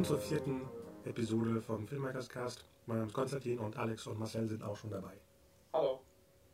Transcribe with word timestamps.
Willkommen 0.00 0.18
zur 0.22 0.28
vierten 0.30 0.62
Episode 1.04 1.60
vom 1.60 1.86
Filmmakers 1.86 2.26
Cast. 2.26 2.64
Mein 2.86 2.96
Name 2.96 3.08
ist 3.08 3.12
Konstantin 3.12 3.58
und 3.58 3.76
Alex 3.76 4.06
und 4.06 4.18
Marcel 4.18 4.48
sind 4.48 4.62
auch 4.62 4.74
schon 4.74 4.88
dabei. 4.90 5.12
Hallo. 5.74 6.00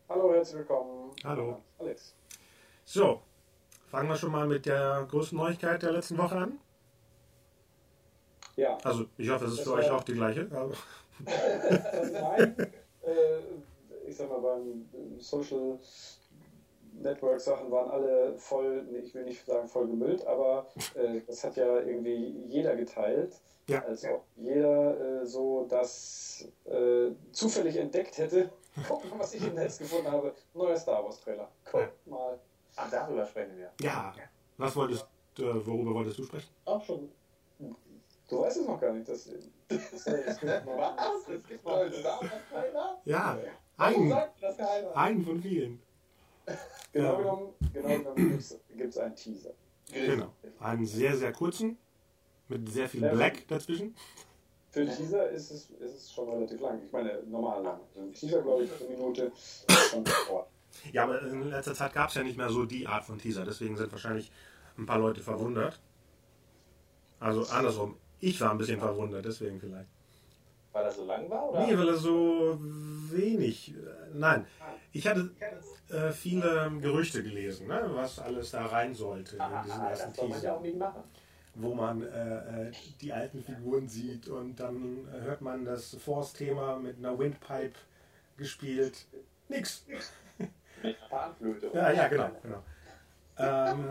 Hallo, 0.08 0.32
herzlich 0.32 0.58
willkommen. 0.58 1.12
Hallo. 1.22 1.62
Alex. 1.78 2.16
So, 2.84 3.22
fangen 3.88 4.08
wir 4.08 4.16
schon 4.16 4.32
mal 4.32 4.48
mit 4.48 4.66
der 4.66 5.06
größten 5.08 5.38
Neuigkeit 5.38 5.80
der 5.80 5.92
letzten 5.92 6.18
Woche 6.18 6.34
an. 6.36 6.58
Ja. 8.56 8.76
Also, 8.82 9.06
ich 9.16 9.30
hoffe, 9.30 9.44
es 9.44 9.52
ist 9.52 9.58
Das 9.60 9.66
für 9.68 9.74
euch 9.74 9.90
auch 9.92 10.02
die 10.02 10.14
gleiche. 10.14 10.48
aber- 10.50 10.74
Nein, 11.24 12.56
äh, 13.02 14.08
ich 14.08 14.16
sag 14.16 14.28
mal, 14.28 14.40
beim 14.40 15.20
Social 15.20 15.78
Network 17.02 17.40
Sachen 17.40 17.70
waren 17.70 17.90
alle 17.90 18.34
voll, 18.36 18.86
ich 19.02 19.14
will 19.14 19.24
nicht 19.24 19.44
sagen 19.44 19.68
voll 19.68 19.86
gemüllt, 19.86 20.26
aber 20.26 20.66
äh, 20.94 21.20
das 21.26 21.44
hat 21.44 21.56
ja 21.56 21.80
irgendwie 21.80 22.44
jeder 22.48 22.76
geteilt. 22.76 23.40
Ja. 23.68 23.82
Also 23.84 24.08
auch 24.08 24.24
jeder 24.36 25.22
äh, 25.22 25.26
so 25.26 25.66
das 25.68 26.48
äh, 26.64 27.10
zufällig 27.32 27.76
entdeckt 27.76 28.18
hätte. 28.18 28.50
Guck 28.88 29.10
mal, 29.10 29.18
was 29.18 29.34
ich 29.34 29.46
im 29.46 29.54
Netz 29.54 29.78
gefunden 29.78 30.10
habe. 30.10 30.34
Neuer 30.54 30.76
Star 30.76 31.02
Wars 31.04 31.20
Trailer. 31.20 31.48
Guck 31.64 31.88
mal. 32.06 32.38
Ach, 32.76 32.90
darüber 32.90 33.24
sprechen 33.24 33.56
wir. 33.56 33.72
Ja. 33.80 34.14
Was 34.58 34.76
wolltest, 34.76 35.06
äh, 35.38 35.42
worüber 35.42 35.94
wolltest 35.94 36.18
du 36.18 36.24
sprechen? 36.24 36.48
Auch 36.64 36.84
schon. 36.84 37.10
Du 38.28 38.40
weißt 38.40 38.58
es 38.58 38.66
noch 38.66 38.80
gar 38.80 38.92
nicht. 38.92 39.08
Das, 39.08 39.28
das, 39.68 40.04
das, 40.04 40.42
Was? 40.42 41.28
Es 41.28 41.46
gibt 41.46 41.64
neue 41.64 41.92
Star 41.92 42.20
Wars 42.20 42.30
Trailer? 42.50 43.00
Ja, 43.04 43.38
einen, 43.78 44.08
sagt 44.08 44.40
ihr 44.40 44.48
das 44.48 44.56
geheim? 44.56 44.84
einen 44.94 45.24
von 45.24 45.40
vielen. 45.40 45.82
Genau 46.92 47.16
genommen, 47.18 47.48
genau 47.72 47.88
genommen 47.88 48.44
gibt 48.76 48.90
es 48.90 48.98
einen 48.98 49.16
Teaser. 49.16 49.50
Genau. 49.92 50.32
Einen 50.60 50.86
sehr, 50.86 51.16
sehr 51.16 51.32
kurzen, 51.32 51.76
mit 52.48 52.68
sehr 52.68 52.88
viel 52.88 53.08
Black 53.08 53.46
dazwischen. 53.48 53.94
Für 54.70 54.80
einen 54.80 54.96
Teaser 54.96 55.30
ist 55.30 55.50
es, 55.50 55.70
ist 55.70 55.96
es 55.96 56.12
schon 56.12 56.28
relativ 56.28 56.60
lang. 56.60 56.80
Ich 56.84 56.92
meine, 56.92 57.22
normal 57.24 57.62
lang. 57.62 57.80
Ein 57.96 58.12
Teaser, 58.12 58.42
glaube 58.42 58.64
ich, 58.64 58.70
eine 58.80 58.90
Minute 58.90 59.32
ist 59.34 59.90
schon. 59.90 60.04
Ja, 60.92 61.04
aber 61.04 61.22
in 61.22 61.48
letzter 61.50 61.74
Zeit 61.74 61.94
gab 61.94 62.10
es 62.10 62.14
ja 62.14 62.22
nicht 62.22 62.36
mehr 62.36 62.50
so 62.50 62.64
die 62.64 62.86
Art 62.86 63.04
von 63.04 63.18
Teaser. 63.18 63.44
Deswegen 63.44 63.76
sind 63.76 63.90
wahrscheinlich 63.90 64.30
ein 64.76 64.86
paar 64.86 64.98
Leute 64.98 65.22
verwundert. 65.22 65.80
Also 67.18 67.44
andersrum. 67.46 67.96
Ich 68.20 68.40
war 68.40 68.50
ein 68.50 68.58
bisschen 68.58 68.78
verwundert, 68.78 69.24
deswegen 69.24 69.60
vielleicht. 69.60 69.88
Weil 70.72 70.84
das 70.84 70.96
so 70.96 71.06
lang 71.06 71.28
war? 71.30 71.50
Oder? 71.50 71.66
Nee, 71.66 71.78
weil 71.78 71.88
er 71.88 71.96
so 71.96 72.58
wenig. 72.60 73.74
äh, 73.74 73.78
Nein, 74.12 74.46
ich 74.92 75.06
hatte 75.06 75.30
äh, 75.90 76.10
viele 76.12 76.70
Gerüchte 76.80 77.22
gelesen, 77.22 77.68
ne, 77.68 77.82
was 77.92 78.18
alles 78.18 78.50
da 78.50 78.66
rein 78.66 78.94
sollte 78.94 79.36
in 79.36 79.42
Aha, 79.42 79.62
diesen 79.62 79.80
aha, 79.80 79.90
ersten 79.90 80.12
das 80.12 80.28
man 80.28 80.42
ja 80.42 80.54
auch 80.54 80.60
Teaser. 80.60 80.60
nicht 80.62 80.78
machen. 80.78 81.02
Wo 81.54 81.74
man 81.74 82.02
äh, 82.02 82.68
äh, 82.68 82.72
die 83.00 83.12
alten 83.12 83.42
Figuren 83.42 83.88
sieht 83.88 84.28
und 84.28 84.56
dann 84.60 85.08
äh, 85.08 85.20
hört 85.22 85.40
man 85.40 85.64
das 85.64 85.96
Force-Thema 85.96 86.78
mit 86.78 86.98
einer 86.98 87.18
Windpipe 87.18 87.74
gespielt. 88.36 89.06
Nix. 89.48 89.86
Mit 90.82 90.96
Panflöte. 91.08 91.70
Ja, 91.72 91.90
ja, 91.92 92.08
genau. 92.08 92.30
genau. 92.42 92.62
Ähm, 93.38 93.88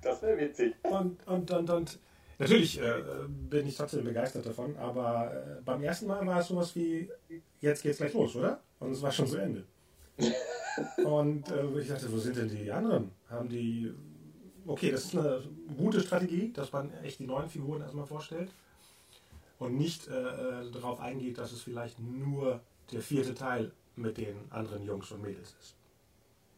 Das 0.00 0.22
wäre 0.22 0.38
witzig. 0.38 0.74
Und, 0.82 1.26
und, 1.26 1.50
und, 1.50 1.70
und 1.70 1.98
natürlich 2.38 2.80
äh, 2.80 3.02
bin 3.28 3.66
ich 3.66 3.76
trotzdem 3.76 4.04
begeistert 4.04 4.46
davon, 4.46 4.74
aber 4.78 5.32
äh, 5.34 5.62
beim 5.62 5.82
ersten 5.82 6.06
Mal 6.06 6.26
war 6.26 6.40
es 6.40 6.48
sowas 6.48 6.74
wie, 6.74 7.10
jetzt 7.60 7.82
geht's 7.82 7.98
gleich 7.98 8.14
los, 8.14 8.34
oder? 8.36 8.60
Und 8.80 8.92
es 8.92 9.02
war 9.02 9.12
schon 9.12 9.26
zu 9.26 9.36
Ende. 9.36 9.64
Und 11.04 11.48
äh, 11.50 11.80
ich 11.80 11.88
dachte, 11.88 12.12
wo 12.12 12.18
sind 12.18 12.36
denn 12.36 12.48
die 12.48 12.70
anderen? 12.70 13.10
Haben 13.28 13.48
die. 13.48 13.92
Okay, 14.66 14.90
das 14.90 15.04
ist 15.04 15.16
eine 15.16 15.42
gute 15.76 16.00
Strategie, 16.00 16.52
dass 16.52 16.72
man 16.72 16.92
echt 17.02 17.18
die 17.18 17.26
neuen 17.26 17.48
Figuren 17.48 17.82
erstmal 17.82 18.06
vorstellt 18.06 18.50
und 19.58 19.76
nicht 19.76 20.08
äh, 20.08 20.12
äh, 20.12 20.70
darauf 20.70 21.00
eingeht, 21.00 21.36
dass 21.38 21.52
es 21.52 21.60
vielleicht 21.60 21.98
nur 22.00 22.60
der 22.90 23.02
vierte 23.02 23.34
Teil 23.34 23.72
mit 23.96 24.16
den 24.16 24.34
anderen 24.50 24.82
Jungs 24.84 25.10
und 25.12 25.20
Mädels 25.22 25.54
ist. 25.60 25.74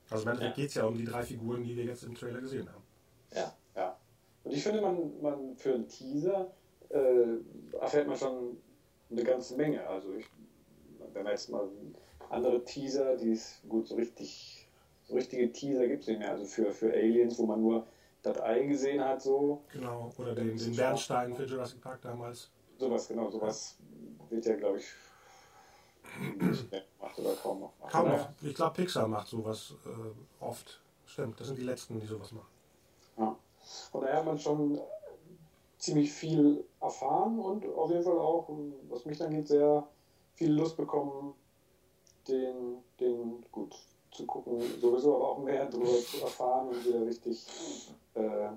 Also 0.08 0.22
im 0.22 0.28
Endeffekt 0.30 0.56
Ja. 0.56 0.62
geht 0.62 0.68
es 0.68 0.74
ja 0.76 0.84
um 0.84 0.96
die 0.96 1.04
drei 1.04 1.22
Figuren, 1.24 1.64
die 1.64 1.76
wir 1.76 1.84
jetzt 1.84 2.04
im 2.04 2.14
Trailer 2.14 2.40
gesehen 2.40 2.68
haben. 2.68 2.82
Ja. 3.34 3.52
Ja. 3.74 3.96
Und 4.44 4.52
ich 4.52 4.62
finde, 4.62 4.80
man, 4.80 5.20
man 5.20 5.56
für 5.56 5.74
einen 5.74 5.88
Teaser 5.88 6.52
äh, 6.90 7.78
erfährt 7.80 8.06
man 8.06 8.16
schon 8.16 8.56
eine 9.10 9.24
ganze 9.24 9.56
Menge. 9.56 9.84
Also 9.86 10.14
ich, 10.14 10.26
wenn 11.12 11.24
man 11.24 11.32
jetzt 11.32 11.50
mal 11.50 11.68
andere 12.30 12.64
Teaser, 12.64 13.16
die 13.16 13.32
es 13.32 13.60
gut 13.68 13.88
so 13.88 13.94
richtig, 13.96 14.66
so 15.04 15.14
richtige 15.14 15.52
Teaser 15.52 15.86
gibt 15.86 16.02
es 16.02 16.08
nicht 16.08 16.18
mehr. 16.18 16.30
Also 16.30 16.44
für, 16.44 16.70
für 16.72 16.92
Aliens, 16.92 17.38
wo 17.38 17.46
man 17.46 17.60
nur 17.60 17.86
das 18.22 18.40
Ei 18.40 18.64
gesehen 18.64 19.02
hat, 19.04 19.22
so 19.22 19.62
Genau, 19.72 20.12
oder 20.18 20.34
den, 20.34 20.56
den 20.56 20.74
Bernstein 20.76 21.34
für 21.34 21.44
Jurassic 21.44 21.80
Park 21.80 22.00
damals. 22.02 22.50
sowas, 22.78 23.08
genau, 23.08 23.30
sowas 23.30 23.76
wird 24.30 24.44
ja, 24.46 24.56
glaube 24.56 24.78
ich, 24.78 24.86
nicht 26.40 26.70
mehr 26.70 26.82
gemacht 26.98 27.18
oder 27.18 27.34
kaum 27.34 27.60
noch 27.60 27.76
gemacht. 27.76 27.92
Kaum 27.92 28.08
noch. 28.08 28.28
Ich 28.42 28.54
glaube, 28.54 28.74
Pixar 28.74 29.06
macht 29.06 29.28
sowas 29.28 29.74
äh, 29.84 30.44
oft. 30.44 30.80
Stimmt, 31.04 31.38
das 31.40 31.46
sind 31.48 31.58
die 31.58 31.62
letzten, 31.64 32.00
die 32.00 32.06
sowas 32.06 32.32
machen. 32.32 32.48
Ja. 33.18 33.36
Von 33.92 34.00
daher 34.00 34.16
hat 34.18 34.24
man 34.26 34.38
schon 34.38 34.80
ziemlich 35.78 36.12
viel 36.12 36.64
erfahren 36.80 37.38
und 37.38 37.64
auf 37.74 37.90
jeden 37.90 38.02
Fall 38.02 38.18
auch, 38.18 38.48
was 38.88 39.04
mich 39.04 39.18
dann 39.18 39.30
geht, 39.30 39.46
sehr 39.48 39.86
viel 40.34 40.52
Lust 40.52 40.76
bekommen, 40.76 41.34
den, 42.28 42.82
den 43.00 43.44
gut 43.52 43.74
zu 44.10 44.24
gucken, 44.26 44.60
sowieso 44.80 45.16
aber 45.16 45.28
auch 45.32 45.38
mehr 45.38 45.66
darüber 45.66 45.98
zu 45.98 46.20
erfahren 46.22 46.68
und 46.68 46.84
wieder 46.84 47.04
richtig 47.06 47.46
äh, 48.14 48.48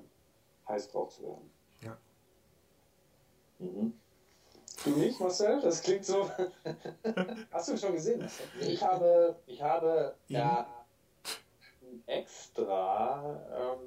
heiß 0.68 0.90
drauf 0.92 1.14
zu 1.16 1.24
werden. 1.24 1.52
Mhm. 3.60 3.94
Du 4.86 4.90
nicht, 4.92 5.20
Marcel? 5.20 5.60
Das 5.62 5.82
klingt 5.82 6.06
so. 6.06 6.30
Hast 7.52 7.68
du 7.70 7.78
schon 7.78 7.94
gesehen? 7.94 8.26
Ich 8.62 8.82
habe, 8.82 9.36
ich 9.48 9.62
habe 9.62 10.16
ja 10.30 10.66
extra, 12.06 13.78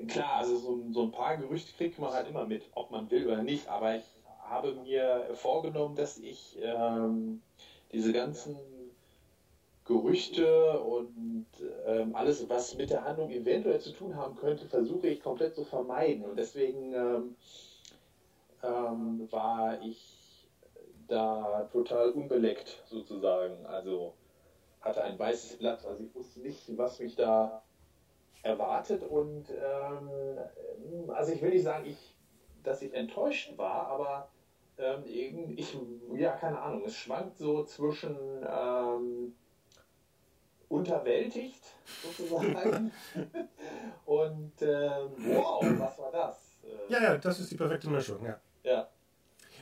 ähm, 0.00 0.08
klar, 0.08 0.36
also 0.38 0.56
so, 0.58 0.74
ein- 0.74 0.92
so 0.92 1.02
ein 1.04 1.12
paar 1.12 1.36
Gerüchte 1.36 1.72
kriegt 1.76 1.98
man 1.98 2.12
halt 2.12 2.28
immer 2.28 2.44
mit, 2.46 2.64
ob 2.74 2.90
man 2.90 3.10
will 3.10 3.26
oder 3.26 3.42
nicht, 3.42 3.68
aber 3.68 3.96
ich 3.96 4.04
habe 4.40 4.74
mir 4.74 5.28
vorgenommen, 5.34 5.96
dass 5.96 6.18
ich 6.18 6.58
ähm, 6.60 7.42
diese 7.92 8.12
ganzen 8.12 8.56
Gerüchte 9.84 10.80
und 10.80 11.46
ähm, 11.86 12.16
alles, 12.16 12.48
was 12.48 12.76
mit 12.76 12.90
der 12.90 13.04
Handlung 13.04 13.30
eventuell 13.30 13.80
zu 13.80 13.92
tun 13.92 14.16
haben 14.16 14.34
könnte, 14.36 14.66
versuche 14.66 15.06
ich 15.08 15.22
komplett 15.22 15.54
zu 15.54 15.64
vermeiden. 15.64 16.24
Und 16.24 16.36
deswegen 16.36 16.92
ähm, 16.92 17.36
ähm, 18.64 19.28
war 19.30 19.80
ich 19.82 20.48
da 21.06 21.68
total 21.72 22.10
unbeleckt 22.10 22.82
sozusagen. 22.86 23.64
Also 23.66 24.14
hatte 24.80 25.02
ein 25.02 25.18
weißes 25.18 25.58
Blatt, 25.58 25.84
also 25.86 26.02
ich 26.02 26.14
wusste 26.14 26.40
nicht, 26.40 26.76
was 26.76 26.98
mich 26.98 27.14
da 27.14 27.62
erwartet 28.42 29.02
und 29.02 29.46
ähm, 29.50 31.10
also 31.10 31.32
ich 31.32 31.42
will 31.42 31.50
nicht 31.50 31.64
sagen, 31.64 31.86
ich, 31.86 32.14
dass 32.62 32.82
ich 32.82 32.94
enttäuscht 32.94 33.56
war, 33.56 33.88
aber 33.88 34.28
ähm, 34.78 35.02
ich, 35.56 35.76
ja, 36.14 36.32
keine 36.32 36.60
Ahnung, 36.60 36.84
es 36.84 36.96
schwankt 36.96 37.38
so 37.38 37.64
zwischen 37.64 38.16
ähm, 38.48 39.34
unterwältigt 40.68 41.62
sozusagen 42.02 42.92
und 44.04 44.52
ähm, 44.60 45.10
wow, 45.18 45.64
was 45.78 45.98
war 45.98 46.12
das? 46.12 46.58
Äh, 46.64 46.92
Ja, 46.92 47.02
ja, 47.02 47.18
das 47.18 47.40
ist 47.40 47.50
die 47.50 47.56
perfekte 47.56 47.88
Mischung, 47.88 48.24
ja. 48.24 48.40
ja. 48.64 48.88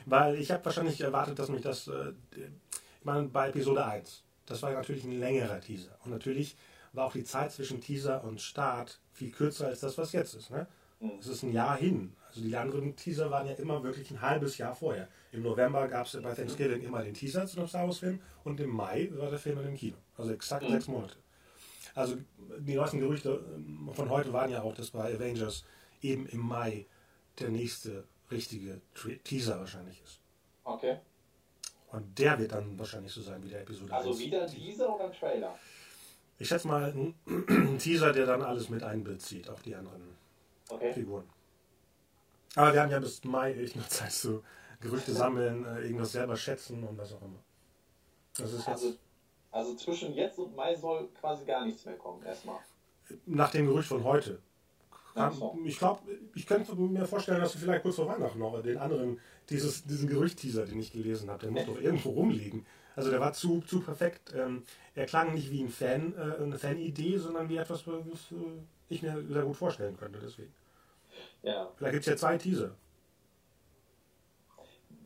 Weil 0.05 0.35
ich 0.35 0.51
habe 0.51 0.63
wahrscheinlich 0.65 0.99
erwartet, 1.01 1.39
dass 1.39 1.49
mich 1.49 1.61
das, 1.61 1.87
äh, 1.87 2.13
ich 2.35 3.05
meine, 3.05 3.27
bei 3.27 3.49
Episode 3.49 3.85
1, 3.85 4.23
das 4.45 4.61
war 4.61 4.71
natürlich 4.71 5.03
ein 5.03 5.19
längerer 5.19 5.59
Teaser. 5.59 5.97
Und 6.03 6.11
natürlich 6.11 6.55
war 6.93 7.07
auch 7.07 7.13
die 7.13 7.23
Zeit 7.23 7.51
zwischen 7.51 7.81
Teaser 7.81 8.23
und 8.23 8.41
Start 8.41 8.99
viel 9.11 9.31
kürzer 9.31 9.67
als 9.67 9.79
das, 9.79 9.97
was 9.97 10.11
jetzt 10.11 10.33
ist. 10.35 10.51
Ne? 10.51 10.67
Mhm. 11.05 11.19
Es 11.19 11.27
ist 11.27 11.43
ein 11.43 11.51
Jahr 11.51 11.77
hin. 11.77 12.13
Also 12.27 12.41
die 12.41 12.55
anderen 12.55 12.95
Teaser 12.95 13.31
waren 13.31 13.47
ja 13.47 13.53
immer 13.53 13.81
wirklich 13.83 14.11
ein 14.11 14.21
halbes 14.21 14.57
Jahr 14.57 14.75
vorher. 14.75 15.07
Im 15.31 15.41
November 15.43 15.87
gab 15.87 16.05
es 16.05 16.13
ja 16.13 16.19
bei 16.21 16.33
Thanksgiving 16.33 16.81
immer 16.81 17.01
den 17.03 17.13
Teaser 17.13 17.45
zu 17.47 17.57
einem 17.59 17.67
Star 17.67 17.85
Wars 17.85 17.99
Film 17.99 18.19
und 18.43 18.59
im 18.59 18.69
Mai 18.69 19.09
war 19.13 19.29
der 19.29 19.39
Film 19.39 19.57
in 19.59 19.65
dem 19.65 19.75
Kino. 19.75 19.97
Also 20.17 20.31
exakt 20.31 20.63
Mhm. 20.67 20.71
sechs 20.73 20.87
Monate. 20.87 21.15
Also 21.93 22.17
die 22.59 22.75
neuesten 22.75 22.99
Gerüchte 22.99 23.41
ähm, 23.55 23.89
von 23.93 24.09
heute 24.09 24.33
waren 24.33 24.51
ja 24.51 24.61
auch, 24.61 24.73
dass 24.73 24.91
bei 24.91 25.13
Avengers 25.15 25.63
eben 26.01 26.25
im 26.27 26.39
Mai 26.41 26.85
der 27.39 27.49
nächste 27.49 28.03
richtige 28.31 28.81
Teaser 29.23 29.59
wahrscheinlich 29.59 30.01
ist. 30.03 30.19
Okay. 30.65 30.97
Und 31.91 32.19
der 32.19 32.37
wird 32.39 32.51
dann 32.51 32.77
wahrscheinlich 32.77 33.13
so 33.13 33.21
sein 33.21 33.41
wie 33.43 33.49
der 33.49 33.61
Episode 33.61 33.93
Also 33.93 34.09
1. 34.09 34.19
wieder 34.19 34.41
ein 34.43 34.49
Teaser 34.51 34.93
oder 34.93 35.05
ein 35.05 35.13
Trailer? 35.13 35.57
Ich 36.37 36.49
schätze 36.49 36.67
mal 36.67 36.91
ein 37.47 37.77
Teaser, 37.79 38.11
der 38.11 38.25
dann 38.25 38.41
alles 38.41 38.69
mit 38.69 38.83
einbezieht, 38.83 39.49
auch 39.49 39.61
die 39.61 39.75
anderen 39.75 40.01
Okay. 40.69 40.93
Figuren. 40.93 41.29
Aber 42.55 42.73
wir 42.73 42.81
haben 42.81 42.91
ja 42.91 42.99
bis 42.99 43.23
Mai 43.23 43.53
echt 43.53 43.75
noch 43.75 43.87
Zeit 43.87 44.11
zu 44.11 44.43
Gerüchte 44.79 45.13
sammeln, 45.13 45.65
äh, 45.65 45.81
irgendwas 45.81 46.11
selber 46.11 46.35
schätzen 46.35 46.83
und 46.83 46.97
was 46.97 47.13
auch 47.13 47.21
immer. 47.21 47.43
Das 48.37 48.51
ist 48.51 48.59
jetzt 48.59 48.67
Also, 48.67 48.93
also 49.51 49.75
zwischen 49.75 50.13
jetzt 50.13 50.37
und 50.39 50.55
Mai 50.55 50.75
soll 50.75 51.09
quasi 51.19 51.45
gar 51.45 51.65
nichts 51.65 51.85
mehr 51.85 51.95
kommen, 51.95 52.23
erstmal. 52.23 52.59
nach 53.25 53.51
dem 53.51 53.67
Gerücht 53.67 53.87
von 53.87 54.03
heute. 54.03 54.39
So. 55.31 55.57
Ich 55.63 55.77
glaube, 55.77 56.01
ich 56.33 56.45
könnte 56.45 56.75
mir 56.75 57.05
vorstellen, 57.05 57.39
dass 57.39 57.53
du 57.53 57.59
vielleicht 57.59 57.83
kurz 57.83 57.95
vor 57.95 58.07
Weihnachten 58.07 58.37
noch 58.37 58.61
den 58.61 58.77
anderen, 58.77 59.21
dieses, 59.49 59.85
diesen 59.85 60.09
Gerücht-Teaser, 60.09 60.65
den 60.65 60.77
ich 60.77 60.91
gelesen 60.91 61.29
habe, 61.29 61.39
der 61.39 61.51
muss 61.51 61.65
doch 61.65 61.79
irgendwo 61.79 62.09
rumliegen. 62.09 62.65
Also 62.97 63.11
der 63.11 63.21
war 63.21 63.31
zu, 63.31 63.61
zu 63.61 63.79
perfekt. 63.79 64.33
Ähm, 64.35 64.63
er 64.93 65.05
klang 65.05 65.33
nicht 65.33 65.51
wie 65.51 65.63
ein 65.63 65.69
Fan, 65.69 66.13
äh, 66.17 66.43
eine 66.43 66.57
Fanidee, 66.57 67.17
sondern 67.17 67.47
wie 67.47 67.55
etwas, 67.55 67.87
was 67.87 68.33
ich 68.89 69.01
mir 69.01 69.23
sehr 69.27 69.43
gut 69.43 69.55
vorstellen 69.55 69.97
könnte. 69.97 70.19
Deswegen. 70.19 70.53
Ja. 71.43 71.71
Vielleicht 71.77 71.93
gibt 71.93 72.07
es 72.07 72.09
ja 72.09 72.17
zwei 72.17 72.37
Teaser. 72.37 72.75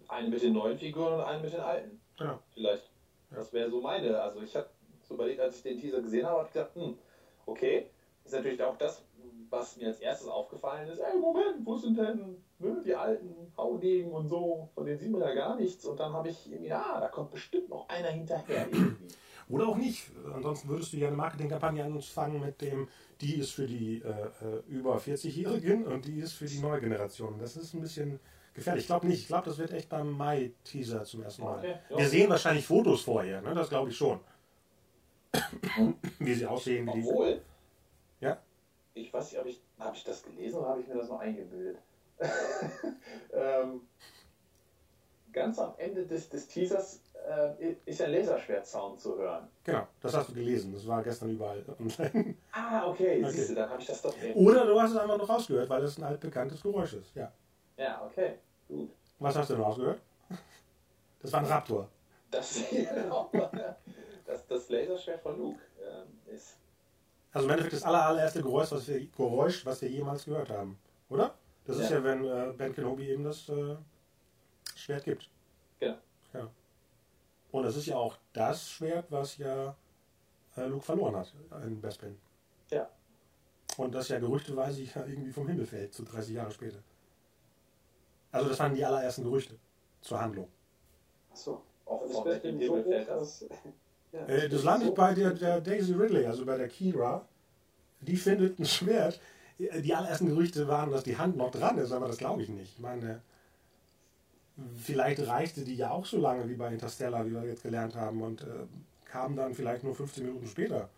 Einen 0.08 0.30
mit 0.30 0.42
den 0.42 0.54
neuen 0.54 0.78
Figuren 0.78 1.14
und 1.14 1.22
einen 1.22 1.42
mit 1.42 1.54
den 1.54 1.60
alten. 1.60 2.02
Genau. 2.18 2.40
Vielleicht. 2.54 2.90
Das 3.32 3.54
wäre 3.54 3.70
so 3.70 3.82
meine. 3.82 4.20
Also 4.20 4.42
ich 4.42 4.56
habe 4.56 4.70
so 5.08 5.14
überlegt, 5.14 5.40
als 5.40 5.58
ich 5.58 5.64
den 5.64 5.80
Teaser 5.80 6.02
gesehen 6.02 6.26
habe, 6.26 6.40
habe 6.40 6.48
ich 6.48 6.54
gedacht, 6.54 6.76
hm, 6.76 6.98
okay, 7.46 7.90
ist 8.26 8.34
natürlich 8.34 8.62
auch 8.64 8.78
das, 8.78 9.04
was 9.50 9.78
mir 9.78 9.88
als 9.88 10.00
erstes 10.00 10.28
aufgefallen 10.28 10.90
ist. 10.90 11.00
Ey, 11.00 11.18
Moment, 11.18 11.66
wo 11.66 11.76
sind 11.76 11.98
denn 11.98 12.38
ne, 12.60 12.82
die 12.86 12.96
alten 12.96 13.52
Haudegen 13.58 14.12
und 14.12 14.28
so? 14.28 14.70
Von 14.74 14.86
denen 14.86 15.00
sieht 15.00 15.12
man 15.12 15.22
ja 15.22 15.34
gar 15.34 15.56
nichts. 15.56 15.86
Und 15.86 16.00
dann 16.00 16.14
habe 16.14 16.30
ich 16.30 16.52
irgendwie, 16.52 16.72
ah, 16.72 17.00
da 17.00 17.08
kommt 17.08 17.32
bestimmt 17.32 17.70
noch 17.70 17.88
einer 17.90 18.10
hinterher. 18.10 18.68
irgendwie. 18.72 19.08
Oder 19.50 19.68
auch 19.68 19.78
nicht. 19.78 20.12
Ansonsten 20.34 20.70
würdest 20.70 20.94
du 20.94 20.98
ja 20.98 21.08
eine 21.08 21.18
Marketingkampagne 21.18 21.84
anfangen 21.84 22.40
mit 22.40 22.62
dem, 22.62 22.88
die 23.22 23.36
ist 23.36 23.52
für 23.52 23.68
die 23.68 24.02
äh, 24.02 24.10
äh, 24.10 24.64
über 24.68 24.98
40-Jährigen 24.98 25.86
und 25.86 26.06
die 26.06 26.20
ist 26.20 26.34
für 26.34 26.46
die 26.46 26.60
neue 26.60 26.80
Generation. 26.80 27.38
Das 27.40 27.58
ist 27.58 27.74
ein 27.74 27.82
bisschen 27.82 28.20
gefährlich. 28.54 28.84
Ich 28.84 28.88
glaube 28.88 29.08
nicht. 29.08 29.22
Ich 29.22 29.28
glaube, 29.28 29.46
das 29.46 29.58
wird 29.58 29.72
echt 29.74 29.90
beim 29.90 30.12
Mai-Teaser 30.12 31.04
zum 31.04 31.24
ersten 31.24 31.44
Mal. 31.44 31.58
Okay, 31.58 31.76
ja. 31.90 31.98
Wir 31.98 32.08
sehen 32.08 32.30
wahrscheinlich 32.30 32.66
Fotos 32.66 33.02
vorher, 33.02 33.42
ne? 33.42 33.54
das 33.54 33.70
glaube 33.70 33.90
ich 33.90 33.98
schon. 33.98 34.20
Wie 36.20 36.34
sie 36.34 36.46
aussehen. 36.46 36.88
Wie 36.88 37.02
die, 37.02 37.08
Obwohl, 37.08 37.42
ja, 38.22 38.40
ich 38.94 39.14
weiß 39.14 39.32
nicht, 39.32 39.40
habe 39.40 39.50
ich, 39.50 39.62
hab 39.80 39.96
ich 39.96 40.04
das 40.04 40.24
gelesen 40.24 40.60
oder 40.60 40.70
habe 40.70 40.82
ich 40.82 40.88
mir 40.88 40.96
das 40.96 41.10
noch 41.10 41.20
eingebildet? 41.20 41.78
ähm, 43.34 43.82
ganz 45.40 45.58
am 45.60 45.74
Ende 45.78 46.06
des, 46.06 46.30
des 46.30 46.48
Teasers 46.48 47.02
äh, 47.28 47.76
ist 47.86 48.02
ein 48.02 48.12
Laserschwert-Sound 48.12 49.00
zu 49.00 49.18
hören. 49.18 49.48
genau, 49.64 49.88
das 50.02 50.14
hast 50.16 50.30
du 50.30 50.34
gelesen. 50.34 50.74
Das 50.74 50.86
war 50.88 51.02
gestern 51.04 51.30
überall 51.32 51.64
online. 51.80 52.36
Ah, 52.52 52.88
okay, 52.88 53.24
Okay. 53.24 53.32
siehst 53.32 53.50
du, 53.52 53.56
dann 53.56 53.70
habe 53.70 53.82
ich 53.82 53.88
das 53.88 54.02
doch 54.02 54.16
irgendwie. 54.22 54.46
Oder 54.48 54.66
du 54.66 54.80
hast 54.82 54.92
es 54.92 54.98
einfach 54.98 55.18
noch 55.18 55.30
rausgehört, 55.30 55.70
weil 55.70 55.82
das 55.82 55.98
ein 55.98 56.04
altbekanntes 56.04 56.62
Geräusch 56.62 56.94
ist. 56.94 57.16
Ja. 57.16 57.32
Ja, 57.78 58.02
okay, 58.06 58.36
gut. 58.68 58.90
Was 59.20 59.36
hast 59.36 59.50
du 59.50 59.54
denn 59.56 59.64
rausgehört? 59.64 60.00
Das 61.22 61.32
war 61.34 61.40
ein 61.42 61.46
Raptor. 61.46 61.90
Das, 62.32 62.60
genau, 62.70 63.30
das, 64.26 64.46
das 64.48 64.70
Laserschwert 64.70 65.22
von 65.22 65.38
Luke 65.38 65.60
ähm, 65.82 66.34
ist. 66.36 66.56
Also 67.32 67.46
im 67.48 67.52
Endeffekt 67.52 67.76
das 67.76 67.84
aller, 67.84 68.06
allererste 68.06 68.42
Geräusch 68.42 68.72
was, 68.72 68.88
wir, 68.88 69.06
Geräusch, 69.08 69.66
was 69.66 69.82
wir 69.82 69.90
jemals 69.90 70.26
gehört 70.26 70.50
haben. 70.50 70.80
Oder? 71.10 71.34
Das 71.66 71.78
ist 71.78 71.90
Ja. 71.92 71.98
ja, 71.98 72.04
wenn 72.04 72.26
äh, 72.26 72.54
Ben 72.58 72.74
Kenobi 72.74 73.10
eben 73.10 73.24
das 73.24 73.48
äh, 73.50 73.76
Schwert 74.90 75.04
gibt. 75.04 75.30
Genau. 75.80 75.96
Ja. 76.34 76.50
Und 77.52 77.64
das 77.64 77.76
ist 77.76 77.86
ja 77.86 77.96
auch 77.96 78.18
das 78.34 78.70
Schwert, 78.70 79.06
was 79.10 79.38
ja 79.38 79.76
äh, 80.56 80.66
Luke 80.66 80.84
verloren 80.84 81.16
hat 81.16 81.32
in 81.64 81.80
Bespin. 81.80 82.18
Ja. 82.72 82.90
Und 83.78 83.94
das 83.94 84.10
ja 84.10 84.20
gerüchteweise 84.20 84.82
ja 84.82 85.06
irgendwie 85.06 85.32
vom 85.32 85.48
Himmel 85.48 85.66
fällt, 85.66 85.94
so 85.94 86.04
30 86.04 86.36
Jahre 86.36 86.52
später. 86.52 86.80
Also 88.32 88.50
das 88.50 88.60
waren 88.60 88.74
die 88.74 88.84
allerersten 88.84 89.24
Gerüchte 89.24 89.56
zur 90.02 90.20
Handlung. 90.20 90.48
Achso. 91.32 91.62
Auch 91.86 92.02
Das 92.04 92.12
so 92.12 92.26
Himmel 92.42 92.70
hoch, 92.70 92.84
fällt 92.84 93.08
das? 93.08 93.40
dass. 93.40 93.50
Ja, 94.12 94.26
Äh, 94.26 94.50
das 94.50 94.64
landet 94.64 94.96
bei 94.96 95.14
der, 95.14 95.36
der 95.36 95.62
Daisy 95.62 95.94
Ridley, 95.94 96.26
also 96.26 96.44
bei 96.44 96.58
der 96.58 96.68
Kira. 96.68 97.28
Die 98.02 98.18
findet 98.18 98.58
ein 98.58 98.66
Schwert. 98.66 99.22
Die 99.60 99.94
allerersten 99.94 100.30
Gerüchte 100.30 100.68
waren, 100.68 100.90
dass 100.90 101.04
die 101.04 101.16
Hand 101.16 101.38
noch 101.38 101.52
dran 101.52 101.78
ist, 101.78 101.92
aber 101.92 102.08
das 102.08 102.18
glaube 102.18 102.42
ich 102.42 102.50
nicht. 102.50 102.74
Ich 102.74 102.80
meine, 102.80 103.22
vielleicht 104.76 105.26
reichte 105.26 105.64
die 105.64 105.76
ja 105.76 105.92
auch 105.92 106.06
so 106.06 106.20
lange 106.20 106.48
wie 106.50 106.56
bei 106.56 106.72
Interstellar, 106.72 107.26
wie 107.26 107.34
wir 107.34 107.46
jetzt 107.46 107.64
gelernt 107.64 107.96
haben, 107.96 108.22
und 108.22 108.42
äh, 108.42 108.66
kam 109.06 109.36
dann 109.36 109.54
vielleicht 109.54 109.84
nur 109.84 109.96
15 109.96 110.26
Minuten 110.26 110.48
später 110.48 110.90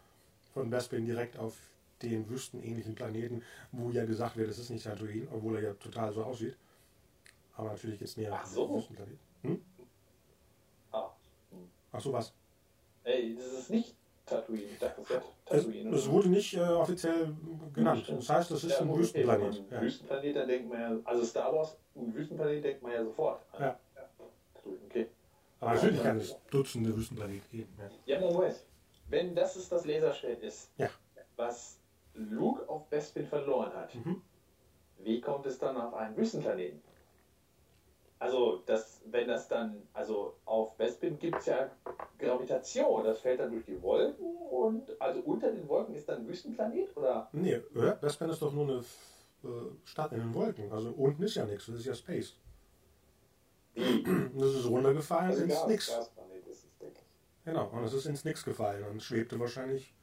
von 0.53 0.69
Bespin 0.69 1.05
direkt 1.05 1.37
auf 1.37 1.57
den 2.01 2.27
wüstenähnlichen 2.29 2.95
Planeten, 2.95 3.43
wo 3.71 3.91
ja 3.91 4.05
gesagt 4.05 4.35
wird, 4.35 4.49
es 4.49 4.59
ist 4.59 4.69
nicht 4.69 4.83
Tatooine, 4.83 5.27
obwohl 5.31 5.57
er 5.57 5.61
ja 5.61 5.73
total 5.75 6.11
so 6.11 6.23
aussieht. 6.23 6.55
Aber 7.55 7.69
natürlich 7.69 7.99
jetzt 7.99 8.17
näher 8.17 8.33
Ach 8.33 8.45
so. 8.45 8.75
Wüstenplanet. 8.75 9.17
Hm? 9.43 9.61
Ah. 10.91 11.09
Ach 11.91 12.01
so, 12.01 12.11
was? 12.11 12.33
Ey, 13.03 13.35
das 13.35 13.61
ist 13.61 13.69
nicht 13.69 13.95
Tatooine. 14.31 14.63
Ich 14.63 14.79
dachte, 14.79 15.01
das 15.01 15.17
Es, 15.45 15.63
Tatooine. 15.65 15.95
es 15.95 16.09
wurde 16.09 16.29
nicht 16.29 16.53
äh, 16.55 16.59
offiziell 16.61 17.33
genannt. 17.73 18.05
Das 18.09 18.29
heißt, 18.29 18.51
das 18.51 18.63
ist 18.63 18.71
Ja, 18.71 18.79
ein 18.81 18.97
Wüstenplanet. 18.97 19.53
man 19.69 19.71
Ja. 19.71 19.81
Wüstenplanet, 19.81 20.35
dann 20.35 20.47
denkt 20.47 20.69
man 20.69 20.79
ja, 20.81 20.97
also 21.03 21.23
Star 21.25 21.53
Wars 21.53 21.77
und 21.95 22.15
Wüstenplanet 22.15 22.63
denkt 22.63 22.81
man 22.83 22.91
ja 22.93 23.03
sofort. 23.03 23.41
an. 23.53 23.61
Ja. 23.61 23.79
Okay. 24.87 25.07
Aber 25.59 25.73
natürlich 25.75 26.01
kann 26.03 26.17
es 26.17 26.35
Dutzende 26.49 26.95
Wüstenplaneten 26.95 27.49
geben. 27.51 27.73
Ja. 28.05 28.19
Ja, 28.19 28.31
Moment. 28.31 28.55
Wenn 29.09 29.35
das 29.35 29.55
ist 29.57 29.71
das 29.71 29.85
Laserschwert 29.85 30.41
ist, 30.41 30.71
Ja. 30.77 30.89
was 31.35 31.77
Luke 32.13 32.67
auf 32.69 32.87
Bespin 32.87 33.25
verloren 33.27 33.73
hat, 33.73 33.93
Mhm. 33.95 34.21
wie 34.99 35.19
kommt 35.21 35.45
es 35.45 35.59
dann 35.59 35.75
auf 35.77 35.93
einen 35.93 36.15
Wüstenplaneten? 36.15 36.81
Also, 38.21 38.61
das, 38.67 39.01
wenn 39.05 39.27
das 39.27 39.47
dann, 39.47 39.81
also 39.93 40.35
auf 40.45 40.75
Bespin 40.77 41.17
gibt 41.17 41.39
es 41.39 41.47
ja 41.47 41.71
Gravitation, 42.19 43.03
das 43.03 43.19
fällt 43.19 43.39
dann 43.39 43.51
durch 43.51 43.65
die 43.65 43.81
Wolken 43.81 44.23
und 44.51 44.83
also 45.01 45.21
unter 45.21 45.51
den 45.51 45.67
Wolken 45.67 45.95
ist 45.95 46.07
dann 46.07 46.19
ein 46.19 46.27
Wüstenplanet 46.27 46.95
oder? 46.95 47.27
Nee, 47.31 47.53
äh, 47.53 47.95
Bespin 47.99 48.29
ist 48.29 48.39
doch 48.43 48.53
nur 48.53 48.65
eine 48.65 48.83
äh, 49.43 49.71
Stadt 49.85 50.11
in 50.11 50.19
den 50.19 50.35
Wolken. 50.35 50.71
Also 50.71 50.91
unten 50.91 51.23
ist 51.23 51.33
ja 51.33 51.45
nichts, 51.45 51.65
das 51.65 51.77
ist 51.77 51.85
ja 51.87 51.95
Space. 51.95 52.35
Das 53.73 54.49
ist 54.53 54.67
runtergefallen 54.69 55.31
Also 55.31 55.43
ins 55.43 55.65
Nix. 55.65 55.87
Gasplanet 55.87 56.45
ist 56.45 56.65
es, 56.65 56.77
denke 56.79 56.99
ich. 56.99 57.43
Genau, 57.45 57.69
und 57.73 57.83
es 57.85 57.93
ist 57.93 58.05
ins 58.05 58.23
Nix 58.23 58.45
gefallen 58.45 58.85
und 58.87 59.01
schwebte 59.01 59.39
wahrscheinlich. 59.39 59.95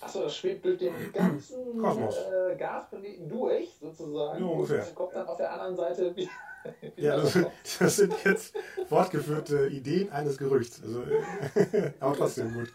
Achso, 0.00 0.22
das 0.22 0.34
schwebt 0.34 0.64
durch 0.64 0.78
den 0.78 0.94
ganzen 1.12 1.78
Kosmos. 1.78 2.16
äh, 2.16 2.56
Gasplaneten 2.56 3.28
durch, 3.28 3.76
sozusagen. 3.78 4.42
Ja, 4.42 4.50
ungefähr. 4.50 4.88
Und 4.88 4.94
kommt 4.94 5.14
dann 5.14 5.26
auf 5.26 5.36
der 5.36 5.52
anderen 5.52 5.76
Seite 5.76 6.16
wieder. 6.16 6.30
Ja, 6.96 7.16
das, 7.16 7.38
das 7.78 7.96
sind 7.96 8.14
jetzt 8.24 8.54
fortgeführte 8.88 9.66
Ideen 9.68 10.10
eines 10.10 10.38
Gerüchts. 10.38 10.80
Also, 10.82 11.02
äh, 11.02 11.92
aber 12.00 12.16
trotzdem 12.16 12.52
gut. 12.54 12.72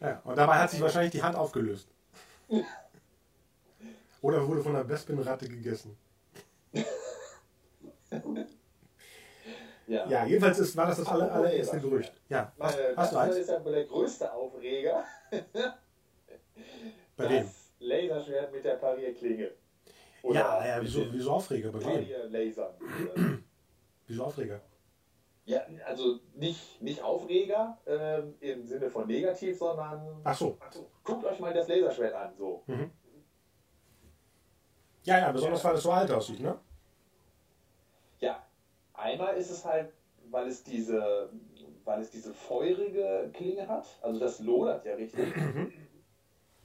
Ja, 0.00 0.20
und 0.24 0.36
dabei 0.36 0.58
hat 0.58 0.70
sich 0.70 0.80
wahrscheinlich 0.80 1.12
die 1.12 1.22
Hand 1.22 1.36
aufgelöst. 1.36 1.88
Oder 4.22 4.46
wurde 4.46 4.62
von 4.62 4.74
der 4.74 4.84
Bespin-Ratte 4.84 5.48
gegessen. 5.48 5.96
ja. 9.86 10.08
Ja, 10.08 10.26
jedenfalls 10.26 10.58
ist, 10.58 10.76
war 10.76 10.86
das 10.86 10.98
das 10.98 11.08
aller, 11.08 11.32
allererste. 11.32 11.80
Gerücht. 11.80 12.12
Ja, 12.28 12.52
hast, 12.58 12.76
Meine, 12.76 12.96
hast 12.96 13.12
du 13.12 13.16
das 13.16 13.24
eins? 13.24 13.36
ist 13.36 13.50
ja 13.50 13.64
wohl 13.64 13.72
der 13.72 13.84
größte 13.84 14.32
Aufreger. 14.32 15.04
Bei 17.16 17.24
das 17.24 17.30
wem? 17.30 17.50
Laserschwert 17.80 18.52
mit 18.52 18.64
der 18.64 18.74
Parierklinge. 18.74 19.50
Ja, 20.22 20.66
ja, 20.66 20.76
mit 20.76 20.84
wieso, 20.84 21.12
wieso 21.12 21.32
Aufreger? 21.32 21.70
Bei 21.72 21.80
wem? 21.80 21.86
Parierlasern. 21.86 22.74
Wieso 24.06 24.24
Aufreger? 24.24 24.60
ja, 25.50 25.62
also 25.86 26.20
nicht, 26.34 26.80
nicht 26.80 27.02
Aufreger 27.02 27.78
ähm, 27.86 28.34
im 28.40 28.66
Sinne 28.66 28.88
von 28.88 29.06
negativ, 29.06 29.58
sondern 29.58 30.20
Ach 30.22 30.34
so. 30.34 30.56
guckt 31.02 31.24
euch 31.24 31.40
mal 31.40 31.52
das 31.52 31.68
Laserschwert 31.68 32.14
an. 32.14 32.32
So. 32.36 32.62
Mhm. 32.66 32.90
Ja, 35.04 35.18
ja, 35.18 35.32
besonders 35.32 35.64
weil 35.64 35.74
es 35.74 35.82
so 35.82 35.90
alt 35.90 36.10
aussieht, 36.10 36.40
ne? 36.40 36.58
Ja, 38.20 38.44
einmal 38.92 39.36
ist 39.36 39.50
es 39.50 39.64
halt, 39.64 39.92
weil 40.30 40.46
es 40.46 40.62
diese, 40.62 41.30
weil 41.84 42.00
es 42.00 42.10
diese 42.10 42.32
feurige 42.32 43.30
Klinge 43.32 43.66
hat, 43.66 43.86
also 44.02 44.20
das 44.20 44.40
lodert 44.40 44.84
ja 44.84 44.94
richtig. 44.94 45.34
Mhm. 45.34 45.72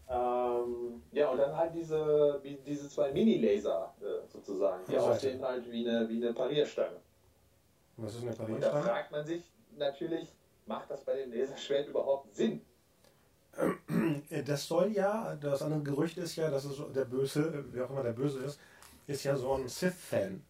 Ähm, 0.07 1.01
ja, 1.11 1.29
und 1.29 1.37
dann 1.37 1.55
halt 1.55 1.73
diese, 1.73 2.39
wie, 2.43 2.57
diese 2.65 2.87
zwei 2.89 3.11
Mini-Laser 3.11 3.93
äh, 4.01 4.27
sozusagen, 4.31 4.83
die 4.87 4.97
aussehen 4.97 5.41
halt 5.41 5.69
wie 5.71 5.87
eine, 5.87 6.07
wie 6.07 6.17
eine 6.23 6.33
Parierstange. 6.33 6.97
Was 7.97 8.13
ist 8.15 8.21
eine 8.21 8.29
Und 8.31 8.37
da 8.39 8.43
Parierstange? 8.45 8.83
fragt 8.83 9.11
man 9.11 9.25
sich 9.25 9.43
natürlich, 9.77 10.27
macht 10.67 10.89
das 10.91 11.03
bei 11.03 11.15
dem 11.15 11.31
Laserschwert 11.33 11.87
überhaupt 11.87 12.35
Sinn? 12.35 12.61
Äh, 14.29 14.43
Das 14.43 14.67
soll 14.67 14.91
ja, 14.91 15.35
das 15.37 15.61
andere 15.61 15.81
Gerücht 15.81 16.17
ist 16.17 16.35
ja, 16.35 16.49
dass 16.51 16.65
es 16.65 16.81
der 16.93 17.05
Böse, 17.05 17.65
wer 17.71 17.85
auch 17.85 17.89
immer 17.89 18.03
der 18.03 18.13
Böse 18.13 18.39
ist, 18.39 18.59
ist 19.07 19.23
ja 19.23 19.35
so 19.35 19.53
ein 19.53 19.67
Sith-Fan. 19.67 20.43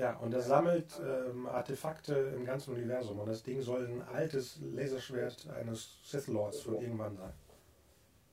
Ja, 0.00 0.16
und 0.16 0.32
er 0.32 0.40
sammelt 0.40 0.98
ähm, 0.98 1.46
Artefakte 1.46 2.14
im 2.34 2.46
ganzen 2.46 2.72
Universum. 2.72 3.18
Und 3.18 3.28
das 3.28 3.42
Ding 3.42 3.60
soll 3.60 3.86
ein 3.86 4.02
altes 4.14 4.58
Laserschwert 4.62 5.46
eines 5.50 5.98
Sith 6.02 6.26
Lords 6.28 6.60
von 6.60 6.80
irgendwann 6.80 7.18
sein. 7.18 7.34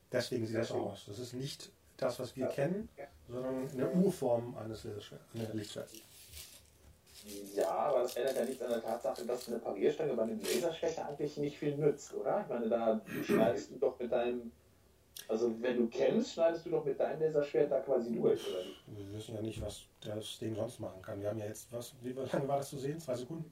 Deswegen 0.09 0.47
sieht 0.47 0.55
das 0.55 0.69
so 0.69 0.75
aus. 0.75 1.03
Das 1.07 1.19
ist 1.19 1.33
nicht 1.33 1.69
das, 1.97 2.21
was 2.21 2.37
wir 2.37 2.47
kennen, 2.47 2.87
sondern 3.27 3.69
eine 3.69 3.91
Urform 3.91 4.55
eines 4.55 4.87
Lichtschwerts. 5.51 5.93
Ja, 7.53 7.69
aber 7.69 8.03
das 8.03 8.15
ändert 8.15 8.37
ja 8.37 8.45
nichts 8.45 8.61
an 8.61 8.69
der 8.69 8.81
Tatsache, 8.81 9.25
dass 9.25 9.49
eine 9.49 9.59
Parierstange 9.59 10.13
bei 10.13 10.23
einem 10.23 10.39
Laserschwert 10.39 10.99
eigentlich 10.99 11.35
nicht 11.35 11.57
viel 11.57 11.75
nützt, 11.75 12.13
oder? 12.13 12.43
Ich 12.43 12.47
meine, 12.47 12.69
da 12.69 13.01
schneidest 13.25 13.71
du 13.71 13.75
doch 13.75 13.99
mit 13.99 14.09
deinem 14.09 14.53
also 15.27 15.53
wenn 15.61 15.77
du 15.77 15.87
kämpfst, 15.87 16.33
schneidest 16.33 16.65
du 16.65 16.69
doch 16.69 16.85
mit 16.85 16.99
deinem 16.99 17.21
Laserschwert 17.21 17.71
da 17.71 17.79
quasi 17.79 18.13
durch, 18.13 18.47
oder 18.49 18.63
nicht? 18.63 18.83
Wir 18.87 19.13
wissen 19.13 19.35
ja 19.35 19.41
nicht, 19.41 19.61
was 19.61 19.81
das 20.01 20.39
Ding 20.39 20.55
sonst 20.55 20.79
machen 20.79 21.01
kann. 21.01 21.21
Wir 21.21 21.29
haben 21.29 21.39
ja 21.39 21.45
jetzt, 21.45 21.71
was, 21.71 21.93
wie 22.01 22.11
lange 22.11 22.47
war 22.47 22.57
das 22.57 22.69
zu 22.69 22.77
sehen? 22.77 22.99
Zwei 22.99 23.15
Sekunden? 23.15 23.51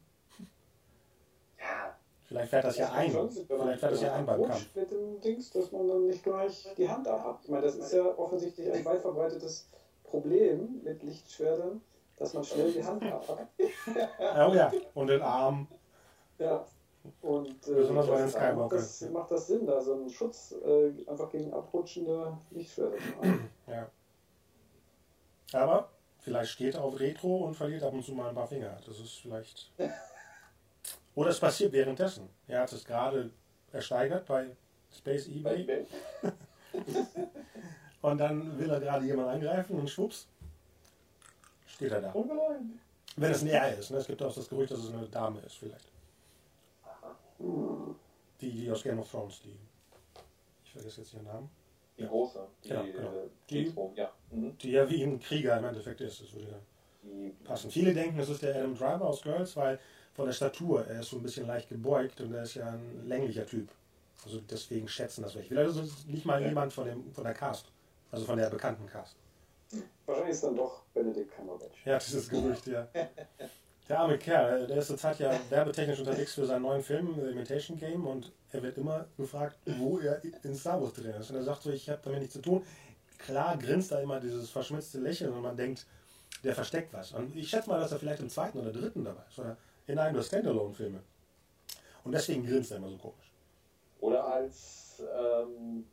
Ja. 1.60 1.98
Vielleicht 2.24 2.50
fährt 2.50 2.64
das, 2.64 2.78
das 2.78 2.90
ja 2.90 2.94
ein. 2.94 3.12
Vielleicht 3.12 3.80
fährt 3.80 3.92
das 3.92 4.02
ja 4.02 4.14
ein 4.14 4.26
beim 4.26 4.44
Kampf. 4.44 4.76
Mit 4.76 4.92
dem 4.92 5.22
Dings, 5.22 5.52
dass 5.52 5.72
man 5.72 5.88
dann 5.88 6.08
nicht 6.08 6.24
gleich 6.24 6.68
die 6.78 6.90
Hand 6.90 7.08
abhat. 7.08 7.40
Ich 7.44 7.50
meine, 7.50 7.64
das 7.64 7.76
ist 7.76 7.94
ja 7.94 8.06
offensichtlich 8.18 8.72
ein 8.72 8.84
weit 8.84 9.02
verbreitetes 9.02 9.70
Problem 10.04 10.82
mit 10.84 11.04
Lichtschwertern, 11.04 11.82
dass 12.18 12.34
man 12.34 12.44
schnell 12.44 12.72
die 12.72 12.84
Hand 12.84 13.04
abhat. 13.04 13.48
oh 13.60 14.54
ja, 14.54 14.72
und 14.94 15.08
den 15.08 15.22
Arm. 15.22 15.68
Ja. 16.40 16.66
Und 17.22 17.68
äh, 17.68 17.74
Besonders 17.74 18.08
bei 18.08 18.18
den 18.18 18.30
Skywalker. 18.30 18.76
Das, 18.76 19.02
macht 19.10 19.32
das 19.32 19.48
Sinn, 19.48 19.66
da 19.66 19.82
so 19.82 19.94
einen 19.94 20.10
Schutz 20.10 20.56
äh, 20.64 20.92
einfach 21.10 21.30
gegen 21.30 21.54
abrutschende 21.54 22.38
Lichtschwerter 22.52 22.98
zu 22.98 23.18
machen. 23.18 23.50
Ja. 23.68 23.90
Aber 25.54 25.90
vielleicht 26.20 26.52
steht 26.52 26.76
er 26.76 26.84
auf 26.84 27.00
Retro 27.00 27.38
und 27.46 27.56
verliert 27.56 27.84
ab 27.84 27.94
und 27.94 28.04
zu 28.04 28.14
mal 28.14 28.30
ein 28.30 28.36
paar 28.36 28.48
Finger. 28.48 28.78
Das 28.86 29.00
ist 29.00 29.20
vielleicht. 29.22 29.72
Oder 31.16 31.30
es 31.30 31.40
passiert 31.40 31.72
währenddessen. 31.72 32.30
Er 32.48 32.62
hat 32.62 32.74
es 32.74 32.84
gerade 32.84 33.32
ersteigert 33.72 34.26
bei 34.26 34.56
Space 34.92 35.28
eBay. 35.28 35.86
und 38.02 38.18
dann 38.18 38.58
will 38.60 38.70
er 38.70 38.80
gerade 38.80 39.06
jemand 39.06 39.30
angreifen 39.30 39.80
und 39.80 39.90
schwupps, 39.90 40.28
steht 41.68 41.92
er 41.92 42.02
da. 42.02 42.12
Oh 42.14 42.26
nein. 42.28 42.80
Wenn 43.16 43.32
es 43.32 43.42
ein 43.42 43.48
R 43.48 43.78
ist. 43.78 43.92
Ne? 43.92 43.98
Es 43.98 44.08
gibt 44.08 44.22
auch 44.22 44.34
das 44.34 44.50
Gerücht, 44.50 44.72
dass 44.72 44.80
es 44.80 44.94
eine 44.94 45.08
Dame 45.08 45.40
ist, 45.42 45.56
vielleicht. 45.56 45.95
Die, 47.40 48.52
die 48.52 48.72
aus 48.72 48.84
Game 48.84 49.00
of 49.00 49.10
Thrones, 49.10 49.42
die. 49.42 49.56
Ich 50.64 50.72
vergesse 50.72 51.02
jetzt 51.02 51.14
ihren 51.14 51.26
Namen. 51.26 51.50
Die 51.98 52.06
große. 52.06 52.48
Die, 52.64 52.70
genau, 52.70 52.84
genau. 52.84 53.12
Die, 53.50 53.74
ja. 53.96 54.12
Mhm. 54.32 54.58
die 54.58 54.72
ja 54.72 54.90
wie 54.90 55.04
ein 55.04 55.20
Krieger 55.20 55.58
im 55.58 55.66
Endeffekt 55.66 56.02
ist. 56.02 56.22
Das 56.22 56.34
würde 56.34 56.50
ja 56.50 56.58
passen. 57.44 57.72
Viele 57.72 57.94
denken, 57.94 58.20
es 58.20 58.30
ist 58.30 58.42
der 58.42 58.56
Adam 58.56 58.76
Driver 58.76 59.06
aus 59.06 59.22
Girls, 59.22 59.56
weil 59.56 59.80
von 60.14 60.26
der 60.26 60.34
Statur, 60.34 60.86
er 60.88 61.02
ist 61.02 61.10
so 61.10 61.18
ein 61.18 61.24
bisschen 61.24 61.48
leicht 61.48 61.70
gebeugt 61.70 62.22
und 62.22 62.34
er 62.34 62.44
ist 62.44 62.56
ja 62.56 62.68
ein 62.68 63.08
länglicher 63.08 63.46
Typ. 63.46 63.70
Also 64.24 64.40
deswegen 64.40 64.88
schätzen 64.88 65.22
das 65.22 65.36
welche. 65.36 65.50
Vielleicht 65.50 65.72
ist 65.72 65.78
es 65.78 66.06
nicht 66.08 66.26
mal 66.26 66.42
ja. 66.42 66.48
jemand 66.48 66.74
von, 66.74 66.86
dem, 66.86 67.12
von 67.14 67.24
der 67.24 67.34
Cast, 67.34 67.72
also 68.12 68.26
von 68.26 68.38
der 68.38 68.50
bekannten 68.50 68.88
Cast. 68.88 69.16
Wahrscheinlich 70.06 70.34
ist 70.34 70.44
dann 70.44 70.56
doch 70.56 70.84
Benedict 70.94 71.36
Cumberbatch. 71.36 71.86
Ja, 71.86 71.96
das 71.96 72.14
ist 72.14 72.30
Gerücht, 72.30 72.68
ja. 72.68 72.88
Der 73.88 74.00
arme 74.00 74.18
Kerl, 74.18 74.66
der 74.66 74.78
ist 74.78 74.88
zurzeit 74.88 75.20
ja 75.20 75.32
werbetechnisch 75.50 76.00
unterwegs 76.00 76.34
für 76.34 76.46
seinen 76.46 76.64
neuen 76.64 76.82
Film, 76.82 77.14
The 77.16 77.30
Imitation 77.30 77.78
Game, 77.78 78.08
und 78.08 78.32
er 78.52 78.64
wird 78.64 78.78
immer 78.80 79.06
gefragt, 79.16 79.58
wo 79.78 80.00
er 80.00 80.22
in 80.44 80.56
Star 80.56 80.82
Wars 80.82 80.94
drin 80.94 81.14
ist. 81.14 81.30
Und 81.30 81.36
er 81.36 81.44
sagt 81.44 81.62
so, 81.62 81.70
ich 81.70 81.88
habe 81.90 82.00
damit 82.04 82.22
nichts 82.22 82.34
zu 82.34 82.42
tun. 82.42 82.64
Klar 83.20 83.58
grinst 83.58 83.92
da 83.92 84.00
immer 84.00 84.20
dieses 84.20 84.50
verschmitzte 84.50 85.00
Lächeln 85.00 85.34
und 85.34 85.44
man 85.44 85.56
denkt, 85.56 85.86
der 86.44 86.56
versteckt 86.56 86.94
was. 86.94 87.12
Und 87.12 87.36
ich 87.36 87.50
schätze 87.50 87.70
mal, 87.70 87.80
dass 87.80 87.92
er 87.92 88.00
vielleicht 88.00 88.22
im 88.22 88.30
zweiten 88.30 88.58
oder 88.60 88.72
dritten 88.72 89.04
dabei 89.04 89.22
ist. 89.30 89.38
Oder 89.38 89.58
in 89.88 90.00
einem 90.00 90.16
der 90.16 90.24
Standalone-Filme. 90.24 91.00
Und 92.04 92.12
deswegen 92.12 92.46
grinst 92.46 92.72
er 92.72 92.78
immer 92.78 92.90
so 92.90 92.98
komisch. 92.98 93.32
Oder 94.00 94.26
als 94.26 95.02
ähm, 95.02 95.86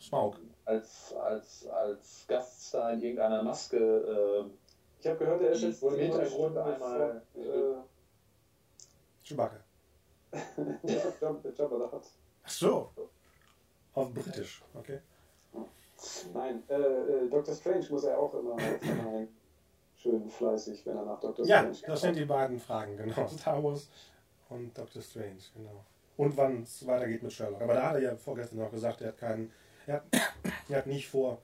Smaug. 0.00 0.36
Als, 0.64 1.12
als, 1.14 1.66
als 1.66 2.24
Gaststar 2.28 2.92
in 2.92 3.02
irgendeiner 3.02 3.42
Maske. 3.42 3.76
Äh, 3.76 4.44
ich 5.02 5.08
habe 5.08 5.18
gehört, 5.18 5.42
er 5.42 5.50
ist 5.50 5.62
jetzt 5.62 5.82
im 5.82 5.96
Hintergrund 5.96 6.56
einmal. 6.56 7.22
Äh, 7.34 7.40
Chewbacca. 9.24 9.56
der 10.32 11.52
Jabba 11.54 11.78
da 11.78 11.92
hat. 11.92 12.06
Ach 12.44 12.48
so. 12.48 12.90
Auf 13.94 14.14
Britisch, 14.14 14.62
okay. 14.74 15.00
Nein, 16.32 16.62
äh, 16.68 16.74
äh, 16.74 17.28
Dr. 17.28 17.54
Strange 17.54 17.86
muss 17.90 18.04
er 18.04 18.18
auch 18.18 18.32
immer 18.34 18.56
sein. 18.58 19.28
schön 19.96 20.28
fleißig, 20.30 20.86
wenn 20.86 20.96
er 20.96 21.04
nach 21.04 21.20
Dr. 21.20 21.44
Ja, 21.46 21.58
Strange 21.58 21.78
Ja, 21.80 21.88
das 21.88 22.00
sind 22.00 22.16
die 22.16 22.24
beiden 22.24 22.58
Fragen, 22.58 22.96
genau. 22.96 23.28
Star 23.28 23.62
Wars 23.62 23.90
und 24.48 24.76
Dr. 24.76 25.02
Strange, 25.02 25.42
genau. 25.54 25.84
Und 26.16 26.36
wann 26.36 26.62
es 26.62 26.86
weitergeht 26.86 27.22
mit 27.22 27.32
Sherlock. 27.32 27.60
Aber 27.60 27.74
da 27.74 27.88
hat 27.88 27.94
er 27.96 28.02
ja 28.02 28.16
vorgestern 28.16 28.58
noch 28.58 28.70
gesagt, 28.70 29.00
er 29.00 29.08
hat 29.08 29.18
keinen, 29.18 29.52
er 29.86 29.94
hat, 29.94 30.04
er 30.68 30.78
hat 30.78 30.86
nicht 30.86 31.08
vor, 31.08 31.38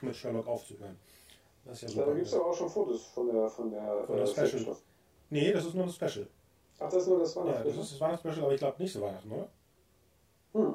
mit 0.00 0.16
Sherlock 0.16 0.46
aufzuhören. 0.46 0.98
Das 1.64 1.82
ist 1.82 1.94
ja 1.94 2.04
Da 2.04 2.12
gibt 2.12 2.26
es 2.26 2.34
aber 2.34 2.46
auch 2.46 2.54
schon 2.54 2.68
Fotos 2.68 3.06
von 3.06 3.26
der 3.26 3.48
von 3.48 3.70
der, 3.70 4.04
von 4.04 4.16
der 4.16 4.24
äh, 4.24 4.46
Special. 4.46 4.76
Nee, 5.30 5.52
das 5.52 5.66
ist 5.66 5.74
nur 5.74 5.86
das 5.86 5.94
Special. 5.94 6.26
Ach, 6.78 6.90
das 6.90 7.02
ist 7.02 7.08
nur 7.08 7.18
das 7.18 7.36
Weihnachtsspecial? 7.36 7.66
Ja, 7.66 7.76
das 7.76 7.84
ist 7.84 7.92
das 7.92 8.00
Weihnachtsspecial, 8.00 8.44
aber 8.44 8.54
ich 8.54 8.58
glaube 8.58 8.82
nicht 8.82 8.92
so 8.92 9.00
Weihnachten, 9.02 9.30
oder? 9.30 9.48
Hm. 10.52 10.74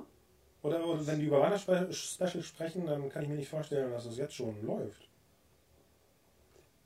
Oder, 0.61 0.87
oder 0.87 1.07
wenn 1.07 1.19
die 1.19 1.25
über 1.25 1.41
Weihnachtsspecial 1.41 2.43
sprechen, 2.43 2.85
dann 2.85 3.09
kann 3.09 3.23
ich 3.23 3.29
mir 3.29 3.35
nicht 3.35 3.49
vorstellen, 3.49 3.91
dass 3.91 4.05
es 4.05 4.17
jetzt 4.17 4.33
schon 4.33 4.65
läuft. 4.65 5.09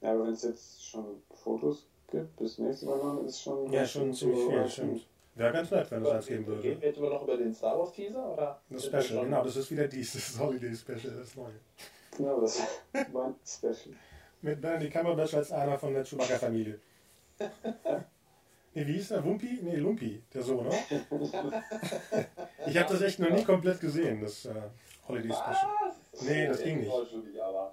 Ja, 0.02 0.14
aber 0.14 0.26
wenn 0.26 0.34
es 0.34 0.44
jetzt 0.44 0.86
schon 0.86 1.22
Fotos 1.34 1.88
gibt, 2.10 2.36
bis 2.38 2.58
nächste 2.58 2.88
Weihnachten 2.88 3.26
ist 3.26 3.42
schon. 3.42 3.72
Ja, 3.72 3.86
schon 3.86 4.14
ziemlich 4.14 4.40
viel, 4.48 4.70
stimmt. 4.70 5.08
Wäre 5.36 5.54
ganz 5.54 5.72
nett, 5.72 5.90
wenn 5.92 6.04
es 6.04 6.10
eins 6.10 6.28
geben 6.28 6.48
würde. 6.48 6.62
Gehen 6.62 6.82
wir 6.82 6.88
jetzt 6.90 6.98
immer 6.98 7.10
noch 7.10 7.24
über 7.24 7.38
den 7.38 7.54
Star 7.54 7.80
Wars 7.80 7.94
Teaser? 7.94 8.34
Oder 8.34 8.62
das 8.70 8.86
Special, 8.86 9.24
genau, 9.24 9.44
das 9.44 9.56
ist 9.56 9.72
wieder 9.72 9.88
dieses 9.88 10.38
Holiday 10.38 10.76
Special, 10.76 11.16
das 11.18 11.36
neue. 11.36 11.54
Genau, 12.18 12.42
das 12.42 12.62
war 13.12 13.34
Special. 13.46 13.96
Mit 14.42 14.62
Benedict 14.62 14.94
Cumberbatch 14.94 15.34
als 15.34 15.52
einer 15.52 15.78
von 15.78 15.94
der 15.94 16.04
Chewbacca-Familie. 16.04 16.80
nee, 18.74 18.88
wie 18.88 18.94
hieß 18.94 19.10
der? 19.10 19.24
Wumpi? 19.24 19.60
Nee, 19.62 19.76
Lumpi, 19.76 20.24
der 20.34 20.42
Sohn, 20.42 20.68
oder? 20.68 20.78
ich 22.68 22.78
habe 22.78 22.94
das 22.94 23.02
echt 23.02 23.20
noch 23.20 23.30
nie 23.30 23.44
komplett 23.44 23.80
gesehen, 23.82 24.22
das 24.22 24.46
äh, 24.46 24.54
Holiday 25.08 25.32
Special. 25.32 25.68
Was? 25.82 26.22
Nee, 26.22 26.48
das 26.48 26.64
ging 26.64 26.80
nicht. 26.80 26.92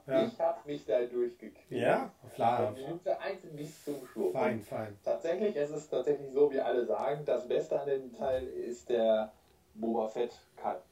Ja. 0.07 0.23
Ich 0.25 0.38
habe 0.40 0.59
mich 0.66 0.85
da 0.85 1.00
durchgekriegt. 1.05 1.71
Ja? 1.71 2.12
Klar. 2.35 2.73
Minute 2.73 3.19
1 3.19 3.40
bis 3.57 3.85
zum 3.85 4.07
Schluss. 4.07 4.33
Fein, 4.33 4.61
fein. 4.62 4.97
Tatsächlich, 5.05 5.57
es 5.57 5.71
ist 5.71 5.88
tatsächlich 5.88 6.33
so, 6.33 6.52
wie 6.52 6.61
alle 6.61 6.87
sagen, 6.87 7.25
das 7.25 7.47
Beste 7.49 7.81
an 7.81 7.88
dem 7.88 8.12
Teil 8.14 8.47
ist 8.47 8.88
der 8.88 9.33
Boba 9.78 10.09
Fett 10.09 10.33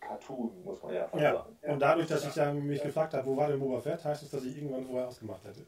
Cartoon, 0.00 0.50
muss 0.64 0.82
man 0.82 0.94
ja 0.94 1.08
ja. 1.14 1.34
sagen. 1.34 1.56
Und 1.62 1.80
dadurch, 1.80 2.06
dass 2.06 2.26
ich 2.26 2.34
ja 2.34 2.52
mich 2.52 2.82
gefragt 2.82 3.14
habe, 3.14 3.26
wo 3.26 3.36
war 3.36 3.48
denn 3.48 3.58
Boba 3.58 3.80
Fett, 3.80 4.04
heißt 4.04 4.22
es, 4.22 4.30
dass 4.30 4.44
ich 4.44 4.56
irgendwann 4.56 4.84
vorher 4.84 5.08
ausgemacht 5.08 5.42
hätte. 5.44 5.64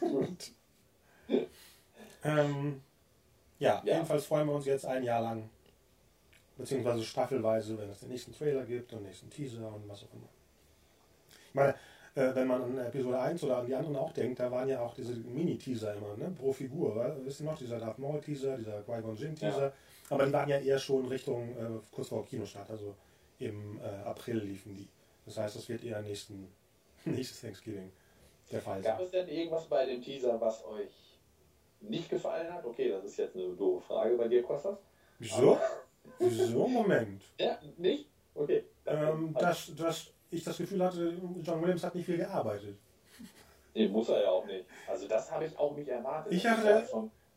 Und, 0.00 0.52
ähm, 2.24 2.82
ja, 3.58 3.82
ja, 3.84 3.94
jedenfalls 3.94 4.26
freuen 4.26 4.46
wir 4.46 4.54
uns 4.54 4.66
jetzt 4.66 4.84
ein 4.86 5.02
Jahr 5.02 5.22
lang, 5.22 5.48
beziehungsweise 6.56 7.02
staffelweise, 7.02 7.78
wenn 7.78 7.88
es 7.88 8.00
den 8.00 8.10
nächsten 8.10 8.32
Trailer 8.32 8.64
gibt 8.64 8.92
und 8.92 9.00
den 9.00 9.06
nächsten 9.06 9.30
Teaser 9.30 9.66
und 9.74 9.88
was 9.88 10.04
auch 10.04 10.12
immer. 10.12 10.28
Ich 11.48 11.54
meine, 11.54 11.74
äh, 12.14 12.34
wenn 12.34 12.46
man 12.46 12.62
an 12.62 12.78
Episode 12.78 13.18
1 13.18 13.42
oder 13.44 13.58
an 13.58 13.66
die 13.66 13.74
anderen 13.74 13.96
auch 13.96 14.12
denkt, 14.12 14.40
da 14.40 14.50
waren 14.50 14.68
ja 14.68 14.80
auch 14.80 14.94
diese 14.94 15.14
Mini-Teaser 15.14 15.94
immer, 15.94 16.16
ne? 16.16 16.32
pro 16.36 16.52
Figur. 16.52 16.94
Weil, 16.94 17.16
wisst 17.24 17.40
ihr 17.40 17.46
noch, 17.46 17.58
dieser 17.58 17.78
Darth 17.78 17.98
Maul-Teaser, 17.98 18.56
dieser 18.56 18.82
Qui-Gon 18.82 19.16
Jinn-Teaser. 19.16 19.66
Ja. 19.66 19.72
Aber 20.10 20.26
die 20.26 20.32
waren 20.32 20.48
ja 20.48 20.58
eher 20.58 20.78
schon 20.78 21.06
Richtung 21.06 21.50
äh, 21.56 21.80
kurz 21.92 22.08
vor 22.08 22.26
Kinostart, 22.26 22.70
also 22.70 22.94
im 23.38 23.80
äh, 23.80 23.86
April 24.04 24.38
liefen 24.38 24.74
die. 24.74 24.88
Das 25.24 25.38
heißt, 25.38 25.56
das 25.56 25.68
wird 25.68 25.84
eher 25.84 26.02
nächsten, 26.02 26.48
nächstes 27.04 27.40
Thanksgiving 27.40 27.90
der 28.50 28.60
Fall 28.60 28.82
sein. 28.82 28.92
Gab 28.92 29.00
es 29.00 29.10
denn 29.10 29.28
irgendwas 29.28 29.64
bei 29.64 29.86
dem 29.86 30.02
Teaser, 30.02 30.40
was 30.40 30.64
euch 30.64 30.90
nicht 31.80 32.10
gefallen 32.10 32.52
hat? 32.52 32.64
Okay, 32.64 32.90
das 32.90 33.04
ist 33.04 33.16
jetzt 33.16 33.36
eine 33.36 33.48
doofe 33.54 33.86
Frage 33.86 34.16
bei 34.16 34.28
dir, 34.28 34.42
Kostas. 34.42 34.78
Wieso? 35.18 35.58
Wieso? 36.18 36.66
Moment. 36.66 37.22
Ja, 37.38 37.58
nicht? 37.76 38.08
Okay. 38.34 38.64
Ähm, 38.86 39.34
dass, 39.38 39.74
dass 39.74 40.12
ich 40.30 40.44
das 40.44 40.58
Gefühl 40.58 40.84
hatte, 40.84 41.16
John 41.42 41.62
Williams 41.62 41.84
hat 41.84 41.94
nicht 41.94 42.06
viel 42.06 42.18
gearbeitet. 42.18 42.76
Nee, 43.74 43.88
muss 43.88 44.08
er 44.08 44.22
ja 44.22 44.30
auch 44.30 44.44
nicht. 44.44 44.66
Also 44.86 45.08
das 45.08 45.30
habe 45.30 45.46
ich 45.46 45.58
auch 45.58 45.74
nicht 45.76 45.88
erwartet. 45.88 46.32
Ich 46.32 46.46
hatte, 46.46 46.86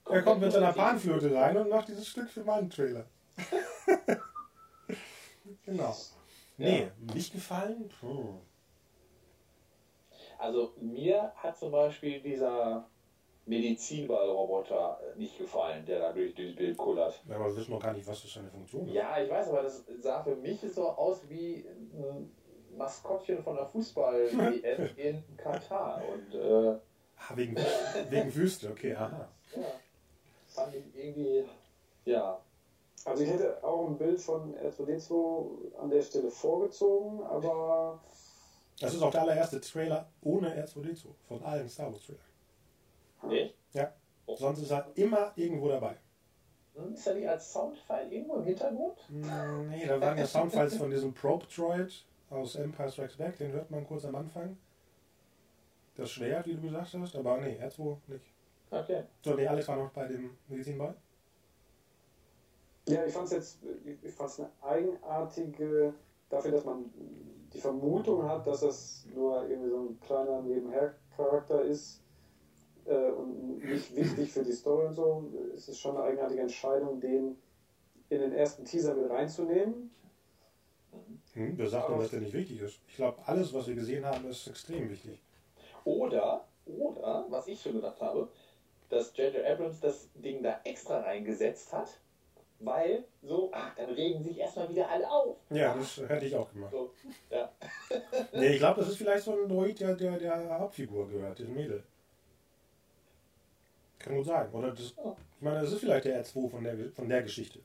er 0.10 0.22
kommt 0.24 0.42
mit 0.42 0.52
seiner 0.52 0.74
Panflöte 0.74 1.34
rein 1.34 1.58
und 1.58 1.70
macht 1.70 1.88
dieses 1.88 2.08
Stück 2.08 2.30
für 2.30 2.44
meinen 2.44 2.70
Trailer. 2.70 3.06
genau. 5.66 5.96
Nee, 6.58 6.84
ja. 6.84 7.14
nicht 7.14 7.34
gefallen? 7.34 7.90
Puh. 8.00 8.40
Also 10.40 10.74
mir 10.82 11.32
hat 11.36 11.58
zum 11.58 11.72
Beispiel 11.72 12.22
dieser 12.22 12.88
Medizinballroboter 13.46 15.00
nicht 15.16 15.38
gefallen, 15.38 15.86
der 15.86 16.00
da 16.00 16.12
durch 16.12 16.36
das 16.36 16.56
Bild 16.56 16.78
kullert. 16.78 17.22
Ja, 17.28 17.36
aber 17.36 17.46
wir 17.46 17.58
wissen 17.58 17.72
noch 17.72 17.82
gar 17.82 17.94
nicht, 17.94 18.08
was 18.08 18.22
das 18.22 18.32
für 18.32 18.40
eine 18.40 18.50
Funktion 18.50 18.88
ist. 18.88 18.94
Ja, 18.94 19.22
ich 19.22 19.30
weiß, 19.30 19.50
aber 19.50 19.64
das 19.64 19.86
sah 20.00 20.24
für 20.24 20.36
mich 20.36 20.60
so 20.62 20.90
aus 20.90 21.22
wie 21.30 21.66
ein 21.68 22.32
Maskottchen 22.76 23.42
von 23.44 23.56
der 23.56 23.66
Fußball-WM 23.66 24.90
in 24.98 25.24
Katar. 25.38 26.02
Und, 26.14 26.36
äh, 26.36 26.70
ah, 27.18 27.36
wegen, 27.36 27.56
wegen 28.10 28.36
Wüste, 28.36 28.70
okay, 28.70 28.96
aha. 28.96 29.30
Ja, 29.56 29.62
fand 30.58 30.74
ich 30.74 30.84
irgendwie, 30.96 31.46
ja. 32.06 32.40
Also 33.06 33.24
ich 33.24 33.30
hätte 33.30 33.64
auch 33.64 33.88
ein 33.88 33.98
Bild 33.98 34.20
von 34.20 34.56
R2D2 34.56 35.78
an 35.80 35.90
der 35.90 36.02
Stelle 36.02 36.32
vorgezogen, 36.32 37.24
aber... 37.24 38.02
Das 38.80 38.94
ist 38.94 39.02
auch 39.02 39.12
der 39.12 39.22
allererste 39.22 39.62
Trailer 39.62 40.10
ohne 40.22 40.54
R2D2 40.64 41.06
von 41.28 41.44
allen 41.44 41.70
Star 41.70 41.92
Wars 41.92 42.06
Trailern. 42.06 43.34
Echt? 43.34 43.56
Ja. 43.74 43.94
Sonst 44.36 44.62
ist 44.62 44.72
er 44.72 44.88
immer 44.96 45.32
irgendwo 45.36 45.70
dabei. 45.70 45.96
Hm, 46.76 46.94
ist 46.94 47.08
er 47.08 47.16
nicht 47.16 47.28
als 47.28 47.52
Soundfile 47.52 48.10
irgendwo 48.10 48.36
im 48.36 48.46
Hintergrund? 48.46 48.98
Hm, 49.08 49.70
nee, 49.70 49.86
da 49.86 50.00
waren 50.02 50.18
ja 50.18 50.26
Soundfiles 50.28 50.78
von 50.78 50.92
diesem 50.92 51.14
Probe 51.14 51.46
Droid 51.56 52.06
aus 52.30 52.56
Empire 52.56 52.92
Strikes 52.92 53.18
Back, 53.18 53.38
den 53.38 53.52
hört 53.52 53.72
man 53.72 53.88
kurz 53.88 54.06
am 54.06 54.16
Anfang. 54.16 54.58
Das 55.96 56.12
Schwert, 56.12 56.46
wie 56.46 56.54
du 56.56 56.62
gesagt 56.62 56.94
hast, 56.94 57.16
aber 57.16 57.38
nee, 57.38 57.58
R2 57.60 57.98
nicht. 58.08 58.37
Okay. 58.70 59.04
So, 59.24 59.34
nee, 59.34 59.48
Alex 59.48 59.68
war 59.68 59.78
noch 59.78 59.92
bei 59.92 60.08
dem 60.08 60.38
Medizinball. 60.48 60.96
Ja, 62.88 63.06
ich 63.06 63.14
fand 63.14 63.26
es 63.26 63.32
jetzt, 63.32 63.60
ich 64.02 64.14
fand 64.14 64.30
es 64.30 64.40
eine 64.40 64.50
eigenartige, 64.62 65.94
dafür, 66.30 66.52
dass 66.52 66.66
man 66.66 66.86
die 67.54 67.60
Vermutung 67.60 68.24
hat, 68.24 68.48
dass 68.48 68.62
das 68.62 69.06
nur 69.14 69.48
irgendwie 69.48 69.70
so 69.70 69.78
ein 69.80 70.00
kleiner 70.00 70.42
Nebenher-Charakter 70.42 71.64
ist 71.64 72.02
äh, 72.86 73.10
und 73.10 73.64
nicht 73.64 73.96
wichtig 73.96 74.32
für 74.32 74.44
die 74.44 74.54
Story 74.54 74.88
und 74.88 74.94
so, 74.94 75.32
ist 75.54 75.68
es 75.68 75.78
schon 75.80 75.98
eine 75.98 76.06
eigenartige 76.06 76.42
Entscheidung, 76.42 77.00
den 77.00 77.38
in 78.10 78.22
den 78.22 78.34
ersten 78.34 78.64
Teaser 78.64 78.96
mit 78.96 79.10
reinzunehmen. 79.10 79.92
Hm, 81.34 81.58
wer 81.58 81.70
sagt 81.70 81.90
denn, 81.90 82.00
dass 82.00 82.12
der 82.12 82.22
nicht 82.22 82.34
wichtig 82.34 82.62
ist? 82.62 82.80
Ich 82.88 82.96
glaube, 82.96 83.18
alles, 83.26 83.54
was 83.54 83.68
wir 83.68 83.76
gesehen 83.76 84.06
haben, 84.06 84.30
ist 84.30 84.48
extrem 84.48 84.90
wichtig. 84.90 85.22
Oder, 85.84 86.46
oder, 86.66 87.26
was 87.30 87.48
ich 87.48 87.62
schon 87.62 87.74
gedacht 87.74 88.00
habe, 88.02 88.30
dass 88.90 89.16
J.J. 89.16 89.46
Abrams 89.46 89.80
das 89.80 90.10
Ding 90.16 90.44
da 90.44 90.60
extra 90.64 91.02
reingesetzt 91.02 91.74
hat, 91.74 91.90
weil 92.60 93.04
so, 93.22 93.50
ach, 93.54 93.76
dann 93.76 93.90
regen 93.92 94.24
sich 94.24 94.38
erstmal 94.38 94.70
wieder 94.70 94.90
alle 94.90 95.10
auf. 95.10 95.38
Ja, 95.50 95.76
das 95.76 95.98
hätte 95.98 96.26
ich 96.26 96.36
auch 96.36 96.52
gemacht. 96.52 96.72
So, 96.72 96.92
ja. 97.30 97.52
nee, 98.34 98.54
ich 98.54 98.60
glaube, 98.60 98.80
das 98.82 98.90
ist 98.90 98.98
vielleicht 98.98 99.24
so 99.24 99.34
ein 99.34 99.48
Droid, 99.48 99.80
der, 99.80 99.96
der 99.96 100.18
der 100.18 100.60
Hauptfigur 100.60 101.08
gehört, 101.08 101.38
diesem 101.40 101.54
Mädel. 101.54 101.84
Kann 104.00 104.16
gut 104.16 104.26
sein. 104.26 104.50
Oder 104.52 104.72
das, 104.72 104.94
ich 104.94 105.42
meine, 105.42 105.62
das 105.62 105.72
ist 105.72 105.80
vielleicht 105.80 106.06
der 106.06 106.24
R2 106.24 106.50
von 106.50 106.64
der, 106.64 106.76
von 106.92 107.10
der 107.10 107.24
Geschichte. 107.24 107.60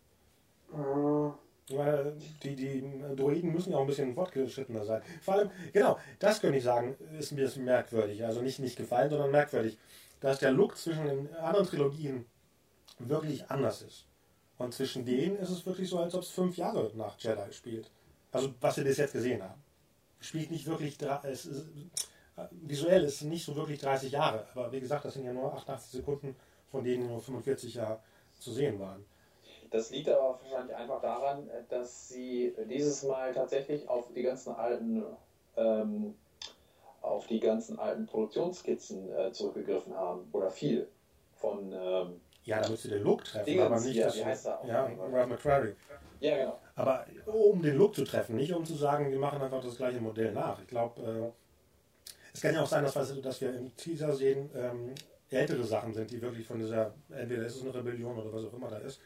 Ich 1.69 1.76
meine, 1.76 2.12
die, 2.43 2.57
die 2.57 3.02
Droiden 3.17 3.52
müssen 3.52 3.71
ja 3.71 3.76
auch 3.76 3.83
ein 3.83 3.87
bisschen 3.87 4.14
fortgeschrittener 4.14 4.85
sein. 4.85 5.02
Vor 5.21 5.35
allem, 5.35 5.50
genau, 5.73 5.99
das 6.19 6.41
könnte 6.41 6.59
ich 6.59 6.64
sagen, 6.64 6.97
ist 7.19 7.33
mir 7.33 7.50
merkwürdig. 7.57 8.25
Also 8.25 8.43
nicht, 8.43 8.59
nicht 8.59 8.76
gefallen, 8.76 9.11
sondern 9.11 9.31
merkwürdig. 9.31 9.79
Dass 10.23 10.38
der 10.38 10.52
Look 10.52 10.76
zwischen 10.76 11.05
den 11.05 11.35
anderen 11.35 11.67
Trilogien 11.67 12.25
wirklich 12.99 13.50
anders 13.50 13.83
ist. 13.83 14.07
Und 14.57 14.73
zwischen 14.73 15.05
denen 15.05 15.37
ist 15.37 15.50
es 15.50 15.67
wirklich 15.67 15.91
so, 15.91 15.99
als 15.99 16.14
ob 16.14 16.23
es 16.23 16.31
fünf 16.31 16.57
Jahre 16.57 16.91
nach 16.95 17.19
Jedi 17.19 17.52
spielt. 17.52 17.91
Also, 18.31 18.55
was 18.61 18.76
wir 18.76 18.85
bis 18.85 18.97
jetzt 18.97 19.12
gesehen 19.12 19.43
haben. 19.43 19.62
Spielt 20.21 20.50
nicht 20.50 20.67
wirklich, 20.67 20.97
es 21.25 21.47
ist, 21.47 21.67
visuell 22.52 23.05
ist 23.05 23.17
es 23.17 23.23
nicht 23.23 23.45
so 23.45 23.57
wirklich 23.57 23.81
30 23.81 24.12
Jahre. 24.12 24.47
Aber 24.55 24.71
wie 24.73 24.81
gesagt, 24.81 25.05
das 25.05 25.14
sind 25.14 25.25
ja 25.25 25.33
nur 25.33 25.52
88 25.52 25.91
Sekunden, 25.91 26.37
von 26.71 26.85
denen 26.85 27.09
nur 27.09 27.21
45 27.21 27.75
Jahre 27.75 28.00
zu 28.39 28.52
sehen 28.52 28.78
waren. 28.78 29.04
Das 29.71 29.91
liegt 29.91 30.08
aber 30.08 30.39
wahrscheinlich 30.43 30.76
einfach 30.76 31.00
daran, 31.00 31.49
dass 31.69 32.08
sie 32.08 32.54
dieses 32.69 33.02
Mal 33.04 33.32
tatsächlich 33.32 33.89
auf 33.89 34.13
die 34.15 34.23
ganzen 34.23 34.54
alten, 34.54 35.02
ähm, 35.56 36.15
auf 37.02 37.26
die 37.26 37.41
ganzen 37.41 37.78
alten 37.78 38.06
Produktionsskizzen 38.06 39.12
äh, 39.12 39.32
zurückgegriffen 39.32 39.95
haben. 39.95 40.28
Oder 40.32 40.50
viel 40.50 40.88
von. 41.34 41.73
Ähm, 41.73 42.21
ja, 42.45 42.60
damit 42.60 42.78
sie 42.80 42.88
den 42.88 43.02
Look 43.02 43.25
treffen, 43.25 43.45
Dingens, 43.47 43.67
aber 43.67 43.80
nicht 43.80 43.95
ja, 43.97 44.06
das. 44.06 44.17
wie 44.17 44.25
heißt 44.25 44.47
er 44.47 44.60
auch? 44.60 44.67
Ja, 44.67 44.84
Ralph 45.12 45.28
McQuarrie. 45.28 45.75
Ja, 46.21 46.36
genau. 46.38 46.58
Aber 46.75 47.06
um 47.26 47.62
den 47.62 47.76
Look 47.76 47.95
zu 47.95 48.04
treffen, 48.04 48.34
nicht 48.36 48.52
um 48.52 48.65
zu 48.65 48.75
sagen, 48.75 49.10
wir 49.10 49.19
machen 49.19 49.41
einfach 49.41 49.62
das 49.62 49.76
gleiche 49.76 50.00
Modell 50.00 50.32
nach. 50.32 50.60
Ich 50.60 50.67
glaube, 50.67 51.00
äh, 51.02 51.30
es 52.34 52.41
kann 52.41 52.54
ja 52.54 52.62
auch 52.62 52.67
sein, 52.67 52.82
dass, 52.84 52.97
wir- 53.15 53.23
dass 53.23 53.41
wir 53.41 53.54
im 53.54 53.76
Teaser 53.76 54.12
sehen, 54.12 54.50
ähm, 54.56 54.95
ältere 55.30 55.62
Sachen 55.65 55.93
sind, 55.95 56.10
die 56.10 56.21
wirklich 56.21 56.47
von 56.47 56.58
dieser, 56.58 56.95
entweder 57.10 57.45
ist 57.47 57.56
es 57.56 57.62
eine 57.62 57.75
Rebellion 57.75 58.19
oder 58.19 58.32
was 58.32 58.45
auch 58.45 58.54
immer 58.54 58.69
da 58.69 58.78
ist, 58.78 59.00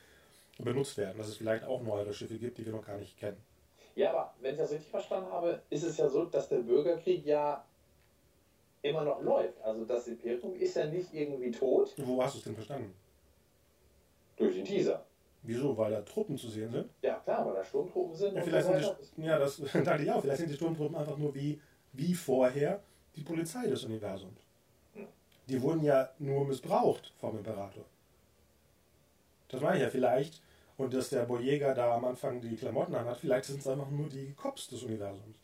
benutzt 0.59 0.97
werden. 0.97 1.19
Dass 1.19 1.29
es 1.29 1.37
vielleicht 1.37 1.65
auch 1.65 1.83
neuere 1.83 2.13
Schiffe 2.15 2.39
gibt, 2.39 2.57
die 2.59 2.65
wir 2.65 2.73
noch 2.73 2.87
gar 2.87 2.97
nicht 2.97 3.19
kennen. 3.19 3.37
Ja, 3.97 4.11
aber 4.13 4.35
wenn 4.41 4.53
ich 4.55 4.61
das 4.61 4.71
richtig 4.73 4.91
verstanden 4.91 5.31
habe, 5.31 5.61
ist 5.71 5.83
es 5.85 5.97
ja 5.99 6.09
so, 6.09 6.25
dass 6.25 6.49
der 6.49 6.59
Bürgerkrieg 6.59 7.25
ja 7.27 7.65
immer 8.91 9.05
noch 9.05 9.21
läuft. 9.23 9.61
Also 9.63 9.85
das 9.85 10.07
Imperium 10.09 10.55
ist 10.55 10.77
ja 10.77 10.87
nicht 10.87 11.13
irgendwie 11.13 11.51
tot 11.51 11.95
Wo 11.99 12.23
hast 12.23 12.35
du 12.35 12.39
es 12.39 12.45
denn 12.45 12.55
verstanden? 12.55 12.95
durch 14.37 14.55
den 14.55 14.65
Teaser. 14.65 15.05
Wieso? 15.43 15.77
Weil 15.77 15.93
da 15.93 16.03
Truppen 16.03 16.37
zu 16.37 16.49
sehen 16.49 16.71
sind? 16.71 16.91
Ja 17.03 17.15
klar, 17.21 17.47
weil 17.47 17.55
da 17.55 17.65
Sturmtruppen 17.65 18.15
sind 18.15 18.35
Ja, 18.35 18.43
vielleicht 18.43 18.67
sind 18.67 18.97
die, 19.17 19.23
ja, 19.23 19.39
das 19.39 19.57
dachte 19.85 20.03
ich 20.03 20.11
auch. 20.11 20.21
Vielleicht 20.21 20.39
sind 20.39 20.51
die 20.51 20.55
Sturmtruppen 20.57 20.97
einfach 20.97 21.17
nur 21.17 21.35
wie, 21.35 21.61
wie 21.93 22.15
vorher 22.15 22.83
die 23.15 23.23
Polizei 23.23 23.67
des 23.67 23.85
Universums. 23.85 24.41
Die 25.49 25.63
wurden 25.63 25.83
ja 25.85 26.11
nur 26.19 26.45
missbraucht 26.45 27.13
vom 27.19 27.39
Imperator. 27.39 27.85
Das 29.49 29.61
meine 29.61 29.77
ich 29.77 29.83
ja 29.83 29.89
vielleicht. 29.89 30.43
Und 30.77 30.93
dass 30.93 31.09
der 31.09 31.23
Boyega 31.25 31.73
da 31.73 31.95
am 31.95 32.05
Anfang 32.05 32.41
die 32.41 32.57
Klamotten 32.57 32.95
anhat, 32.95 33.17
vielleicht 33.17 33.47
sind 33.47 33.61
es 33.61 33.69
einfach 33.69 33.89
nur 33.89 34.09
die 34.09 34.35
Cops 34.35 34.69
des 34.69 34.83
Universums. 34.83 35.39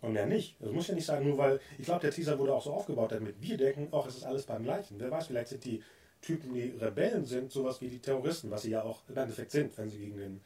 Und 0.00 0.12
mehr 0.12 0.26
nicht. 0.26 0.56
Das 0.60 0.72
muss 0.72 0.88
ja 0.88 0.94
nicht 0.94 1.06
sein, 1.06 1.24
nur 1.24 1.38
weil, 1.38 1.60
ich 1.78 1.84
glaube, 1.84 2.00
der 2.00 2.10
Teaser 2.10 2.38
wurde 2.38 2.54
auch 2.54 2.62
so 2.62 2.72
aufgebaut, 2.72 3.12
damit 3.12 3.40
wir 3.40 3.56
denken, 3.56 3.88
ach, 3.92 4.06
es 4.06 4.16
ist 4.16 4.24
alles 4.24 4.44
beim 4.44 4.62
Gleichen. 4.62 4.98
Wer 4.98 5.10
weiß, 5.10 5.28
vielleicht 5.28 5.48
sind 5.48 5.64
die 5.64 5.82
Typen, 6.20 6.52
die 6.52 6.70
Rebellen 6.80 7.24
sind, 7.24 7.50
sowas 7.50 7.80
wie 7.80 7.88
die 7.88 7.98
Terroristen, 7.98 8.50
was 8.50 8.62
sie 8.62 8.70
ja 8.70 8.82
auch 8.82 9.02
im 9.08 9.16
Endeffekt 9.16 9.50
sind, 9.50 9.76
wenn 9.78 9.88
sie 9.88 9.98
gegen 9.98 10.16
den, 10.16 10.40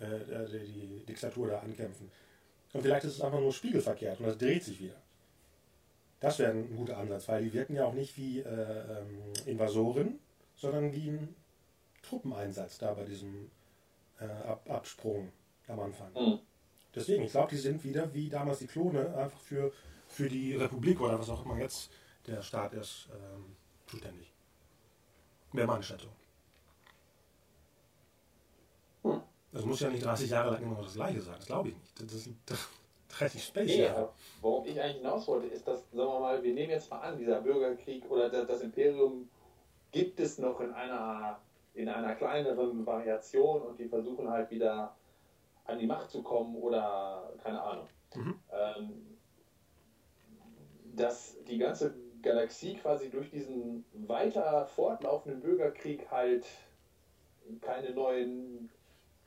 äh, 0.00 0.46
die, 0.46 0.86
die 1.00 1.06
Diktatur 1.06 1.48
da 1.48 1.58
ankämpfen. 1.60 2.10
Und 2.72 2.82
vielleicht 2.82 3.04
ist 3.04 3.14
es 3.14 3.20
einfach 3.20 3.40
nur 3.40 3.52
spiegelverkehrt 3.52 4.20
und 4.20 4.26
das 4.26 4.38
dreht 4.38 4.64
sich 4.64 4.80
wieder. 4.80 4.96
Das 6.20 6.38
wäre 6.38 6.52
ein 6.52 6.76
guter 6.76 6.98
Ansatz, 6.98 7.28
weil 7.28 7.44
die 7.44 7.52
wirken 7.52 7.74
ja 7.74 7.86
auch 7.86 7.94
nicht 7.94 8.16
wie 8.16 8.40
äh, 8.40 8.44
ähm, 8.44 9.32
Invasoren, 9.46 10.18
sondern 10.54 10.92
wie 10.92 11.08
ein 11.08 11.34
Truppeneinsatz 12.02 12.78
da 12.78 12.94
bei 12.94 13.04
diesem 13.04 13.50
äh, 14.20 14.24
Ab 14.24 14.68
Absprung 14.68 15.32
am 15.66 15.80
Anfang. 15.80 16.12
Mhm. 16.12 16.38
Deswegen, 16.94 17.22
ich 17.22 17.30
glaube, 17.32 17.50
die 17.50 17.56
sind 17.56 17.84
wieder 17.84 18.12
wie 18.14 18.28
damals 18.28 18.58
die 18.58 18.66
Klone, 18.66 19.14
einfach 19.16 19.38
für, 19.40 19.72
für 20.08 20.28
die 20.28 20.56
Republik 20.56 21.00
oder 21.00 21.18
was 21.18 21.30
auch 21.30 21.44
immer 21.44 21.58
jetzt 21.58 21.90
der 22.26 22.42
Staat 22.42 22.74
ist, 22.74 23.08
ähm, 23.12 23.56
zuständig. 23.86 24.32
Wäre 25.52 25.66
meine 25.66 25.82
Schätzung. 25.82 26.10
Hm. 29.02 29.22
Das 29.52 29.64
muss 29.64 29.80
ja 29.80 29.88
nicht 29.88 30.04
30 30.04 30.30
Jahre 30.30 30.52
lang 30.52 30.62
immer 30.62 30.74
noch 30.76 30.84
das 30.84 30.94
Gleiche 30.94 31.20
sein, 31.20 31.34
das 31.36 31.46
glaube 31.46 31.68
ich 31.70 31.74
nicht. 31.74 32.12
Das 32.12 32.24
sind 32.24 32.36
30 33.08 33.44
Space 33.44 33.66
Nee, 33.66 33.82
Jahre. 33.84 34.12
worauf 34.40 34.66
ich 34.66 34.80
eigentlich 34.80 34.98
hinaus 34.98 35.26
wollte, 35.26 35.48
ist, 35.48 35.66
dass, 35.66 35.80
sagen 35.90 36.08
wir 36.08 36.20
mal, 36.20 36.42
wir 36.42 36.54
nehmen 36.54 36.70
jetzt 36.70 36.90
mal 36.90 37.00
an, 37.00 37.18
dieser 37.18 37.40
Bürgerkrieg 37.40 38.08
oder 38.10 38.28
das, 38.28 38.46
das 38.46 38.60
Imperium 38.62 39.28
gibt 39.90 40.20
es 40.20 40.38
noch 40.38 40.60
in 40.60 40.72
einer, 40.72 41.40
in 41.74 41.88
einer 41.88 42.14
kleineren 42.14 42.86
Variation 42.86 43.62
und 43.62 43.78
die 43.78 43.88
versuchen 43.88 44.28
halt 44.30 44.50
wieder 44.50 44.94
an 45.70 45.78
die 45.78 45.86
Macht 45.86 46.10
zu 46.10 46.22
kommen 46.22 46.56
oder 46.56 47.32
keine 47.42 47.62
Ahnung. 47.62 47.86
Mhm. 48.14 48.38
Ähm, 48.52 49.18
dass 50.96 51.36
die 51.44 51.58
ganze 51.58 51.94
Galaxie 52.22 52.74
quasi 52.74 53.08
durch 53.10 53.30
diesen 53.30 53.84
weiter 53.92 54.66
fortlaufenden 54.66 55.40
Bürgerkrieg 55.40 56.10
halt 56.10 56.44
keine 57.60 57.90
neuen 57.90 58.70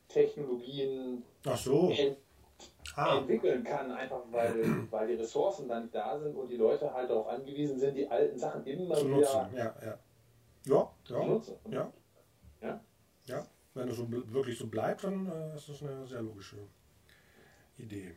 Technologien 0.08 1.24
so. 1.56 1.90
ent 1.90 2.18
Ah, 2.96 3.18
entwickeln 3.18 3.64
kann, 3.64 3.92
einfach 3.92 4.22
weil, 4.30 4.54
weil 4.92 5.08
die 5.08 5.16
Ressourcen 5.16 5.68
dann 5.68 5.84
nicht 5.84 5.96
da 5.96 6.20
sind 6.20 6.36
und 6.36 6.48
die 6.50 6.58
Leute 6.58 6.94
halt 6.94 7.10
darauf 7.10 7.28
angewiesen 7.28 7.80
sind, 7.80 7.96
die 7.96 8.08
alten 8.08 8.38
Sachen 8.38 8.66
immer 8.66 8.94
zu 8.96 9.08
wieder 9.08 9.18
nutzen. 9.18 9.56
Ja, 9.56 9.76
ja. 9.84 10.00
Ja, 10.66 10.92
zu 11.04 11.14
ja. 11.14 11.26
nutzen. 11.26 11.56
Ja. 11.72 11.92
Ja? 12.62 12.80
Ja, 13.26 13.46
wenn 13.74 13.90
es 13.90 13.98
so 13.98 14.08
wirklich 14.10 14.58
so 14.58 14.68
bleibt, 14.68 15.04
dann 15.04 15.28
äh, 15.28 15.56
ist 15.56 15.70
das 15.70 15.82
eine 15.82 16.08
sehr 16.08 16.22
logische 16.22 16.58
Idee. 17.78 18.16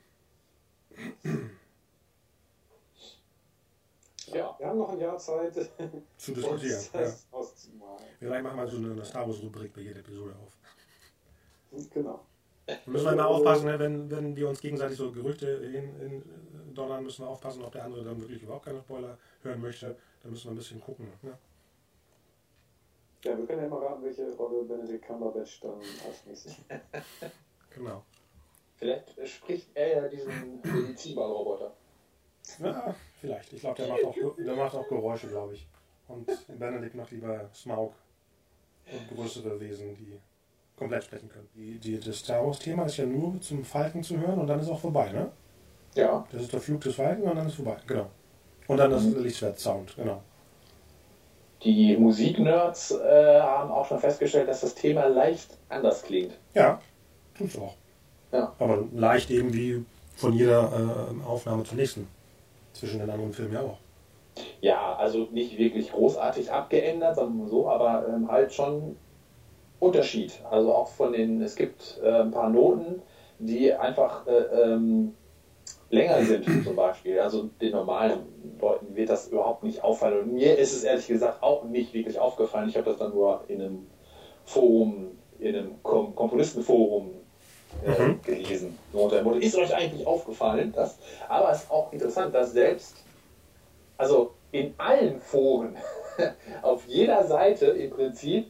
Ja. 4.32 4.56
Wir 4.58 4.66
haben 4.66 4.78
noch 4.78 4.90
ein 4.90 4.98
Jahr 4.98 5.18
Zeit, 5.18 5.54
Zu 6.16 6.32
diskutieren. 6.32 6.80
Ja. 6.92 7.00
das 7.00 7.26
auszumalen. 7.30 8.04
Vielleicht 8.18 8.42
machen 8.42 8.58
wir 8.58 8.66
so 8.66 8.76
eine 8.76 9.04
Star 9.04 9.26
Wars 9.26 9.40
Rubrik 9.42 9.72
bei 9.72 9.82
jeder 9.82 10.00
Episode 10.00 10.34
auf. 10.34 10.52
Genau. 11.92 12.24
Müssen 12.86 13.04
wir 13.04 13.12
immer 13.12 13.26
aufpassen, 13.28 13.66
ne, 13.66 13.78
wenn, 13.78 14.10
wenn 14.10 14.34
wir 14.34 14.48
uns 14.48 14.60
gegenseitig 14.60 14.96
so 14.96 15.12
Gerüchte 15.12 15.48
in, 15.48 16.00
in 16.00 16.22
äh, 16.22 16.74
donnern, 16.74 17.04
müssen 17.04 17.24
wir 17.24 17.28
aufpassen, 17.28 17.62
ob 17.62 17.72
der 17.72 17.84
andere 17.84 18.04
dann 18.04 18.20
wirklich 18.20 18.42
überhaupt 18.42 18.64
keine 18.64 18.80
Spoiler 18.80 19.16
hören 19.42 19.60
möchte. 19.60 19.96
Da 20.22 20.28
müssen 20.28 20.46
wir 20.46 20.50
ein 20.52 20.56
bisschen 20.56 20.80
gucken. 20.80 21.06
Ne? 21.22 21.38
Ja, 23.24 23.36
wir 23.36 23.46
können 23.46 23.62
ja 23.62 23.68
mal 23.68 23.84
raten, 23.84 24.04
welche 24.04 24.32
Rolle 24.36 24.64
Benedict 24.64 25.04
Cumberbatch 25.06 25.60
dann 25.60 25.80
als 26.06 26.26
nächstes. 26.26 26.56
Genau. 27.74 28.02
Vielleicht 28.76 29.28
spricht 29.28 29.68
er 29.74 30.02
ja 30.02 30.08
diesen 30.08 30.62
Medizinballroboter. 30.62 31.74
Ja, 32.58 32.94
vielleicht. 33.20 33.52
Ich 33.52 33.60
glaube, 33.60 33.76
der, 33.76 33.88
macht 33.88 34.04
auch, 34.04 34.36
der 34.36 34.56
macht 34.56 34.74
auch 34.74 34.88
Geräusche, 34.88 35.28
glaube 35.28 35.54
ich. 35.54 35.68
Und 36.08 36.26
Benedikt 36.58 36.94
macht 36.94 37.10
lieber 37.10 37.50
Smaug 37.54 37.92
und 38.90 39.16
größere 39.16 39.58
Wesen, 39.60 39.94
die 39.96 40.18
komplett 40.76 41.04
sprechen 41.04 41.28
können. 41.28 41.48
Die, 41.54 41.78
die, 41.78 41.98
das 41.98 42.18
Star 42.18 42.46
Wars-Thema 42.46 42.86
ist 42.86 42.98
ja 42.98 43.06
nur 43.06 43.40
zum 43.40 43.64
Falken 43.64 44.02
zu 44.02 44.18
hören 44.18 44.40
und 44.40 44.46
dann 44.46 44.60
ist 44.60 44.68
auch 44.68 44.80
vorbei, 44.80 45.10
ne? 45.10 45.32
Ja. 45.94 46.26
Das 46.30 46.42
ist 46.42 46.52
der 46.52 46.60
Flug 46.60 46.80
des 46.82 46.94
Falken 46.94 47.24
und 47.24 47.36
dann 47.36 47.46
ist 47.46 47.56
vorbei, 47.56 47.76
genau. 47.86 48.10
Und 48.68 48.76
dann 48.76 48.90
das 48.90 49.04
Lichtschwert-Sound, 49.04 49.96
genau. 49.96 50.22
Die 51.64 51.96
Musiknerds 51.96 52.90
äh, 52.92 53.40
haben 53.40 53.70
auch 53.70 53.86
schon 53.86 53.98
festgestellt, 53.98 54.48
dass 54.48 54.60
das 54.60 54.74
Thema 54.74 55.06
leicht 55.06 55.48
anders 55.68 56.02
klingt. 56.02 56.32
Ja, 56.54 56.80
tut's 57.36 57.58
auch. 57.58 57.74
Ja. 58.32 58.52
Aber 58.58 58.84
leicht 58.92 59.30
eben 59.30 59.52
wie 59.52 59.84
von 60.16 60.32
jeder 60.32 60.70
äh, 60.72 61.26
Aufnahme 61.26 61.64
zur 61.64 61.76
nächsten. 61.76 62.08
Zwischen 62.72 62.98
den 63.00 63.08
anderen 63.08 63.32
Filmen 63.32 63.54
ja 63.54 63.60
auch. 63.60 63.78
Ja, 64.60 64.96
also 64.96 65.28
nicht 65.32 65.56
wirklich 65.56 65.92
großartig 65.92 66.52
abgeändert, 66.52 67.16
mal 67.16 67.48
so, 67.48 67.68
aber 67.70 68.06
ähm, 68.08 68.30
halt 68.30 68.52
schon 68.52 68.96
Unterschied. 69.80 70.32
Also 70.50 70.74
auch 70.74 70.88
von 70.88 71.12
den, 71.12 71.40
es 71.40 71.56
gibt 71.56 71.98
äh, 72.02 72.20
ein 72.20 72.30
paar 72.30 72.50
Noten, 72.50 73.00
die 73.38 73.72
einfach 73.72 74.26
äh, 74.26 74.32
ähm, 74.72 75.14
länger 75.90 76.22
sind 76.24 76.44
zum 76.64 76.76
Beispiel. 76.76 77.20
Also 77.20 77.44
den 77.60 77.72
normalen 77.72 78.56
Leuten 78.60 78.94
wird 78.96 79.08
das 79.08 79.28
überhaupt 79.28 79.62
nicht 79.62 79.82
auffallen. 79.84 80.20
Und 80.20 80.32
mir 80.34 80.58
ist 80.58 80.72
es 80.72 80.84
ehrlich 80.84 81.06
gesagt 81.06 81.42
auch 81.42 81.64
nicht 81.64 81.92
wirklich 81.94 82.18
aufgefallen. 82.18 82.68
Ich 82.68 82.76
habe 82.76 82.90
das 82.90 82.98
dann 82.98 83.12
nur 83.12 83.44
in 83.48 83.60
einem 83.60 83.86
Forum, 84.44 85.18
in 85.38 85.54
einem 85.54 85.82
Kom 85.82 86.14
Komponistenforum 86.14 87.10
äh, 87.84 88.02
Mhm. 88.02 88.22
gelesen. 88.22 88.78
So 88.92 89.00
unter 89.00 89.16
dem 89.16 89.24
Motto, 89.24 89.38
ist 89.38 89.56
euch 89.56 89.74
eigentlich 89.74 90.06
aufgefallen, 90.06 90.72
dass, 90.72 90.98
aber 91.28 91.50
es 91.50 91.62
ist 91.64 91.70
auch 91.70 91.92
interessant, 91.92 92.34
dass 92.34 92.52
selbst, 92.52 92.96
also 93.98 94.32
in 94.52 94.74
allen 94.78 95.20
Foren, 95.20 95.76
auf 96.62 96.86
jeder 96.86 97.24
Seite 97.24 97.66
im 97.66 97.90
Prinzip, 97.90 98.46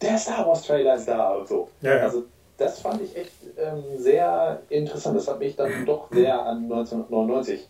der 0.00 0.16
Star 0.18 0.46
Wars 0.46 0.62
Trailer 0.66 0.94
ist 0.94 1.08
da 1.08 1.34
und 1.34 1.48
so. 1.48 1.68
Ja, 1.82 1.96
ja. 1.96 2.02
Also 2.04 2.24
das 2.60 2.80
fand 2.80 3.00
ich 3.00 3.16
echt 3.16 3.32
ähm, 3.56 3.82
sehr 3.96 4.60
interessant. 4.68 5.16
Das 5.16 5.28
hat 5.28 5.38
mich 5.38 5.56
dann 5.56 5.86
doch 5.86 6.10
sehr 6.12 6.38
an 6.38 6.64
1999 6.64 7.66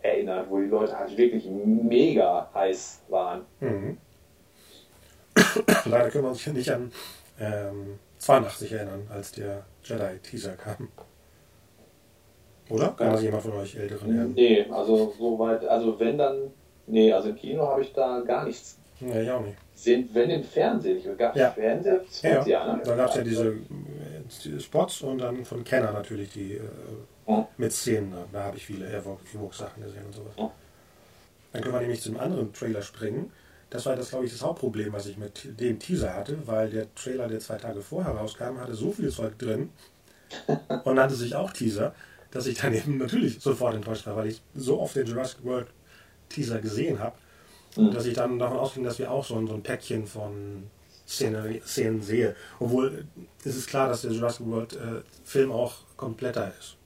erinnert, 0.00 0.48
wo 0.48 0.58
die 0.58 0.66
Leute 0.66 0.98
halt 0.98 1.16
wirklich 1.16 1.46
mega 1.46 2.48
heiß 2.54 3.02
waren. 3.08 3.42
Mhm. 3.60 3.98
Leider 5.84 6.10
können 6.10 6.24
wir 6.24 6.30
uns 6.30 6.46
nicht 6.46 6.70
an 6.70 6.90
ähm, 7.38 7.98
82 8.18 8.72
erinnern, 8.72 9.06
als 9.12 9.32
der 9.32 9.64
Jedi-Teaser 9.82 10.56
kam. 10.56 10.88
Oder? 12.70 12.88
Kann 12.96 13.12
das 13.12 13.22
jemand 13.22 13.42
von 13.42 13.52
euch 13.52 13.76
Älteren 13.76 14.08
erinnern? 14.08 14.32
Nee, 14.34 14.66
also 14.70 15.12
soweit, 15.18 15.66
also 15.66 16.00
wenn 16.00 16.16
dann, 16.16 16.50
nee, 16.86 17.12
also 17.12 17.28
im 17.28 17.36
Kino 17.36 17.66
habe 17.66 17.82
ich 17.82 17.92
da 17.92 18.20
gar 18.20 18.46
nichts. 18.46 18.78
Nee, 19.00 19.22
ich 19.22 19.30
auch 19.30 19.42
nicht. 19.42 19.58
Sind, 19.74 20.14
wenn 20.14 20.30
im 20.30 20.44
Fernsehen, 20.44 20.98
ich 20.98 21.18
gab 21.18 21.36
Ja. 21.36 21.50
Fernsehen, 21.50 22.00
Ja, 22.22 22.46
ja? 22.46 22.80
Da 22.84 22.96
gab 22.96 23.10
es 23.10 23.16
ja 23.16 23.22
diese 23.22 23.48
äh, 23.48 23.54
die 24.44 24.60
Spots 24.60 25.02
und 25.02 25.18
dann 25.18 25.44
von 25.44 25.64
Kenner 25.64 25.92
natürlich 25.92 26.30
die 26.32 26.54
äh, 26.54 26.60
Ja. 27.26 27.48
mit 27.56 27.72
Szenen. 27.72 28.14
Da, 28.32 28.44
habe 28.44 28.56
ich 28.56 28.66
viele 28.66 28.86
Evox-Sachen 28.86 29.82
gesehen 29.82 30.06
und 30.06 30.14
sowas. 30.14 30.34
Ja. 30.38 30.50
Dann 31.52 31.62
können 31.62 31.74
wir 31.74 31.80
nämlich 31.80 32.02
zum 32.02 32.18
anderen 32.18 32.52
Trailer 32.52 32.82
springen. 32.82 33.30
Das 33.70 33.86
war 33.86 33.96
das, 33.96 34.10
glaube 34.10 34.26
ich, 34.26 34.32
das 34.32 34.42
Hauptproblem, 34.42 34.92
was 34.92 35.06
ich 35.06 35.16
mit 35.18 35.58
dem 35.60 35.78
Teaser 35.80 36.14
hatte, 36.14 36.38
weil 36.46 36.70
der 36.70 36.94
Trailer, 36.94 37.26
der 37.28 37.40
zwei 37.40 37.56
Tage 37.56 37.80
vorher 37.82 38.12
rauskam, 38.14 38.58
hatte 38.60 38.74
so 38.74 38.92
viel 38.92 39.10
Zeug 39.10 39.36
drin 39.38 39.70
und 40.84 40.94
nannte 40.94 41.14
sich 41.16 41.34
auch 41.34 41.52
Teaser, 41.52 41.94
dass 42.30 42.46
ich 42.46 42.58
dann 42.58 42.74
eben 42.74 42.98
natürlich 42.98 43.40
sofort 43.40 43.74
enttäuscht 43.74 44.06
war, 44.06 44.16
weil 44.16 44.28
ich 44.28 44.40
so 44.54 44.80
oft 44.80 44.94
den 44.94 45.06
Jurassic 45.06 45.44
World 45.44 45.66
Teaser 46.28 46.60
gesehen 46.60 46.98
habe, 47.00 47.16
Mhm. 47.76 47.90
dass 47.92 48.06
ich 48.06 48.14
dann 48.14 48.38
davon 48.38 48.58
ausging, 48.58 48.84
dass 48.84 48.98
wir 48.98 49.10
auch 49.10 49.24
so 49.24 49.36
ein, 49.36 49.46
so 49.46 49.54
ein 49.54 49.62
Päckchen 49.62 50.06
von 50.06 50.70
Szene, 51.06 51.60
Szenen 51.64 52.00
sehe. 52.02 52.34
Obwohl 52.60 53.04
es 53.44 53.56
ist 53.56 53.68
klar, 53.68 53.88
dass 53.88 54.02
der 54.02 54.12
Jurassic 54.12 54.46
World 54.46 54.74
äh, 54.74 55.02
Film 55.24 55.50
auch 55.52 55.74
kompletter 55.96 56.52
ist, 56.58 56.76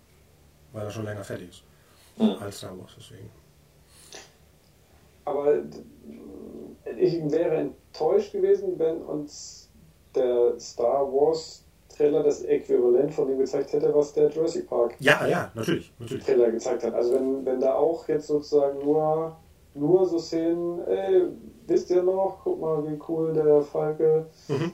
weil 0.73 0.85
er 0.85 0.91
schon 0.91 1.05
länger 1.05 1.25
fertig 1.25 1.51
ist 1.51 1.63
Mhm. 2.17 2.37
als 2.43 2.59
Star 2.59 2.77
Wars. 2.79 2.91
Deswegen. 2.99 3.31
Aber 5.25 5.55
ich 6.99 7.31
wäre 7.31 7.57
enttäuscht 7.57 8.33
gewesen, 8.33 8.79
wenn 8.79 8.97
uns 9.03 9.69
der 10.15 10.59
Star 10.59 11.07
Wars 11.13 11.63
Trailer 11.95 12.23
das 12.23 12.43
Äquivalent 12.43 13.13
von 13.13 13.29
dem 13.29 13.39
gezeigt 13.39 13.73
hätte, 13.73 13.93
was 13.95 14.13
der 14.13 14.31
Jurassic 14.31 14.69
Park 14.69 14.95
Ja, 15.01 15.27
ja, 15.27 15.51
natürlich, 15.55 15.93
natürlich. 15.99 16.25
Trailer 16.25 16.51
gezeigt 16.51 16.83
hat. 16.85 16.95
Also 16.95 17.15
wenn, 17.15 17.45
wenn 17.45 17.61
da 17.61 17.75
auch 17.75 18.07
jetzt 18.09 18.27
sozusagen 18.29 18.79
nur, 18.81 19.37
nur 19.75 20.07
so 20.07 20.19
Szenen, 20.19 20.81
ey, 20.87 21.29
wisst 21.67 21.91
ihr 21.91 22.03
noch, 22.03 22.41
guck 22.45 22.61
mal, 22.61 22.87
wie 22.89 22.99
cool 23.09 23.33
der 23.33 23.63
Falke 23.63 24.27
Mhm. 24.49 24.73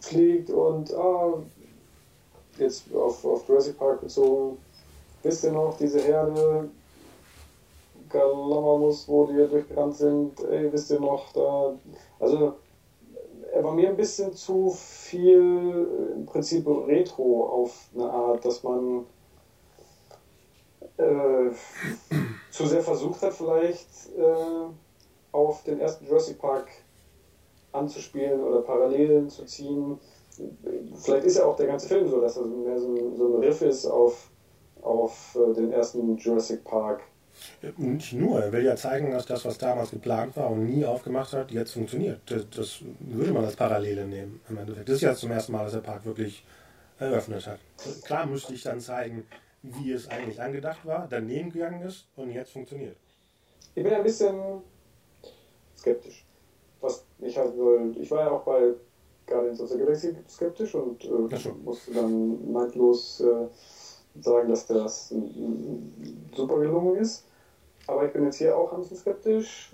fliegt 0.00 0.50
und 0.50 0.94
ah, 0.94 1.42
jetzt 2.58 2.94
auf, 2.94 3.24
auf 3.24 3.48
Jurassic 3.48 3.78
Park 3.78 4.00
bezogen, 4.02 4.58
wisst 5.22 5.44
ihr 5.44 5.52
noch, 5.52 5.76
diese 5.76 6.02
Herde 6.02 6.68
Galamamus, 8.08 9.08
wo 9.08 9.24
die 9.24 9.36
durchgerannt 9.48 9.94
sind, 9.96 10.40
ey, 10.44 10.70
wisst 10.72 10.90
ihr 10.90 11.00
noch, 11.00 11.32
da, 11.32 11.74
also 12.18 12.52
er 13.52 13.64
war 13.64 13.72
mir 13.72 13.88
ein 13.88 13.96
bisschen 13.96 14.32
zu 14.32 14.70
viel 14.70 16.12
im 16.14 16.26
Prinzip 16.26 16.66
Retro 16.66 17.46
auf 17.46 17.88
eine 17.94 18.08
Art, 18.08 18.44
dass 18.44 18.62
man 18.62 19.06
äh, 21.00 21.50
zu 22.50 22.66
sehr 22.66 22.82
versucht 22.82 23.22
hat, 23.22 23.32
vielleicht 23.32 23.88
äh, 24.16 24.72
auf 25.32 25.62
den 25.64 25.80
ersten 25.80 26.06
Jurassic 26.06 26.38
Park 26.38 26.68
anzuspielen 27.72 28.40
oder 28.40 28.62
Parallelen 28.62 29.30
zu 29.30 29.44
ziehen. 29.44 29.98
Vielleicht 31.02 31.24
ist 31.24 31.38
ja 31.38 31.44
auch 31.44 31.56
der 31.56 31.66
ganze 31.66 31.88
Film 31.88 32.08
so, 32.08 32.20
dass 32.20 32.36
er 32.36 32.44
mehr 32.44 32.78
so 32.78 32.94
ein, 32.94 33.16
so 33.16 33.36
ein 33.36 33.44
Riff 33.44 33.62
ist 33.62 33.86
auf, 33.86 34.30
auf 34.82 35.36
äh, 35.36 35.54
den 35.54 35.72
ersten 35.72 36.16
Jurassic 36.16 36.64
Park. 36.64 37.02
Nicht 37.76 38.12
nur, 38.12 38.42
er 38.42 38.52
will 38.52 38.64
ja 38.64 38.76
zeigen, 38.76 39.12
dass 39.12 39.24
das, 39.24 39.44
was 39.44 39.56
damals 39.56 39.92
geplant 39.92 40.36
war 40.36 40.50
und 40.50 40.66
nie 40.66 40.84
aufgemacht 40.84 41.32
hat, 41.32 41.50
jetzt 41.50 41.72
funktioniert. 41.72 42.20
Das, 42.26 42.44
das 42.50 42.80
würde 42.98 43.32
man 43.32 43.44
als 43.44 43.56
Parallele 43.56 44.04
nehmen 44.04 44.40
im 44.48 44.58
Endeffekt. 44.58 44.88
Das 44.88 44.96
ist 44.96 45.02
ja 45.02 45.14
zum 45.14 45.30
ersten 45.30 45.52
Mal, 45.52 45.64
dass 45.64 45.72
der 45.72 45.80
Park 45.80 46.04
wirklich 46.04 46.44
eröffnet 46.98 47.46
hat. 47.46 47.60
Klar 48.04 48.26
müsste 48.26 48.52
ich 48.52 48.62
dann 48.62 48.80
zeigen, 48.80 49.24
wie 49.62 49.92
es 49.92 50.08
eigentlich 50.08 50.40
angedacht 50.40 50.84
war, 50.86 51.06
daneben 51.08 51.50
gegangen 51.50 51.82
ist 51.82 52.06
und 52.16 52.30
jetzt 52.30 52.52
funktioniert. 52.52 52.96
Ich 53.74 53.82
bin 53.82 53.92
ein 53.92 54.02
bisschen 54.02 54.62
skeptisch. 55.76 56.24
Was 56.80 57.04
ich 57.18 57.36
halt, 57.36 57.52
weil 57.56 57.96
ich 58.00 58.10
war 58.10 58.20
ja 58.20 58.30
auch 58.30 58.42
bei 58.42 58.72
Guardians 59.26 59.60
of 59.60 59.68
the 59.68 59.78
Galaxy 59.78 60.14
skeptisch 60.28 60.74
und 60.74 61.04
äh, 61.04 61.52
musste 61.62 61.92
dann 61.92 62.52
neidlos 62.52 63.20
äh, 63.20 63.46
sagen, 64.20 64.48
dass 64.48 64.66
das 64.66 65.14
super 66.34 66.58
gelungen 66.58 66.96
ist. 66.96 67.26
Aber 67.86 68.06
ich 68.06 68.12
bin 68.12 68.24
jetzt 68.24 68.36
hier 68.36 68.56
auch 68.56 68.72
ein 68.72 68.80
bisschen 68.80 68.96
skeptisch. 68.96 69.72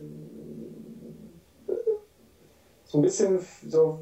So 2.85 2.99
ein 2.99 3.03
bisschen 3.03 3.41
so 3.69 3.99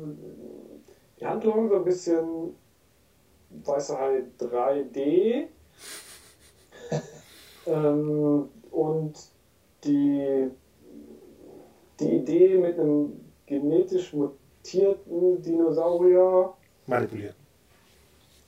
die 1.19 1.27
Handlung, 1.27 1.69
so 1.69 1.77
ein 1.77 1.85
bisschen 1.85 2.55
Weiße 3.65 3.99
Hai 3.99 4.25
3D. 4.39 5.47
ähm, 7.67 8.49
und 8.71 9.15
die, 9.85 10.51
die 12.01 12.11
Idee 12.17 12.59
mit 12.59 12.79
einem 12.79 13.13
genetisch 13.47 14.13
mutierten 14.13 15.43
Dinosaurier. 15.43 16.55
Manipulierten. 16.87 17.45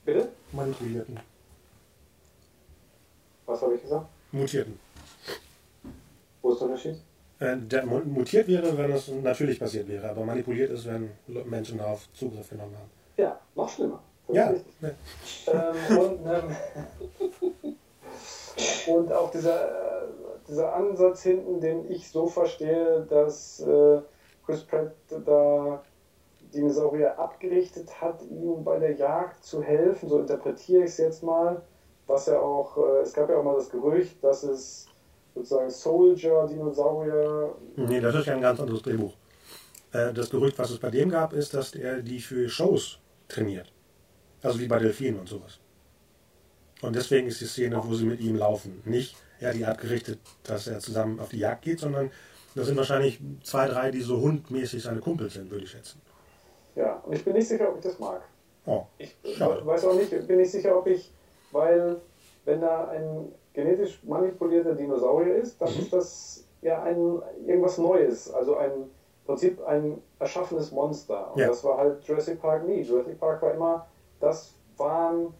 Bitte? 0.05 0.29
Manipulierten. 0.51 1.19
Was 3.45 3.61
habe 3.61 3.75
ich 3.75 3.81
gesagt? 3.81 4.07
Mutierten. 4.31 4.79
Wo 6.41 6.51
ist 6.51 6.59
der 6.59 6.67
Unterschied? 6.67 6.95
Äh, 7.39 7.57
der 7.57 7.85
mu- 7.85 7.99
mutiert 7.99 8.47
wäre, 8.47 8.75
wenn 8.77 8.91
es 8.91 9.07
natürlich 9.09 9.59
passiert 9.59 9.87
wäre, 9.87 10.09
aber 10.09 10.25
manipuliert 10.25 10.71
ist, 10.71 10.85
wenn 10.85 11.11
Menschen 11.45 11.77
darauf 11.77 12.11
Zugriff 12.13 12.49
genommen 12.49 12.75
haben. 12.75 12.89
Ja, 13.17 13.39
noch 13.55 13.69
schlimmer. 13.69 14.01
Ja. 14.29 14.53
Ähm, 15.47 15.97
und, 15.97 16.19
ähm, 16.25 17.75
und 18.87 19.11
auch 19.13 19.31
dieser, 19.31 20.03
äh, 20.03 20.07
dieser 20.47 20.73
Ansatz 20.73 21.23
hinten, 21.23 21.61
den 21.61 21.89
ich 21.89 22.09
so 22.09 22.27
verstehe, 22.27 23.05
dass 23.09 23.59
äh, 23.61 24.01
Chris 24.45 24.63
Pratt 24.63 24.93
da 25.25 25.81
Dinosaurier 26.53 27.19
abgerichtet 27.19 28.01
hat, 28.01 28.21
ihm 28.23 28.63
bei 28.63 28.79
der 28.79 28.95
Jagd 28.95 29.43
zu 29.43 29.61
helfen, 29.61 30.09
so 30.09 30.19
interpretiere 30.19 30.83
ich 30.83 30.91
es 30.91 30.97
jetzt 30.97 31.23
mal. 31.23 31.61
Was 32.07 32.27
ja 32.27 32.39
auch, 32.39 32.77
äh, 32.77 33.01
es 33.01 33.13
gab 33.13 33.29
ja 33.29 33.37
auch 33.37 33.43
mal 33.43 33.55
das 33.55 33.69
Gerücht, 33.69 34.23
dass 34.23 34.43
es 34.43 34.87
sozusagen 35.35 35.69
Soldier-Dinosaurier 35.69 37.53
Nee, 37.75 37.99
das 37.99 38.15
ist 38.15 38.25
ja 38.27 38.33
ein 38.33 38.41
ganz 38.41 38.59
anderes 38.59 38.81
Drehbuch. 38.81 39.13
Äh, 39.91 40.13
Das 40.13 40.29
Gerücht, 40.29 40.57
was 40.57 40.71
es 40.71 40.79
bei 40.79 40.89
dem 40.89 41.09
gab, 41.09 41.33
ist, 41.33 41.53
dass 41.53 41.75
er 41.75 42.01
die 42.01 42.19
für 42.19 42.47
Shows 42.49 42.99
trainiert. 43.27 43.71
Also 44.43 44.59
wie 44.59 44.67
bei 44.67 44.79
Delfinen 44.79 45.19
und 45.19 45.27
sowas. 45.29 45.59
Und 46.81 46.95
deswegen 46.95 47.27
ist 47.27 47.41
die 47.41 47.45
Szene, 47.45 47.81
wo 47.83 47.93
sie 47.95 48.05
mit 48.05 48.19
ihm 48.19 48.35
laufen, 48.35 48.81
nicht 48.85 49.15
er 49.39 49.53
die 49.53 49.65
Art 49.65 49.79
gerichtet, 49.79 50.19
dass 50.43 50.67
er 50.67 50.79
zusammen 50.79 51.19
auf 51.19 51.29
die 51.29 51.39
Jagd 51.39 51.63
geht, 51.63 51.79
sondern 51.79 52.11
das 52.55 52.67
sind 52.67 52.77
wahrscheinlich 52.77 53.19
zwei, 53.43 53.67
drei, 53.67 53.91
die 53.91 54.01
so 54.01 54.19
hundmäßig 54.19 54.81
seine 54.83 54.99
Kumpels 54.99 55.33
sind, 55.33 55.49
würde 55.51 55.63
ich 55.65 55.71
schätzen. 55.71 56.01
Ja, 56.75 57.01
und 57.05 57.13
ich 57.13 57.23
bin 57.23 57.33
nicht 57.33 57.47
sicher, 57.47 57.69
ob 57.69 57.77
ich 57.77 57.83
das 57.83 57.99
mag. 57.99 58.21
Oh, 58.65 58.83
Ich 58.97 59.15
schade. 59.37 59.65
weiß 59.65 59.85
auch 59.85 59.95
nicht, 59.95 60.09
bin 60.27 60.37
nicht 60.37 60.51
sicher, 60.51 60.77
ob 60.77 60.87
ich, 60.87 61.11
weil 61.51 61.97
wenn 62.45 62.61
da 62.61 62.87
ein 62.89 63.31
genetisch 63.53 63.99
manipulierter 64.03 64.75
Dinosaurier 64.75 65.35
ist, 65.35 65.59
dann 65.61 65.73
Mhm. 65.73 65.79
ist 65.79 65.93
das 65.93 66.43
ja 66.61 66.81
ein 66.83 67.21
irgendwas 67.45 67.77
Neues, 67.77 68.31
also 68.31 68.57
ein 68.57 68.71
im 68.71 68.89
Prinzip 69.25 69.61
ein 69.67 70.01
erschaffenes 70.19 70.71
Monster. 70.71 71.33
Und 71.33 71.41
Ja. 71.41 71.47
das 71.47 71.63
war 71.63 71.77
halt 71.77 72.01
Jurassic 72.05 72.41
Park 72.41 72.65
nie. 72.65 72.81
Jurassic 72.81 73.19
Park 73.19 73.41
war 73.41 73.53
immer, 73.53 73.85
das 74.19 74.53
waren 74.77 75.33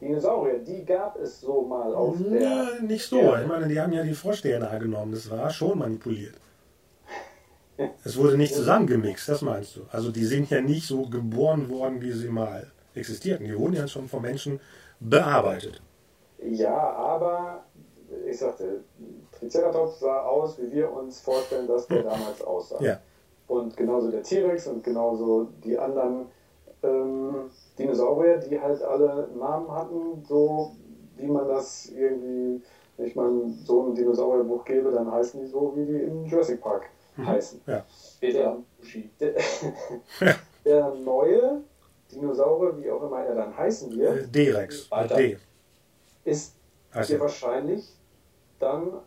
Dinosaurier, 0.00 0.58
die 0.58 0.84
gab 0.84 1.18
es 1.18 1.40
so 1.40 1.62
mal 1.62 1.94
auf 1.94 2.16
der. 2.18 2.40
Ja, 2.40 2.68
nicht 2.82 3.06
so. 3.06 3.20
Ja. 3.20 3.40
Ich 3.40 3.46
meine, 3.46 3.68
die 3.68 3.80
haben 3.80 3.92
ja 3.92 4.02
die 4.02 4.14
Vorsteher 4.14 4.60
genommen. 4.78 5.12
Das 5.12 5.30
war 5.30 5.50
schon 5.50 5.78
manipuliert. 5.78 6.34
Es 8.04 8.16
wurde 8.16 8.36
nicht 8.36 8.54
zusammengemixt, 8.54 9.28
das 9.28 9.42
meinst 9.42 9.76
du. 9.76 9.80
Also 9.90 10.12
die 10.12 10.24
sind 10.24 10.50
ja 10.50 10.60
nicht 10.60 10.86
so 10.86 11.08
geboren 11.08 11.68
worden, 11.68 12.00
wie 12.00 12.12
sie 12.12 12.28
mal 12.28 12.70
existierten. 12.94 13.46
Die 13.46 13.58
wurden 13.58 13.74
ja 13.74 13.88
schon 13.88 14.08
von 14.08 14.22
Menschen 14.22 14.60
bearbeitet. 15.00 15.82
Ja, 16.40 16.76
aber 16.76 17.64
ich 18.28 18.38
sagte, 18.38 18.84
Triceratops 19.38 20.00
sah 20.00 20.20
aus, 20.20 20.58
wie 20.58 20.70
wir 20.70 20.92
uns 20.92 21.20
vorstellen, 21.20 21.66
dass 21.66 21.88
der 21.88 22.02
damals 22.04 22.42
aussah. 22.42 22.80
Ja. 22.82 23.00
Und 23.48 23.76
genauso 23.76 24.10
der 24.10 24.22
T-Rex 24.22 24.68
und 24.68 24.84
genauso 24.84 25.48
die 25.64 25.76
anderen 25.76 26.26
ähm, 26.82 27.50
Dinosaurier, 27.78 28.38
die 28.38 28.60
halt 28.60 28.82
alle 28.82 29.28
Namen 29.36 29.70
hatten, 29.70 30.24
so 30.24 30.76
wie 31.16 31.26
man 31.26 31.48
das 31.48 31.86
irgendwie, 31.86 32.62
wenn 32.96 33.06
ich 33.06 33.16
mal 33.16 33.30
so 33.64 33.86
ein 33.88 33.94
Dinosaurierbuch 33.94 34.64
gebe, 34.64 34.90
dann 34.90 35.10
heißen 35.10 35.40
die 35.40 35.46
so, 35.46 35.72
wie 35.76 35.84
die 35.84 36.02
im 36.02 36.24
Jurassic 36.26 36.60
Park 36.60 36.84
heißen. 37.16 37.60
Ja. 37.66 37.84
Peter 38.20 38.58
Uschi. 38.80 39.10
Der, 39.20 39.34
der 40.64 40.94
neue 40.94 41.62
Dinosaurier, 42.10 42.78
wie 42.78 42.90
auch 42.90 43.02
immer 43.02 43.20
er 43.20 43.34
dann 43.34 43.56
heißen 43.56 43.92
Äh, 43.92 43.96
wird, 43.96 44.34
D-Rex. 44.34 44.82
Mit 44.82 44.90
Weiter. 44.90 45.16
D. 45.16 45.38
ist 46.24 46.56
er. 46.92 47.20
wahrscheinlich 47.20 47.92
dann 48.58 49.00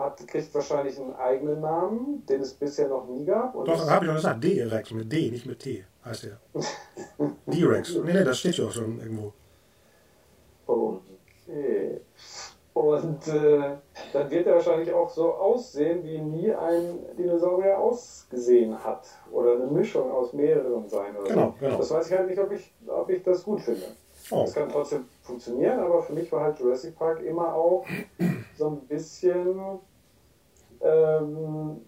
hat, 0.00 0.26
kriegt 0.26 0.52
wahrscheinlich 0.54 0.98
einen 0.98 1.14
eigenen 1.14 1.60
Namen, 1.60 2.24
den 2.26 2.40
es 2.40 2.54
bisher 2.54 2.88
noch 2.88 3.06
nie 3.06 3.24
gab. 3.24 3.52
Doch, 3.64 3.88
habe 3.88 4.04
ich 4.04 4.10
doch 4.10 4.16
gesagt. 4.16 4.42
D-Rex 4.44 4.90
mit 4.92 5.12
D, 5.12 5.30
nicht 5.30 5.46
mit 5.46 5.58
T. 5.60 5.84
Heißt 6.04 6.24
er. 6.24 6.40
D-Rex. 7.46 7.94
Nee, 8.04 8.12
nee, 8.12 8.24
das 8.24 8.38
steht 8.38 8.56
ja 8.56 8.66
auch 8.66 8.72
schon 8.72 8.98
irgendwo. 8.98 9.32
Okay. 10.66 12.00
Und 12.72 13.26
äh, 13.28 13.76
dann 14.12 14.30
wird 14.30 14.46
er 14.46 14.54
wahrscheinlich 14.54 14.92
auch 14.92 15.10
so 15.10 15.34
aussehen, 15.34 16.02
wie 16.04 16.18
nie 16.18 16.52
ein 16.54 17.00
Dinosaurier 17.18 17.76
ausgesehen 17.78 18.82
hat. 18.82 19.06
Oder 19.32 19.54
eine 19.54 19.66
Mischung 19.66 20.10
aus 20.10 20.32
mehreren 20.32 20.88
sein. 20.88 21.16
Oder 21.16 21.28
Genau, 21.28 21.46
so. 21.46 21.54
genau. 21.66 21.78
Das 21.78 21.90
weiß 21.90 22.10
ich 22.10 22.16
halt 22.16 22.28
nicht, 22.30 22.38
ob 22.38 22.52
ich, 22.52 22.72
ob 22.86 23.10
ich 23.10 23.22
das 23.22 23.42
gut 23.44 23.60
finde. 23.60 23.82
Oh. 24.30 24.42
Das 24.42 24.54
kann 24.54 24.68
trotzdem 24.68 25.04
funktionieren, 25.22 25.80
aber 25.80 26.02
für 26.02 26.12
mich 26.12 26.30
war 26.30 26.44
halt 26.44 26.58
Jurassic 26.60 26.96
Park 26.96 27.20
immer 27.22 27.52
auch 27.54 27.84
so 28.56 28.68
ein 28.68 28.80
bisschen 28.86 29.58
ähm, 30.80 31.80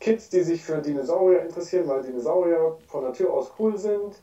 Kids, 0.00 0.30
die 0.30 0.40
sich 0.40 0.62
für 0.62 0.78
Dinosaurier 0.78 1.42
interessieren, 1.42 1.86
weil 1.86 2.02
Dinosaurier 2.02 2.78
von 2.86 3.04
Natur 3.04 3.32
aus 3.34 3.52
cool 3.58 3.76
sind, 3.76 4.16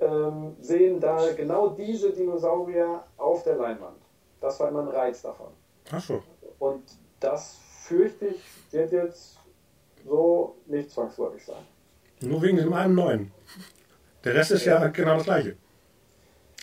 ähm, 0.00 0.56
sehen 0.60 1.00
da 1.00 1.32
genau 1.32 1.68
diese 1.70 2.12
Dinosaurier 2.12 3.02
auf 3.16 3.42
der 3.44 3.56
Leinwand. 3.56 3.96
Das 4.40 4.60
war 4.60 4.68
immer 4.68 4.82
ein 4.82 4.88
Reiz 4.88 5.22
davon. 5.22 5.48
Ach 5.90 6.00
so. 6.00 6.22
Und 6.58 6.82
das 7.20 7.58
fürchte 7.84 8.26
ich, 8.26 8.42
wird 8.70 8.92
jetzt 8.92 9.38
so 10.06 10.56
nicht 10.66 10.90
zwangsläufig 10.90 11.44
sein. 11.44 11.62
Nur 12.20 12.42
wegen 12.42 12.58
dem 12.58 12.72
einen 12.72 12.94
neuen. 12.94 13.32
Der 14.22 14.34
Rest 14.34 14.52
ist 14.52 14.64
ja 14.64 14.86
genau 14.88 15.16
das 15.16 15.24
gleiche. 15.24 15.56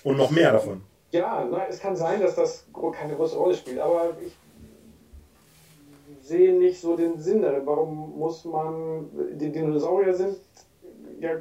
Und 0.03 0.17
noch 0.17 0.31
mehr 0.31 0.51
davon. 0.51 0.83
Ja, 1.11 1.45
na, 1.49 1.67
es 1.67 1.79
kann 1.79 1.95
sein, 1.95 2.21
dass 2.21 2.35
das 2.35 2.65
keine 2.93 3.15
große 3.15 3.35
Rolle 3.35 3.55
spielt, 3.55 3.79
aber 3.79 4.11
ich 4.25 4.33
sehe 6.31 6.53
nicht 6.57 6.79
so 6.79 6.95
den 6.95 7.19
Sinn 7.19 7.41
darin. 7.41 7.65
Warum 7.65 8.17
muss 8.17 8.45
man, 8.45 9.09
die 9.33 9.51
Dinosaurier 9.51 10.13
sind 10.13 10.37
ja 11.19 11.31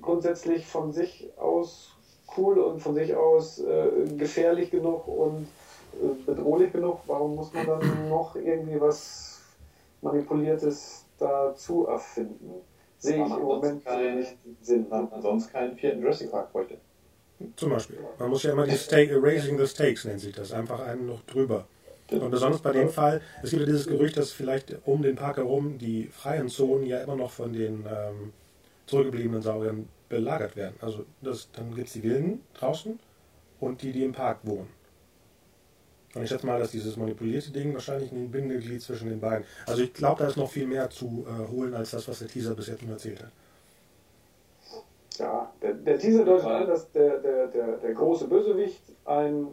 grundsätzlich 0.00 0.66
von 0.66 0.92
sich 0.92 1.28
aus 1.36 1.90
cool 2.36 2.58
und 2.58 2.80
von 2.80 2.94
sich 2.94 3.14
aus 3.14 3.58
äh, 3.58 3.90
gefährlich 4.16 4.70
genug 4.70 5.06
und 5.08 5.46
äh, 5.94 6.14
bedrohlich 6.26 6.72
genug. 6.72 7.00
Warum 7.06 7.34
muss 7.34 7.52
man 7.52 7.66
dann 7.66 8.08
noch 8.08 8.36
irgendwie 8.36 8.80
was 8.80 9.40
Manipuliertes 10.00 11.04
dazu 11.18 11.86
erfinden? 11.86 12.52
Sehe 12.98 13.24
ich 13.24 13.32
im 13.32 13.42
Moment 13.42 13.82
sonst 13.82 13.84
kein- 13.84 14.18
nicht 14.18 14.36
Sinn. 14.62 14.86
Weil 14.90 15.02
man 15.10 15.22
sonst 15.22 15.52
keinen 15.52 15.74
vierten 15.76 16.00
Jurassic 16.02 16.30
Park 16.30 16.52
bräuchte. 16.52 16.76
Zum 17.56 17.70
Beispiel. 17.70 17.98
Man 18.18 18.28
muss 18.30 18.42
ja 18.42 18.52
immer 18.52 18.66
die 18.66 18.76
Stake, 18.76 19.18
Raising 19.20 19.58
the 19.58 19.66
Stakes 19.66 20.04
nennt 20.04 20.20
sich 20.20 20.34
das. 20.34 20.52
Einfach 20.52 20.80
einen 20.80 21.06
noch 21.06 21.22
drüber. 21.22 21.64
Und 22.10 22.30
besonders 22.30 22.60
bei 22.60 22.72
dem 22.72 22.88
Fall, 22.88 23.20
es 23.42 23.50
gibt 23.50 23.60
ja 23.60 23.66
dieses 23.66 23.86
Gerücht, 23.86 24.16
dass 24.16 24.32
vielleicht 24.32 24.76
um 24.84 25.02
den 25.02 25.16
Park 25.16 25.36
herum 25.36 25.78
die 25.78 26.06
freien 26.06 26.48
Zonen 26.48 26.86
ja 26.86 27.00
immer 27.00 27.16
noch 27.16 27.30
von 27.30 27.52
den 27.52 27.84
ähm, 27.86 28.32
zurückgebliebenen 28.86 29.42
Sauriern 29.42 29.88
belagert 30.08 30.56
werden. 30.56 30.74
Also 30.80 31.04
das, 31.22 31.48
dann 31.52 31.74
gibt 31.74 31.86
es 31.86 31.92
die 31.94 32.02
Wilden 32.02 32.40
draußen 32.54 32.98
und 33.60 33.82
die, 33.82 33.92
die 33.92 34.04
im 34.04 34.12
Park 34.12 34.38
wohnen. 34.42 34.68
Und 36.14 36.24
ich 36.24 36.28
schätze 36.28 36.44
mal, 36.44 36.58
dass 36.58 36.72
dieses 36.72 36.96
manipulierte 36.96 37.52
Ding 37.52 37.72
wahrscheinlich 37.72 38.10
ein 38.10 38.30
Bindeglied 38.32 38.82
zwischen 38.82 39.08
den 39.08 39.20
beiden. 39.20 39.46
Also 39.66 39.82
ich 39.82 39.92
glaube, 39.92 40.22
da 40.22 40.28
ist 40.28 40.36
noch 40.36 40.50
viel 40.50 40.66
mehr 40.66 40.90
zu 40.90 41.24
äh, 41.28 41.48
holen, 41.48 41.72
als 41.72 41.92
das, 41.92 42.08
was 42.08 42.18
der 42.18 42.26
Teaser 42.26 42.54
bis 42.54 42.66
jetzt 42.66 42.82
nur 42.82 42.92
erzählt 42.92 43.22
hat. 43.22 43.30
Ja, 45.18 45.52
der, 45.62 45.74
der 45.74 45.98
Teaser 45.98 46.24
deutet 46.24 46.46
an, 46.46 46.66
dass 46.66 46.90
der, 46.90 47.18
der, 47.18 47.46
der, 47.46 47.76
der 47.76 47.94
große 47.94 48.26
Bösewicht 48.26 48.82
ein 49.04 49.46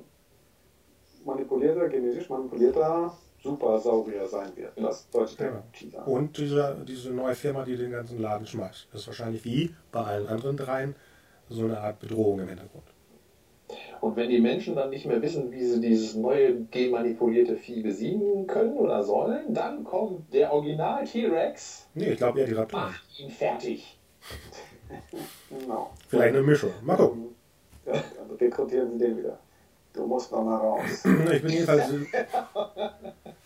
manipulierter, 1.28 1.88
genetisch 1.90 2.30
manipulierter 2.30 3.16
Supersaurier 3.44 4.26
sein 4.28 4.52
wird. 4.56 4.74
Das 4.78 5.08
deutet 5.12 5.40
der 5.40 5.48
Ja. 5.52 5.64
Teaser. 5.72 6.08
Und 6.08 6.38
diese, 6.38 6.76
diese 6.88 7.12
neue 7.12 7.36
Firma, 7.36 7.64
die 7.64 7.78
den 7.78 7.92
ganzen 7.92 8.20
Laden 8.20 8.48
schmeißt. 8.48 8.88
Das 8.92 9.02
ist 9.02 9.08
wahrscheinlich 9.08 9.46
wie 9.46 9.76
bei 9.92 10.02
allen 10.02 10.28
anderen 10.28 10.58
dreien 10.58 10.96
so 11.50 11.64
eine 11.66 11.80
Art 11.80 12.00
Bedrohung 12.00 12.40
im 12.40 12.48
Hintergrund. 12.48 12.84
Und 14.02 14.16
wenn 14.16 14.30
die 14.30 14.40
Menschen 14.40 14.76
dann 14.76 14.90
nicht 14.90 15.06
mehr 15.06 15.22
wissen, 15.22 15.52
wie 15.52 15.64
sie 15.64 15.82
dieses 15.82 16.16
neue 16.16 16.56
genmanipulierte 16.72 17.58
Vieh 17.58 17.82
besiegen 17.82 18.48
können 18.48 18.78
oder 18.78 19.04
sollen, 19.04 19.54
dann 19.54 19.84
kommt 19.84 20.34
der 20.34 20.54
Original 20.54 21.04
T-Rex, 21.06 21.88
Nee, 21.94 22.12
ich 22.12 22.18
glaube 22.18 22.40
eher 22.40 22.48
die 22.48 22.54
Raptoren. 22.54 22.86
macht 22.86 23.20
ihn 23.20 23.30
fertig. 23.30 24.00
Genau. 25.50 25.92
Vielleicht 26.08 26.36
eine 26.36 26.44
Mischung. 26.44 26.72
Mal 26.82 26.96
gucken. 26.96 27.36
Ja, 27.86 27.94
dann 27.94 28.38
rekrutieren 28.38 28.92
sie 28.92 28.98
den 28.98 29.18
wieder. 29.18 29.38
Du 29.94 30.06
musst 30.06 30.32
noch 30.32 30.44
mal 30.44 30.58
raus. 30.58 31.04
Ich 31.34 31.42
bin 31.42 31.52
jedenfalls 31.52 31.86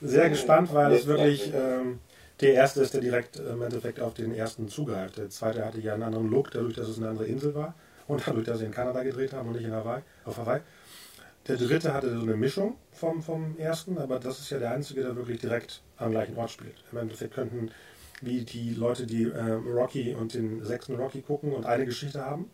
sehr 0.02 0.30
gespannt, 0.30 0.74
weil 0.74 0.94
es 0.94 1.06
wirklich 1.06 1.52
ähm, 1.54 2.00
der 2.42 2.54
erste 2.54 2.82
ist, 2.82 2.94
der 2.94 3.02
direkt 3.02 3.38
äh, 3.38 3.52
im 3.52 3.62
Endeffekt 3.62 4.00
auf 4.00 4.14
den 4.14 4.34
ersten 4.34 4.68
zugreift. 4.68 5.18
Der 5.18 5.30
zweite 5.30 5.66
hatte 5.66 5.80
ja 5.80 5.94
einen 5.94 6.04
anderen 6.04 6.30
Look, 6.30 6.52
dadurch, 6.52 6.76
dass 6.76 6.88
es 6.88 6.98
eine 6.98 7.10
andere 7.10 7.28
Insel 7.28 7.56
war 7.56 7.76
und 8.08 8.28
dadurch, 8.28 8.46
dass 8.46 8.60
sie 8.60 8.66
in 8.66 8.72
Kanada 8.72 9.04
gedreht 9.04 9.34
haben 9.34 9.50
und 9.50 9.56
nicht 9.56 9.66
in 9.66 9.74
Hawaii, 9.74 10.02
auf 10.26 10.38
Hawaii. 10.38 10.62
Der 11.48 11.58
dritte 11.58 11.94
hatte 11.94 12.16
so 12.16 12.22
eine 12.22 12.36
Mischung 12.36 12.76
vom, 12.92 13.22
vom 13.22 13.58
ersten, 13.58 13.98
aber 13.98 14.20
das 14.20 14.40
ist 14.40 14.52
ja 14.52 14.60
der 14.60 14.72
einzige, 14.72 15.02
der 15.02 15.16
wirklich 15.16 15.40
direkt 15.40 15.82
am 15.98 16.12
gleichen 16.12 16.38
Ort 16.38 16.52
spielt. 16.52 16.76
Im 16.92 17.00
Endeffekt 17.00 17.34
könnten, 17.34 17.72
wie 18.22 18.42
die 18.42 18.74
Leute, 18.74 19.08
die 19.08 19.24
äh, 19.24 19.52
Rocky 19.52 20.14
und 20.14 20.34
den 20.34 20.64
sechsten 20.64 20.96
Rocky 20.96 21.22
gucken 21.22 21.54
und 21.54 21.66
eine 21.66 21.86
Geschichte 21.86 22.24
haben, 22.24 22.50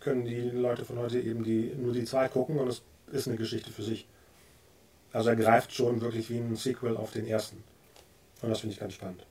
können 0.00 0.24
die 0.24 0.50
Leute 0.50 0.84
von 0.84 0.98
heute 0.98 1.20
eben 1.20 1.44
die, 1.44 1.72
nur 1.76 1.92
die 1.92 2.04
zwei 2.04 2.28
gucken 2.28 2.58
und 2.58 2.68
es 2.68 2.82
ist 3.12 3.28
eine 3.28 3.36
Geschichte 3.36 3.70
für 3.70 3.82
sich. 3.82 4.06
Also 5.12 5.30
er 5.30 5.36
greift 5.36 5.72
schon 5.72 6.00
wirklich 6.00 6.30
wie 6.30 6.38
ein 6.38 6.56
Sequel 6.56 6.96
auf 6.96 7.12
den 7.12 7.26
ersten. 7.26 7.62
Und 8.42 8.50
das 8.50 8.60
finde 8.60 8.74
ich 8.74 8.80
ganz 8.80 8.94
spannend. 8.94 9.24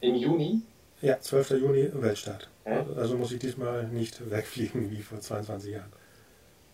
Im 0.00 0.14
Juni. 0.14 0.62
Ja, 1.00 1.20
12. 1.20 1.50
Juni, 1.50 1.90
Weltstart. 1.94 2.48
Hä? 2.64 2.84
Also 2.96 3.16
muss 3.16 3.32
ich 3.32 3.40
diesmal 3.40 3.88
nicht 3.88 4.30
wegfliegen 4.30 4.90
wie 4.90 5.02
vor 5.02 5.20
22 5.20 5.72
Jahren. 5.72 5.92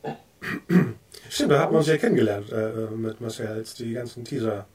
Stimmt, 1.31 1.53
da 1.53 1.61
hatten 1.61 1.73
wir 1.73 1.79
uns 1.79 1.89
ja 1.89 1.97
kennengelernt 1.97 2.53
äh, 2.53 2.91
mit 2.91 3.21
Marcel, 3.21 3.49
als 3.49 3.75
die 3.75 3.93
ganzen 3.93 4.25
Teaser 4.25 4.67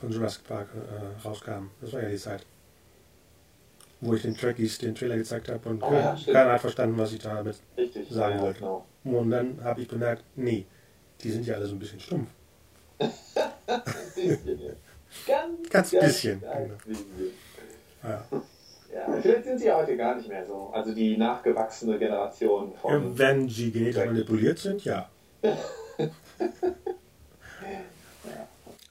von 0.00 0.10
Jurassic 0.12 0.44
Park 0.44 0.68
äh, 0.74 1.26
rauskamen. 1.26 1.70
Das 1.80 1.92
war 1.92 2.02
ja 2.02 2.08
die 2.10 2.16
Zeit. 2.16 2.44
Wo 4.00 4.14
ich 4.14 4.22
den 4.22 4.36
Trekkies 4.36 4.78
den 4.78 4.94
Trailer 4.94 5.16
gezeigt 5.16 5.48
habe 5.48 5.68
und 5.68 5.82
Oh, 5.82 5.88
keiner, 5.88 6.14
ja, 6.14 6.32
keiner 6.32 6.52
hat 6.52 6.60
verstanden, 6.60 6.98
was 6.98 7.12
ich 7.12 7.18
damit 7.20 7.56
Richtig. 7.76 8.08
Sagen 8.10 8.36
ja, 8.36 8.42
wollte. 8.42 8.58
Genau. 8.60 8.86
Und 9.04 9.30
dann 9.30 9.58
habe 9.64 9.80
ich 9.80 9.88
bemerkt, 9.88 10.22
nee, 10.34 10.66
die 11.22 11.30
sind 11.30 11.46
ja 11.46 11.54
alle 11.54 11.66
so 11.66 11.74
ein 11.74 11.78
bisschen 11.78 12.00
stumpf. 12.00 12.28
Ein 12.98 13.10
bisschen, 14.14 14.60
ja. 14.60 14.72
Ganz, 15.26 15.70
Ganz 15.70 15.90
bisschen, 15.90 16.40
klein 16.40 16.64
genau. 16.64 16.76
bisschen. 16.84 17.32
Ja. 18.02 18.24
Ja, 18.94 19.20
vielleicht 19.20 19.44
sind 19.44 19.58
sie 19.58 19.70
heute 19.72 19.96
gar 19.96 20.16
nicht 20.16 20.28
mehr 20.28 20.46
so. 20.46 20.70
Also 20.72 20.94
die 20.94 21.16
nachgewachsene 21.16 21.98
Generation 21.98 22.72
von. 22.80 23.18
Wenn 23.18 23.48
sie 23.48 23.70
genetisch 23.70 24.04
manipuliert 24.04 24.58
sind, 24.58 24.84
ja. 24.84 25.08
ja. 25.42 25.56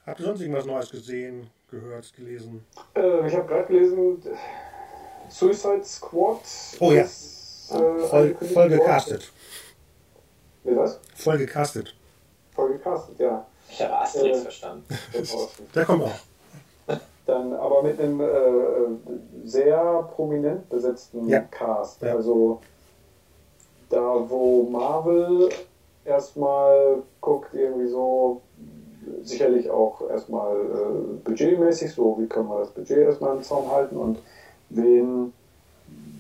Habt 0.05 0.19
ihr 0.19 0.25
sonst 0.25 0.41
irgendwas 0.41 0.65
Neues 0.65 0.91
gesehen, 0.91 1.47
gehört, 1.71 2.13
gelesen? 2.15 2.63
Äh, 2.95 3.27
ich 3.27 3.35
habe 3.35 3.47
gerade 3.47 3.65
gelesen, 3.67 4.21
Suicide 5.29 5.83
Squad. 5.83 6.39
Oh 6.79 6.91
ja. 6.91 7.03
Ist, 7.03 7.71
äh, 7.71 8.07
voll, 8.07 8.35
voll 8.53 8.69
gecastet. 8.69 9.31
Wie 10.63 10.75
was? 10.75 10.99
Voll 11.15 11.37
gecastet. 11.37 11.95
Voll 12.53 12.73
gecastet, 12.73 13.19
ja. 13.19 13.45
Ich 13.69 13.81
habe 13.81 13.97
Asterix 13.97 14.37
äh, 14.37 14.41
verstanden. 14.41 14.85
Der 15.75 15.85
kommt 15.85 16.03
auch. 16.03 16.97
Dann 17.25 17.53
aber 17.53 17.81
mit 17.81 17.99
einem 17.99 18.21
äh, 18.21 18.27
sehr 19.45 20.07
prominent 20.15 20.69
besetzten 20.69 21.27
ja. 21.27 21.39
Cast. 21.39 22.01
Ja. 22.03 22.15
Also 22.15 22.61
da, 23.89 24.29
wo 24.29 24.63
Marvel 24.69 25.49
erstmal 26.05 27.01
guckt, 27.21 27.53
irgendwie 27.53 27.87
so, 27.87 28.41
sicherlich 29.23 29.69
auch 29.69 30.07
erstmal 30.09 30.55
äh, 30.55 31.17
budgetmäßig, 31.23 31.93
so 31.93 32.17
wie 32.19 32.27
können 32.27 32.47
wir 32.47 32.59
das 32.59 32.71
Budget 32.71 32.97
erstmal 32.99 33.35
im 33.35 33.43
Zaum 33.43 33.71
halten 33.71 33.97
und 33.97 34.19
wen 34.69 35.33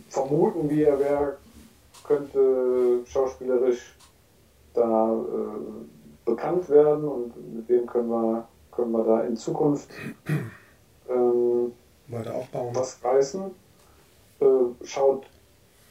vermuten 0.09 0.69
wir, 0.69 0.97
wer 0.99 1.37
könnte 2.03 3.01
schauspielerisch 3.05 3.95
da 4.73 5.13
äh, 5.13 6.25
bekannt 6.25 6.69
werden 6.69 7.05
und 7.05 7.55
mit 7.55 7.69
wem 7.69 7.85
können 7.85 8.09
wir, 8.09 8.47
können 8.71 8.91
wir 8.91 9.03
da 9.03 9.21
in 9.21 9.35
Zukunft 9.37 9.89
ähm, 11.09 11.71
was 12.07 13.03
reißen. 13.03 13.51
Äh, 14.41 14.45
schaut 14.83 15.25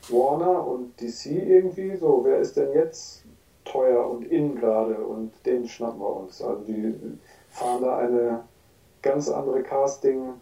Warner 0.09 0.67
und 0.67 1.01
DC 1.01 1.27
irgendwie 1.27 1.97
so, 1.97 2.21
wer 2.25 2.39
ist 2.39 2.57
denn 2.57 2.73
jetzt 2.75 3.25
teuer 3.65 4.09
und 4.09 4.25
in 4.27 4.57
gerade 4.57 4.97
und 4.97 5.33
den 5.47 5.67
schnappen 5.67 6.01
wir 6.01 6.17
uns. 6.17 6.43
Also 6.43 6.63
die 6.65 6.95
fahren 7.51 7.83
da 7.83 7.99
eine 7.99 8.45
ganz 9.01 9.29
andere 9.31 9.63
Casting 9.63 10.35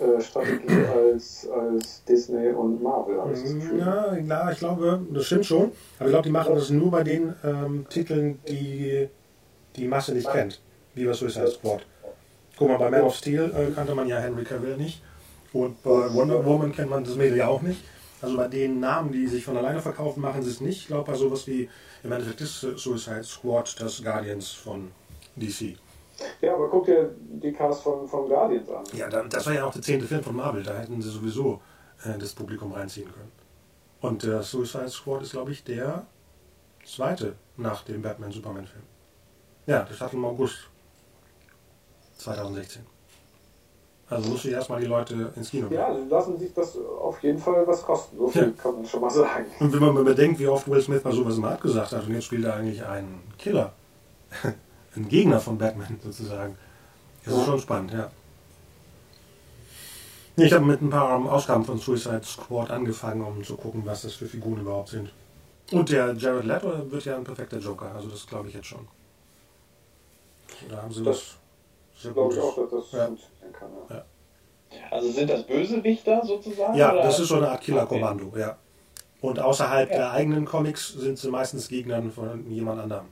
äh, 0.00 0.20
Strategie 0.20 0.84
als, 1.12 1.48
als 1.48 2.04
Disney 2.04 2.50
und 2.50 2.82
Marvel. 2.82 3.16
Ja, 3.78 4.16
ja, 4.16 4.52
ich 4.52 4.58
glaube, 4.58 5.00
das 5.12 5.26
stimmt 5.26 5.46
schon. 5.46 5.72
Aber 5.98 6.08
ich 6.08 6.12
glaube, 6.12 6.24
die 6.24 6.32
machen 6.32 6.54
das 6.54 6.70
nur 6.70 6.90
bei 6.90 7.04
den 7.04 7.34
ähm, 7.44 7.86
Titeln, 7.88 8.38
die 8.48 9.08
die 9.76 9.88
Masse 9.88 10.12
nicht 10.14 10.30
kennt. 10.30 10.60
Wie 10.94 11.04
bei 11.04 11.12
Suicide 11.12 11.50
Squad. 11.50 11.86
Guck 12.56 12.68
mal, 12.68 12.78
bei 12.78 12.90
Man 12.90 13.02
of 13.02 13.14
Steel 13.14 13.52
äh, 13.54 13.72
kannte 13.72 13.94
man 13.94 14.08
ja 14.08 14.18
Henry 14.18 14.44
Cavill 14.44 14.76
nicht. 14.76 15.02
Und 15.52 15.82
bei 15.82 16.12
Wonder 16.12 16.44
Woman 16.44 16.74
kennt 16.74 16.90
man 16.90 17.04
das 17.04 17.14
Mädel 17.14 17.38
ja 17.38 17.48
auch 17.48 17.62
nicht. 17.62 17.80
Also 18.20 18.36
bei 18.36 18.48
den 18.48 18.80
Namen, 18.80 19.12
die 19.12 19.26
sich 19.28 19.44
von 19.44 19.56
alleine 19.56 19.80
verkaufen, 19.80 20.20
machen 20.20 20.42
sie 20.42 20.50
es 20.50 20.60
nicht. 20.60 20.80
Ich 20.82 20.86
glaube, 20.88 21.10
bei 21.10 21.16
sowas 21.16 21.46
wie 21.46 21.68
im 22.02 22.12
Endeffekt 22.12 22.40
ist 22.40 22.60
Suicide 22.60 23.24
Squad 23.24 23.80
das 23.80 24.02
Guardians 24.02 24.50
von 24.50 24.90
DC. 25.36 25.76
Ja, 26.40 26.54
aber 26.54 26.68
guck 26.68 26.86
dir 26.86 27.14
die 27.18 27.52
Cast 27.52 27.82
von, 27.82 28.08
von 28.08 28.28
Guardians 28.28 28.68
an. 28.70 28.84
Ja, 28.92 29.08
das 29.08 29.46
war 29.46 29.54
ja 29.54 29.64
auch 29.64 29.72
der 29.72 29.82
zehnte 29.82 30.06
Film 30.06 30.22
von 30.22 30.36
Marvel. 30.36 30.62
Da 30.62 30.74
hätten 30.74 31.00
sie 31.00 31.10
sowieso 31.10 31.60
äh, 32.04 32.18
das 32.18 32.32
Publikum 32.32 32.72
reinziehen 32.72 33.12
können. 33.12 33.32
Und 34.00 34.22
der 34.22 34.42
Suicide 34.42 34.88
Squad 34.88 35.22
ist, 35.22 35.32
glaube 35.32 35.52
ich, 35.52 35.64
der 35.64 36.06
zweite 36.84 37.34
nach 37.56 37.82
dem 37.84 38.02
Batman-Superman-Film. 38.02 38.84
Ja, 39.66 39.82
der 39.82 39.94
startet 39.94 40.14
im 40.14 40.24
August 40.24 40.68
2016. 42.18 42.86
Also 44.10 44.30
muss 44.30 44.44
ich 44.44 44.52
erstmal 44.52 44.80
die 44.80 44.86
Leute 44.86 45.32
ins 45.36 45.50
Kino 45.50 45.68
bringen. 45.68 45.80
Ja, 45.80 45.88
lassen 46.08 46.38
sich 46.38 46.54
das 46.54 46.78
auf 46.78 47.22
jeden 47.22 47.38
Fall 47.38 47.66
was 47.66 47.82
kosten. 47.82 48.16
So 48.16 48.28
viel 48.28 48.42
ja. 48.42 48.62
kann 48.62 48.76
man 48.76 48.86
schon 48.86 49.02
mal 49.02 49.10
sagen. 49.10 49.46
Und 49.60 49.72
wenn 49.72 49.94
man 49.94 50.04
bedenkt, 50.04 50.40
wie 50.40 50.48
oft 50.48 50.66
Will 50.68 50.80
Smith 50.80 51.04
mal 51.04 51.12
sowas 51.12 51.36
mal 51.36 51.52
abgesagt 51.52 51.92
hat 51.92 52.06
und 52.06 52.14
jetzt 52.14 52.24
spielt 52.24 52.44
er 52.46 52.54
eigentlich 52.54 52.82
einen 52.84 53.22
Killer. 53.36 53.72
Ein 54.98 55.08
Gegner 55.08 55.40
von 55.40 55.58
Batman 55.58 55.98
sozusagen. 56.02 56.56
Das 57.24 57.34
ist 57.34 57.44
schon 57.44 57.60
spannend, 57.60 57.92
ja. 57.92 58.10
Ich 60.36 60.52
habe 60.52 60.64
mit 60.64 60.80
ein 60.80 60.90
paar 60.90 61.18
Ausgaben 61.32 61.64
von 61.64 61.78
Suicide 61.78 62.22
Squad 62.24 62.70
angefangen, 62.70 63.22
um 63.22 63.42
zu 63.42 63.56
gucken, 63.56 63.84
was 63.84 64.02
das 64.02 64.14
für 64.14 64.26
Figuren 64.26 64.60
überhaupt 64.60 64.90
sind. 64.90 65.10
Und 65.72 65.90
der 65.90 66.14
Jared 66.14 66.44
Leto 66.44 66.90
wird 66.90 67.04
ja 67.04 67.16
ein 67.16 67.24
perfekter 67.24 67.58
Joker, 67.58 67.92
also 67.94 68.08
das 68.08 68.26
glaube 68.26 68.48
ich 68.48 68.54
jetzt 68.54 68.66
schon. 68.66 68.86
Da 70.68 70.82
haben 70.82 70.92
sie 70.92 71.02
das 71.02 71.36
sehr 71.96 72.12
glaube 72.12 72.34
ich 72.34 72.40
auch, 72.40 72.56
dass 72.56 72.70
das 72.70 72.92
ja. 72.92 73.06
funktionieren 73.06 73.52
kann. 73.52 73.68
Ja. 73.90 74.04
Ja. 74.70 74.82
Also 74.90 75.10
sind 75.10 75.30
das 75.30 75.46
Bösewichter 75.46 76.24
sozusagen? 76.24 76.76
Ja, 76.76 76.92
oder? 76.92 77.02
das 77.02 77.18
ist 77.18 77.28
so 77.28 77.36
eine 77.36 77.50
Art 77.50 77.60
Killer-Kommando, 77.62 78.26
okay. 78.26 78.40
ja. 78.40 78.56
Und 79.20 79.40
außerhalb 79.40 79.88
der 79.88 80.12
eigenen 80.12 80.44
Comics 80.44 80.92
sind 80.92 81.18
sie 81.18 81.28
meistens 81.28 81.68
Gegnern 81.68 82.12
von 82.12 82.48
jemand 82.50 82.80
anderem. 82.80 83.06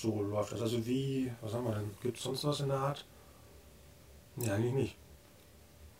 So 0.00 0.22
läuft 0.22 0.52
das. 0.52 0.62
Also 0.62 0.84
wie, 0.86 1.32
was 1.40 1.52
haben 1.52 1.64
wir 1.64 1.74
denn? 1.74 1.90
Gibt 2.02 2.18
es 2.18 2.22
sonst 2.22 2.44
was 2.44 2.60
in 2.60 2.68
der 2.68 2.78
Art? 2.78 3.04
Ja, 4.36 4.54
eigentlich 4.54 4.74
nicht. 4.74 4.96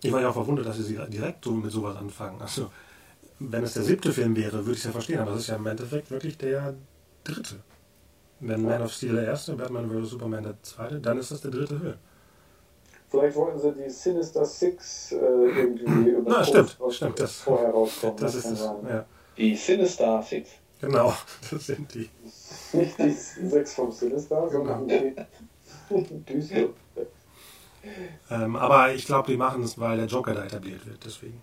Ich 0.03 0.13
war 0.13 0.21
ja 0.21 0.29
auch 0.29 0.35
verwundert, 0.35 0.67
dass 0.67 0.77
sie 0.77 0.99
direkt 1.09 1.45
so 1.45 1.51
mit 1.51 1.73
sowas 1.73 1.97
anfangen. 1.97 2.41
Also, 2.41 2.71
wenn 3.41 3.65
es 3.65 3.75
der 3.75 3.83
siebte 3.83 4.13
Film 4.13 4.37
wäre, 4.37 4.59
würde 4.65 4.73
ich 4.73 4.79
es 4.79 4.85
ja 4.85 4.93
verstehen, 4.93 5.19
aber 5.19 5.33
das 5.33 5.41
ist 5.41 5.47
ja 5.49 5.57
im 5.57 5.67
Endeffekt 5.67 6.11
wirklich 6.11 6.39
der 6.39 6.75
dritte. 7.25 7.57
Wenn 8.41 8.63
Man 8.63 8.83
of 8.83 8.93
Steel 8.93 9.17
der 9.17 9.25
erste, 9.25 9.55
Batman 9.55 9.91
vs. 9.91 10.11
Superman 10.11 10.45
der 10.45 10.63
zweite, 10.63 11.01
dann 11.01 11.19
ist 11.19 11.33
das 11.33 11.41
der 11.41 11.51
dritte 11.51 11.79
Film. 11.79 11.95
Vielleicht 13.11 13.37
wollten 13.37 13.59
sie 13.59 13.73
die 13.73 13.91
Sinister 13.91 14.45
Six 14.45 15.13
äh, 15.13 15.17
irgendwie 15.17 16.11
über 16.11 16.31
Na, 16.31 16.45
stimmt, 16.45 16.77
stimmt, 16.91 17.19
das, 17.19 17.41
vorher 17.41 17.71
rauskommen. 17.71 18.17
Das, 18.19 18.35
das 18.35 18.45
ist 18.45 18.61
das, 18.61 18.61
ja. 18.89 19.05
Die 19.37 19.57
Sinister 19.57 20.23
Six. 20.23 20.51
Genau, 20.81 21.15
das 21.51 21.67
sind 21.67 21.93
die. 21.95 22.09
Nicht 22.73 22.99
die 22.99 23.11
sechs 23.11 23.75
vom 23.75 23.91
Sinister, 23.91 24.49
sondern 24.51 24.87
genau. 24.87 25.25
die 25.91 26.25
düster. 26.25 26.69
Ähm, 28.31 28.57
aber 28.57 28.93
ich 28.93 29.07
glaube, 29.07 29.31
die 29.31 29.37
machen 29.37 29.63
es, 29.63 29.79
weil 29.79 29.97
der 29.97 30.07
Joker 30.07 30.35
da 30.35 30.45
etabliert 30.45 30.87
wird, 30.87 31.05
deswegen. 31.05 31.43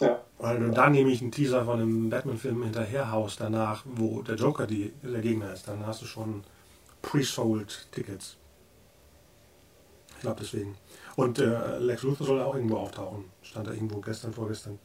Ja. 0.00 0.20
Weil 0.38 0.58
du 0.58 0.70
dann 0.70 0.92
nämlich 0.92 1.22
einen 1.22 1.32
Teaser 1.32 1.64
von 1.64 1.80
einem 1.80 2.10
Batman-Film 2.10 2.64
hinterherhaust 2.64 3.40
danach, 3.40 3.84
wo 3.86 4.22
der 4.22 4.34
Joker 4.34 4.66
die, 4.66 4.92
der 5.02 5.20
Gegner 5.20 5.52
ist, 5.52 5.68
dann 5.68 5.86
hast 5.86 6.02
du 6.02 6.06
schon 6.06 6.42
pre-sold 7.02 7.88
Tickets. 7.92 8.36
Ich 10.16 10.20
glaube 10.20 10.40
deswegen. 10.40 10.76
Und 11.16 11.38
äh, 11.38 11.78
Lex 11.78 12.02
Luthor 12.02 12.26
soll 12.26 12.40
auch 12.40 12.54
irgendwo 12.54 12.78
auftauchen. 12.78 13.24
Stand 13.42 13.68
da 13.68 13.72
irgendwo 13.72 14.00
gestern, 14.00 14.32
vorgestern. 14.32 14.78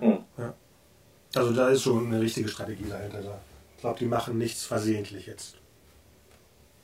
Mhm. 0.00 0.18
Ja. 0.36 0.54
Also 1.36 1.52
da 1.52 1.68
ist 1.68 1.82
schon 1.82 2.06
eine 2.06 2.20
richtige 2.20 2.48
Strategie 2.48 2.86
dahinter. 2.88 3.20
Ich 3.76 3.80
glaube, 3.80 3.98
die 3.98 4.06
machen 4.06 4.38
nichts 4.38 4.64
versehentlich 4.64 5.26
jetzt. 5.26 5.56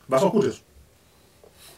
Was 0.08 0.22
auch 0.22 0.32
gut 0.32 0.44
ist. 0.44 0.62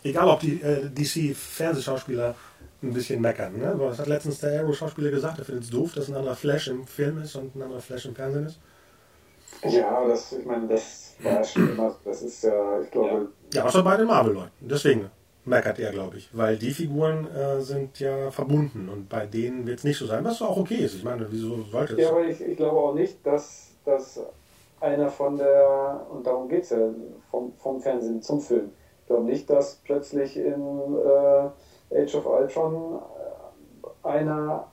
Egal, 0.04 0.28
ob 0.28 0.40
die 0.40 0.60
äh, 0.60 0.88
DC-Fernsehschauspieler 0.88 2.34
ein 2.82 2.92
bisschen 2.92 3.20
meckern. 3.20 3.56
Ne? 3.56 3.74
Was 3.76 3.98
hat 3.98 4.08
letztens 4.08 4.40
der 4.40 4.60
Arrow-Schauspieler 4.60 5.10
gesagt? 5.10 5.38
Er 5.38 5.44
findet 5.44 5.64
es 5.64 5.70
doof, 5.70 5.92
dass 5.94 6.08
ein 6.08 6.16
anderer 6.16 6.34
Flash 6.34 6.68
im 6.68 6.86
Film 6.86 7.22
ist 7.22 7.36
und 7.36 7.54
ein 7.54 7.62
anderer 7.62 7.80
Flash 7.80 8.06
im 8.06 8.14
Fernsehen 8.14 8.46
ist. 8.46 8.58
Ja, 9.64 10.04
das, 10.08 10.32
ich 10.32 10.44
meine, 10.44 10.66
das 10.66 11.14
war 11.22 11.44
schon 11.44 11.70
immer, 11.70 11.94
das 12.04 12.22
ist 12.22 12.42
ja, 12.42 12.80
ich 12.80 12.90
glaube. 12.90 13.28
Ja, 13.52 13.64
außer 13.64 13.82
bei 13.82 13.96
den 13.96 14.06
Marvel-Leuten. 14.06 14.50
Deswegen 14.60 15.10
meckert 15.44 15.78
er, 15.78 15.90
glaube 15.90 16.18
ich. 16.18 16.28
Weil 16.32 16.56
die 16.56 16.70
Figuren 16.70 17.26
äh, 17.34 17.60
sind 17.60 17.98
ja 18.00 18.30
verbunden 18.30 18.88
und 18.88 19.08
bei 19.08 19.26
denen 19.26 19.66
wird 19.66 19.78
es 19.78 19.84
nicht 19.84 19.98
so 19.98 20.06
sein, 20.06 20.24
was 20.24 20.40
auch 20.42 20.56
okay 20.56 20.76
ist. 20.76 20.94
Ich 20.94 21.04
meine, 21.04 21.26
wieso 21.30 21.62
sollte 21.62 21.94
es? 21.94 22.00
Ja, 22.00 22.10
aber 22.10 22.24
ich, 22.24 22.40
ich 22.40 22.56
glaube 22.56 22.78
auch 22.78 22.94
nicht, 22.94 23.24
dass, 23.26 23.72
dass 23.84 24.20
einer 24.80 25.08
von 25.08 25.36
der, 25.36 26.06
und 26.10 26.26
darum 26.26 26.48
geht 26.48 26.64
es 26.64 26.70
ja, 26.70 26.78
vom, 27.30 27.52
vom 27.58 27.80
Fernsehen 27.80 28.22
zum 28.22 28.40
Film. 28.40 28.70
Ich 29.00 29.06
glaube 29.06 29.24
nicht, 29.24 29.50
dass 29.50 29.76
plötzlich 29.84 30.36
in 30.36 30.96
äh, 31.04 32.02
Age 32.02 32.14
of 32.14 32.26
Ultron 32.26 33.00
äh, 34.04 34.06
einer 34.06 34.66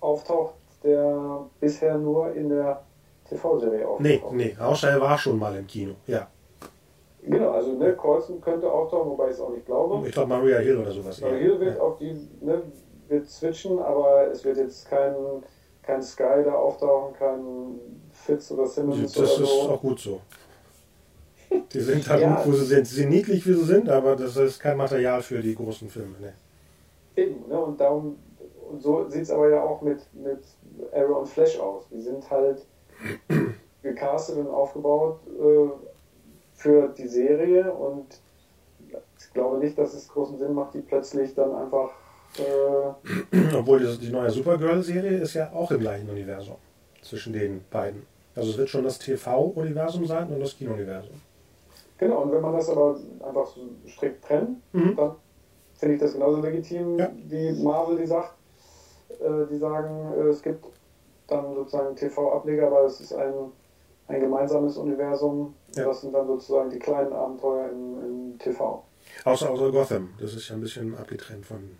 auftaucht, 0.00 0.54
der 0.82 1.46
bisher 1.60 1.98
nur 1.98 2.32
in 2.34 2.48
der 2.48 2.82
TV-Serie 3.28 3.86
auftaucht. 3.86 4.00
Nee, 4.00 4.22
nee, 4.32 4.56
er 4.58 5.00
war 5.00 5.18
schon 5.18 5.38
mal 5.38 5.54
im 5.56 5.66
Kino, 5.66 5.94
ja. 6.06 6.26
Genau, 7.22 7.50
also 7.50 7.72
ne, 7.74 7.92
Colson 7.94 8.40
könnte 8.40 8.70
auftauchen, 8.70 9.10
wobei 9.10 9.26
ich 9.26 9.32
es 9.32 9.40
auch 9.40 9.50
nicht 9.50 9.66
glaube. 9.66 10.06
Ich 10.06 10.12
glaube 10.12 10.28
Maria 10.28 10.58
Hill 10.58 10.78
oder 10.78 10.90
sowas. 10.90 11.20
Maria 11.20 11.36
Hill 11.36 11.60
wird 11.60 11.76
ja. 11.76 11.82
auch 11.82 11.98
die, 11.98 12.12
ne, 12.40 12.62
wird 13.08 13.28
switchen, 13.28 13.78
aber 13.78 14.28
es 14.28 14.44
wird 14.44 14.56
jetzt 14.56 14.88
kein, 14.88 15.14
kein 15.82 16.02
Sky 16.02 16.42
da 16.44 16.54
auftauchen, 16.54 17.14
kein 17.14 17.80
Fitz 18.10 18.50
oder 18.52 18.66
Simmons 18.66 19.02
das 19.02 19.18
oder 19.18 19.26
so. 19.26 19.42
Das 19.42 19.50
ist 19.50 19.68
auch 19.68 19.80
gut 19.80 20.00
so. 20.00 20.20
Die 21.72 21.80
sind 21.80 22.08
halt 22.08 22.22
ja, 22.22 22.36
gut, 22.36 22.46
wo 22.46 22.56
sie 22.56 22.64
sind. 22.64 22.86
Sie 22.86 22.96
sind 23.02 23.10
niedlich, 23.10 23.46
wie 23.46 23.52
sie 23.52 23.64
sind, 23.64 23.88
aber 23.88 24.16
das 24.16 24.36
ist 24.36 24.60
kein 24.60 24.76
Material 24.76 25.20
für 25.20 25.40
die 25.40 25.54
großen 25.54 25.88
Filme. 25.90 26.14
Ne. 26.20 26.32
Eben, 27.16 27.48
ne, 27.48 27.60
und 27.60 27.80
darum, 27.80 28.16
und 28.70 28.80
so 28.80 29.08
sieht 29.08 29.22
es 29.22 29.30
aber 29.30 29.50
ja 29.50 29.62
auch 29.62 29.82
mit, 29.82 29.98
mit 30.14 30.42
Arrow 30.92 31.18
und 31.18 31.28
Flash 31.28 31.58
aus. 31.58 31.84
Die 31.90 32.00
sind 32.00 32.30
halt 32.30 32.64
gecastet 33.82 34.38
und 34.38 34.48
aufgebaut 34.48 35.20
äh, 35.26 35.89
für 36.60 36.88
die 36.88 37.08
Serie 37.08 37.72
und 37.72 38.06
ich 39.18 39.32
glaube 39.32 39.58
nicht, 39.58 39.78
dass 39.78 39.94
es 39.94 40.08
großen 40.08 40.38
Sinn 40.38 40.52
macht, 40.54 40.74
die 40.74 40.80
plötzlich 40.80 41.34
dann 41.34 41.54
einfach 41.54 41.90
Äh, 42.38 43.56
Obwohl 43.56 43.80
die, 43.96 44.08
neue 44.10 44.30
Supergirl-Serie 44.30 45.18
ist 45.18 45.34
ja 45.34 45.50
auch 45.52 45.68
im 45.72 45.80
gleichen 45.80 46.08
Universum 46.08 46.54
zwischen 47.02 47.32
den 47.32 47.64
beiden. 47.70 48.06
Also 48.36 48.50
es 48.50 48.58
wird 48.58 48.68
schon 48.68 48.84
das 48.84 49.00
TV-Universum 49.00 50.06
sein 50.06 50.28
und 50.32 50.38
das 50.38 50.56
Kino-Universum. 50.56 51.20
genau, 51.98 52.22
und 52.22 52.30
wenn 52.32 52.40
man 52.40 52.52
das 52.54 52.68
aber 52.68 52.96
einfach 53.26 53.46
so 53.48 53.62
strikt 53.88 54.24
trennt, 54.24 54.58
Mhm. 54.72 54.94
dann 54.96 55.16
finde 55.74 55.94
ich 55.96 56.00
das 56.00 56.12
genauso 56.12 56.40
legitim, 56.40 56.98
Ja. 56.98 57.10
wie 57.28 57.50
Marvel 57.64 57.96
die 57.98 58.06
sagt. 58.06 58.34
Äh, 59.20 59.46
die 59.50 59.58
sagen, 59.58 60.12
äh, 60.16 60.28
es 60.28 60.40
gibt 60.40 60.64
dann 61.26 61.52
sozusagen 61.56 61.96
TV-Ableger, 61.96 62.68
aber 62.68 62.84
es 62.84 63.00
ist 63.00 63.12
ein, 63.12 63.32
ein 64.10 64.20
gemeinsames 64.20 64.76
Universum. 64.76 65.54
Ja. 65.74 65.84
Das 65.84 66.00
sind 66.00 66.12
dann 66.12 66.26
sozusagen 66.26 66.70
die 66.70 66.78
kleinen 66.78 67.12
Abenteuer 67.12 67.70
im, 67.70 68.32
im 68.32 68.38
TV. 68.38 68.84
Außer, 69.24 69.50
außer 69.50 69.70
Gotham. 69.70 70.10
Das 70.20 70.34
ist 70.34 70.48
ja 70.48 70.56
ein 70.56 70.60
bisschen 70.60 70.96
abgetrennt 70.96 71.46
von. 71.46 71.70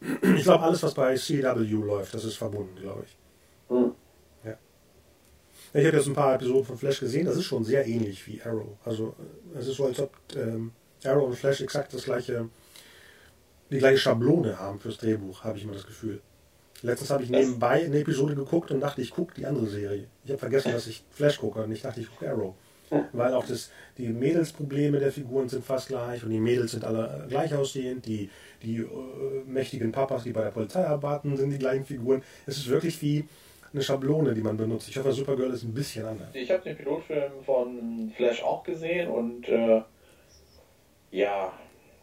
Ich 0.36 0.44
glaube, 0.44 0.62
alles, 0.62 0.82
was 0.84 0.94
bei 0.94 1.16
CW 1.16 1.64
läuft, 1.84 2.14
das 2.14 2.24
ist 2.24 2.36
verbunden, 2.36 2.76
glaube 2.76 3.02
ich. 3.04 3.16
Hm. 3.68 3.92
Ich 5.74 5.86
habe 5.86 5.96
jetzt 5.96 6.06
ein 6.06 6.14
paar 6.14 6.34
Episoden 6.34 6.64
von 6.64 6.78
Flash 6.78 7.00
gesehen, 7.00 7.26
das 7.26 7.36
ist 7.36 7.44
schon 7.44 7.62
sehr 7.62 7.86
ähnlich 7.86 8.26
wie 8.26 8.40
Arrow. 8.42 8.78
Also 8.84 9.14
äh, 9.54 9.58
es 9.58 9.68
ist 9.68 9.76
so, 9.76 9.86
als 9.86 10.00
ob 10.00 10.10
ähm, 10.34 10.72
Arrow 11.04 11.26
und 11.26 11.34
Flash 11.36 11.60
exakt 11.60 11.92
das 11.92 12.04
gleiche, 12.04 12.48
die 13.70 13.78
gleiche 13.78 13.98
Schablone 13.98 14.58
haben 14.58 14.78
fürs 14.78 14.96
Drehbuch, 14.98 15.44
habe 15.44 15.58
ich 15.58 15.64
immer 15.64 15.74
das 15.74 15.86
Gefühl. 15.86 16.22
Letztens 16.82 17.10
habe 17.10 17.24
ich 17.24 17.30
nebenbei 17.30 17.84
eine 17.84 17.98
Episode 17.98 18.34
geguckt 18.34 18.70
und 18.70 18.80
dachte, 18.80 19.02
ich 19.02 19.10
gucke 19.10 19.34
die 19.34 19.46
andere 19.46 19.66
Serie. 19.66 20.06
Ich 20.24 20.30
habe 20.30 20.38
vergessen, 20.38 20.72
dass 20.72 20.86
ich 20.86 21.02
Flash 21.10 21.38
gucke 21.38 21.62
und 21.62 21.72
ich 21.72 21.82
dachte, 21.82 22.00
ich 22.00 22.10
gucke 22.10 22.30
Arrow. 22.30 22.54
Weil 23.12 23.34
auch 23.34 23.46
das, 23.46 23.70
die 23.98 24.08
Mädelsprobleme 24.08 24.98
der 24.98 25.12
Figuren 25.12 25.48
sind 25.48 25.64
fast 25.64 25.88
gleich 25.88 26.24
und 26.24 26.30
die 26.30 26.40
Mädels 26.40 26.70
sind 26.70 26.84
alle 26.84 27.24
äh, 27.26 27.28
gleich 27.28 27.54
aussehend. 27.54 28.06
Die, 28.06 28.30
die 28.62 28.78
äh, 28.78 28.86
mächtigen 29.46 29.92
Papas, 29.92 30.24
die 30.24 30.32
bei 30.32 30.42
der 30.44 30.50
Polizei 30.52 30.86
arbeiten, 30.86 31.36
sind 31.36 31.50
die 31.50 31.58
gleichen 31.58 31.84
Figuren. 31.84 32.22
Es 32.46 32.56
ist 32.56 32.68
wirklich 32.68 33.00
wie 33.02 33.28
eine 33.72 33.82
Schablone, 33.82 34.32
die 34.32 34.40
man 34.40 34.56
benutzt. 34.56 34.88
Ich 34.88 34.96
hoffe, 34.96 35.12
Supergirl 35.12 35.52
ist 35.52 35.64
ein 35.64 35.74
bisschen 35.74 36.06
anders. 36.06 36.28
Ich 36.32 36.50
habe 36.50 36.62
den 36.62 36.76
Pilotfilm 36.76 37.32
von 37.44 38.12
Flash 38.16 38.42
auch 38.42 38.62
gesehen 38.62 39.08
und 39.08 39.46
äh, 39.48 39.82
ja, 41.10 41.52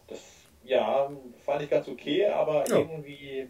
das 0.07 0.19
ja, 0.63 1.09
fand 1.43 1.63
ich 1.63 1.69
ganz 1.69 1.87
okay, 1.87 2.27
aber 2.27 2.63
Ja. 2.69 2.77
irgendwie 2.77 3.47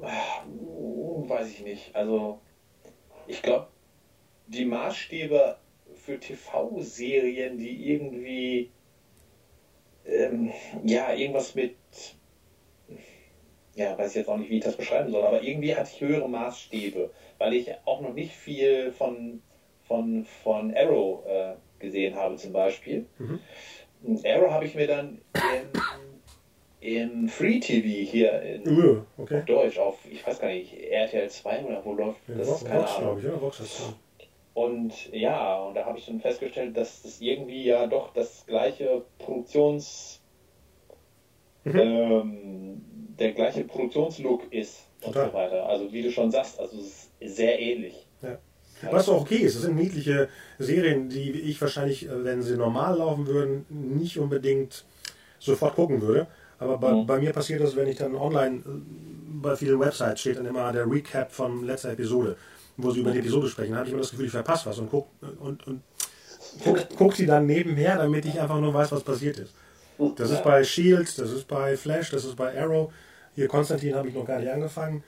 weiß 0.00 1.50
ich 1.50 1.60
nicht. 1.60 1.94
Also 1.94 2.40
ich 3.26 3.42
glaube, 3.42 3.68
die 4.46 4.64
Maßstäbe 4.64 5.58
für 5.94 6.18
TV-Serien, 6.18 7.58
die 7.58 7.90
irgendwie 7.92 8.70
ähm, 10.06 10.52
ja 10.84 11.12
irgendwas 11.12 11.54
mit 11.54 11.76
ja, 13.74 13.96
weiß 13.96 14.10
ich 14.10 14.16
jetzt 14.16 14.28
auch 14.28 14.36
nicht, 14.36 14.50
wie 14.50 14.58
ich 14.58 14.64
das 14.64 14.76
beschreiben 14.76 15.10
soll, 15.10 15.24
aber 15.24 15.42
irgendwie 15.42 15.74
hatte 15.74 15.90
ich 15.94 16.00
höhere 16.00 16.28
Maßstäbe, 16.28 17.10
weil 17.38 17.54
ich 17.54 17.70
auch 17.84 18.00
noch 18.00 18.12
nicht 18.12 18.34
viel 18.34 18.92
von, 18.92 19.42
von, 19.86 20.24
von 20.42 20.74
Arrow 20.74 21.24
äh, 21.26 21.54
gesehen 21.78 22.14
habe 22.16 22.36
zum 22.36 22.52
Beispiel. 22.52 23.06
Mhm. 23.18 23.40
Arrow 24.24 24.50
habe 24.50 24.64
ich 24.64 24.74
mir 24.74 24.86
dann 24.86 25.20
im, 26.80 27.28
Free 27.28 27.60
TV 27.60 27.86
hier 28.10 28.40
in 28.42 29.02
okay. 29.18 29.38
auf 29.38 29.44
Deutsch 29.44 29.78
auf, 29.78 29.98
ich 30.10 30.26
weiß 30.26 30.38
gar 30.40 30.48
nicht, 30.48 30.72
RTL 30.74 31.28
2 31.28 31.64
oder 31.64 31.84
wo 31.84 31.92
läuft 31.94 32.20
Ja, 32.28 32.34
das? 32.36 32.48
Ist 32.48 32.66
keine 32.66 32.80
Vox 32.80 32.96
Ahnung. 32.96 33.20
glaube 33.20 33.50
ich, 33.52 33.60
ist 33.60 33.80
dran. 33.80 33.94
Und 34.52 35.12
ja, 35.12 35.62
und 35.62 35.74
da 35.74 35.84
habe 35.84 35.98
ich 35.98 36.06
dann 36.06 36.20
festgestellt, 36.20 36.76
dass 36.76 37.02
das 37.02 37.20
irgendwie 37.20 37.64
ja 37.64 37.86
doch 37.86 38.12
das 38.14 38.44
gleiche 38.46 39.02
Produktions, 39.18 40.16
Mhm. 41.64 41.78
ähm, 41.78 42.80
der 43.18 43.32
gleiche 43.32 43.64
Produktionslook 43.64 44.50
ist 44.50 44.86
und 45.02 45.12
Total. 45.12 45.28
so 45.28 45.34
weiter. 45.34 45.66
Also 45.66 45.92
wie 45.92 46.02
du 46.02 46.10
schon 46.10 46.30
sagst, 46.30 46.58
also 46.58 46.78
es 46.78 47.10
ist 47.20 47.36
sehr 47.36 47.60
ähnlich. 47.60 48.06
Was 48.90 49.10
auch 49.10 49.20
okay 49.20 49.36
ist, 49.36 49.56
das 49.56 49.64
sind 49.64 49.76
niedliche 49.76 50.30
Serien, 50.58 51.10
die 51.10 51.32
ich 51.32 51.60
wahrscheinlich, 51.60 52.06
äh, 52.08 52.24
wenn 52.24 52.40
sie 52.40 52.56
normal 52.56 52.96
laufen 52.96 53.26
würden, 53.26 53.66
nicht 53.68 54.18
unbedingt 54.18 54.86
sofort 55.38 55.74
gucken 55.74 56.00
würde. 56.00 56.28
Aber 56.60 56.78
bei, 56.78 56.92
Mhm. 56.92 57.06
bei 57.06 57.18
mir 57.18 57.32
passiert 57.32 57.60
das, 57.62 57.74
wenn 57.74 57.88
ich 57.88 57.96
dann 57.96 58.14
online, 58.14 58.58
äh, 58.58 58.62
bei 59.42 59.56
vielen 59.56 59.80
Websites 59.80 60.20
steht 60.20 60.38
dann 60.38 60.46
immer 60.46 60.70
der 60.72 60.88
Recap 60.90 61.32
von 61.32 61.64
letzter 61.64 61.90
Episode, 61.92 62.36
wo 62.76 62.90
sie 62.90 63.00
über 63.00 63.10
die 63.10 63.18
Episode 63.20 63.48
sprechen. 63.48 63.72
Da 63.72 63.78
habe 63.78 63.86
ich 63.88 63.92
immer 63.92 64.02
das 64.02 64.10
Gefühl, 64.10 64.26
ich 64.26 64.32
verpasse 64.32 64.66
was 64.68 64.78
und 64.78 64.90
guck, 64.90 65.06
und, 65.40 65.66
und 65.66 65.80
guck, 66.62 66.78
guck 66.96 67.14
sie 67.16 67.26
dann 67.26 67.46
nebenher, 67.46 67.96
damit 67.96 68.24
ich 68.26 68.38
einfach 68.40 68.60
nur 68.60 68.72
weiß, 68.74 68.92
was 68.92 69.02
passiert 69.02 69.38
ist. 69.38 69.52
Das 70.16 70.30
ist 70.30 70.42
bei 70.44 70.62
Shield, 70.64 71.18
das 71.18 71.30
ist 71.32 71.46
bei 71.48 71.76
Flash, 71.76 72.10
das 72.10 72.24
ist 72.24 72.36
bei 72.36 72.58
Arrow. 72.60 72.90
Hier 73.34 73.48
Konstantin 73.48 73.94
habe 73.94 74.08
ich 74.08 74.14
noch 74.14 74.24
gar 74.26 74.38
nicht 74.40 74.50
angefangen. 74.50 75.02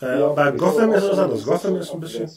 Äh, 0.00 0.18
Ja, 0.20 0.28
bei 0.32 0.50
Gotham 0.52 0.92
ist 0.92 1.08
was 1.10 1.18
anderes. 1.18 1.44
Gotham 1.44 1.76
ist 1.76 1.92
ein 1.92 2.00
bisschen. 2.00 2.28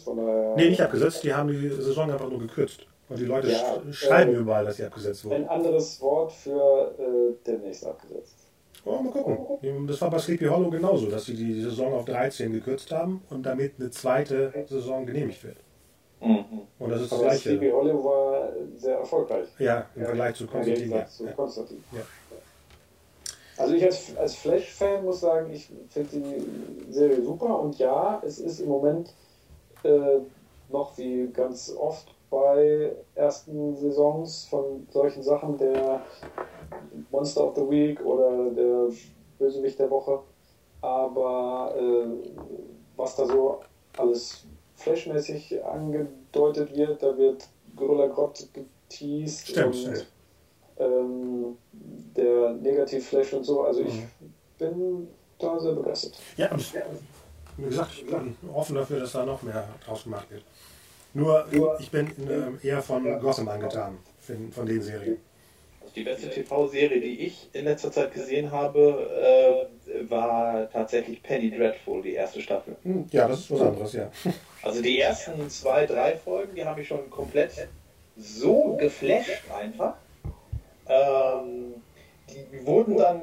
Nee, 0.56 0.70
nicht 0.70 0.82
abgesetzt, 0.82 1.24
die 1.24 1.34
haben 1.34 1.48
die 1.50 1.70
Saison 1.70 2.12
einfach 2.12 2.30
nur 2.30 2.40
gekürzt. 2.40 2.86
Und 3.08 3.20
die 3.20 3.26
Leute 3.26 3.52
Ja, 3.52 3.82
sch 3.92 4.06
schreiben 4.06 4.34
äh, 4.34 4.38
überall, 4.38 4.66
dass 4.66 4.78
sie 4.78 4.84
abgesetzt 4.84 5.26
wurden. 5.26 5.36
Ein 5.44 5.50
anderes 5.50 6.02
Wort 6.02 6.32
für 6.32 6.96
äh, 6.98 7.34
demnächst 7.46 7.86
abgesetzt. 7.86 8.36
Oh, 8.84 9.00
mal 9.00 9.12
gucken. 9.12 9.88
Das 9.88 10.02
war 10.02 10.12
bei 10.12 10.20
Sleepy 10.20 10.46
Hollow 10.46 10.70
genauso, 10.70 11.08
dass 11.08 11.26
sie 11.26 11.36
die 11.36 11.62
Saison 11.62 11.94
auf 11.94 12.06
13 12.06 12.52
gekürzt 12.52 12.92
haben 12.92 13.22
und 13.30 13.44
damit 13.44 13.74
eine 13.80 13.90
zweite 13.90 14.54
Saison 14.68 15.06
genehmigt 15.06 15.44
wird. 15.44 15.58
Mhm. 16.22 16.46
Und 16.80 16.90
das 16.90 17.02
ist 17.02 17.12
das 17.12 17.20
Aber 17.20 17.32
Sleepy 17.32 17.58
gleiche. 17.60 17.76
Hollow 17.76 18.04
war 18.04 18.50
sehr 18.76 18.98
erfolgreich. 18.98 19.48
Ja, 19.60 19.88
im 19.96 20.06
Vergleich 20.06 20.36
zu 20.36 20.48
Konstantin. 20.48 20.92
Ja. 20.92 21.08
Zu 21.08 21.26
Konstantin. 21.28 21.84
Ja. 21.92 22.02
Also 23.58 23.74
ich 23.74 23.84
als, 23.84 24.18
als 24.18 24.36
Flash-Fan 24.36 25.04
muss 25.06 25.22
sagen, 25.22 25.52
ich 25.52 25.70
finde 25.90 26.10
die 26.12 26.92
Serie 26.92 27.22
super 27.24 27.60
und 27.60 27.78
ja, 27.78 28.22
es 28.26 28.40
ist 28.40 28.60
im 28.60 28.68
Moment 28.70 29.14
äh, 29.84 30.20
noch 30.70 30.98
wie 30.98 31.28
ganz 31.32 31.74
oft 31.78 32.15
bei 32.36 32.92
ersten 33.16 33.78
Saisons 33.78 34.46
von 34.50 34.86
solchen 34.92 35.24
Sachen 35.24 35.58
der 35.58 36.02
Monster 37.10 37.48
of 37.48 37.56
the 37.56 37.62
Week 37.70 38.04
oder 38.04 38.50
der 38.52 38.90
Bösewicht 39.40 39.80
der 39.80 39.90
Woche. 39.90 40.20
Aber 40.82 41.74
äh, 41.78 42.08
was 42.98 43.16
da 43.16 43.26
so 43.26 43.62
alles 43.98 44.46
flashmäßig 44.76 45.64
angedeutet 45.64 46.76
wird, 46.76 47.02
da 47.02 47.18
wird 47.18 47.48
Gorilla 47.74 48.08
Grodd 48.08 48.46
geteased 48.54 49.48
Stimmt, 49.48 49.76
und 49.76 50.06
ähm, 50.78 51.58
der 52.18 52.50
Negativ-Flash 52.56 53.34
und 53.34 53.46
so. 53.46 53.64
Also 53.64 53.80
ich 53.82 53.94
Mhm. 53.94 54.34
bin 54.58 55.08
da 55.40 55.58
sehr 55.58 55.72
begeistert. 55.72 56.18
Ja, 56.36 56.52
und 56.52 56.74
wie 57.58 57.64
gesagt, 57.70 57.92
ich 57.96 58.06
bin 58.06 58.36
offen 58.54 58.76
dafür, 58.76 59.00
dass 59.00 59.14
da 59.14 59.26
noch 59.26 59.42
mehr 59.42 59.66
draus 59.86 60.04
gemacht 60.04 60.30
wird. 60.30 60.44
Nur, 61.16 61.46
ich 61.80 61.90
bin 61.92 62.12
ähm, 62.30 62.60
eher 62.62 62.82
von 62.82 63.04
Gotham 63.22 63.48
angetan, 63.48 63.98
von, 64.52 64.66
den 64.66 64.82
Serien. 64.82 65.18
Die 65.96 66.04
beste 66.04 66.30
TV-Serie, 66.30 67.00
die 67.00 67.22
ich 67.26 67.50
in 67.54 67.64
letzter 67.64 67.90
Zeit 67.90 68.14
gesehen 68.14 68.52
habe, 68.52 69.70
äh, 69.88 70.10
war 70.10 70.70
tatsächlich 70.70 71.24
Penny 71.24 71.50
Dreadful, 71.52 72.02
die 72.02 72.16
erste 72.16 72.42
Staffel. 72.42 72.76
Hm, 72.84 73.06
Ja, 73.12 73.30
das 73.30 73.40
ist 73.40 73.52
was 73.52 73.62
anderes, 73.62 73.94
ja. 73.94 74.12
Also 74.62 74.82
die 74.82 75.00
ersten 75.00 75.50
zwei, 75.50 75.86
drei 75.86 76.18
Folgen, 76.18 76.54
die 76.54 76.66
habe 76.66 76.82
ich 76.82 76.88
schon 76.90 77.10
komplett 77.10 77.70
so 78.18 78.76
geflasht 78.78 79.44
einfach. 79.58 79.94
Ähm, 80.88 81.76
die 82.30 82.66
wurden 82.66 82.98
dann 82.98 83.22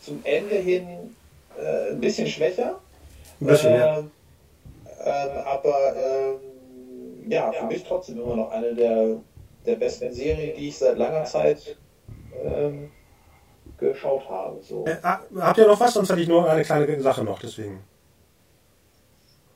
zum 0.00 0.20
Ende 0.24 0.54
hin 0.56 1.14
äh, 1.60 1.90
ein 1.90 2.00
bisschen 2.00 2.28
schwächer. 2.28 2.80
Ein 3.40 3.46
bisschen, 3.46 3.74
ja. 3.74 3.98
Ähm, 3.98 4.10
ähm, 5.04 5.30
aber 5.44 5.96
ähm, 5.96 6.51
ja, 7.32 7.52
für 7.52 7.66
mich 7.66 7.84
trotzdem 7.84 8.20
immer 8.20 8.36
noch 8.36 8.50
eine 8.50 8.74
der, 8.74 9.16
der 9.64 9.76
besten 9.76 10.12
Serien, 10.12 10.56
die 10.56 10.68
ich 10.68 10.78
seit 10.78 10.98
langer 10.98 11.24
Zeit 11.24 11.76
ähm, 12.44 12.90
geschaut 13.78 14.28
habe. 14.28 14.62
So. 14.62 14.84
Äh, 14.86 14.96
ah, 15.02 15.20
habt 15.40 15.58
ihr 15.58 15.66
noch 15.66 15.80
was? 15.80 15.94
Sonst 15.94 16.10
hatte 16.10 16.20
ich 16.20 16.28
nur 16.28 16.48
eine 16.48 16.62
kleine 16.62 17.00
Sache 17.00 17.24
noch, 17.24 17.38
deswegen. 17.38 17.82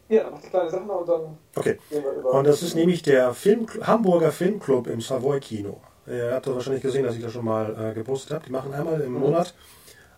Ja, 0.09 0.23
dann 0.25 0.33
macht 0.33 0.45
die 0.45 0.51
kleine 0.51 0.71
Sachen 0.71 0.89
und 0.89 1.09
dann 1.09 1.39
Okay. 1.57 1.79
gehen 1.91 2.03
wir 2.03 2.13
über. 2.13 2.31
Und 2.31 2.47
das 2.47 2.63
ist 2.63 2.75
nämlich 2.75 3.03
der 3.03 3.35
Film, 3.35 3.67
Hamburger 3.83 4.33
Filmclub 4.33 4.87
im 4.87 5.01
Savoy 5.01 5.41
Kino. 5.41 5.81
Ihr 6.07 6.33
habt 6.33 6.47
das 6.47 6.55
wahrscheinlich 6.55 6.83
gesehen, 6.83 7.05
dass 7.05 7.17
ich 7.17 7.23
das 7.23 7.33
schon 7.33 7.45
mal 7.45 7.91
äh, 7.91 7.95
gepostet 7.95 8.33
habe. 8.33 8.45
Die 8.47 8.53
machen 8.53 8.73
einmal 8.73 9.01
im 9.01 9.13
Monat 9.13 9.55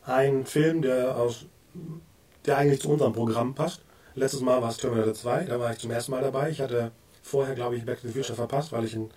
einen 0.04 0.44
Film, 0.44 0.82
der 0.82 1.16
aus 1.16 1.46
der 2.44 2.58
eigentlich 2.58 2.80
zu 2.82 2.90
unserem 2.90 3.14
Programm 3.14 3.54
passt. 3.54 3.82
Letztes 4.14 4.40
Mal 4.40 4.60
war 4.60 4.70
es 4.70 4.76
Terminator 4.76 5.14
2, 5.14 5.44
da 5.44 5.60
war 5.60 5.72
ich 5.72 5.78
zum 5.78 5.90
ersten 5.90 6.12
Mal 6.12 6.22
dabei. 6.22 6.50
Ich 6.50 6.60
hatte 6.60 6.90
vorher, 7.22 7.54
glaube 7.54 7.76
ich, 7.76 7.84
Back 7.84 8.00
to 8.00 8.08
the 8.08 8.12
Future 8.12 8.34
verpasst, 8.34 8.72
weil 8.72 8.84
ich 8.84 8.94
in. 8.94 9.10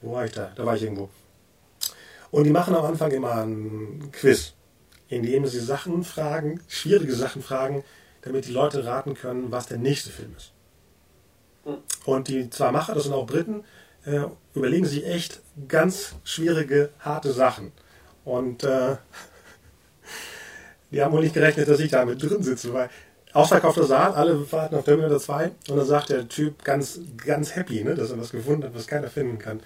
Wo 0.00 0.12
war 0.12 0.24
ich 0.24 0.32
da? 0.32 0.52
Da 0.54 0.66
war 0.66 0.76
ich 0.76 0.82
irgendwo. 0.82 1.08
Und 2.30 2.44
die 2.44 2.50
machen 2.50 2.74
am 2.74 2.84
Anfang 2.84 3.10
immer 3.12 3.32
ein 3.36 4.10
Quiz, 4.12 4.54
in 5.08 5.22
dem 5.22 5.46
sie 5.46 5.60
Sachen 5.60 6.04
fragen, 6.04 6.60
schwierige 6.68 7.14
Sachen 7.14 7.42
fragen, 7.42 7.84
damit 8.22 8.46
die 8.46 8.52
Leute 8.52 8.84
raten 8.84 9.14
können, 9.14 9.50
was 9.50 9.66
der 9.66 9.78
nächste 9.78 10.10
Film 10.10 10.34
ist. 10.36 10.52
Und 12.04 12.28
die 12.28 12.50
zwei 12.50 12.72
Macher, 12.72 12.94
das 12.94 13.04
sind 13.04 13.12
auch 13.12 13.26
Briten, 13.26 13.64
äh, 14.04 14.24
überlegen 14.54 14.84
sich 14.84 15.06
echt 15.06 15.40
ganz 15.68 16.14
schwierige, 16.24 16.90
harte 16.98 17.32
Sachen. 17.32 17.72
Und 18.24 18.64
äh, 18.64 18.96
Die 20.94 21.02
haben 21.02 21.12
wohl 21.12 21.22
nicht 21.22 21.34
gerechnet, 21.34 21.68
dass 21.68 21.80
ich 21.80 21.90
da 21.90 22.04
mit 22.04 22.22
drin 22.22 22.40
sitze, 22.40 22.72
weil 22.72 22.88
ausverkaufter 23.34 23.84
Saal, 23.84 24.12
alle 24.12 24.50
warten 24.50 24.76
auf 24.76 24.84
Terminator 24.84 25.18
2 25.18 25.50
und 25.68 25.76
dann 25.76 25.86
sagt 25.86 26.08
der 26.10 26.28
Typ 26.28 26.64
ganz, 26.64 27.00
ganz 27.16 27.54
happy, 27.54 27.84
ne, 27.84 27.94
dass 27.94 28.10
er 28.10 28.18
was 28.18 28.30
gefunden 28.30 28.64
hat, 28.64 28.74
was 28.74 28.86
keiner 28.86 29.08
finden 29.08 29.38
kann. 29.38 29.60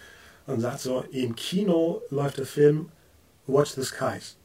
Und 0.46 0.60
sagt 0.60 0.80
so, 0.80 1.04
im 1.12 1.36
Kino 1.36 2.02
läuft 2.10 2.38
der 2.38 2.46
Film 2.46 2.88
Watch 3.46 3.72
the 3.72 3.84
Skies. 3.84 4.36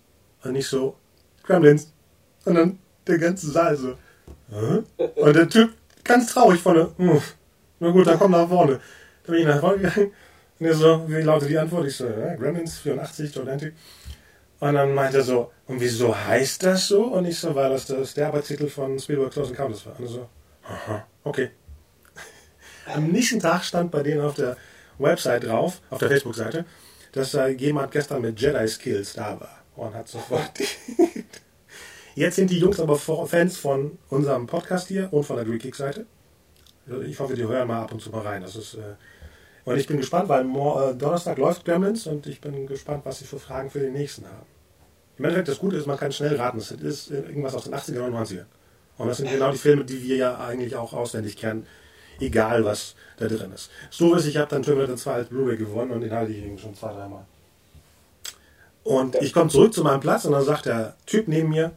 Und 0.43 0.51
nicht 0.51 0.67
so, 0.67 0.95
Gremlins. 1.43 1.93
Und 2.45 2.55
dann 2.55 2.80
der 3.07 3.17
ganze 3.17 3.49
Saal 3.49 3.78
so, 3.78 3.95
Hä? 4.51 4.84
Und 5.15 5.36
der 5.36 5.49
Typ 5.49 5.74
ganz 6.03 6.34
traurig 6.34 6.61
vorne, 6.61 6.89
hm, 6.97 7.21
na 7.80 7.89
gut, 7.89 8.05
dann 8.05 8.19
komm 8.19 8.32
nach 8.32 8.47
vorne. 8.47 8.80
Da 9.26 9.32
bin 9.32 9.41
ich 9.41 9.47
nach 9.47 9.59
vorne 9.59 9.78
gegangen 9.78 10.11
und 10.59 10.65
er 10.65 10.76
so, 10.76 11.03
wie 11.07 11.21
lautet 11.21 11.49
die 11.49 11.57
Antwort? 11.57 11.88
Ich 11.88 11.95
so, 11.95 12.05
ja, 12.05 12.36
Gremlins 12.36 12.78
84, 12.80 13.34
Gigantic. 13.34 13.74
Und 14.64 14.76
dann 14.76 14.93
meinte 14.93 15.18
er 15.18 15.24
so, 15.24 15.51
und 15.68 15.82
wieso 15.82 16.16
heißt 16.16 16.64
das 16.64 16.88
so? 16.88 17.07
Und 17.07 17.26
ich 17.26 17.38
so, 17.38 17.53
weil 17.53 17.70
das, 17.72 17.86
das 17.86 18.14
der 18.14 18.28
Arbeitstitel 18.28 18.70
von 18.70 18.97
Spielberg 18.97 19.34
Close 19.34 19.49
Encounters 19.49 19.86
war. 19.86 19.99
Und 19.99 20.07
so, 20.07 20.30
aha, 20.64 21.05
okay. 21.26 21.49
Am 22.86 23.09
nächsten 23.09 23.41
Tag 23.41 23.66
stand 23.66 23.91
bei 23.91 24.01
denen 24.03 24.22
auf 24.22 24.36
der 24.36 24.55
Website 24.99 25.43
drauf, 25.43 25.82
auf 25.89 25.99
der 25.99 26.07
Facebook-Seite, 26.07 26.64
dass 27.11 27.32
da 27.32 27.47
jemand 27.47 27.91
gestern 27.91 28.22
mit 28.22 28.39
Jedi 28.39 28.66
Skills 28.70 29.11
da 29.11 29.38
war 29.38 29.66
und 29.76 29.93
hat 29.93 30.07
sofort. 30.07 30.51
Jetzt 32.16 32.38
sind 32.38 32.49
die 32.49 32.59
Jungs 32.59 32.80
aber 32.80 32.95
Fans 32.95 33.57
von 33.57 33.97
unserem 34.07 34.47
Podcast 34.47 34.88
hier 34.88 35.11
und 35.11 35.26
von 35.26 35.36
der 35.36 35.43
Greek 35.43 35.64
Geek 35.64 35.76
Seite. 35.76 36.05
Ich 37.05 37.20
hoffe, 37.20 37.36
die 37.36 37.43
hören 37.43 37.68
mal 37.68 37.82
ab 37.82 37.91
und 37.91 38.01
zu 38.01 38.11
mal 38.11 38.22
rein. 38.22 38.43
Das 38.43 38.55
ist, 38.55 38.76
äh 38.76 38.95
und 39.66 39.78
ich 39.78 39.88
bin 39.88 39.97
gespannt, 39.97 40.30
weil 40.30 40.45
äh, 40.45 40.95
Donnerstag 40.95 41.38
läuft 41.38 41.66
Gremlins 41.66 42.07
und 42.07 42.28
ich 42.28 42.39
bin 42.39 42.66
gespannt, 42.68 43.05
was 43.05 43.20
sie 43.20 43.26
für 43.26 43.39
Fragen 43.39 43.70
für 43.70 43.80
den 43.80 43.93
nächsten 43.93 44.26
haben. 44.26 44.53
Im 45.18 45.26
Endeffekt, 45.26 45.47
das 45.47 45.59
Gute 45.59 45.78
ist, 45.78 45.86
man 45.86 45.97
kann 45.97 46.11
schnell 46.11 46.36
raten. 46.36 46.57
Es 46.57 46.72
ist 46.72 47.11
irgendwas 47.11 47.53
aus 47.53 47.66
den 47.66 47.76
80er 47.76 48.01
und 48.01 48.16
90er. 48.16 48.45
Und 48.97 49.07
das 49.07 49.18
sind 49.18 49.30
genau 49.30 49.51
die 49.51 49.57
Filme, 49.57 49.86
die 49.86 50.03
wir 50.03 50.16
ja 50.16 50.38
eigentlich 50.39 50.76
auch 50.76 50.93
auswendig 50.93 51.38
kennen, 51.38 51.68
egal 52.20 52.66
was 52.66 52.95
da 53.18 53.28
drin 53.28 53.51
ist. 53.53 53.70
So 53.89 54.16
ist, 54.16 54.26
ich 54.26 54.38
habe 54.38 54.49
dann 54.49 54.64
Terminator 54.64 54.97
2 54.97 55.14
als 55.14 55.30
Blu-ray 55.30 55.57
gewonnen 55.57 55.91
und 55.91 56.01
den 56.01 56.11
halte 56.11 56.32
ich 56.32 56.43
eben 56.43 56.57
schon 56.57 56.76
zwei, 56.76 56.93
dreimal. 56.93 57.26
Und 58.84 59.16
ich 59.16 59.34
komme 59.34 59.49
zurück 59.49 59.74
zu 59.74 59.84
meinem 59.84 60.01
Platz 60.01 60.26
und 60.26 60.34
dann 60.34 60.43
sagt 60.43 60.66
der 60.66 60.95
Typ 61.05 61.28
neben 61.28 61.49
mir, 61.49 61.72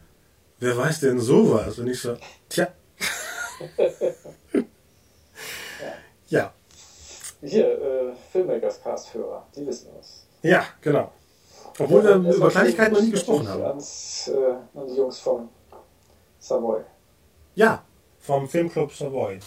wer 0.58 0.76
weiß 0.76 1.00
denn 1.00 1.20
sowas? 1.20 1.78
Und 1.78 1.86
ich 1.86 2.00
so, 2.00 2.16
tja. 2.48 2.68
ja. 6.28 6.52
Hier, 7.42 7.66
äh, 7.66 8.12
Filmmakers-Cast-Hörer, 8.32 9.46
die 9.54 9.66
wissen 9.66 9.88
was. 9.96 10.26
Ja, 10.42 10.64
genau. 10.80 11.12
Obwohl 11.78 12.04
wir 12.04 12.34
über 12.34 12.48
Kleinigkeiten 12.48 12.94
noch 12.94 13.02
nie 13.02 13.10
gesprochen 13.10 13.48
haben. 13.48 13.62
Ans, 13.62 14.28
äh, 14.28 14.78
an 14.78 14.86
die 14.86 14.94
Jungs 14.94 15.18
vom 15.18 15.48
Savoy. 16.38 16.82
Ja, 17.54 17.84
vom 18.18 18.48
Filmclub 18.48 18.92
Savoy. 18.92 19.38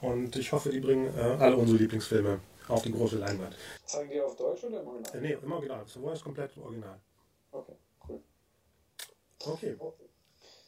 Und 0.00 0.36
ich 0.36 0.52
hoffe, 0.52 0.70
die 0.70 0.80
bringen 0.80 1.12
äh, 1.16 1.20
alle 1.20 1.56
unsere 1.56 1.78
Lieblingsfilme 1.78 2.40
auf 2.68 2.82
die 2.82 2.92
große 2.92 3.18
Leinwand. 3.18 3.56
Zeigen 3.84 4.10
die 4.10 4.20
auf 4.20 4.36
Deutsch 4.36 4.64
oder 4.64 4.80
im 4.80 4.88
Original? 4.88 5.16
Äh, 5.16 5.20
nee, 5.20 5.38
im 5.42 5.52
Original. 5.52 5.86
Savoy 5.86 6.12
ist 6.12 6.24
komplett 6.24 6.56
original. 6.58 7.00
Okay, 7.50 7.76
cool. 8.08 8.20
Okay. 9.46 9.76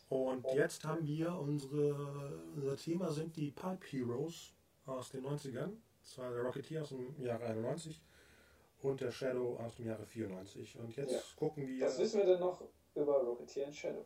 Und 0.09 0.45
jetzt 0.55 0.85
haben 0.85 1.07
wir 1.07 1.33
unsere, 1.39 2.39
unser 2.55 2.77
Thema 2.77 3.11
sind 3.11 3.35
die 3.37 3.51
Pulp 3.51 3.83
Heroes 3.91 4.53
aus 4.85 5.11
den 5.11 5.25
90ern. 5.25 5.71
Das 6.03 6.19
war 6.19 6.31
der 6.33 6.43
Rocketeer 6.43 6.83
aus 6.83 6.91
dem 6.91 7.15
Jahre 7.23 7.45
91 7.47 8.03
und 8.83 9.01
der 9.01 9.11
Shadow 9.11 9.59
aus 9.65 9.77
dem 9.77 9.87
Jahre 9.87 10.05
94. 10.05 10.79
Und 10.79 10.97
jetzt 10.97 11.13
ja. 11.13 11.21
gucken 11.37 11.67
wir. 11.67 11.87
Was 11.87 11.99
wissen 11.99 12.19
wir 12.19 12.27
denn 12.27 12.41
noch 12.41 12.63
über 12.95 13.19
Rocketeer 13.23 13.67
und 13.67 13.75
Shadow? 13.75 14.05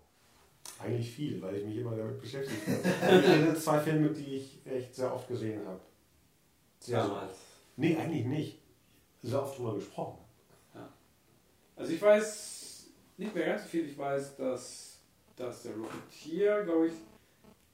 Eigentlich 0.78 1.10
viel, 1.10 1.40
weil 1.40 1.56
ich 1.56 1.64
mich 1.64 1.76
immer 1.78 1.96
damit 1.96 2.20
beschäftigt 2.20 2.62
habe. 2.66 3.18
ich 3.18 3.26
sind 3.26 3.58
zwei 3.58 3.80
Filme, 3.80 4.10
die 4.10 4.36
ich 4.36 4.60
echt 4.66 4.94
sehr 4.94 5.14
oft 5.14 5.28
gesehen 5.28 5.66
habe. 5.66 5.80
Sehr 6.80 6.98
Damals? 6.98 7.32
So. 7.32 7.36
Nee, 7.76 7.96
eigentlich 7.96 8.26
nicht. 8.26 8.58
Sehr 9.22 9.42
oft 9.42 9.58
drüber 9.58 9.74
gesprochen. 9.74 10.18
Ja. 10.74 10.88
Also 11.76 11.92
ich 11.92 12.02
weiß 12.02 12.90
nicht 13.16 13.34
mehr 13.34 13.46
ganz 13.46 13.62
so 13.62 13.68
viel. 13.68 13.86
Ich 13.86 13.96
weiß, 13.96 14.36
dass, 14.36 15.00
dass 15.36 15.62
der 15.62 15.72
Rocketeer, 15.76 16.64
glaube 16.64 16.88
ich, 16.88 16.92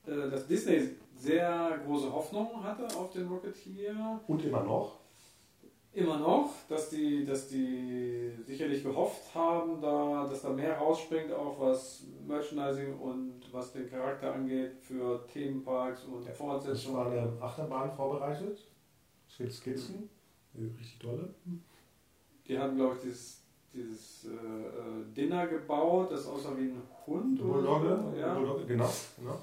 äh, 0.06 0.30
dass 0.30 0.46
Disney 0.46 0.90
sehr 1.16 1.80
große 1.84 2.12
Hoffnung 2.12 2.62
hatte 2.62 2.86
auf 2.96 3.10
den 3.10 3.26
Rocketeer. 3.28 4.20
Und 4.26 4.44
immer 4.44 4.62
noch? 4.62 5.01
Immer 5.94 6.18
noch, 6.18 6.50
dass 6.70 6.88
die, 6.88 7.22
dass 7.26 7.48
die 7.48 8.30
sicherlich 8.46 8.82
gehofft 8.82 9.34
haben, 9.34 9.82
da, 9.82 10.26
dass 10.26 10.40
da 10.40 10.48
mehr 10.48 10.78
rausspringt, 10.78 11.30
auch 11.32 11.60
was 11.60 12.04
Merchandising 12.26 12.98
und 12.98 13.42
was 13.52 13.72
den 13.72 13.90
Charakter 13.90 14.34
angeht 14.34 14.72
für 14.80 15.26
Themenparks 15.30 16.04
und 16.04 16.24
ja, 16.24 16.32
Fortsetzungen. 16.32 16.96
War 16.96 17.10
eine 17.10 17.30
Achterbahn 17.42 17.92
vorbereitet. 17.92 18.58
Es 19.28 19.36
gibt 19.36 19.52
Skizzen, 19.52 20.08
richtig 20.58 20.98
tolle. 20.98 21.34
Die 22.48 22.58
haben, 22.58 22.76
glaube 22.76 22.96
ich, 22.96 23.02
dieses, 23.02 23.42
dieses 23.74 24.24
äh, 24.24 24.28
äh, 24.28 25.14
Dinner 25.14 25.46
gebaut, 25.46 26.10
das 26.10 26.26
aussah 26.26 26.56
wie 26.56 26.70
ein 26.70 26.82
Hund. 27.06 27.38
Bulldogge, 27.38 28.18
ja. 28.18 28.34
Bulldogge, 28.34 28.64
genau. 28.64 28.90
genau. 29.18 29.42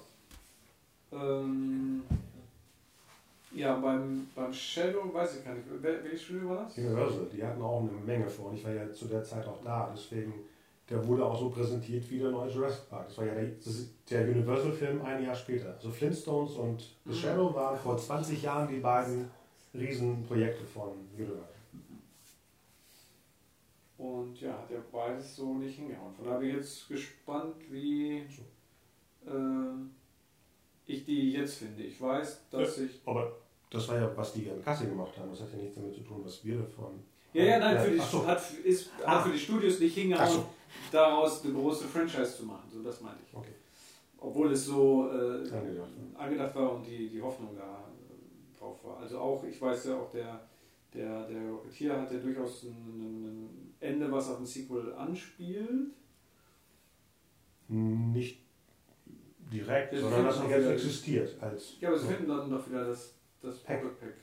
Ähm, 1.12 2.04
ja, 3.52 3.76
beim, 3.78 4.28
beim 4.36 4.54
Shadow 4.54 5.12
weiß 5.14 5.38
ich 5.38 5.46
gar 5.46 5.56
nicht. 5.56 5.66
Wel 5.82 6.04
welches 6.04 6.24
Studio 6.24 6.50
war 6.50 6.64
das? 6.64 6.78
Universal. 6.78 7.28
Die 7.34 7.44
hatten 7.44 7.62
auch 7.62 7.82
eine 7.82 7.92
Menge 7.92 8.30
vor. 8.30 8.50
Und 8.50 8.58
ich 8.58 8.64
war 8.64 8.74
ja 8.74 8.92
zu 8.92 9.06
der 9.06 9.24
Zeit 9.24 9.48
auch 9.48 9.62
da. 9.64 9.92
Deswegen, 9.94 10.34
der 10.90 11.06
wurde 11.08 11.26
auch 11.26 11.40
so 11.40 11.50
präsentiert 11.50 12.10
wie 12.12 12.20
der 12.20 12.30
neue 12.30 12.52
Jurassic 12.52 12.90
Park. 12.90 13.08
Das 13.08 13.18
war 13.18 13.26
ja 13.26 13.34
der, 13.34 13.50
der 14.10 14.36
Universal-Film 14.36 15.02
ein 15.02 15.24
Jahr 15.24 15.36
später. 15.36 15.74
Also 15.74 15.90
Flintstones 15.90 16.54
und 16.54 16.80
The 17.06 17.12
mhm. 17.12 17.16
Shadow 17.16 17.56
waren 17.56 17.78
vor 17.78 17.98
20 17.98 18.42
Jahren 18.44 18.68
die 18.68 18.80
beiden 18.80 19.30
Riesenprojekte 19.74 20.66
von 20.66 20.92
Universal. 21.18 21.46
Und 23.98 24.40
ja, 24.40 24.54
hat 24.54 24.70
ja 24.72 24.78
beides 24.92 25.36
so 25.36 25.56
nicht 25.56 25.78
hingehauen. 25.78 26.14
Von 26.14 26.26
daher 26.26 26.40
bin 26.40 26.50
ich 26.50 26.56
jetzt 26.56 26.88
gespannt, 26.88 27.56
wie. 27.70 28.24
Äh, 29.26 29.99
ich 30.90 31.06
die 31.06 31.34
jetzt 31.34 31.56
finde. 31.56 31.84
Ich 31.84 32.02
weiß, 32.02 32.50
dass 32.50 32.78
ja, 32.78 32.84
ich. 32.84 33.02
Aber 33.06 33.32
das 33.70 33.88
war 33.88 33.98
ja, 33.98 34.12
was 34.16 34.34
die 34.34 34.50
an 34.50 34.62
Kasse 34.64 34.88
gemacht 34.88 35.16
haben. 35.18 35.30
Das 35.30 35.42
hat 35.42 35.52
ja 35.52 35.60
nichts 35.60 35.76
damit 35.76 35.94
zu 35.94 36.02
tun, 36.02 36.22
was 36.24 36.44
wir 36.44 36.58
davon. 36.58 37.00
Ja, 37.32 37.44
ja, 37.44 37.60
nein, 37.60 37.80
für 37.80 37.92
die, 37.92 38.00
so. 38.00 38.26
hat, 38.26 38.42
ist, 38.64 38.90
ah. 39.06 39.12
hat 39.12 39.24
für 39.28 39.32
die 39.32 39.38
Studios 39.38 39.80
nicht 39.80 39.94
hingehauen, 39.94 40.28
so. 40.28 40.46
daraus 40.92 41.44
eine 41.44 41.54
große 41.54 41.86
Franchise 41.86 42.38
zu 42.38 42.46
machen. 42.46 42.68
So, 42.74 42.82
das 42.82 43.00
meinte 43.02 43.20
ich. 43.28 43.38
Okay. 43.38 43.54
Obwohl 44.18 44.52
es 44.52 44.66
so 44.66 45.10
äh, 45.12 45.48
angedacht, 45.52 45.90
angedacht, 46.18 46.56
war 46.56 46.74
und 46.74 46.88
die, 46.88 47.08
die 47.08 47.22
Hoffnung 47.22 47.56
da 47.56 47.62
äh, 47.62 48.60
drauf 48.60 48.84
war. 48.84 48.98
Also 48.98 49.20
auch, 49.20 49.44
ich 49.44 49.62
weiß 49.62 49.86
ja 49.86 49.98
auch, 49.98 50.10
der, 50.10 50.42
der, 50.92 51.28
der 51.28 51.52
Rocketeer 51.52 52.02
hat 52.02 52.12
ja 52.12 52.18
durchaus 52.18 52.64
ein, 52.64 52.72
ein 52.72 53.76
Ende, 53.80 54.12
was 54.12 54.32
auf 54.32 54.40
ein 54.40 54.46
Sequel 54.48 54.92
anspielt. 54.96 55.94
Nicht 57.68 58.49
direkt, 59.52 59.94
ja, 59.94 60.00
sondern 60.00 60.26
das 60.26 60.42
jetzt 60.50 60.68
existiert. 60.68 61.38
Als 61.42 61.76
ja, 61.80 61.90
aber 61.90 61.98
sie 61.98 62.06
so. 62.06 62.12
finden 62.12 62.30
dann 62.30 62.50
doch 62.50 62.68
wieder 62.68 62.86
das, 62.86 63.16
das 63.42 63.58
Pack. 63.60 63.82
Pack. 64.00 64.14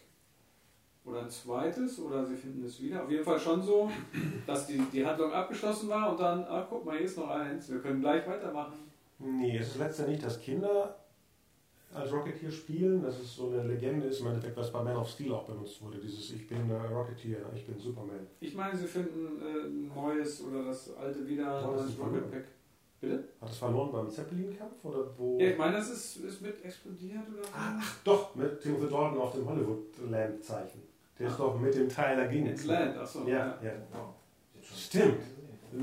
Oder 1.04 1.22
ein 1.22 1.30
zweites, 1.30 2.00
oder 2.00 2.24
sie 2.24 2.34
finden 2.34 2.64
es 2.64 2.82
wieder. 2.82 3.04
Auf 3.04 3.10
jeden 3.10 3.24
Fall 3.24 3.38
schon 3.38 3.62
so, 3.62 3.88
dass 4.46 4.66
die, 4.66 4.80
die 4.92 5.06
Handlung 5.06 5.32
abgeschlossen 5.32 5.88
war 5.88 6.10
und 6.10 6.20
dann, 6.20 6.42
ah, 6.44 6.66
guck 6.68 6.84
mal, 6.84 6.96
hier 6.96 7.06
ist 7.06 7.16
noch 7.16 7.30
eins, 7.30 7.70
wir 7.70 7.78
können 7.78 8.00
gleich 8.00 8.26
weitermachen. 8.26 8.78
Nee, 9.18 9.56
es 9.56 9.68
ist 9.68 9.78
letztendlich, 9.78 10.20
dass 10.20 10.40
Kinder 10.40 10.96
als 11.94 12.12
Rocketeer 12.12 12.50
spielen. 12.50 13.02
Das 13.02 13.18
ist 13.20 13.36
so 13.36 13.48
eine 13.48 13.62
Legende, 13.62 14.06
ist 14.06 14.20
im 14.20 14.26
Endeffekt, 14.26 14.56
was 14.56 14.72
bei 14.72 14.82
Man 14.82 14.96
of 14.96 15.08
Steel 15.08 15.32
auch 15.32 15.44
benutzt 15.44 15.80
wurde. 15.80 15.98
Dieses 15.98 16.32
Ich 16.32 16.46
bin 16.46 16.68
äh, 16.70 16.74
Rocketeer, 16.74 17.38
ich 17.54 17.66
bin 17.66 17.78
Superman. 17.78 18.26
Ich 18.40 18.54
meine, 18.54 18.76
sie 18.76 18.86
finden 18.86 19.40
äh, 19.40 19.66
ein 19.66 19.88
neues 19.94 20.42
oder 20.42 20.64
das 20.64 20.94
alte 20.96 21.26
wieder, 21.26 21.68
oh, 21.70 21.76
das 21.76 21.98
Rocket 21.98 22.30
Pack. 22.30 22.44
Bitte? 23.06 23.24
Hat 23.40 23.50
es 23.50 23.58
verloren 23.58 23.92
beim 23.92 24.10
Zeppelin-Kampf 24.10 24.84
oder 24.84 25.06
wo? 25.16 25.38
Ja, 25.38 25.50
ich 25.50 25.58
meine, 25.58 25.76
das 25.76 25.90
ist, 25.90 26.16
ist 26.16 26.42
mit 26.42 26.64
explodiert 26.64 27.22
oder 27.32 27.46
ah, 27.54 27.78
Ach, 27.78 27.96
doch, 28.02 28.34
mit 28.34 28.60
Timothy 28.60 28.88
Dalton 28.88 29.18
auf 29.18 29.32
dem 29.32 29.48
Hollywood-Land-Zeichen. 29.48 30.82
Der 31.18 31.28
ah. 31.28 31.30
ist 31.30 31.38
doch 31.38 31.58
mit 31.58 31.74
dem 31.74 31.88
Tyler 31.88 32.26
ging. 32.26 32.46
Ins 32.46 32.64
Land, 32.64 32.96
achso. 32.96 33.20
Ja, 33.26 33.58
ja. 33.62 33.70
ja. 33.70 34.14
Stimmt. 34.60 35.22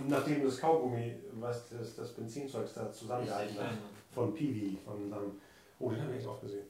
Nachdem 0.09 0.43
das 0.43 0.59
Kaugummi, 0.59 1.15
was 1.39 1.69
das, 1.69 1.95
das 1.95 2.11
Benzinzeug 2.11 2.67
da 2.76 2.91
zusammengehalten 2.91 3.57
hat, 3.57 3.78
von 4.13 4.34
Peewee, 4.34 4.78
von 4.84 5.09
seinem. 5.09 5.32
Oh, 5.80 5.89
den 5.89 6.01
habe 6.01 6.11
ich 6.11 6.19
echt 6.19 6.28
oft 6.28 6.41
gesehen. 6.41 6.65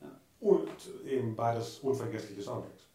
Ja. 0.00 0.08
Und 0.40 0.68
eben 1.06 1.34
beides 1.34 1.78
unvergessliche 1.78 2.42
Soundtracks. 2.42 2.88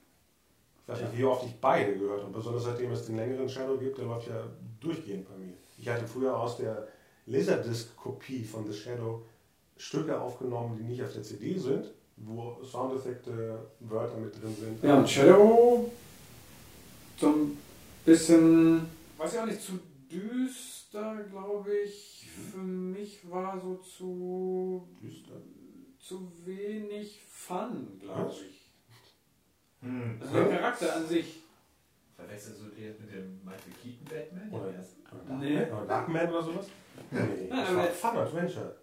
Ich 0.84 0.94
weiß 0.94 1.02
nicht, 1.02 1.18
wie 1.18 1.24
oft 1.24 1.46
ich 1.46 1.60
beide 1.60 1.98
gehört 1.98 2.24
habe, 2.24 2.34
besonders 2.34 2.64
seitdem 2.64 2.92
es 2.92 3.06
den 3.06 3.16
längeren 3.16 3.50
Shadow 3.50 3.78
gibt, 3.78 3.98
der 3.98 4.06
läuft 4.06 4.28
ja 4.28 4.44
durchgehend 4.80 5.28
bei 5.28 5.38
mir. 5.38 5.54
Ich 5.80 5.88
hatte 5.88 6.06
früher 6.06 6.38
aus 6.38 6.58
der 6.58 6.88
Laserdisc-Kopie 7.30 8.44
von 8.44 8.70
The 8.70 8.78
Shadow 8.78 9.24
Stücke 9.78 10.20
aufgenommen, 10.20 10.78
die 10.78 10.84
nicht 10.84 11.02
auf 11.02 11.14
der 11.14 11.24
CD 11.24 11.58
sind, 11.58 11.86
wo 12.18 12.62
Soundeffekte, 12.64 13.60
Wörter 13.80 14.18
mit 14.18 14.34
drin 14.36 14.56
sind. 14.60 14.84
Ja, 14.84 14.98
und 14.98 15.10
Shadow 15.10 15.90
so 17.18 17.28
ein 17.28 17.58
bisschen, 18.06 18.82
weiß 19.18 19.34
ich 19.34 19.40
auch 19.40 19.46
nicht, 19.46 19.62
zu 19.62 19.80
düster, 20.12 21.24
glaube 21.30 21.72
ich. 21.86 22.28
Für 22.52 22.60
mich 22.60 23.30
war 23.30 23.60
so 23.60 23.76
zu. 23.76 24.88
Düster. 25.02 25.42
zu 26.00 26.32
wenig 26.46 27.22
Fun, 27.28 28.00
glaube 28.00 28.32
ich. 28.32 28.72
Hm. 29.82 30.18
Also 30.22 30.34
der 30.34 30.48
Charakter 30.50 30.96
an 30.96 31.08
sich. 31.08 31.42
Verwechselst 32.20 32.62
du 32.62 32.66
den 32.70 32.84
jetzt 32.84 33.00
mit 33.00 33.12
dem 33.14 33.42
Michael 33.44 33.74
Keaton 33.82 34.06
Batman? 34.06 34.52
Oder- 34.62 34.74
ersten? 34.76 35.02
Nee. 35.40 35.58
Oder 35.72 35.86
Darkman 35.86 36.30
oder 36.30 36.44
sowas? 36.44 36.68
Nee, 37.12 37.20
Nein, 37.50 37.50
das 37.66 37.76
war 37.76 37.84
der- 37.84 37.92
Fun 37.92 38.18
Adventure. 38.18 38.76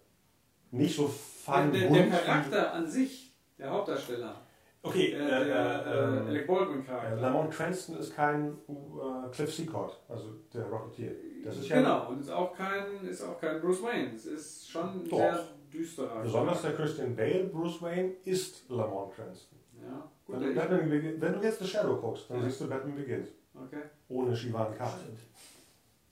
Nicht 0.71 0.95
so 0.95 1.03
Der, 1.03 1.53
fun. 1.63 1.71
der, 1.71 1.89
der 1.89 2.09
Charakter 2.09 2.73
an 2.73 2.87
sich, 2.87 3.33
der 3.57 3.69
Hauptdarsteller. 3.69 4.41
Okay, 4.83 5.11
Der, 5.11 5.41
äh, 5.41 5.45
der 5.45 5.85
äh, 5.85 5.89
äh, 5.89 6.17
äh, 6.17 6.27
Alec 6.29 6.47
Baldwin 6.47 6.85
äh. 6.87 7.15
Lamont 7.19 7.51
Cranston 7.51 7.97
ist 7.97 8.15
kein 8.15 8.57
äh, 8.69 9.29
Cliff 9.31 9.53
Secord, 9.53 9.99
also 10.07 10.35
der 10.53 10.63
Rocketeer. 10.65 11.11
Das 11.43 11.57
ist 11.57 11.67
ja 11.69 11.77
genau, 11.77 12.09
und 12.09 12.19
ist 12.21 12.29
auch 12.29 12.53
kein, 12.55 13.05
ist 13.07 13.21
auch 13.23 13.39
kein 13.39 13.59
Bruce 13.61 13.81
Wayne. 13.83 14.13
Es 14.15 14.25
ist 14.25 14.69
schon 14.69 15.03
Doch. 15.09 15.17
sehr 15.17 15.39
düsterer. 15.73 16.21
Besonders 16.21 16.61
der 16.61 16.73
Christian 16.73 17.15
Bale, 17.15 17.45
Bruce 17.45 17.81
Wayne, 17.81 18.13
ist 18.25 18.69
Lamont 18.69 19.13
Cranston. 19.13 19.57
Ja, 19.87 20.11
Wenn 20.27 20.39
gut. 20.39 20.49
du, 20.49 20.55
Batman 20.55 20.89
Begin- 20.89 21.21
wenn 21.21 21.33
du 21.33 21.39
jetzt 21.41 21.59
The 21.59 21.67
Shadow 21.67 21.95
guckst, 21.97 22.29
dann 22.29 22.37
Ja. 22.39 22.43
siehst 22.45 22.61
du 22.61 22.67
Batman 22.69 22.95
Begins. 22.95 23.27
okay. 23.55 23.81
Ohne 24.09 24.35
Shivan 24.35 24.77
Khan. 24.77 24.89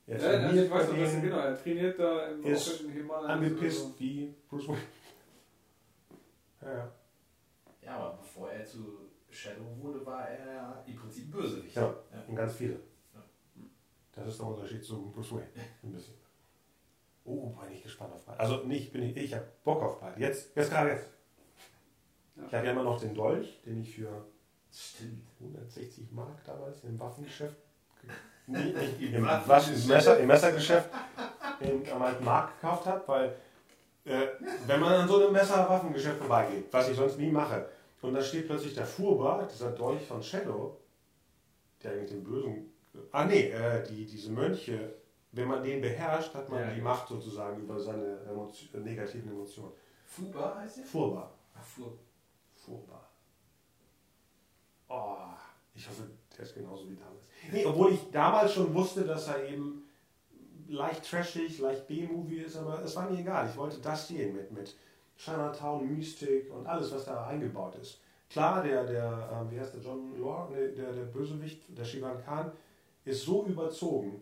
Er 0.07 0.17
Ja, 0.19 0.28
also 0.28 0.38
trainiert 0.47 0.65
ich 0.65 0.71
weiß 0.71 0.88
noch, 0.89 1.21
genau, 1.21 1.38
er 1.39 1.57
trainiert 1.63 1.99
da 1.99 2.28
im 2.28 2.43
ist 2.45 2.76
auch 2.76 2.84
in 2.86 2.91
Himalaya. 2.91 3.34
angepisst 3.34 3.99
wie 3.99 4.36
Bruce 4.49 4.67
Wayne. 4.67 4.78
Ja, 6.61 6.73
ja. 6.73 6.91
Ja, 7.82 7.97
aber 7.97 8.17
bevor 8.17 8.51
er 8.51 8.65
zu 8.65 8.80
Shadow 9.30 9.63
wurde, 9.82 10.05
war 10.05 10.28
er 10.30 10.84
im 10.88 10.95
Prinzip 10.95 11.32
Bösewicht. 11.32 11.76
Ja. 11.76 11.93
Und 12.28 12.36
ganz 12.36 12.53
viele. 12.53 12.73
Ja. 13.13 13.21
Das 14.13 14.28
ist 14.28 14.39
der 14.39 14.47
Unterschied 14.47 14.84
zu 14.84 15.11
Bruce 15.11 15.32
Wayne. 15.34 15.47
Ein 15.84 15.91
bisschen. 15.91 16.15
Oh, 17.26 17.49
bin 17.49 17.71
ich 17.71 17.82
gespannt 17.84 18.13
auf 18.13 18.23
beide. 18.26 18.39
Also 18.39 18.63
nicht, 18.65 18.93
bin 18.93 19.01
ich, 19.03 19.17
ich 19.17 19.34
habe 19.34 19.45
Bock 19.63 19.82
auf 19.82 19.99
beide. 19.99 20.19
Jetzt, 20.21 20.55
jetzt 20.55 20.69
gerade 20.69 20.91
jetzt. 20.91 21.09
Ja. 22.36 22.44
Ich 22.48 22.54
habe 22.54 22.66
ja 22.66 22.72
immer 22.74 22.84
noch 22.84 23.00
den 23.00 23.14
Dolch, 23.14 23.62
den 23.66 23.82
ich 23.82 23.96
für 23.96 24.26
Stimmt. 24.72 25.26
160 25.40 26.12
Mark 26.12 26.44
damals 26.46 26.84
im 26.84 27.00
Waffengeschäft, 27.00 27.56
nee, 28.48 28.74
nicht 29.00 29.14
im. 29.14 29.26
Waffen, 29.26 29.74
im, 29.74 29.88
Messer, 29.88 30.20
im 30.20 30.28
Messergeschäft 30.28 30.90
in, 31.62 31.90
am 31.92 32.02
alten 32.02 32.24
Markt 32.26 32.60
gekauft 32.60 32.86
habe, 32.86 33.04
weil 33.08 33.36
äh, 34.04 34.28
wenn 34.68 34.80
man 34.82 34.94
an 34.94 35.08
so 35.08 35.16
einem 35.22 35.32
Messer-Waffengeschäft 35.32 36.18
vorbeigeht, 36.18 36.66
was 36.72 36.90
ich 36.90 36.98
sonst 36.98 37.18
nie 37.18 37.32
mache, 37.32 37.70
und 38.02 38.14
da 38.14 38.22
steht 38.22 38.48
plötzlich 38.48 38.76
der 38.76 38.86
Fuhrbar, 38.86 39.48
dieser 39.48 39.72
Dolch 39.72 40.06
von 40.06 40.22
Shadow, 40.22 40.78
der 41.82 41.92
eigentlich 41.94 42.12
den 42.12 42.24
bösen, 42.24 42.72
ah 43.12 43.26
nee, 43.26 43.50
äh, 43.50 43.82
die, 43.88 44.06
diese 44.06 44.32
Mönche, 44.32 44.94
wenn 45.32 45.48
man 45.48 45.64
den 45.64 45.82
beherrscht, 45.82 46.34
hat 46.36 46.50
man 46.50 46.60
Ja. 46.60 46.72
die 46.74 46.82
Macht 46.82 47.08
sozusagen 47.08 47.62
über 47.64 47.80
seine 47.80 48.20
Emotio- 48.30 48.78
negativen 48.80 49.32
Emotionen. 49.32 49.72
Fuba 50.06 50.56
heißt 50.60 50.80
er? 50.80 50.84
Fuhrbar. 50.84 51.34
Ach, 51.58 51.64
Fu 51.64 51.84
Furchtbar. 52.66 53.09
Oh, 54.88 55.18
ich 55.74 55.88
hoffe, 55.88 56.09
der 56.36 56.45
ist 56.45 56.55
genauso 56.55 56.89
wie 56.89 56.95
damals. 56.95 57.28
Nee, 57.51 57.66
obwohl 57.66 57.93
ich 57.93 57.99
damals 58.11 58.53
schon 58.53 58.74
wusste, 58.74 59.03
dass 59.03 59.28
er 59.28 59.47
eben 59.47 59.84
leicht 60.68 61.07
trashig, 61.09 61.59
leicht 61.59 61.88
B-Movie 61.88 62.39
ist, 62.39 62.57
aber 62.57 62.84
es 62.84 62.95
war 62.95 63.09
mir 63.09 63.20
egal. 63.20 63.47
Ich 63.49 63.57
wollte 63.57 63.78
das 63.80 64.07
sehen 64.07 64.36
mit, 64.36 64.51
mit 64.51 64.76
Chinatown, 65.18 65.88
Mystik 65.95 66.51
und 66.51 66.66
alles, 66.66 66.91
was 66.91 67.05
da 67.05 67.28
eingebaut 67.28 67.76
ist. 67.76 67.99
Klar, 68.30 68.63
der, 68.63 68.84
der 68.86 69.30
ähm, 69.32 69.51
wie 69.51 69.59
heißt 69.59 69.76
der, 69.76 69.82
John 69.82 70.20
Law, 70.20 70.49
nee, 70.51 70.70
der, 70.70 70.91
der 70.91 71.03
Bösewicht, 71.03 71.61
der 71.78 71.86
Shivan 71.86 72.24
Khan, 72.24 72.51
ist 73.05 73.24
so 73.24 73.45
überzogen, 73.45 74.22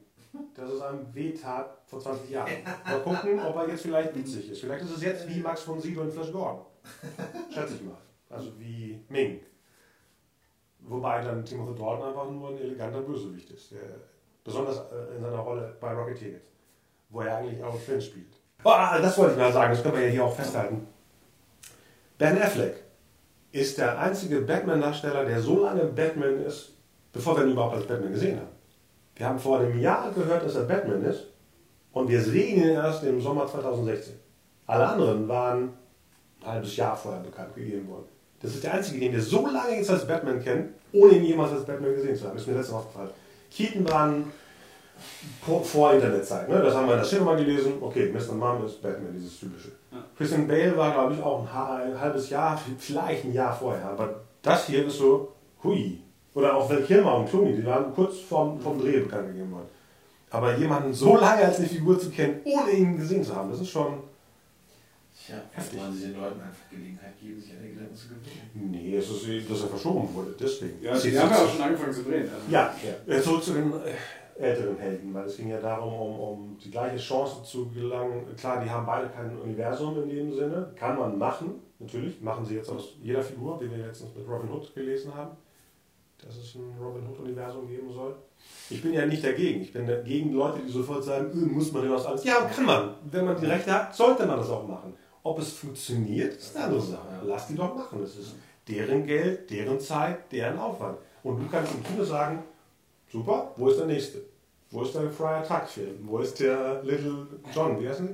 dass 0.54 0.70
es 0.70 0.82
einem 0.82 1.14
wehtat 1.14 1.78
vor 1.86 2.00
20 2.02 2.30
Jahren. 2.30 2.52
Mal 2.86 3.00
gucken, 3.00 3.40
ob 3.40 3.56
er 3.56 3.70
jetzt 3.70 3.84
vielleicht 3.84 4.14
witzig 4.14 4.50
ist. 4.50 4.60
Vielleicht 4.60 4.84
ist 4.84 4.98
es 4.98 5.02
jetzt 5.02 5.30
wie 5.30 5.40
Max 5.40 5.62
von 5.62 5.80
Sydow 5.80 6.02
in 6.04 6.12
Flash 6.12 6.32
Gordon. 6.32 6.66
Schätze 7.50 7.76
ich 7.76 7.84
mal. 7.84 7.98
Also 8.30 8.60
wie 8.60 9.04
Ming. 9.10 9.40
Wobei 10.80 11.22
dann 11.22 11.46
Timothy 11.46 11.80
Dalton 11.80 12.08
einfach 12.08 12.30
nur 12.30 12.50
ein 12.50 12.58
eleganter 12.58 13.02
Bösewicht 13.02 13.50
ist. 13.52 13.72
Der 13.72 13.80
besonders 14.44 14.78
äh, 14.92 15.16
in 15.16 15.22
seiner 15.22 15.40
Rolle 15.40 15.76
bei 15.80 15.94
Rocketeer 15.94 16.34
jetzt. 16.34 16.52
Wo 17.10 17.22
er 17.22 17.38
eigentlich 17.38 17.64
auch 17.64 17.78
Finn 17.78 18.02
spielt. 18.02 18.34
Boah, 18.64 18.98
das 19.02 19.18
wollte 19.18 19.34
ich 19.34 19.40
mal 19.40 19.54
sagen, 19.54 19.74
das 19.74 19.84
können 19.84 19.96
wir 19.96 20.06
ja 20.06 20.12
hier 20.12 20.26
auch 20.26 20.36
festhalten. 20.36 20.88
Ben 22.18 22.42
Affleck 22.42 22.84
ist 23.52 23.78
der 23.78 24.00
einzige 24.00 24.42
Batman-Darsteller, 24.42 25.26
der 25.26 25.40
so 25.40 25.64
lange 25.64 25.86
Batman 25.86 26.40
ist, 26.40 26.74
bevor 27.12 27.38
wir 27.38 27.46
ihn 27.46 27.52
überhaupt 27.52 27.76
als 27.76 27.88
Batman 27.88 28.12
gesehen 28.12 28.40
haben. 28.40 28.54
Wir 29.16 29.28
haben 29.28 29.38
vor 29.38 29.60
einem 29.60 29.80
Jahr 29.80 30.12
gehört, 30.12 30.44
dass 30.44 30.56
er 30.56 30.64
Batman 30.64 31.04
ist 31.04 31.28
und 31.92 32.08
wir 32.08 32.22
sehen 32.22 32.64
ihn 32.64 32.70
erst 32.70 33.04
im 33.04 33.22
Sommer 33.22 33.46
2016. 33.46 34.16
Alle 34.66 34.88
anderen 34.88 35.28
waren 35.28 35.74
ein 36.42 36.48
halbes 36.48 36.76
Jahr 36.76 36.96
vorher 36.96 37.22
bekannt 37.22 37.54
gegeben 37.54 37.88
worden. 37.90 38.08
Das 38.44 38.54
ist 38.54 38.64
der 38.64 38.74
einzige, 38.76 39.00
den 39.00 39.14
wir 39.14 39.22
so 39.22 39.48
lange 39.48 39.78
jetzt 39.78 39.90
als 39.90 40.06
Batman 40.06 40.44
kennen, 40.44 40.74
ohne 40.92 41.14
ihn 41.14 41.24
jemals 41.24 41.52
als 41.54 41.66
Batman 41.66 41.96
gesehen 41.96 42.16
zu 42.16 42.28
haben. 42.28 42.38
Ist 42.38 42.46
mir 42.48 42.54
letztens 42.54 42.76
aufgefallen. 42.78 43.10
Keaton 43.50 43.88
ein 43.92 44.32
vor- 45.64 45.94
Internetzeit. 45.94 46.50
Ne? 46.50 46.62
Das 46.62 46.76
haben 46.76 46.88
wir 46.88 46.94
in 46.94 47.00
der 47.00 47.06
Schiffe 47.06 47.24
mal 47.24 47.38
gelesen. 47.38 47.74
Okay, 47.82 48.12
Mr. 48.14 48.34
Mom 48.34 48.66
ist 48.66 48.82
Batman, 48.82 49.14
dieses 49.14 49.40
typische. 49.40 49.70
Ja. 49.92 49.98
Christian 50.18 50.48
Bale 50.48 50.76
war, 50.78 50.92
glaube 50.94 51.14
ich, 51.14 51.22
auch 51.24 51.42
ein 51.48 52.00
halbes 52.00 52.30
Jahr, 52.30 52.62
vielleicht 52.78 53.26
ein 53.26 53.34
Jahr 53.34 53.56
vorher. 53.56 53.86
Aber 53.86 54.22
das 54.42 54.68
hier 54.68 54.86
ist 54.86 54.98
so, 54.98 55.32
hui. 55.64 56.00
Oder 56.36 56.56
auch 56.58 56.70
Val 56.70 56.82
Kilmer 56.82 57.16
und 57.18 57.30
Clooney, 57.30 57.56
die 57.56 57.66
waren 57.66 57.94
kurz 57.94 58.20
vorm, 58.20 58.60
vom 58.60 58.80
Dreh 58.82 59.00
bekannt 59.00 59.28
gegeben 59.28 59.52
worden. 59.52 59.68
Aber 60.32 60.56
jemanden 60.58 60.92
so 60.94 61.16
lange 61.16 61.44
als 61.46 61.60
eine 61.60 61.68
Figur 61.68 62.00
zu 62.00 62.10
kennen, 62.10 62.42
ohne 62.44 62.72
ihn 62.72 62.98
gesehen 62.98 63.24
zu 63.24 63.36
haben, 63.36 63.52
das 63.52 63.62
ist 63.62 63.70
schon. 63.70 64.00
Tja, 65.26 65.36
Heftig. 65.52 65.80
wollen 65.80 65.94
sie 65.94 66.08
den 66.08 66.20
Leuten 66.20 66.42
einfach 66.42 66.70
Gelegenheit 66.70 67.18
geben, 67.22 67.40
sich 67.40 67.52
an 67.54 67.60
der 67.62 67.72
Gedanken 67.72 67.96
zu 67.96 68.08
gewöhnen. 68.10 68.72
Nee, 68.72 68.98
es 68.98 69.10
ist, 69.10 69.50
dass 69.50 69.62
er 69.62 69.68
verschoben 69.70 70.14
wurde, 70.14 70.36
deswegen. 70.38 70.82
Ja, 70.84 70.98
die 70.98 71.18
haben 71.18 71.30
ja 71.32 71.38
auch 71.38 71.50
schon 71.50 71.62
angefangen 71.62 71.94
zu 71.94 72.04
drehen. 72.04 72.24
Also. 72.24 72.52
Ja, 72.52 72.76
ja. 73.08 73.14
Äh, 73.16 73.22
Zurück 73.22 73.42
zu 73.44 73.54
den 73.54 73.72
äh, 73.72 74.42
älteren 74.44 74.78
Helden, 74.78 75.14
weil 75.14 75.26
es 75.26 75.38
ging 75.38 75.50
ja 75.50 75.62
darum, 75.62 75.94
um, 75.94 76.20
um 76.20 76.58
die 76.58 76.70
gleiche 76.72 76.98
Chance 76.98 77.44
zu 77.44 77.70
gelangen. 77.70 78.26
Klar, 78.36 78.62
die 78.64 78.70
haben 78.70 78.86
beide 78.86 79.08
kein 79.10 79.38
Universum 79.40 80.04
in 80.04 80.10
dem 80.10 80.34
Sinne. 80.34 80.74
Kann 80.76 80.98
man 81.00 81.18
machen, 81.18 81.52
natürlich. 81.80 82.20
Machen 82.20 82.44
sie 82.46 82.56
jetzt 82.56 82.70
aus 82.70 82.96
jeder 83.02 83.22
Figur, 83.22 83.62
wie 83.62 83.70
wir 83.72 83.78
letztens 83.78 84.14
mit 84.16 84.28
Robin 84.28 84.52
Hood 84.52 84.74
gelesen 84.76 85.14
haben, 85.16 85.38
dass 86.22 86.36
es 86.36 86.56
ein 86.56 86.74
Robin 86.82 87.08
Hood-Universum 87.08 87.66
geben 87.70 87.94
soll. 87.94 88.16
Ich 88.70 88.82
bin 88.82 88.92
ja 88.94 89.06
nicht 89.06 89.24
dagegen. 89.24 89.62
Ich 89.62 89.72
bin 89.72 89.88
dagegen 89.88 90.34
Leute, 90.34 90.60
die 90.68 90.72
sofort 90.72 91.04
sagen, 91.04 91.32
"Äh, 91.32 91.46
muss 91.46 91.72
man 91.72 91.84
denn 91.84 91.94
aus 91.94 92.06
alles. 92.06 92.26
Ja, 92.26 92.42
kann 92.54 92.66
man. 92.66 92.96
Wenn 93.10 93.24
man 93.24 93.40
die 93.40 93.46
Rechte 93.46 93.72
hat, 93.72 93.96
sollte 93.96 94.26
man 94.26 94.38
das 94.38 94.50
auch 94.50 94.68
machen. 94.68 94.94
Ob 95.24 95.40
es 95.40 95.54
funktioniert, 95.54 96.36
ist 96.36 96.56
eine 96.56 96.66
andere 96.66 96.82
Sache. 96.82 97.22
Lass 97.24 97.48
die 97.48 97.56
doch 97.56 97.76
machen. 97.76 98.00
Das 98.02 98.18
ist 98.18 98.36
deren 98.68 99.06
Geld, 99.06 99.50
deren 99.50 99.80
Zeit, 99.80 100.32
deren 100.32 100.60
Aufwand. 100.60 100.98
Und 101.24 101.40
du 101.40 101.48
kannst 101.50 101.74
im 101.74 101.84
Kino 101.84 102.04
sagen, 102.04 102.44
super, 103.10 103.54
wo 103.56 103.70
ist 103.70 103.80
der 103.80 103.88
nächste? 103.88 104.22
Wo 104.70 104.84
ist 104.84 104.94
der 104.96 105.10
Friar 105.10 105.44
Tuck 105.48 105.68
Film? 105.68 106.00
Wo 106.04 106.18
ist 106.20 106.40
der 106.40 106.84
Little 106.84 107.28
John? 107.54 107.80
Wie 107.80 107.88
heißen 107.88 108.08
die? 108.08 108.14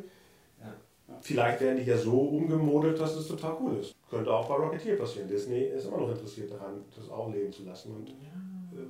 Ja. 0.62 0.74
Vielleicht 1.22 1.62
werden 1.62 1.78
die 1.78 1.84
ja 1.84 1.98
so 1.98 2.20
umgemodelt, 2.20 3.00
dass 3.00 3.16
es 3.16 3.28
total 3.28 3.58
cool 3.62 3.78
ist. 3.78 3.96
Könnte 4.10 4.32
auch 4.32 4.48
bei 4.48 4.56
Rocketeer 4.56 4.98
passieren. 4.98 5.28
Disney 5.28 5.64
ist 5.64 5.86
immer 5.86 5.98
noch 5.98 6.10
interessiert 6.10 6.52
daran, 6.52 6.84
das 6.96 7.10
auch 7.10 7.32
leben 7.32 7.52
zu 7.52 7.64
lassen. 7.64 7.96
Und 7.96 8.10
äh, 8.10 8.14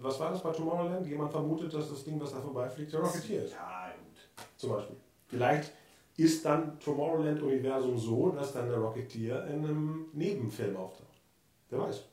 was 0.02 0.20
war 0.20 0.32
das 0.32 0.42
bei 0.42 0.52
Tomorrowland? 0.52 1.08
Jemand 1.08 1.32
vermutet, 1.32 1.74
dass 1.74 1.90
das 1.90 2.04
Ding, 2.04 2.20
was 2.20 2.32
da 2.32 2.42
vorbeifliegt, 2.42 2.92
der 2.92 3.00
Rocketeer 3.00 3.46
ist. 3.46 3.54
Ja, 3.54 3.92
gut. 3.96 4.48
Zum 4.58 4.72
Beispiel. 4.72 4.96
Vielleicht 5.28 5.72
ist 6.20 6.44
dann 6.46 6.80
Tomorrowland-Universum 6.80 7.98
so, 7.98 8.30
dass 8.32 8.54
dann 8.54 8.68
der 8.68 8.78
Rocketeer 8.80 9.46
in 9.48 9.64
einem 9.64 10.06
Nebenfilm 10.14 10.76
auftaucht. 10.76 11.22
Wer 11.70 11.80
weiß. 11.80 12.04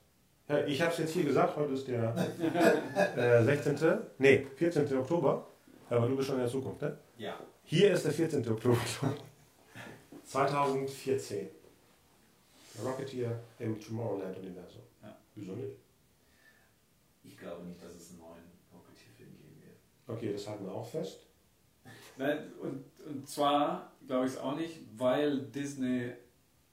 Ja, 0.49 0.65
ich 0.65 0.81
habe 0.81 0.93
es 0.93 0.99
jetzt 0.99 1.13
hier 1.13 1.25
gesagt, 1.25 1.57
heute 1.57 1.73
ist 1.73 1.89
der 1.89 2.15
äh, 3.17 3.45
16. 3.45 3.99
Nee, 4.19 4.47
14. 4.55 4.97
Oktober. 4.97 5.47
Aber 5.91 6.07
du 6.07 6.17
bist 6.17 6.29
schon 6.29 6.37
in 6.37 6.43
der 6.43 6.51
Zukunft, 6.51 6.83
ne? 6.83 6.97
Ja. 7.19 7.39
Hier 7.65 7.93
ist 7.93 8.05
der 8.05 8.13
14. 8.13 8.49
Oktober 8.49 8.79
2014. 10.25 11.49
Der 12.77 12.85
Rocketeer 12.85 13.41
im 13.59 13.81
Tomorrowland-Universum. 13.81 14.83
Ja. 15.03 15.17
Wieso 15.35 15.53
nicht? 15.53 15.79
Ich 17.25 17.39
glaube 17.39 17.65
nicht, 17.65 17.83
dass 17.83 17.95
es 17.95 18.11
einen 18.11 18.19
neuen 18.19 18.45
Rocketeer-Film 18.71 19.31
geben 19.35 19.63
wird. 19.63 19.79
Okay, 20.07 20.33
das 20.33 20.47
halten 20.47 20.67
wir 20.67 20.75
auch 20.75 20.87
fest. 20.87 21.27
Nein, 22.19 22.53
und, 22.61 22.85
und 23.07 23.29
zwar 23.29 23.93
glaube 24.07 24.27
ich 24.27 24.33
es 24.33 24.39
auch 24.39 24.57
nicht, 24.57 24.81
weil 24.97 25.41
Disney 25.47 26.12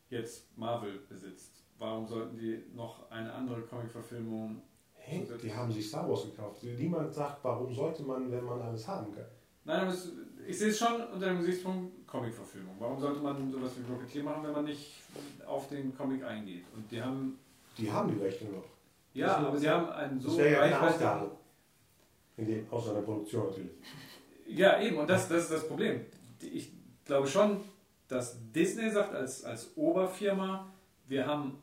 jetzt 0.10 0.58
Marvel 0.58 1.00
besitzt. 1.10 1.64
Warum 1.80 2.08
sollten 2.08 2.38
die 2.38 2.64
noch 2.74 3.10
eine 3.12 3.32
andere 3.34 3.62
Comic-Verfilmung? 3.64 4.62
Hey, 4.94 5.28
die 5.42 5.54
haben 5.54 5.72
sich 5.72 5.88
Star 5.90 6.08
Wars 6.10 6.24
gekauft. 6.24 6.64
Niemand 6.64 7.14
sagt, 7.14 7.44
warum 7.44 7.74
sollte 7.74 8.04
man, 8.04 8.32
wenn 8.32 8.46
man 8.46 8.62
alles 8.62 8.88
haben 8.88 9.14
kann. 9.14 9.26
Nein, 9.66 9.82
aber 9.82 9.92
es, 9.92 10.12
ich 10.48 10.58
sehe 10.58 10.70
es 10.70 10.78
schon 10.78 11.02
unter 11.14 11.28
dem 11.28 11.40
Gesichtspunkt 11.40 12.08
Comic-Verfilmung. 12.08 12.76
Warum 12.80 13.00
sollte 13.00 13.20
man 13.22 13.52
sowas 13.52 13.72
wie 13.78 13.92
Rocketeer 13.92 14.24
machen, 14.24 14.44
wenn 14.44 14.52
man 14.54 14.66
nicht 14.66 15.02
auf 15.46 15.68
den 15.68 15.96
Comic 15.98 16.24
eingeht? 16.24 16.64
Und 16.76 16.90
die 16.90 17.02
haben, 17.02 17.38
Die 17.78 17.92
haben 17.92 18.14
die 18.16 18.22
Rechte 18.24 18.46
noch. 18.46 18.64
ja, 19.14 19.38
aber 19.38 19.58
sie 19.58 19.70
haben 19.70 19.90
einen 19.90 20.20
so 20.20 20.30
Das 20.30 20.38
wäre 20.38 20.52
ja 20.52 20.62
eine 20.62 20.82
Ausgabe. 20.82 21.32
In 22.38 22.46
dem, 22.48 22.68
aus 22.72 22.90
einer 22.90 23.02
Produktion 23.02 23.48
natürlich. 23.48 23.72
Ja, 24.48 24.82
eben, 24.82 24.98
und 24.98 25.10
das, 25.10 25.28
das 25.30 25.44
ist 25.44 25.52
das 25.52 25.68
Problem. 25.68 26.06
Ich 26.42 26.72
glaube 27.06 27.28
schon, 27.28 27.62
dass 28.08 28.38
Disney 28.52 28.90
sagt 28.90 29.14
als, 29.14 29.44
als 29.44 29.76
Oberfirma, 29.76 30.72
wir 31.08 31.26
haben 31.26 31.62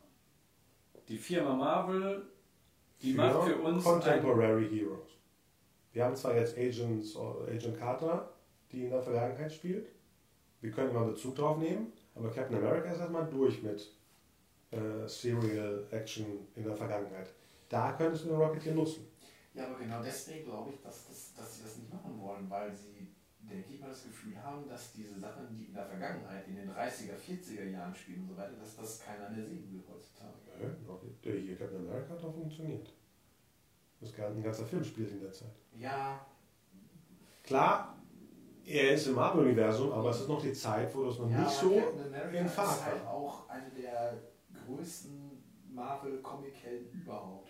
die 1.09 1.18
Firma 1.18 1.55
Marvel, 1.55 2.22
die 3.03 3.14
macht 3.14 3.45
für 3.49 3.57
uns. 3.57 3.83
Contemporary 3.83 4.68
Heroes. 4.68 5.11
Wir 5.93 6.05
haben 6.05 6.14
zwar 6.14 6.37
jetzt 6.37 6.57
Agents, 6.57 7.16
Agent 7.16 7.78
Carter, 7.78 8.31
die 8.70 8.85
in 8.85 8.91
der 8.91 9.03
Vergangenheit 9.03 9.53
spielt. 9.53 9.89
Wir 10.61 10.70
können 10.70 10.91
immer 10.91 11.07
Bezug 11.07 11.35
drauf 11.37 11.59
nehmen, 11.59 11.93
aber 12.14 12.31
Captain 12.31 12.57
America 12.57 12.91
ist 12.91 13.01
erstmal 13.01 13.26
durch 13.28 13.62
mit 13.62 13.91
äh, 14.70 15.09
Serial 15.09 15.87
Action 15.91 16.47
in 16.55 16.64
der 16.64 16.76
Vergangenheit. 16.76 17.33
Da 17.68 17.93
könntest 17.93 18.24
du 18.24 18.28
den 18.28 18.37
Rocketeer 18.37 18.74
nutzen. 18.74 19.07
Ja, 19.55 19.66
aber 19.66 19.78
genau 19.78 20.03
deswegen 20.03 20.44
glaube 20.44 20.70
ich, 20.72 20.80
dass, 20.80 21.09
das, 21.09 21.34
dass 21.34 21.57
sie 21.57 21.62
das 21.64 21.76
nicht 21.78 21.92
machen 21.92 22.20
wollen, 22.20 22.48
weil 22.48 22.72
sie, 22.74 23.09
denke 23.40 23.74
ich 23.74 23.80
mal, 23.80 23.88
das 23.88 24.05
Gefühl 24.05 24.40
haben, 24.40 24.68
dass 24.68 24.92
diese 24.92 25.18
Sachen, 25.18 25.48
die 25.51 25.66
in 25.66 25.74
der 25.74 25.86
Vergangenheit, 25.86 26.46
in 26.46 26.57
den 26.57 26.70
30er, 26.70 27.16
40er 27.18 27.70
Jahren 27.70 27.94
spielen 27.94 28.22
und 28.22 28.28
so 28.28 28.36
weiter, 28.36 28.55
dass 28.61 28.76
das 28.76 29.01
keiner 29.01 29.28
mehr 29.30 29.44
sehen 29.44 29.68
will 29.72 29.82
heutzutage. 29.88 30.34
Ja, 30.61 31.32
hier 31.32 31.57
Captain 31.59 31.88
America 31.88 32.14
hat 32.14 32.22
auch 32.22 32.34
funktioniert. 32.34 32.92
Das 34.01 34.18
ein 34.18 34.42
ganzer 34.42 34.64
Film 34.64 34.82
spielt 34.82 35.11
in 35.11 35.20
der 35.20 35.32
Zeit. 35.32 35.53
Ja. 35.74 36.24
Klar, 37.42 38.01
er 38.64 38.94
ist 38.94 39.07
im 39.09 39.14
Marvel-Universum, 39.14 39.92
aber 39.92 40.11
es 40.11 40.20
ist 40.20 40.28
noch 40.28 40.40
die 40.40 40.53
Zeit, 40.53 40.94
wo 40.94 41.05
das 41.05 41.18
noch 41.18 41.30
ja, 41.30 41.40
nicht 41.40 41.51
so 41.51 41.72
in 41.72 42.48
Fahrt 42.48 42.76
ist 42.76 42.84
halt 42.84 43.07
auch 43.07 43.48
eine 43.48 43.70
der 43.70 44.16
größten 44.64 45.42
Marvel-Comic-Helden 45.72 47.03
überhaupt. 47.03 47.49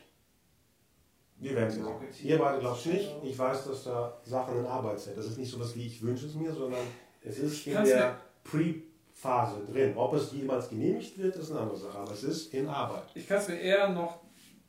Wir 1.41 1.55
werden 1.55 1.71
sehen. 1.71 1.87
Ihr 2.23 2.39
beide 2.39 2.61
glaubt 2.61 2.85
nicht. 2.85 3.11
Ich 3.23 3.39
weiß, 3.39 3.65
dass 3.65 3.85
da 3.85 4.19
Sachen 4.23 4.59
in 4.59 4.67
Arbeit 4.67 5.01
sind. 5.01 5.17
Das 5.17 5.27
ist 5.27 5.39
nicht 5.39 5.51
so 5.51 5.59
was 5.59 5.75
wie 5.75 5.87
ich 5.87 6.03
wünsche 6.03 6.27
es 6.27 6.35
mir, 6.35 6.53
sondern 6.53 6.83
es 7.23 7.39
ist 7.39 7.67
in 7.67 7.83
der 7.83 8.19
Pre-Phase 8.45 9.65
drin. 9.65 9.97
Ob 9.97 10.13
es 10.15 10.33
jemals 10.33 10.69
genehmigt 10.69 11.19
wird, 11.19 11.35
ist 11.37 11.51
eine 11.51 11.61
andere 11.61 11.79
Sache. 11.79 11.99
Aber 11.99 12.13
es 12.13 12.23
ist 12.25 12.53
in 12.53 12.69
Arbeit. 12.69 13.05
Ich 13.15 13.27
kann 13.27 13.39
es 13.39 13.49
mir 13.49 13.59
eher 13.59 13.89
noch 13.89 14.21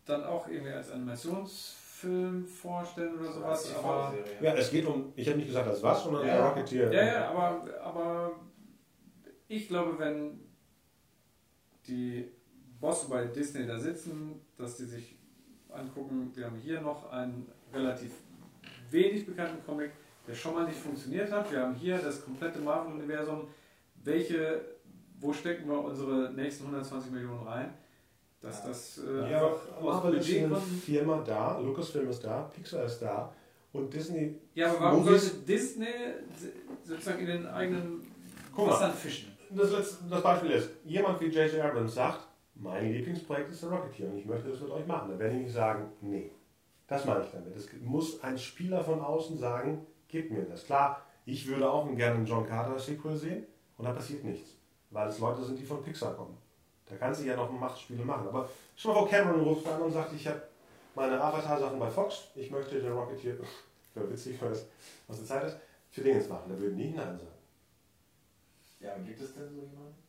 dann 0.06 0.24
auch 0.24 0.48
irgendwie 0.48 0.72
als 0.72 0.92
Animationsfilm 0.92 2.46
vorstellen 2.46 3.20
oder 3.20 3.32
sowas. 3.34 3.76
Aber 3.76 4.14
ja, 4.42 4.54
es 4.54 4.72
geht 4.72 4.86
um, 4.86 5.12
ich 5.16 5.28
habe 5.28 5.38
nicht 5.38 5.48
gesagt 5.48 5.68
als 5.68 5.84
was, 5.84 6.04
sondern 6.04 6.26
ja, 6.26 6.36
der 6.36 6.46
Rocketeer. 6.46 6.94
Ja, 6.94 7.06
ja, 7.06 7.30
aber, 7.30 7.66
aber 7.84 8.32
ich 9.50 9.68
glaube, 9.68 10.00
wenn 10.00 10.40
die 11.86 12.32
Bosse 12.80 13.10
bei 13.10 13.26
Disney 13.26 13.68
da 13.68 13.78
sitzen, 13.78 14.42
dass 14.58 14.78
die 14.78 14.86
sich 14.86 15.21
angucken, 15.74 16.32
wir 16.34 16.46
haben 16.46 16.58
hier 16.58 16.82
noch 16.82 17.12
einen 17.12 17.48
relativ 17.74 18.12
wenig 18.90 19.26
bekannten 19.26 19.66
Comic, 19.66 19.92
der 20.28 20.36
schon 20.36 20.54
mal 20.54 20.66
nicht 20.66 20.80
funktioniert 20.80 21.32
hat. 21.32 21.52
Wir 21.52 21.62
haben 21.62 21.76
hier 21.76 21.98
das 21.98 22.24
komplette 22.24 22.60
Marvel-Universum. 22.60 23.48
Welche, 24.04 24.62
wo 25.20 25.34
stecken 25.34 25.70
wir 25.70 25.84
unsere 25.84 26.32
nächsten 26.34 26.66
120 26.66 27.12
Millionen 27.12 27.48
rein? 27.48 27.74
Dass 28.42 28.64
das 28.64 29.00
äh, 29.00 29.32
ja, 29.32 29.56
Marvel 29.82 30.16
ist 30.16 30.34
eine 30.34 30.56
Firma 30.56 31.22
da, 31.24 31.60
Lucasfilm 31.60 32.10
ist 32.10 32.24
da, 32.24 32.50
Pixar 32.56 32.86
ist 32.86 33.00
da 33.00 33.32
und 33.72 33.94
Disney. 33.94 34.36
Ja, 34.56 34.72
aber 34.72 34.82
warum 34.82 35.06
sollte 35.06 35.30
Disney 35.48 35.86
sozusagen 36.84 37.20
in 37.20 37.28
den 37.28 37.48
eigenen 37.48 38.02
Wassern 38.56 38.94
fischen? 38.94 39.32
Das, 39.52 40.00
das 40.10 40.24
Beispiel 40.24 40.52
ist, 40.52 40.70
jemand 40.86 41.20
wie 41.22 41.26
J.J. 41.26 41.62
Abrams 41.62 41.94
sagt, 41.94 42.22
mein 42.56 42.92
Lieblingsprojekt 42.92 43.52
ist 43.52 43.64
der 43.64 43.72
Rocketeer 43.72 44.10
und 44.10 44.18
ich 44.18 44.26
möchte 44.26 44.50
das 44.50 44.60
mit 44.60 44.70
euch 44.70 44.86
machen. 44.86 45.10
Dann 45.10 45.20
werde 45.20 45.36
ich 45.36 45.44
nicht 45.44 45.54
sagen, 45.54 45.92
nee. 46.02 46.32
Das 46.88 47.06
meine 47.06 47.24
ich 47.24 47.32
damit. 47.32 47.56
Es 47.56 47.70
muss 47.82 48.22
ein 48.22 48.38
Spieler 48.38 48.84
von 48.84 49.00
außen 49.00 49.38
sagen, 49.38 49.86
gib 50.08 50.32
mir 50.32 50.44
das. 50.44 50.66
Klar, 50.66 51.06
ich 51.26 51.48
würde 51.48 51.70
auch 51.70 51.88
gerne 51.96 52.16
einen 52.16 52.26
John 52.26 52.46
Carter 52.46 52.78
Sequel 52.78 53.16
sehen 53.16 53.46
und 53.78 53.86
da 53.86 53.94
passiert 53.94 54.24
nichts. 54.24 54.56
Weil 54.90 55.08
es 55.08 55.20
Leute 55.20 55.44
sind, 55.44 55.58
die 55.58 55.66
von 55.66 55.82
Pixar 55.82 56.14
kommen. 56.16 56.38
Da 56.90 56.98
kann 56.98 57.16
sie 57.16 57.28
ja 57.28 57.38
noch 57.38 57.50
Machtspiele 57.50 58.04
machen. 58.04 58.28
Aber 58.28 58.50
schon 58.76 58.94
mal 58.94 59.00
Frau 59.00 59.06
Cameron 59.06 59.42
ruft 59.42 59.66
an 59.68 59.82
und 59.82 59.92
sagt, 59.92 60.12
ich 60.14 60.28
habe 60.28 60.42
meine 60.94 61.20
Avatar-Sachen 61.22 61.80
bei 61.80 61.90
Fox, 61.90 62.28
ich 62.36 62.52
möchte 62.52 62.82
den 62.82 62.92
Rocketeer, 62.92 63.36
für 63.94 64.12
witzig, 64.12 64.42
weil 64.42 64.52
es 64.52 64.68
aus 65.08 65.18
der 65.18 65.26
Zeit 65.26 65.44
ist, 65.46 65.58
für 65.90 66.02
Dingens 66.02 66.28
machen. 66.28 66.50
Da 66.50 66.60
würden 66.60 66.76
nie 66.76 66.90
Nein 66.90 67.18
sagen. 67.18 67.28
Ja, 68.82 68.98
gibt 68.98 69.22
es 69.22 69.34
denn 69.34 69.48
so 69.48 69.62
jemanden? 69.62 70.01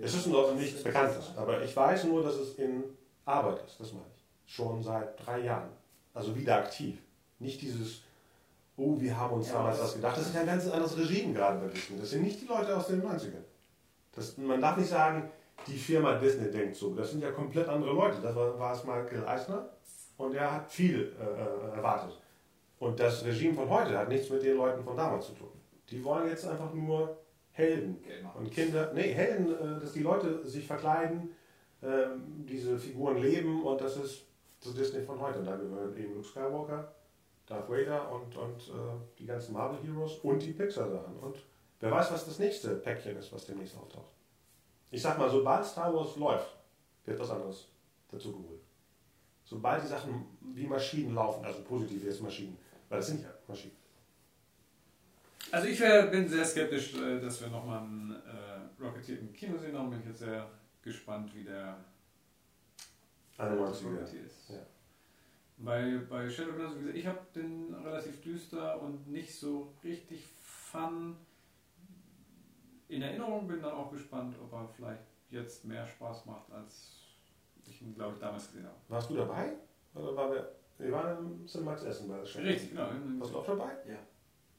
Es 0.00 0.14
ist 0.14 0.26
noch 0.26 0.54
nichts 0.54 0.82
Bekanntes, 0.82 1.32
aber 1.36 1.62
ich 1.62 1.74
weiß 1.74 2.04
nur, 2.04 2.22
dass 2.22 2.34
es 2.34 2.54
in 2.56 2.84
Arbeit 3.24 3.64
ist, 3.66 3.80
das 3.80 3.92
meine 3.92 4.06
ich. 4.14 4.52
Schon 4.52 4.82
seit 4.82 5.24
drei 5.24 5.40
Jahren. 5.40 5.70
Also 6.12 6.34
wieder 6.36 6.56
aktiv. 6.56 6.98
Nicht 7.38 7.60
dieses, 7.62 8.02
oh, 8.76 9.00
wir 9.00 9.16
haben 9.16 9.34
uns 9.34 9.48
ja, 9.48 9.54
damals 9.54 9.78
das 9.78 9.94
gedacht. 9.94 10.16
Das 10.16 10.26
ist 10.26 10.36
ein 10.36 10.46
ganz 10.46 10.66
anderes 10.66 10.96
Regime 10.96 11.32
gerade 11.32 11.58
bei 11.58 11.68
Disney. 11.68 11.98
Das 11.98 12.10
sind 12.10 12.22
nicht 12.22 12.40
die 12.40 12.46
Leute 12.46 12.76
aus 12.76 12.86
den 12.86 13.02
90ern. 13.02 13.44
Das, 14.12 14.36
man 14.36 14.60
darf 14.60 14.76
nicht 14.76 14.90
sagen, 14.90 15.30
die 15.66 15.78
Firma 15.78 16.14
Disney 16.14 16.50
denkt 16.50 16.76
so. 16.76 16.94
Das 16.94 17.10
sind 17.10 17.22
ja 17.22 17.30
komplett 17.30 17.68
andere 17.68 17.92
Leute. 17.92 18.20
Das 18.20 18.34
war, 18.34 18.58
war 18.58 18.72
es 18.72 18.84
Michael 18.84 19.26
Eisner 19.26 19.70
und 20.16 20.34
er 20.34 20.52
hat 20.52 20.70
viel 20.70 21.14
äh, 21.18 21.24
äh, 21.24 21.76
erwartet. 21.76 22.20
Und 22.78 23.00
das 23.00 23.24
Regime 23.24 23.54
von 23.54 23.68
heute 23.68 23.96
hat 23.96 24.08
nichts 24.08 24.28
mit 24.30 24.42
den 24.42 24.56
Leuten 24.56 24.84
von 24.84 24.96
damals 24.96 25.26
zu 25.26 25.32
tun. 25.32 25.48
Die 25.90 26.04
wollen 26.04 26.28
jetzt 26.28 26.46
einfach 26.46 26.72
nur 26.72 27.16
Helden. 27.54 28.02
Genau. 28.02 28.32
Und 28.36 28.50
Kinder, 28.50 28.92
nee, 28.92 29.12
Helden, 29.12 29.54
äh, 29.54 29.80
dass 29.80 29.92
die 29.92 30.02
Leute 30.02 30.44
sich 30.46 30.66
verkleiden, 30.66 31.30
ähm, 31.82 32.44
diese 32.48 32.76
Figuren 32.76 33.18
leben 33.18 33.62
und 33.64 33.80
das 33.80 33.96
ist 33.96 34.26
das 34.62 34.74
Disney 34.74 35.02
von 35.02 35.20
heute. 35.20 35.38
Und 35.38 35.46
da 35.46 35.56
gehören 35.56 35.96
eben 35.96 36.14
Luke 36.14 36.26
Skywalker, 36.26 36.92
Darth 37.46 37.70
Vader 37.70 38.10
und, 38.10 38.36
und 38.36 38.68
äh, 38.68 38.72
die 39.18 39.26
ganzen 39.26 39.52
Marvel 39.52 39.78
Heroes 39.82 40.16
und 40.18 40.42
die 40.42 40.52
Pixar-Sachen. 40.52 41.16
Und 41.18 41.36
wer 41.78 41.92
weiß, 41.92 42.12
was 42.12 42.26
das 42.26 42.40
nächste 42.40 42.74
Päckchen 42.76 43.16
ist, 43.16 43.32
was 43.32 43.46
demnächst 43.46 43.76
auftaucht. 43.76 44.10
Ich 44.90 45.00
sag 45.00 45.16
mal, 45.16 45.30
sobald 45.30 45.64
Star 45.64 45.94
Wars 45.94 46.16
läuft, 46.16 46.56
wird 47.04 47.20
was 47.20 47.30
anderes 47.30 47.68
dazu 48.10 48.32
geholt. 48.32 48.62
Sobald 49.44 49.84
die 49.84 49.88
Sachen 49.88 50.24
wie 50.40 50.66
Maschinen 50.66 51.14
laufen, 51.14 51.44
also 51.44 51.62
positiv 51.62 52.02
jetzt 52.02 52.20
Maschinen, 52.20 52.58
weil 52.88 52.98
das 52.98 53.06
sind 53.06 53.22
ja 53.22 53.28
Maschinen. 53.46 53.76
Also 55.54 55.68
ich 55.68 55.78
wär, 55.78 56.08
bin 56.08 56.26
sehr 56.26 56.44
skeptisch, 56.44 56.94
äh, 56.96 57.20
dass 57.20 57.40
wir 57.40 57.48
nochmal 57.48 57.78
einen 57.78 58.10
äh, 58.10 58.82
Rocketeer 58.82 59.20
im 59.20 59.32
Kino 59.32 59.56
sehen. 59.56 59.72
Darum 59.72 59.88
bin 59.88 60.00
ich 60.00 60.06
jetzt 60.06 60.18
sehr 60.18 60.50
gespannt, 60.82 61.32
wie 61.32 61.44
der 61.44 61.76
Rocketeer 63.38 64.24
ist. 64.24 64.50
Ja. 64.50 64.66
Bei, 65.58 66.00
bei 66.10 66.28
Shadowlands, 66.28 66.74
wie 66.74 66.80
gesagt, 66.80 66.98
ich 66.98 67.06
habe 67.06 67.20
den 67.36 67.72
relativ 67.72 68.20
düster 68.20 68.82
und 68.82 69.06
nicht 69.06 69.32
so 69.32 69.72
richtig 69.84 70.26
fun 70.42 71.16
in 72.88 73.02
Erinnerung. 73.02 73.46
Bin 73.46 73.62
dann 73.62 73.74
auch 73.74 73.92
gespannt, 73.92 74.34
ob 74.42 74.52
er 74.52 74.68
vielleicht 74.76 75.04
jetzt 75.30 75.64
mehr 75.64 75.86
Spaß 75.86 76.26
macht, 76.26 76.50
als 76.50 76.98
ich 77.64 77.80
ihn, 77.80 77.94
glaube 77.94 78.14
ich, 78.14 78.20
damals 78.20 78.48
gesehen 78.48 78.66
habe. 78.66 78.76
Warst 78.88 79.08
du 79.08 79.14
dabei? 79.14 79.52
Oder 79.94 80.16
war 80.16 80.32
wir, 80.32 80.52
wir 80.78 80.90
waren 80.90 81.18
im 81.18 81.46
Cinemax 81.46 81.84
Essen 81.84 82.08
bei 82.08 82.18
der 82.18 82.26
Shadowlands? 82.26 82.54
Richtig, 82.54 82.70
genau. 82.76 82.88
Warst 83.20 83.32
du 83.32 83.38
auch 83.38 83.46
dabei? 83.46 83.70
Ja. 83.88 83.98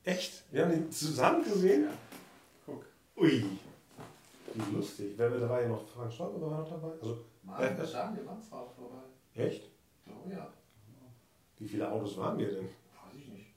Echt? 0.06 0.44
Wir 0.52 0.64
haben 0.64 0.72
den 0.72 0.92
zusammen 0.92 1.44
gesehen? 1.44 1.86
Ja. 1.86 1.92
Guck. 2.66 2.86
Ui. 3.18 3.44
Wie 4.54 4.76
lustig. 4.76 5.14
Wer 5.18 5.32
da 5.32 5.50
war 5.50 5.62
ja 5.62 5.68
noch 5.68 5.88
Frank 5.88 6.14
Stolper 6.14 6.40
war 6.40 6.60
noch 6.60 6.70
dabei? 6.70 6.92
Also, 7.02 7.26
Mann, 7.42 7.62
äh, 7.62 7.78
wir 7.78 8.26
waren 8.26 8.42
zwar 8.42 8.62
auch 8.62 8.74
dabei. 8.76 9.46
Echt? 9.48 9.64
Ich 9.64 10.06
glaube 10.06 10.32
ja. 10.32 10.54
Wie 11.58 11.68
viele 11.68 11.92
Autos 11.92 12.18
waren 12.18 12.38
wir 12.38 12.50
denn? 12.50 12.66
Weiß 12.66 13.16
ich 13.18 13.28
nicht. 13.30 13.56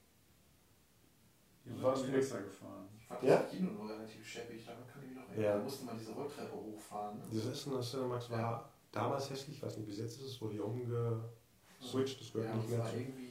Wir 1.65 1.83
waren 1.83 2.01
mit 2.01 2.15
extra 2.15 2.39
gefahren. 2.39 2.89
Ich 2.97 3.05
fand 3.05 3.23
ja? 3.23 3.37
das 3.37 3.51
Kino 3.51 3.71
nur 3.71 3.89
relativ 3.89 4.27
scheppig, 4.27 4.65
daran 4.65 4.87
kann 4.91 5.03
ich 5.03 5.09
mich 5.09 5.17
noch 5.17 5.29
erinnern. 5.29 5.43
Ja. 5.43 5.57
Da 5.57 5.63
musste 5.63 5.85
man 5.85 5.97
diese 5.99 6.11
Rolltreppe 6.13 6.55
hochfahren. 6.55 7.19
Ne? 7.19 7.25
Das 7.31 7.45
Essen 7.45 7.73
das 7.73 7.91
Cinemax 7.91 8.29
war 8.31 8.39
ja. 8.39 8.69
damals 8.91 9.29
hässlich, 9.29 9.57
ich 9.57 9.63
weiß 9.63 9.77
nicht, 9.77 9.87
bis 9.87 9.99
jetzt 9.99 10.17
ist 10.19 10.25
es, 10.25 10.41
wurde 10.41 10.53
hier 10.53 10.65
umgeswitcht, 10.65 12.21
das 12.21 12.33
gehört 12.33 12.49
ja, 12.49 12.55
nicht 12.55 12.69
mehr 12.69 12.85
zu. 12.85 12.95
irgendwie 12.97 13.29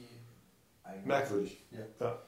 Merkwürdig. 1.05 1.65
Ja. 1.71 1.79
ja. 1.99 2.21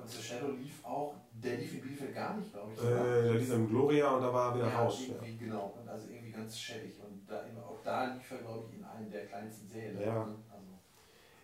Und 0.00 0.08
The 0.08 0.22
Shadow 0.22 0.52
lief 0.52 0.84
auch, 0.84 1.14
der 1.32 1.56
lief 1.56 1.74
in 1.74 1.80
Bielefeld 1.80 2.14
gar 2.14 2.36
nicht, 2.36 2.52
glaube 2.52 2.72
ich. 2.74 2.82
Äh, 2.82 3.22
der 3.24 3.34
lief 3.34 3.52
im 3.52 3.68
Gloria 3.68 4.10
und 4.14 4.22
da 4.22 4.32
war 4.32 4.50
er 4.50 4.58
wieder 4.58 4.68
ja, 4.68 4.82
raus. 4.82 5.00
Irgendwie, 5.08 5.32
ja. 5.32 5.38
Genau, 5.38 5.74
und 5.80 5.88
also 5.88 6.08
irgendwie 6.08 6.30
ganz 6.30 6.58
schäbig. 6.58 6.94
Und 7.00 7.28
da, 7.28 7.44
auch 7.66 7.82
da 7.84 8.14
lief 8.14 8.30
er, 8.30 8.38
glaube 8.38 8.64
ich, 8.68 8.78
in 8.78 8.84
einem 8.84 9.10
der 9.10 9.26
kleinsten 9.26 9.68
Serien. 9.68 10.00
Ja. 10.00 10.22
Also. 10.22 10.66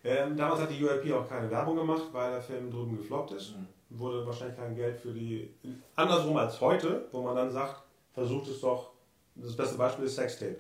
Ähm, 0.05 0.37
damals 0.37 0.61
hat 0.61 0.71
die 0.71 0.83
UIP 0.83 1.13
auch 1.13 1.29
keine 1.29 1.51
Werbung 1.51 1.77
gemacht, 1.77 2.05
weil 2.13 2.33
der 2.33 2.43
Film 2.43 2.71
drüben 2.71 2.97
gefloppt 2.97 3.33
ist. 3.33 3.57
Mhm. 3.57 3.67
Wurde 3.99 4.27
wahrscheinlich 4.27 4.57
kein 4.57 4.75
Geld 4.75 4.97
für 4.97 5.13
die. 5.13 5.55
Andersrum 5.95 6.37
als 6.37 6.61
heute, 6.61 7.07
wo 7.13 7.23
man 7.23 7.37
dann 7.37 7.51
sagt, 7.51 7.83
versucht 8.13 8.49
es 8.49 8.61
doch. 8.61 8.93
Das 9.35 9.57
beste 9.57 9.77
Beispiel 9.77 10.05
ist 10.05 10.17
Sextape. 10.17 10.57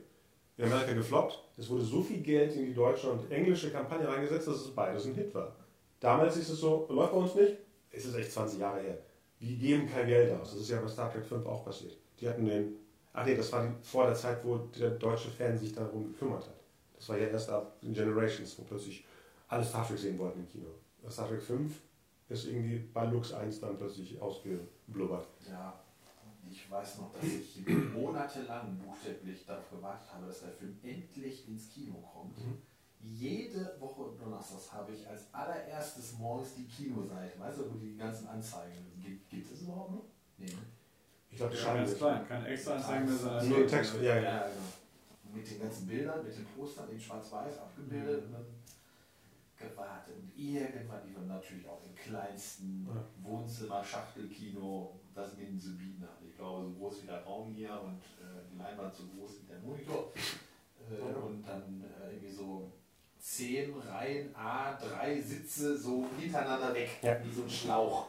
In 0.57 0.66
Amerika 0.66 0.92
gefloppt. 0.92 1.42
Es 1.57 1.68
wurde 1.68 1.82
so 1.82 2.01
viel 2.01 2.20
Geld 2.20 2.55
in 2.55 2.66
die 2.66 2.74
deutsche 2.74 3.11
und 3.11 3.30
englische 3.30 3.70
Kampagne 3.72 4.07
reingesetzt, 4.07 4.47
dass 4.47 4.57
es 4.57 4.74
beides 4.74 5.07
ein 5.07 5.14
Hit 5.14 5.34
war. 5.34 5.53
Damals 5.99 6.36
ist 6.36 6.51
es 6.51 6.61
so, 6.61 6.86
läuft 6.90 7.12
bei 7.12 7.18
uns 7.18 7.34
nicht, 7.34 7.57
es 7.97 8.05
ist 8.05 8.14
echt 8.14 8.32
20 8.32 8.61
Jahre 8.61 8.80
her. 8.80 8.99
Die 9.40 9.57
geben 9.57 9.88
kein 9.88 10.07
Geld 10.07 10.32
aus. 10.32 10.53
Das 10.53 10.61
ist 10.61 10.70
ja 10.70 10.80
bei 10.80 10.88
Star 10.88 11.12
Trek 11.12 11.24
5 11.24 11.45
auch 11.47 11.64
passiert. 11.64 11.97
Die 12.20 12.28
hatten 12.28 12.47
den, 12.47 12.76
ach 13.12 13.26
nee, 13.26 13.34
das 13.34 13.53
war 13.53 13.66
die, 13.66 13.74
vor 13.82 14.07
der 14.07 14.14
Zeit, 14.14 14.45
wo 14.45 14.59
der 14.59 14.90
deutsche 14.90 15.30
Fan 15.30 15.59
sich 15.59 15.72
darum 15.72 16.12
gekümmert 16.12 16.47
hat. 16.47 16.61
Das 16.97 17.09
war 17.09 17.18
ja 17.18 17.26
erst 17.26 17.51
ab 17.51 17.76
in 17.82 17.92
Generations, 17.92 18.59
wo 18.59 18.62
plötzlich 18.62 19.05
alle 19.49 19.64
Star 19.64 19.86
Trek 19.86 19.99
sehen 19.99 20.18
wollten 20.18 20.40
im 20.40 20.49
Kino. 20.49 20.68
Star 21.11 21.28
Trek 21.28 21.42
5 21.42 21.74
ist 22.28 22.47
irgendwie 22.47 22.78
bei 22.78 23.05
Lux 23.07 23.32
1 23.32 23.61
dann 23.61 23.76
plötzlich 23.76 24.20
ausgeblubbert. 24.20 25.26
Ja, 25.47 25.78
ich 26.51 26.70
weiß 26.70 26.99
noch, 26.99 27.12
dass 27.12 27.24
ich 27.24 27.62
monatelang 27.95 28.78
buchstäblich 28.78 29.45
darauf 29.45 29.68
gewartet 29.70 30.09
habe, 30.12 30.26
dass 30.26 30.40
der 30.40 30.51
Film 30.51 30.78
endlich 30.82 31.49
ins 31.49 31.70
Kino 31.70 31.97
kommt. 32.12 32.38
Mhm. 32.38 32.62
Jede 33.07 33.77
Woche 33.79 34.17
Donnerstags 34.19 34.73
habe 34.73 34.93
ich 34.93 35.07
als 35.07 35.23
allererstes 35.33 36.17
morgens 36.19 36.55
die 36.55 36.65
Kinoseite, 36.67 37.39
weißt 37.39 37.59
du, 37.59 37.75
wo 37.75 37.77
die 37.79 37.97
ganzen 37.97 38.27
Anzeigen 38.29 38.87
gibt. 39.03 39.29
Gibt 39.29 39.53
es 39.53 39.63
überhaupt 39.63 39.91
noch? 39.93 40.05
Nee, 40.39 40.47
ne? 40.47 40.53
Ich 41.31 41.37
glaube, 41.37 41.55
die 41.55 41.63
Ja, 41.63 41.75
ganz 41.75 41.91
nicht. 41.91 41.99
klein, 41.99 42.29
keine 42.29 42.49
extra 42.49 42.75
Anzeigen 42.77 43.05
mehr, 43.07 43.15
sondern 43.17 43.49
Nur 43.49 43.67
Text, 43.67 43.95
ja, 43.97 44.03
ja. 44.17 44.23
Ja, 44.23 44.47
genau. 44.49 45.35
Mit 45.37 45.51
den 45.51 45.61
ganzen 45.61 45.87
Bildern, 45.87 46.25
mit 46.25 46.35
den 46.37 46.47
Postern 46.47 46.89
in 46.91 47.01
schwarz-weiß 47.01 47.59
abgebildet 47.59 48.25
und 48.27 48.33
dann 48.33 48.47
gewartet. 49.57 50.15
Und 50.17 50.33
irgendwann, 50.39 51.01
die 51.07 51.15
waren 51.17 51.27
natürlich 51.27 51.67
auch 51.69 51.83
im 51.85 51.95
kleinsten 51.95 52.87
Ja. 52.89 53.05
Wohnzimmer, 53.23 53.85
Schachtelkino, 53.85 55.01
das 55.15 55.37
mir 55.37 55.59
zu 55.59 55.77
bieten 55.77 56.03
hat. 56.03 56.19
Ich 56.27 56.37
glaube, 56.37 56.65
so 56.67 56.71
groß 56.73 57.03
wie 57.03 57.07
der 57.07 57.23
Raum 57.25 57.53
hier 57.53 57.81
und 57.83 57.99
äh, 58.25 58.43
die 58.51 58.57
Leinwand 58.59 58.95
so 58.95 59.05
groß 59.09 59.43
wie 59.43 59.47
der 59.47 59.59
Monitor. 59.61 60.13
Äh, 60.15 60.99
Ja. 60.99 61.17
Und 61.17 61.43
dann 61.47 61.83
äh, 61.83 62.13
irgendwie 62.13 62.33
so 62.33 62.71
zehn 63.25 63.75
Reihen, 63.79 64.35
A, 64.37 64.75
drei 64.75 65.18
Sitze 65.18 65.77
so 65.79 66.05
hintereinander 66.20 66.75
weg, 66.75 66.91
Ja. 67.01 67.16
wie 67.25 67.33
so 67.33 67.43
ein 67.43 67.51
Schlauch. 67.51 68.09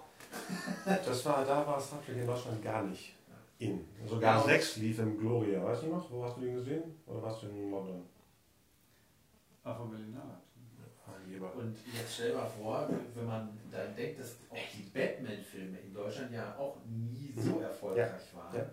Das 0.86 1.26
war, 1.26 1.46
da 1.46 1.66
war 1.66 1.80
Trek 2.06 2.18
in 2.18 2.28
Deutschland 2.28 2.62
gar 2.62 2.84
nicht 2.84 3.16
in. 3.60 3.88
Sogar 4.06 4.40
Ja. 4.40 4.44
6 4.44 4.78
lief 4.78 5.00
im 5.00 5.18
Gloria, 5.18 5.64
weißt 5.64 5.84
du 5.84 5.88
noch? 5.88 6.12
Wo 6.12 6.26
hast 6.26 6.36
du 6.36 6.42
den 6.42 6.56
gesehen? 6.56 6.84
Oder 7.06 7.24
warst 7.24 7.44
du 7.44 7.48
in 7.48 7.72
London? 7.72 8.04
Ah, 9.64 9.74
von 9.74 9.90
Berlinale. 9.90 10.38
Ah. 11.08 11.58
Und 11.58 11.78
jetzt 11.94 12.14
stell 12.14 12.34
mal 12.34 12.46
vor, 12.48 12.90
wenn 13.16 13.26
man 13.26 13.58
dann 13.72 13.96
denkt, 13.96 14.20
dass 14.20 14.36
auch 14.50 14.58
die 14.74 14.90
Batman-Filme 14.94 15.78
in 15.80 15.94
Deutschland 15.94 16.32
ja 16.34 16.54
auch 16.58 16.76
nie 16.86 17.34
so 17.38 17.62
erfolgreich 17.62 18.34
waren. 18.34 18.52
Mhm. 18.52 18.58
Ja. 18.60 18.66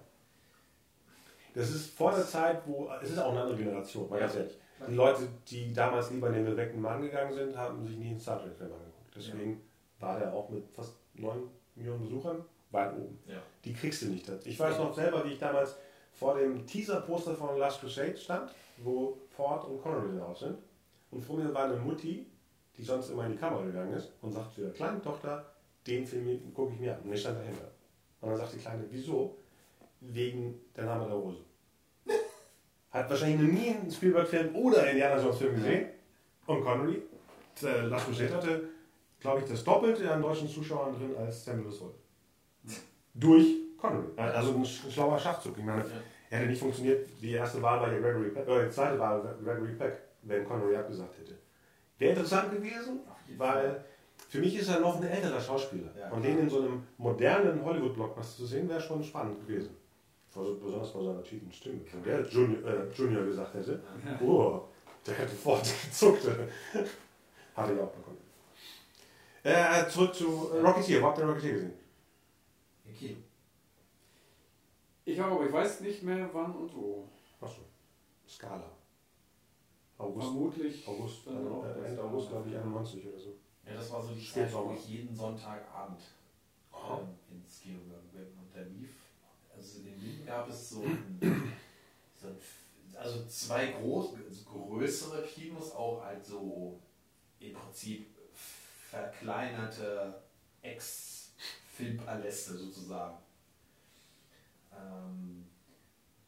Das 1.54 1.70
ist 1.70 1.90
vor 1.94 2.10
der 2.12 2.26
Zeit, 2.26 2.62
wo. 2.66 2.90
Es 3.00 3.10
ist 3.10 3.18
auch 3.18 3.30
eine 3.30 3.42
andere 3.42 3.56
Generation, 3.58 4.08
mal 4.10 4.18
ganz 4.18 4.34
ehrlich. 4.34 4.58
Die 4.88 4.94
Leute, 4.94 5.28
die 5.48 5.72
damals 5.72 6.10
lieber 6.10 6.28
in 6.28 6.34
den 6.34 6.44
bewegten 6.44 6.80
Mann 6.80 7.02
gegangen 7.02 7.32
sind, 7.32 7.56
haben 7.56 7.86
sich 7.86 7.96
nie 7.96 8.10
einen 8.10 8.20
Star 8.20 8.40
Trek-Film 8.40 8.72
angeguckt. 8.72 9.14
Deswegen 9.14 9.60
war 9.98 10.18
der 10.18 10.32
auch 10.32 10.48
mit 10.48 10.64
fast 10.72 10.94
9 11.14 11.42
Millionen 11.74 12.02
Besuchern 12.02 12.44
weit 12.70 12.94
oben. 12.94 13.18
Ja. 13.26 13.42
Die 13.64 13.72
kriegst 13.72 14.02
du 14.02 14.06
nicht. 14.06 14.28
Ich 14.44 14.58
weiß 14.58 14.78
noch 14.78 14.94
selber, 14.94 15.24
wie 15.24 15.32
ich 15.32 15.38
damals 15.38 15.76
vor 16.12 16.38
dem 16.38 16.66
Teaser-Poster 16.66 17.34
von 17.34 17.58
Last 17.58 17.80
Crusade 17.80 18.16
stand, 18.16 18.50
wo 18.78 19.18
Ford 19.30 19.64
und 19.68 19.82
Connery 19.82 20.18
drauf 20.18 20.38
sind. 20.38 20.58
Und 21.10 21.20
vor 21.22 21.36
mir 21.36 21.52
war 21.52 21.64
eine 21.64 21.76
Mutti, 21.76 22.26
die 22.76 22.82
sonst 22.82 23.10
immer 23.10 23.26
in 23.26 23.32
die 23.32 23.38
Kamera 23.38 23.64
gegangen 23.64 23.92
ist 23.92 24.12
und 24.22 24.32
sagt 24.32 24.54
zu 24.54 24.62
ihrer 24.62 24.70
kleinen 24.70 25.02
Tochter, 25.02 25.44
den 25.86 26.06
Film 26.06 26.52
gucke 26.54 26.72
ich 26.72 26.80
mir 26.80 26.94
an. 26.94 27.02
Und 27.02 27.12
ich 27.12 27.20
stand 27.20 27.38
dahinter. 27.38 27.70
Und 28.20 28.30
dann 28.30 28.38
sagt 28.38 28.54
die 28.54 28.58
Kleine, 28.58 28.84
wieso? 28.90 29.36
Wegen 30.00 30.60
der 30.74 30.84
Name 30.86 31.06
der 31.06 31.14
Rose. 31.14 31.40
Hat 32.92 33.08
wahrscheinlich 33.08 33.40
noch 33.40 33.60
nie 33.60 33.70
einen 33.70 33.90
Spielberg-Film 33.90 34.54
oder 34.54 34.90
Indiana 34.90 35.20
Jones-Film 35.20 35.54
gesehen. 35.56 35.86
Und 36.46 36.62
Connery, 36.62 37.02
äh, 37.62 37.86
Last 37.86 38.06
Crusade 38.06 38.34
hatte, 38.34 38.62
glaube 39.20 39.40
ich, 39.40 39.46
das 39.48 39.64
Doppelte 39.64 40.10
an 40.12 40.20
deutschen 40.20 40.48
Zuschauern 40.48 40.94
drin 40.94 41.16
als 41.16 41.44
Samuel 41.44 41.70
Soul. 41.70 41.92
Durch 43.14 43.46
Connery. 43.78 44.06
Also 44.16 44.52
ein 44.54 44.64
sch- 44.64 44.90
schlauer 44.90 45.18
Schachzug. 45.18 45.56
Ich 45.58 45.64
meine, 45.64 45.84
er 46.30 46.38
hätte 46.38 46.50
nicht 46.50 46.60
funktioniert. 46.60 47.06
Die 47.20 47.32
erste 47.32 47.60
Wahl 47.62 47.80
war 47.80 47.92
ja 47.92 47.98
Gregory 47.98 48.30
Peck, 48.30 48.46
oder 48.48 48.64
die 48.64 48.70
zweite 48.70 48.98
Wahl 48.98 49.22
war 49.22 49.34
Gregory 49.42 49.72
Peck, 49.72 49.98
wenn 50.22 50.44
Connery 50.44 50.76
abgesagt 50.76 51.18
hätte. 51.18 51.36
Wäre 51.98 52.12
interessant 52.12 52.50
gewesen, 52.52 53.00
weil 53.36 53.84
für 54.28 54.38
mich 54.38 54.56
ist 54.58 54.68
er 54.68 54.80
noch 54.80 54.96
ein 54.96 55.06
älterer 55.06 55.40
Schauspieler. 55.40 55.90
Und 56.10 56.24
den 56.24 56.38
in 56.38 56.50
so 56.50 56.60
einem 56.60 56.82
modernen 56.98 57.64
Hollywood-Blockbuster 57.64 58.36
zu 58.38 58.46
sehen, 58.46 58.68
wäre 58.68 58.80
schon 58.80 59.02
spannend 59.04 59.46
gewesen. 59.46 59.76
Also 60.34 60.56
besonders 60.56 60.92
bei 60.92 61.04
seiner 61.04 61.22
tiefen 61.22 61.52
Stimme. 61.52 61.80
Wenn 61.92 62.02
der 62.04 62.26
Junior, 62.26 62.64
äh, 62.64 62.90
Junior 62.90 63.24
gesagt 63.24 63.54
hätte, 63.54 63.82
oh, 64.24 64.62
der 65.06 65.14
hätte 65.14 65.30
sofort 65.32 65.62
gezuckt. 65.84 66.26
Hatte 67.54 67.74
ich 67.74 67.80
auch 67.80 67.90
bekommen. 67.92 68.18
Äh, 69.42 69.88
zurück 69.88 70.14
zu 70.14 70.50
äh, 70.54 70.60
Rocketeer. 70.60 71.02
Wo 71.02 71.06
habt 71.06 71.18
ihr 71.18 71.24
Rocketeer 71.26 71.52
gesehen? 71.54 71.72
Im 72.86 72.94
Kino. 72.94 73.16
Ich 75.04 75.20
auch, 75.20 75.32
aber 75.32 75.46
ich 75.46 75.52
weiß 75.52 75.80
nicht 75.80 76.02
mehr 76.02 76.30
wann 76.32 76.54
und 76.54 76.74
wo. 76.74 77.08
Achso, 77.40 77.62
Skala. 78.26 78.70
August. 79.98 80.26
Vermutlich 80.28 80.88
August, 80.88 81.26
dann 81.26 81.48
auch 81.48 81.64
äh, 81.64 81.68
das 81.68 81.76
Ende 81.88 82.02
August, 82.02 82.28
glaube 82.30 82.48
ich, 82.48 82.56
91 82.56 83.06
oder 83.08 83.18
so. 83.18 83.36
Ja, 83.66 83.74
das 83.74 83.92
war 83.92 84.02
so 84.02 84.14
die 84.14 84.24
Zeit, 84.26 84.52
wo 84.52 84.72
ich 84.72 84.88
jeden 84.88 85.14
Sonntagabend 85.14 86.00
Aha. 86.72 87.00
ähm, 87.00 87.36
ins 87.38 87.60
Kino 87.60 87.80
gegangen 87.80 88.10
bin. 88.12 88.26
Und 88.38 88.54
der 88.54 88.64
lief, 88.66 88.90
also 89.54 89.78
in 89.78 89.84
Berlin 89.84 90.11
gab 90.24 90.48
es 90.48 90.70
so, 90.70 90.82
ein, 90.82 91.52
so 92.20 92.28
ein, 92.28 92.36
also 92.96 93.26
zwei 93.26 93.72
groß, 93.72 94.14
größere 94.44 95.22
Kinos, 95.22 95.72
auch 95.72 96.02
halt 96.04 96.24
so 96.24 96.80
im 97.40 97.52
Prinzip 97.52 98.06
verkleinerte 98.90 100.22
Ex-Filmpaläste 100.62 102.56
sozusagen. 102.56 103.18
Ähm, 104.72 105.46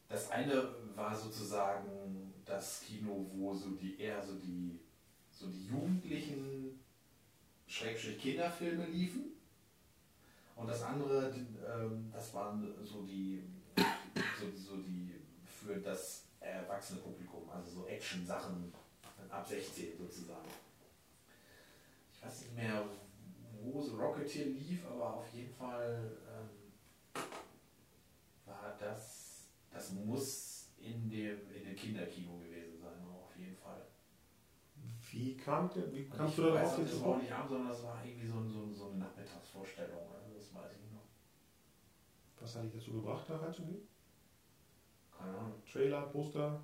das 0.07 0.31
eine 0.31 0.75
war 0.95 1.15
sozusagen 1.15 2.33
das 2.45 2.81
Kino, 2.81 3.25
wo 3.33 3.53
so 3.53 3.71
die 3.71 3.99
eher 3.99 4.21
so 4.23 4.35
die 4.35 4.79
so 5.35 5.47
die 5.47 5.67
jugendlichen 5.67 6.79
Schrägstrich 7.67 8.19
Kinderfilme 8.19 8.85
liefen. 8.85 9.33
Und 10.55 10.67
das 10.67 10.81
andere, 10.83 11.35
ähm, 11.35 12.09
das 12.13 12.33
waren 12.33 12.73
so 12.83 13.03
die, 13.03 13.43
so, 14.39 14.51
so 14.55 14.77
die 14.81 15.11
für 15.45 15.77
das 15.77 16.25
erwachsene 16.39 17.01
Publikum, 17.01 17.49
also 17.49 17.69
so 17.69 17.87
Action-Sachen 17.87 18.73
ab 19.29 19.47
16 19.47 19.97
sozusagen. 19.97 20.47
Ich 22.13 22.23
weiß 22.23 22.41
nicht 22.41 22.55
mehr, 22.55 22.85
wo 23.61 23.81
so 23.81 23.97
Rocketeer 23.97 24.45
lief, 24.45 24.85
aber 24.85 25.15
auf 25.15 25.33
jeden 25.33 25.53
Fall 25.53 26.17
ähm, 26.27 27.21
war 28.45 28.75
das, 28.79 29.47
das 29.71 29.91
muss 29.91 30.69
in 30.77 31.09
dem, 31.09 31.51
in 31.51 31.65
dem 31.65 31.75
Kinderkino 31.75 32.37
gewesen 32.37 32.79
sein, 32.79 32.93
auf 33.09 33.35
jeden 33.37 33.55
Fall. 33.55 33.81
Wie 35.11 35.35
kam 35.35 35.69
der, 35.73 35.91
wie 35.91 36.01
ich 36.01 36.09
du 36.09 36.41
darauf 36.41 36.77
jetzt 36.77 36.93
das 36.93 37.01
war 37.01 37.07
auch 37.09 37.21
nicht 37.21 37.31
abends, 37.31 37.51
sondern 37.51 37.69
das 37.69 37.83
war 37.83 38.05
irgendwie 38.05 38.27
so, 38.27 38.43
so, 38.47 38.71
so 38.71 38.89
eine 38.89 38.99
Nachmittagsvorstellung. 38.99 40.11
Also 40.13 40.33
das 40.35 40.53
weiß 40.53 40.71
ich 40.83 40.91
noch. 40.91 41.05
Was 42.39 42.55
hat 42.55 42.63
dich 42.65 42.73
dazu 42.73 42.93
gebracht, 42.93 43.25
da 43.27 43.37
reinzugehen? 43.37 43.87
Keine 45.25 45.37
Ahnung. 45.37 45.53
Trailer, 45.71 46.01
Poster, 46.01 46.59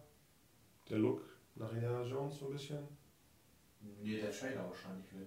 der 0.89 0.97
Look 0.99 1.21
nach 1.55 1.71
Indiana 1.73 2.03
Jones 2.03 2.37
so 2.39 2.45
ein 2.47 2.53
bisschen. 2.53 2.87
Nee, 4.01 4.17
der 4.21 4.31
Trailer 4.31 4.67
wahrscheinlich 4.67 5.11
ne? 5.13 5.25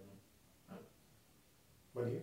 Bei 1.92 2.04
dir? 2.04 2.22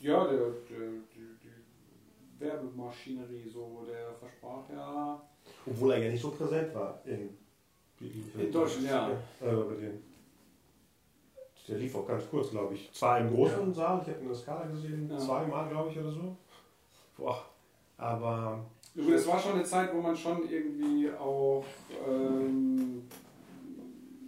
Ja, 0.00 0.24
der, 0.26 0.38
der, 0.38 0.90
die, 1.14 1.38
die 1.42 2.38
Werbemaschinerie, 2.38 3.48
so, 3.48 3.86
der 3.86 4.12
versprach 4.14 4.68
ja. 4.70 5.22
Obwohl 5.66 5.92
er 5.92 5.98
ja 6.04 6.10
nicht 6.10 6.20
so 6.20 6.30
präsent 6.30 6.74
war 6.74 7.00
in, 7.06 7.36
In 8.00 8.52
Deutschland, 8.52 8.86
ja. 8.86 9.10
Also 9.40 9.68
bei 9.68 9.74
den. 9.76 10.02
Der 11.68 11.78
lief 11.78 11.94
auch 11.94 12.06
ganz 12.06 12.28
kurz, 12.28 12.50
glaube 12.50 12.74
ich. 12.74 12.92
Zwar 12.92 13.20
im 13.20 13.32
großen 13.32 13.72
Saal, 13.72 14.00
ich 14.02 14.08
habe 14.08 14.20
in 14.20 14.26
der 14.26 14.34
Skala 14.34 14.66
gesehen, 14.66 15.08
Ja. 15.08 15.18
zweimal, 15.18 15.68
glaube 15.68 15.90
ich, 15.90 15.98
oder 15.98 16.10
so. 16.10 16.36
Boah. 17.16 17.46
Aber 17.96 18.66
Es 18.94 19.26
war 19.26 19.38
schon 19.38 19.52
eine 19.54 19.64
Zeit, 19.64 19.94
wo 19.94 20.00
man 20.00 20.14
schon 20.14 20.48
irgendwie 20.50 21.10
auch 21.10 21.64
ähm, 22.06 23.02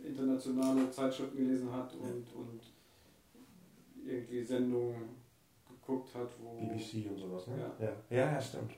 internationale 0.03 0.91
Zeitschriften 0.91 1.37
gelesen 1.37 1.71
hat 1.71 1.93
und, 1.95 2.27
und 2.35 2.61
irgendwie 4.07 4.43
Sendungen 4.43 5.11
geguckt 5.69 6.15
hat, 6.15 6.29
wo, 6.41 6.59
BBC 6.61 7.11
und 7.11 7.19
sowas, 7.19 7.47
ne? 7.49 7.59
Ja. 7.59 7.87
Ja, 7.87 7.93
ja, 8.11 8.33
ja 8.33 8.41
stimmt. 8.41 8.73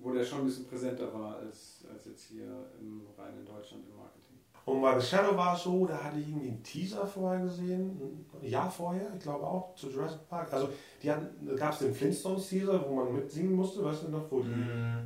wo 0.00 0.12
der 0.12 0.24
schon 0.24 0.40
ein 0.40 0.46
bisschen 0.46 0.66
präsenter 0.66 1.12
war 1.14 1.36
als, 1.36 1.84
als 1.90 2.04
jetzt 2.06 2.24
hier 2.24 2.70
im 2.80 3.02
rein 3.16 3.38
in 3.38 3.46
Deutschland 3.46 3.84
im 3.88 3.96
Marketing. 3.96 4.23
Und 4.66 4.80
bei 4.80 4.98
The 4.98 5.06
Shadow 5.06 5.36
war 5.36 5.54
es 5.54 5.62
so, 5.62 5.84
da 5.84 6.02
hatte 6.02 6.18
ich 6.18 6.28
irgendwie 6.28 6.48
einen 6.48 6.62
Teaser 6.62 7.06
vorher 7.06 7.42
gesehen, 7.42 8.00
ein 8.40 8.48
Jahr 8.48 8.70
vorher, 8.70 9.06
ich 9.14 9.22
glaube 9.22 9.44
auch, 9.44 9.74
zu 9.74 9.90
Jurassic 9.90 10.26
Park. 10.28 10.50
Also 10.52 10.70
die 11.02 11.10
hatten, 11.10 11.46
da 11.46 11.54
gab 11.54 11.74
es 11.74 11.80
den 11.80 11.94
Flintstones-Teaser, 11.94 12.82
wo 12.88 12.94
man 12.94 13.14
mitsingen 13.14 13.52
musste, 13.52 13.84
weißt 13.84 14.04
du 14.04 14.08
noch, 14.08 14.30
wo 14.30 14.40
die, 14.40 14.64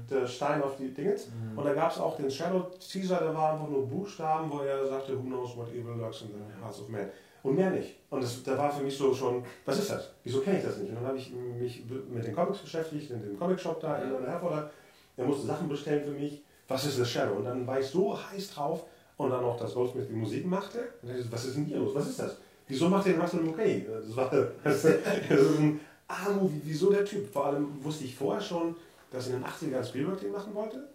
der 0.08 0.26
Stein 0.28 0.62
auf 0.62 0.76
die 0.76 0.94
Dingens. 0.94 1.28
Und 1.56 1.64
da 1.64 1.74
gab 1.74 1.90
es 1.90 1.98
auch 1.98 2.16
den 2.16 2.30
Shadow-Teaser, 2.30 3.18
der 3.18 3.34
war 3.34 3.54
einfach 3.54 3.68
nur 3.68 3.84
Buchstaben, 3.88 4.48
wo 4.48 4.60
er 4.60 4.86
sagte, 4.86 5.18
who 5.18 5.22
knows 5.22 5.56
what 5.56 5.68
evil 5.70 5.96
lurks 5.96 6.22
in 6.22 6.28
the 6.28 6.62
hearts 6.62 6.80
of 6.80 6.88
man. 6.88 7.08
Und 7.42 7.56
mehr 7.56 7.70
nicht. 7.70 7.96
Und 8.10 8.22
das, 8.22 8.42
da 8.42 8.56
war 8.56 8.70
für 8.70 8.84
mich 8.84 8.96
so 8.96 9.12
schon, 9.12 9.44
was 9.64 9.78
ist 9.78 9.90
das? 9.90 10.12
Wieso 10.22 10.40
kenne 10.40 10.58
ich 10.58 10.64
das 10.64 10.78
nicht? 10.78 10.90
Und 10.90 10.96
dann 10.96 11.06
habe 11.06 11.18
ich 11.18 11.32
mich 11.32 11.84
mit 12.08 12.24
den 12.24 12.34
Comics 12.34 12.58
beschäftigt, 12.58 13.10
in 13.10 13.22
dem 13.22 13.38
Comic-Shop 13.38 13.80
da 13.80 13.98
in 13.98 14.10
der 14.10 14.30
Herforder. 14.30 14.70
Er 15.16 15.24
musste 15.24 15.46
Sachen 15.46 15.68
bestellen 15.68 16.04
für 16.04 16.12
mich. 16.12 16.42
Was 16.68 16.84
ist 16.84 17.00
das 17.00 17.10
Shadow? 17.10 17.36
Und 17.36 17.44
dann 17.44 17.66
war 17.66 17.80
ich 17.80 17.86
so 17.86 18.16
heiß 18.16 18.52
drauf 18.52 18.84
und 19.18 19.30
dann 19.30 19.42
noch, 19.42 19.58
dass 19.58 19.74
Goldsmith 19.74 20.06
die 20.08 20.14
Musik 20.14 20.46
machte. 20.46 20.78
Und 21.02 21.10
ich, 21.10 21.30
was 21.30 21.44
ist 21.44 21.56
denn 21.56 21.66
hier 21.66 21.78
los? 21.78 21.94
Was 21.94 22.08
ist 22.08 22.20
das? 22.20 22.38
Wieso 22.66 22.88
macht 22.88 23.06
den 23.06 23.20
Russell 23.20 23.40
Mulcahy? 23.40 23.84
Das 23.86 24.16
war 24.16 24.30
das 24.64 24.84
ist 24.84 25.58
ein 25.58 25.80
A-Movie. 26.06 26.60
Wieso 26.64 26.90
der 26.90 27.04
Typ? 27.04 27.30
Vor 27.30 27.46
allem 27.46 27.84
wusste 27.84 28.04
ich 28.04 28.14
vorher 28.14 28.40
schon, 28.40 28.74
dass 29.10 29.26
in 29.28 29.34
den 29.34 29.44
80ern 29.44 29.84
Spielberg 29.84 30.20
den 30.20 30.32
machen 30.32 30.54
wollte. 30.54 30.88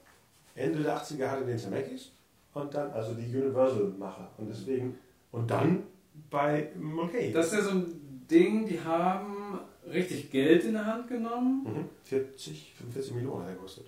Ende 0.56 0.82
der 0.82 0.98
80er 0.98 1.28
hatte 1.28 1.46
den 1.46 1.58
Zemeckis 1.58 2.12
und 2.54 2.74
dann, 2.74 2.92
also 2.92 3.14
die 3.14 3.26
Universal-Macher. 3.36 4.30
Und 4.38 4.50
deswegen, 4.50 4.98
und 5.32 5.50
dann 5.50 5.84
bei 6.30 6.70
Mulcahy. 6.80 7.32
Das 7.32 7.48
ist 7.48 7.54
ja 7.54 7.62
so 7.62 7.72
ein 7.72 8.26
Ding, 8.30 8.66
die 8.68 8.80
haben 8.80 9.60
richtig 9.92 10.32
Geld 10.32 10.64
in 10.64 10.74
der 10.74 10.86
Hand 10.86 11.08
genommen. 11.08 11.64
Mhm. 11.64 11.90
40, 12.04 12.74
45 12.78 13.16
Millionen 13.16 13.42
hat 13.42 13.50
er 13.50 13.56
gekostet. 13.56 13.88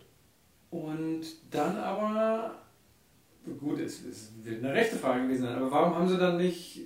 Und 0.71 1.21
dann 1.51 1.77
aber, 1.77 2.55
gut, 3.59 3.79
es, 3.79 4.03
es 4.05 4.31
wird 4.43 4.63
eine 4.63 4.73
rechte 4.73 4.95
Frage 4.97 5.23
gewesen 5.23 5.43
sein, 5.43 5.55
aber 5.55 5.71
warum 5.71 5.95
haben 5.95 6.07
sie 6.07 6.17
dann 6.17 6.37
nicht, 6.37 6.81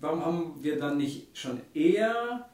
warum 0.00 0.24
haben 0.24 0.56
wir 0.62 0.78
dann 0.78 0.96
nicht 0.98 1.36
schon 1.36 1.60
eher 1.74 2.48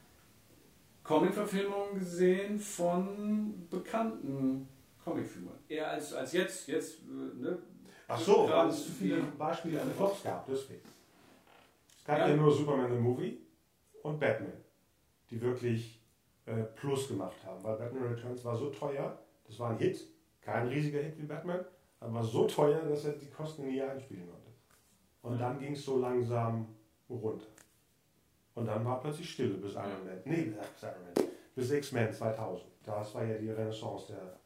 Comic-Verfilmungen 1.03 1.99
gesehen 1.99 2.59
von 2.59 3.67
bekannten 3.71 4.69
Comicfiguren? 5.03 5.59
Eher 5.69 5.91
als, 5.91 6.13
als 6.13 6.33
jetzt, 6.33 6.69
jetzt, 6.69 6.99
äh, 7.03 7.41
ne? 7.43 7.59
Ach 8.07 8.19
so, 8.19 8.49
weil 8.49 8.69
es 8.69 8.85
zu 8.87 8.93
viele 8.93 9.21
Beispiele 9.39 9.81
an 9.81 9.91
Flops 9.97 10.23
gab, 10.23 10.47
deswegen. 10.47 10.81
Es 11.99 12.05
gab 12.05 12.19
ja, 12.19 12.29
Ja. 12.29 12.37
nur 12.37 12.51
Superman 12.51 12.91
the 12.91 12.99
Movie 12.99 13.39
und 14.03 14.19
Batman, 14.19 14.53
die 15.31 15.41
wirklich 15.41 16.01
äh, 16.47 16.63
Plus 16.75 17.09
gemacht 17.09 17.37
haben, 17.45 17.63
weil 17.63 17.77
Batman 17.77 18.15
Returns 18.15 18.45
war 18.45 18.57
so 18.57 18.71
teuer, 18.71 19.19
das 19.47 19.59
war 19.59 19.71
ein 19.71 19.79
Hit, 19.79 20.07
kein 20.41 20.69
riesiger 20.69 21.01
Hit 21.01 21.19
wie 21.19 21.27
Batman, 21.27 21.65
aber 22.01 22.23
so 22.23 22.47
teuer, 22.47 22.81
dass 22.81 23.05
er 23.05 23.13
die 23.13 23.31
Kosten 23.31 23.67
nie 23.67 23.81
einspielen 23.83 24.29
konnte. 24.29 24.49
Und 25.23 25.39
dann 25.39 25.59
ging 25.59 25.73
es 25.73 25.85
so 25.85 25.99
langsam 25.99 26.67
runter. 27.09 27.47
Und 28.55 28.67
dann 28.67 28.85
war 28.85 29.01
plötzlich 29.01 29.31
Stille 29.31 29.55
bis 29.55 29.73
Iron 29.75 30.05
Man. 30.05 30.21
Nee, 30.25 30.53
bis 30.53 30.83
Iron 30.83 31.03
Man. 31.03 31.29
Bis 31.55 31.71
X-Men 31.71 32.13
2000. 32.13 32.65
Das 32.85 33.15
war 33.15 33.25
ja 33.25 33.37
die 33.39 33.51
Renaissance 33.51 34.13
der 34.13 34.39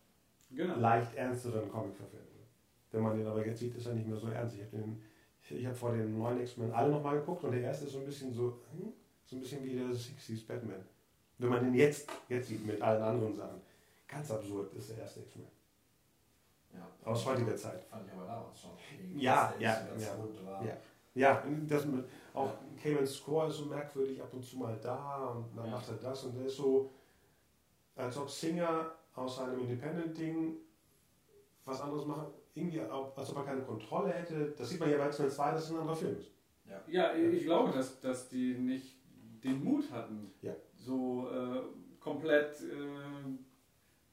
Genau. 0.54 0.76
leicht 0.76 1.14
ernsteren 1.14 1.70
Comic-Verfilmungen. 1.70 2.46
Wenn 2.90 3.02
man 3.02 3.16
den 3.16 3.26
aber 3.26 3.46
jetzt 3.46 3.60
sieht, 3.60 3.74
ist 3.74 3.86
er 3.86 3.94
nicht 3.94 4.06
mehr 4.06 4.18
so 4.18 4.28
ernst. 4.28 4.56
Ich 4.56 4.62
habe 4.62 5.66
habe 5.66 5.74
vor 5.74 5.92
den 5.92 6.18
neuen 6.18 6.40
X-Men 6.40 6.72
alle 6.72 6.90
nochmal 6.90 7.18
geguckt 7.18 7.42
und 7.44 7.52
der 7.52 7.62
erste 7.62 7.86
ist 7.86 7.92
so 7.92 7.98
ein 7.98 8.04
bisschen 8.04 8.32
so, 8.32 8.58
hm, 8.70 8.92
so 9.24 9.36
ein 9.36 9.40
bisschen 9.40 9.64
wie 9.64 9.74
der 9.74 9.86
60s 9.86 10.46
Batman. 10.46 10.84
Wenn 11.38 11.48
man 11.48 11.64
den 11.64 11.74
jetzt, 11.74 12.08
jetzt 12.28 12.48
sieht 12.48 12.66
mit 12.66 12.80
allen 12.82 13.02
anderen 13.02 13.34
Sachen. 13.34 13.60
Ganz 14.06 14.30
absurd 14.30 14.74
ist 14.74 14.90
der 14.90 14.98
erste 14.98 15.20
X-Men. 15.20 15.46
Ja. 17.04 17.08
Aus 17.12 17.26
heutiger 17.26 17.56
Zeit. 17.56 17.84
Fand 17.84 18.06
ich 18.06 18.12
aber 18.12 18.26
damals 18.26 18.60
schon. 18.60 18.70
Ja, 19.16 19.52
ja, 19.58 19.86
ja. 19.98 20.64
Ja. 20.64 20.76
Ja, 21.14 21.44
das, 21.68 21.84
mit- 21.84 22.06
auch 22.32 22.50
Cayman's 22.82 23.12
Score 23.16 23.48
ist 23.48 23.56
so 23.58 23.66
merkwürdig, 23.66 24.22
ab 24.22 24.32
und 24.32 24.42
zu 24.42 24.56
mal 24.56 24.78
da 24.82 25.26
und 25.28 25.54
dann 25.56 25.66
Ja. 25.66 25.72
macht 25.72 25.88
er 25.88 25.96
das 25.96 26.24
und 26.24 26.34
der 26.38 26.46
ist 26.46 26.56
so, 26.56 26.90
als 27.96 28.16
ob 28.16 28.30
Singer 28.30 28.92
aus 29.14 29.36
seinem 29.36 29.60
Independent-Ding 29.60 30.56
was 31.66 31.80
anderes 31.82 32.06
machen, 32.06 32.26
irgendwie, 32.54 32.80
auch, 32.82 33.14
als 33.16 33.30
ob 33.30 33.36
er 33.38 33.44
keine 33.44 33.62
Kontrolle 33.62 34.10
hätte. 34.12 34.52
Das 34.56 34.68
sieht 34.70 34.80
man 34.80 34.90
ja 34.90 34.96
bei 34.98 35.06
X-Men 35.08 35.30
2, 35.30 35.50
dass 35.52 35.64
es 35.64 35.70
ein 35.70 35.78
anderer 35.78 35.96
Film 35.96 36.16
ist. 36.18 36.30
Ja, 36.88 37.12
ich 37.14 37.44
glaube, 37.44 37.72
dass, 37.72 38.00
dass 38.00 38.28
die 38.30 38.54
nicht 38.54 38.96
den 39.44 39.62
Mut 39.62 39.90
hatten, 39.92 40.32
Ja. 40.40 40.54
so 40.74 41.28
äh, 41.30 41.60
komplett 42.00 42.54
äh, 42.62 43.36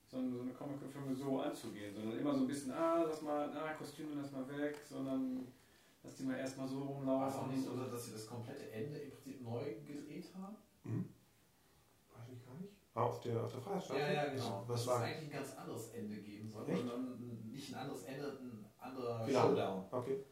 so, 0.10 0.18
eine- 0.18 0.32
so 0.32 0.41
eine 0.41 0.51
Comic-Filme 0.53 1.16
so 1.16 1.39
anzugehen, 1.39 1.93
sondern 1.93 2.18
immer 2.18 2.34
so 2.34 2.41
ein 2.41 2.47
bisschen, 2.47 2.72
ah, 2.72 3.03
lass 3.07 3.22
mal, 3.22 3.49
ah, 3.55 3.74
Kostüme 3.74 4.16
lass 4.16 4.32
mal 4.32 4.47
weg, 4.57 4.78
sondern 4.88 5.47
lass 6.03 6.16
die 6.16 6.24
mal 6.24 6.38
erstmal 6.38 6.68
so 6.68 6.78
War 7.05 7.28
es 7.28 7.36
auch 7.36 7.41
rumlaufen. 7.43 7.49
nicht 7.55 7.66
so, 7.66 7.76
dass 7.76 8.05
sie 8.05 8.12
das 8.14 8.26
komplette 8.28 8.72
Ende 8.72 8.97
im 8.99 9.12
Prinzip 9.12 9.41
neu 9.41 9.64
gedreht 9.86 10.26
haben? 10.36 10.55
Weiß 12.14 12.30
ich 12.34 12.45
gar 12.45 12.55
nicht. 12.55 12.74
Ah, 12.95 13.03
Auf 13.03 13.22
der, 13.22 13.43
auf 13.43 13.51
der 13.51 13.62
Freiheitsstatue? 13.62 14.01
Ja, 14.01 14.12
ja, 14.14 14.34
genau. 14.34 14.64
Was 14.68 14.78
dass 14.86 14.88
war? 14.88 14.95
es 14.97 15.01
eigentlich 15.03 15.24
ein 15.26 15.32
ganz 15.32 15.57
anderes 15.57 15.89
Ende 15.93 16.18
geben 16.18 16.49
soll. 16.49 16.64
Und 16.64 17.51
nicht 17.51 17.74
ein 17.74 17.80
anderes 17.82 18.03
Ende, 18.03 18.28
ein 18.41 18.66
anderer 18.80 19.24
Finale. 19.26 19.47
Showdown. 19.49 19.86
Okay. 19.91 20.24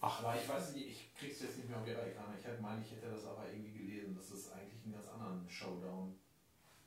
Ach, 0.00 0.22
Aber 0.22 0.36
ich 0.40 0.48
weiß 0.48 0.74
nicht, 0.74 0.86
ich 0.86 1.14
krieg's 1.14 1.42
jetzt 1.42 1.56
nicht 1.56 1.68
mehr 1.68 1.76
auf 1.78 1.84
die 1.84 1.90
Reihe. 1.90 2.12
Ich 2.12 2.60
meine, 2.60 2.80
ich 2.80 2.92
hätte 2.92 3.10
das 3.10 3.26
aber 3.26 3.50
irgendwie 3.50 3.72
gelesen, 3.72 4.14
dass 4.14 4.30
es 4.30 4.52
eigentlich 4.52 4.84
einen 4.84 4.92
ganz 4.94 5.08
anderen 5.08 5.48
Showdown 5.48 6.14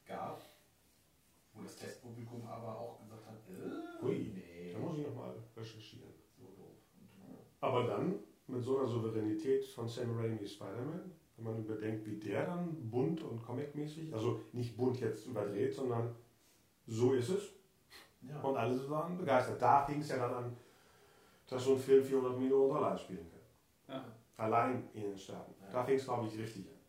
gab. 0.07 0.41
Wo 1.61 1.65
das 1.65 1.75
Testpublikum 1.75 2.47
aber 2.47 2.75
auch 2.75 2.99
gesagt 3.01 3.27
hat, 3.27 3.35
äh, 3.49 4.01
Hui. 4.03 4.31
nee, 4.33 4.73
da 4.73 4.79
muss 4.79 4.97
ich 4.97 5.05
nochmal 5.05 5.35
recherchieren. 5.55 6.09
so 6.39 6.45
doof. 6.57 6.71
Aber 7.59 7.83
dann 7.83 8.15
mit 8.47 8.63
so 8.63 8.79
einer 8.79 8.87
Souveränität 8.87 9.63
von 9.65 9.87
Sam 9.87 10.17
Raimi 10.17 10.45
Spider-Man, 10.47 11.11
wenn 11.37 11.45
man 11.45 11.63
überdenkt, 11.63 12.05
wie 12.07 12.17
der 12.17 12.45
dann 12.47 12.89
bunt 12.89 13.21
und 13.21 13.43
comicmäßig, 13.43 14.11
also 14.13 14.41
nicht 14.53 14.75
bunt 14.75 14.99
jetzt 14.99 15.27
überdreht, 15.27 15.73
sondern 15.73 16.15
so 16.87 17.13
ist 17.13 17.29
es. 17.29 17.43
ja. 18.21 18.41
Und 18.41 18.57
alle 18.57 18.89
waren 18.89 19.17
begeistert. 19.17 19.61
Da 19.61 19.85
fing 19.85 20.01
es 20.01 20.09
ja 20.09 20.17
dann 20.17 20.33
an, 20.33 20.57
dass 21.47 21.63
so 21.63 21.73
ein 21.73 21.79
Film 21.79 22.03
400 22.03 22.39
Millionen 22.39 22.69
Dollar 22.69 22.97
spielen 22.97 23.27
kann. 23.29 23.95
Ja. 23.95 24.05
Allein 24.37 24.89
in 24.93 25.03
den 25.03 25.17
Staaten. 25.17 25.53
Ja. 25.61 25.71
Da 25.71 25.83
fing 25.83 25.95
es, 25.95 26.05
glaube 26.05 26.27
ich, 26.27 26.37
richtig 26.39 26.67
an. 26.67 26.79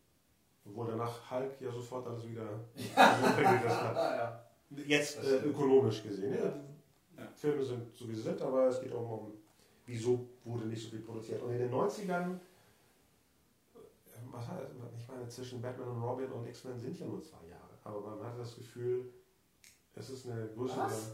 Obwohl 0.65 0.87
danach 0.87 1.29
Hulk 1.29 1.61
ja 1.61 1.71
sofort 1.71 2.07
alles 2.07 2.27
wieder 2.27 2.43
runtergerissen 2.75 3.69
hat. 3.69 4.52
Ah. 4.75 4.79
Jetzt 4.87 5.17
äh, 5.23 5.37
ökonomisch 5.45 6.03
gesehen. 6.03 6.33
Ja. 6.33 7.23
Ja. 7.23 7.29
Filme 7.35 7.63
sind 7.63 7.95
so 7.95 8.07
wie 8.09 8.15
sie 8.15 8.21
sind, 8.21 8.41
aber 8.41 8.67
es 8.67 8.81
geht 8.81 8.91
auch 8.93 9.09
um, 9.21 9.33
wieso 9.85 10.27
wurde 10.43 10.65
nicht 10.65 10.83
so 10.83 10.89
viel 10.89 11.01
produziert. 11.01 11.41
Und 11.41 11.51
in 11.53 11.59
den 11.59 11.71
90ern, 11.71 12.33
äh, 13.75 13.79
was 14.31 14.47
hat, 14.47 14.69
ich 14.97 15.07
meine, 15.07 15.27
zwischen 15.27 15.61
Batman 15.61 15.89
und 15.89 16.01
Robin 16.01 16.31
und 16.31 16.47
X-Men 16.47 16.79
sind 16.79 16.97
ja 16.99 17.05
nur 17.05 17.21
zwei 17.21 17.45
Jahre. 17.47 17.69
Aber 17.83 18.15
man 18.15 18.25
hat 18.25 18.39
das 18.39 18.55
Gefühl, 18.55 19.13
es 19.95 20.09
ist 20.09 20.27
eine 20.27 20.47
größere. 20.47 20.85
Was? 20.85 21.11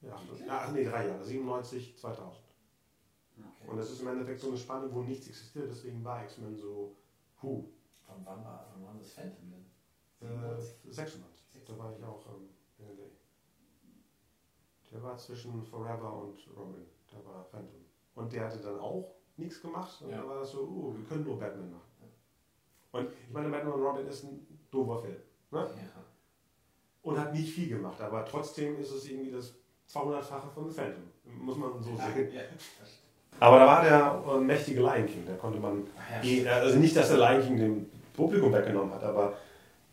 Ja, 0.00 0.16
ach 0.48 0.72
nee, 0.72 0.84
drei 0.84 1.08
Jahre, 1.08 1.24
97, 1.24 1.96
2000. 1.98 2.36
Okay. 3.36 3.70
Und 3.70 3.76
das 3.76 3.90
ist 3.90 4.00
im 4.00 4.08
Endeffekt 4.08 4.40
so 4.40 4.48
eine 4.48 4.56
Spanne, 4.56 4.92
wo 4.92 5.02
nichts 5.02 5.26
existiert, 5.26 5.68
deswegen 5.68 6.04
war 6.04 6.22
X-Men 6.24 6.56
so, 6.56 6.94
hu, 7.42 7.68
Von 8.06 8.16
wann 8.24 8.44
war, 8.44 8.64
von 8.72 8.84
wann 8.86 8.98
das 8.98 9.12
Phantom 9.12 9.50
denn? 9.50 10.28
äh, 10.28 10.60
96. 10.90 11.64
Da 11.66 11.78
war 11.78 11.92
ich 11.92 12.02
auch 12.04 12.24
ähm. 12.28 12.47
Der 14.92 15.02
war 15.02 15.16
zwischen 15.16 15.62
Forever 15.62 16.12
und 16.22 16.38
Robin. 16.56 16.84
Da 17.10 17.16
war 17.30 17.44
Phantom. 17.44 17.84
Und 18.14 18.32
der 18.32 18.44
hatte 18.46 18.58
dann 18.58 18.78
auch 18.80 19.14
nichts 19.36 19.60
gemacht. 19.60 20.00
Und 20.02 20.10
Ja. 20.10 20.18
dann 20.18 20.28
war 20.28 20.40
das 20.40 20.50
so, 20.52 20.60
uh, 20.62 20.94
wir 20.96 21.04
können 21.08 21.24
nur 21.24 21.38
Batman 21.38 21.70
machen. 21.70 21.82
Und 22.92 23.08
ich 23.26 23.32
meine, 23.32 23.48
Batman 23.50 23.74
und 23.74 23.82
Robin 23.82 24.06
ist 24.06 24.24
ein 24.24 24.46
doofer 24.70 24.98
Film. 25.02 25.16
Ne? 25.50 25.58
Ja. 25.60 26.02
Und 27.02 27.18
hat 27.18 27.32
nicht 27.34 27.52
viel 27.52 27.68
gemacht. 27.68 28.00
Aber 28.00 28.24
trotzdem 28.24 28.78
ist 28.80 28.90
es 28.90 29.08
irgendwie 29.08 29.30
das 29.30 29.54
200-fache 29.92 30.48
von 30.54 30.70
Phantom. 30.70 31.02
Muss 31.24 31.56
man 31.56 31.82
so 31.82 31.90
sehen. 31.96 32.32
Ja. 32.32 32.40
Aber 33.40 33.58
da 33.60 33.66
war 33.66 33.82
der 33.84 34.24
äh, 34.34 34.40
mächtige 34.40 34.80
Lion 34.80 35.06
King. 35.06 35.24
Da 35.26 35.34
konnte 35.36 35.60
man 35.60 35.86
ja, 36.10 36.28
Eh, 36.28 36.48
Also 36.48 36.78
nicht, 36.78 36.96
dass 36.96 37.08
der 37.08 37.18
Lion 37.18 37.42
King 37.42 37.56
dem 37.58 37.86
Publikum 38.14 38.52
weggenommen 38.52 38.92
hat, 38.94 39.04
aber 39.04 39.34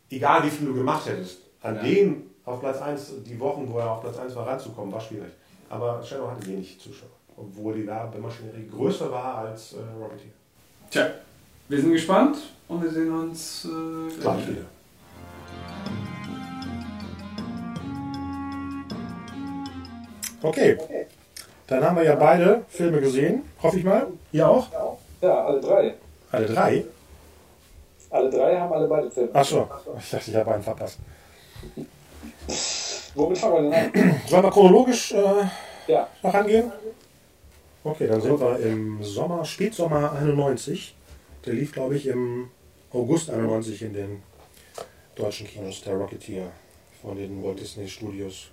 egal 0.10 0.44
wie 0.44 0.50
viel 0.50 0.68
du 0.68 0.74
gemacht 0.74 1.06
hättest, 1.06 1.42
an 1.62 1.76
Ja. 1.76 1.84
den 1.84 2.32
auf 2.46 2.60
Platz 2.60 2.82
1, 2.82 3.14
die 3.26 3.40
Wochen, 3.40 3.68
wo 3.72 3.80
er 3.80 3.92
auf 3.92 4.02
Platz 4.02 4.18
1 4.20 4.36
war, 4.36 4.48
ranzukommen, 4.48 4.94
war 4.94 5.02
schwierig. 5.02 5.32
Aber 5.70 6.02
Shadow 6.04 6.30
hatte 6.30 6.46
wenig 6.48 6.80
Zuschauer, 6.80 7.10
obwohl 7.36 7.74
die 7.74 7.88
Werbemaschinerie 7.88 8.68
größer 8.70 9.12
war 9.12 9.40
als 9.40 9.74
äh, 9.74 9.78
Rocketeer. 10.00 10.32
Tja, 10.92 11.08
wir 11.68 11.82
sind 11.82 11.92
gespannt 11.92 12.38
und 12.68 12.84
wir 12.84 12.92
sehen 12.92 13.12
uns 13.12 13.66
äh, 13.66 14.22
Gleich 14.22 14.48
wieder. 14.48 14.62
Okay, 20.44 20.78
dann 21.66 21.84
haben 21.84 21.98
wir 21.98 22.04
ja 22.04 22.16
beide 22.16 22.64
Filme 22.68 23.02
gesehen, 23.02 23.42
hoffe 23.64 23.80
ich 23.80 23.84
mal. 23.84 24.08
Ihr 24.32 24.48
auch? 24.48 24.68
Ja, 25.20 25.46
alle 25.46 25.60
drei. 25.60 25.96
Alle 26.32 26.46
drei? 26.46 26.86
Alle 28.12 28.30
drei 28.30 28.60
haben 28.60 28.72
alle 28.72 28.88
beide 28.88 29.10
Filme. 29.10 29.34
Achso, 29.34 29.68
ich 29.98 30.10
dachte, 30.12 30.30
ich 30.30 30.38
habe 30.38 30.54
einen 30.54 30.64
verpasst. 30.64 31.00
Womit 33.16 33.38
fangen 33.38 33.72
wir 33.72 33.80
denn 33.80 34.04
an? 34.04 34.22
Sollen 34.28 34.44
wir 34.44 34.52
chronologisch 34.52 35.14
äh, 35.14 35.46
Ja, 35.88 36.08
noch 36.22 36.34
angehen? 36.34 36.72
Okay, 37.84 38.08
dann 38.08 38.22
sind 38.22 38.40
wir 38.40 38.60
im 38.60 39.04
Sommer, 39.04 39.46
Spätsommer 39.46 40.14
91. 40.14 40.96
Der 41.46 41.54
lief, 41.54 41.72
glaube 41.72 41.96
ich, 41.96 42.08
im 42.08 42.50
August 42.92 43.30
91 43.30 43.82
in 43.84 43.94
den 43.94 44.24
deutschen 45.16 45.48
Kinos, 45.48 45.82
der 45.84 45.96
Rocketeer 45.96 46.52
von 47.02 47.16
den 47.16 47.44
Walt 47.44 47.60
Disney 47.60 47.88
Studios. 47.88 48.48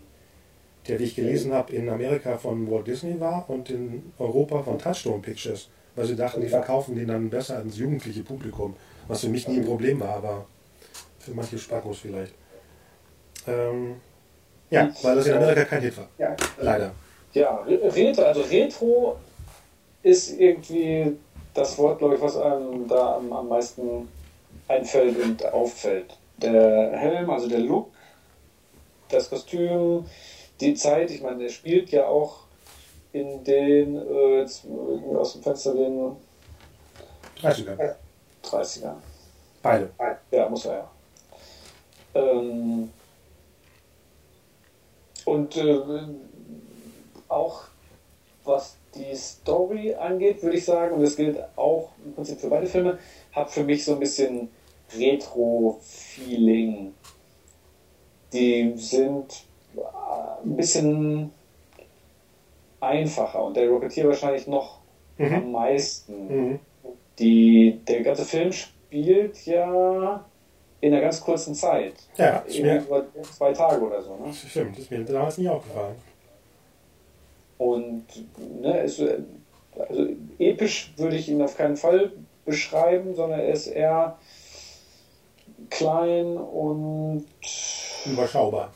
Der, 0.87 0.99
wie 0.99 1.05
ich 1.05 1.15
gelesen 1.15 1.53
habe, 1.53 1.73
in 1.73 1.89
Amerika 1.89 2.37
von 2.37 2.71
Walt 2.71 2.87
Disney 2.87 3.19
war 3.19 3.49
und 3.49 3.71
in 3.71 4.13
Europa 4.19 4.63
von 4.63 4.79
Touchstone 4.79 5.21
Pictures, 5.23 5.69
weil 5.97 6.07
sie 6.07 6.17
dachten, 6.17 6.41
die 6.41 6.49
verkaufen 6.49 6.97
den 6.97 7.09
dann 7.09 7.31
besser 7.31 7.59
ans 7.59 7.79
jugendliche 7.79 8.23
Publikum, 8.23 8.75
was 9.09 9.21
für 9.21 9.29
mich 9.29 9.49
nie 9.49 9.59
ein 9.59 9.65
Problem 9.65 10.01
war, 10.01 10.17
aber 10.17 10.47
für 11.19 11.33
manche 11.33 11.59
Spackos 11.59 12.01
vielleicht. 12.01 12.35
Ähm, 13.47 14.01
ja, 14.71 14.89
weil 15.03 15.17
das 15.17 15.27
in 15.27 15.35
Amerika 15.35 15.65
kein 15.65 15.83
Hit 15.83 15.97
war. 15.99 16.09
Leider. 16.59 16.93
ja 17.35 17.57
Re- 17.59 17.95
Retro, 17.95 18.23
also 18.25 18.41
Retro 18.43 19.17
ist 20.03 20.39
irgendwie 20.39 21.17
das 21.55 21.77
Wort, 21.79 21.99
glaube 21.99 22.15
ich, 22.17 22.21
was 22.21 22.37
einem 22.37 22.89
da 22.89 23.17
am, 23.17 23.33
am 23.33 23.49
meisten 23.49 24.09
einfällt 24.69 25.19
und 25.23 25.45
auffällt. 25.53 26.17
Der 26.39 26.93
Helm, 26.97 27.29
also 27.31 27.49
der 27.49 27.59
Look, 27.61 27.91
das 29.11 29.29
Kostüm, 29.29 30.07
die 30.61 30.75
Zeit, 30.75 31.11
ich 31.11 31.21
meine, 31.23 31.39
der 31.45 31.49
spielt 31.51 31.91
ja 31.91 32.07
auch 32.07 32.39
in 33.13 33.45
den, 33.45 33.97
äh, 33.97 34.39
jetzt 34.41 34.65
aus 35.15 35.35
dem 35.35 35.43
Fenster 35.43 35.75
den 35.75 36.17
30er. 37.43 37.95
30er. 38.45 38.93
Beide. 39.63 39.91
Ja, 40.31 40.49
muss 40.49 40.65
er 40.65 40.75
ja. 40.79 40.91
Ähm, 42.15 42.91
und 45.33 45.57
äh, 45.57 45.81
auch 47.29 47.63
was 48.45 48.77
die 48.95 49.15
Story 49.17 49.95
angeht, 49.95 50.43
würde 50.43 50.57
ich 50.57 50.65
sagen, 50.65 50.95
und 50.97 51.03
das 51.03 51.17
gilt 51.17 51.39
auch 51.57 51.91
im 52.05 52.13
Prinzip 52.15 52.41
für 52.41 52.49
beide 52.49 52.67
Filme, 52.67 52.99
hat 53.33 53.51
für 53.51 53.65
mich 53.65 53.85
so 53.85 53.93
ein 53.95 54.01
bisschen 54.01 54.51
Retro-Feeling. 54.99 56.93
Die 58.33 58.73
sind 58.77 59.45
äh, 59.77 59.81
ein 60.45 60.57
bisschen 60.57 61.31
einfacher 62.81 63.45
und 63.45 63.57
der 63.57 63.69
Rocketeer 63.69 64.07
wahrscheinlich 64.09 64.47
noch 64.47 64.81
Mhm. 65.19 65.35
am 65.35 65.53
meisten. 65.53 66.27
Mhm. 66.51 66.59
Die, 67.19 67.81
der 67.87 68.03
ganze 68.03 68.25
Film 68.25 68.51
spielt 68.51 69.45
ja 69.47 70.25
in 70.83 70.93
einer 70.93 71.01
ganz 71.01 71.21
kurzen 71.21 71.55
Zeit. 71.55 71.95
Ja, 72.17 72.39
ist 72.41 72.59
mir, 72.61 72.81
über 72.83 73.07
zwei 73.37 73.53
Tage 73.53 73.81
oder 73.87 74.03
so. 74.03 74.17
Ne? 74.17 74.33
stimmt, 74.35 74.77
ist 74.79 74.91
mir 74.91 75.05
damals 75.05 75.39
nie 75.39 75.49
aufgefallen. 75.49 75.95
Und 77.57 78.05
ne, 78.61 78.87
so- 78.89 79.09
also 79.79 80.07
episch 80.39 80.93
würde 80.97 81.17
ich 81.17 81.29
ihn 81.29 81.41
auf 81.41 81.57
keinen 81.57 81.77
Fall 81.77 82.13
beschreiben, 82.45 83.15
sondern 83.15 83.39
er 83.41 83.53
ist 83.53 83.69
eher 83.69 84.19
klein 85.71 86.37
und 86.37 87.25
Überschaubar. 88.05 88.73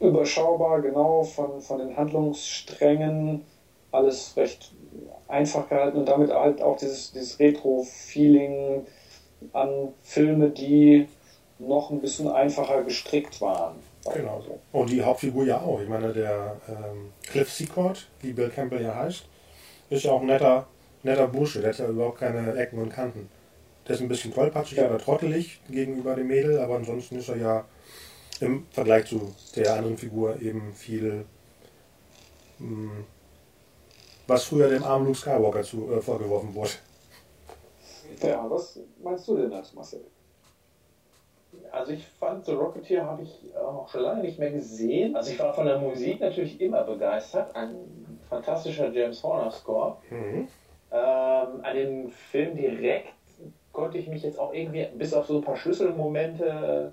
überschaubar, 0.00 0.80
genau, 0.80 1.22
von, 1.22 1.60
von 1.60 1.78
den 1.78 1.96
Handlungssträngen 1.96 3.42
alles 3.92 4.32
recht 4.36 4.72
einfach 5.28 5.68
gehalten 5.68 5.98
und 5.98 6.08
damit 6.08 6.30
halt 6.32 6.62
auch 6.62 6.78
dieses, 6.78 7.12
dieses 7.12 7.38
Retro-Feeling 7.38 8.86
an 9.52 9.88
Filme, 10.02 10.48
die 10.48 11.06
noch 11.58 11.90
ein 11.90 12.00
bisschen 12.00 12.28
einfacher 12.28 12.82
gestrickt 12.84 13.40
waren. 13.40 13.76
Genau 14.14 14.42
so. 14.46 14.58
Und 14.78 14.90
die 14.90 15.02
Hauptfigur 15.02 15.44
ja 15.44 15.60
auch. 15.60 15.80
Ich 15.80 15.88
meine, 15.88 16.12
der 16.12 16.60
ähm, 16.68 17.12
Cliff 17.22 17.50
Secord, 17.52 18.06
wie 18.20 18.32
Bill 18.32 18.50
Campbell 18.50 18.82
ja 18.82 18.94
heißt, 18.94 19.24
ist 19.90 20.04
ja 20.04 20.12
auch 20.12 20.20
ein 20.20 20.26
netter, 20.26 20.66
netter 21.02 21.26
Bursche. 21.28 21.60
Der 21.60 21.70
hat 21.70 21.78
ja 21.78 21.88
überhaupt 21.88 22.18
keine 22.18 22.54
Ecken 22.56 22.80
und 22.80 22.90
Kanten. 22.90 23.28
Der 23.86 23.94
ist 23.94 24.00
ein 24.02 24.08
bisschen 24.08 24.32
tollpatschig 24.34 24.78
Ja. 24.78 24.86
oder 24.88 24.98
trottelig 24.98 25.60
gegenüber 25.70 26.14
dem 26.14 26.26
Mädel, 26.28 26.58
aber 26.60 26.76
ansonsten 26.76 27.16
ist 27.16 27.28
er 27.28 27.36
ja 27.36 27.64
im 28.40 28.66
Vergleich 28.70 29.06
zu 29.06 29.34
der 29.54 29.74
anderen 29.74 29.96
Figur 29.96 30.40
eben 30.42 30.72
viel, 30.74 31.24
mh, 32.58 32.90
was 34.26 34.44
früher 34.44 34.68
dem 34.68 34.84
armen 34.84 35.06
Luke 35.06 35.18
Skywalker 35.18 35.62
zu, 35.62 35.90
äh, 35.92 36.00
vorgeworfen 36.00 36.54
wurde. 36.54 36.70
Ja, 38.22 38.44
was 38.48 38.78
meinst 39.02 39.26
du 39.28 39.36
denn 39.36 39.50
dazu, 39.50 39.74
Marcel? 39.76 40.00
Also 41.72 41.92
ich 41.92 42.06
fand 42.06 42.44
The 42.46 42.52
Rocketeer 42.52 43.04
habe 43.04 43.22
ich 43.22 43.54
auch 43.56 43.88
schon 43.88 44.02
lange 44.02 44.22
nicht 44.22 44.38
mehr 44.38 44.50
gesehen. 44.50 45.14
Also 45.16 45.30
ich 45.32 45.38
war 45.38 45.52
von 45.52 45.66
der 45.66 45.78
Musik 45.78 46.20
natürlich 46.20 46.60
immer 46.60 46.84
begeistert. 46.84 47.54
Ein 47.54 47.76
fantastischer 48.28 48.90
James 48.90 49.22
Horner 49.22 49.50
Score. 49.50 49.96
Mhm. 50.10 50.48
Ähm, 50.90 51.60
an 51.62 51.74
den 51.74 52.10
Film 52.10 52.56
direkt 52.56 53.12
konnte 53.72 53.98
ich 53.98 54.08
mich 54.08 54.22
jetzt 54.22 54.38
auch 54.38 54.54
irgendwie 54.54 54.86
bis 54.96 55.12
auf 55.12 55.26
so 55.26 55.36
ein 55.36 55.42
paar 55.42 55.56
Schlüsselmomente 55.56 56.92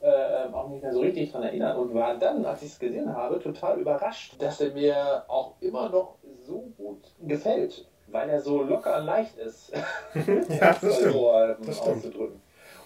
äh, 0.00 0.52
auch 0.52 0.68
nicht 0.68 0.82
mehr 0.82 0.92
so 0.92 1.00
richtig 1.00 1.32
dran 1.32 1.42
erinnern 1.42 1.76
und 1.76 1.94
war 1.94 2.16
dann, 2.16 2.44
als 2.44 2.62
ich 2.62 2.68
es 2.68 2.78
gesehen 2.78 3.12
habe, 3.14 3.40
total 3.40 3.78
überrascht, 3.80 4.34
dass 4.38 4.60
er 4.60 4.72
mir 4.72 5.24
auch 5.26 5.54
immer 5.60 5.88
noch 5.88 6.16
so 6.44 6.64
gut 6.76 7.02
gefällt, 7.20 7.86
weil 8.06 8.28
er 8.28 8.40
so 8.40 8.62
locker 8.62 9.00
leicht 9.00 9.36
ist. 9.38 9.72
Ja, 10.14 10.76
das 10.80 10.96
stimmt. 10.96 11.12
so, 11.12 11.32
ähm, 11.32 11.56
Das 11.64 11.78
stimmt. 11.78 12.14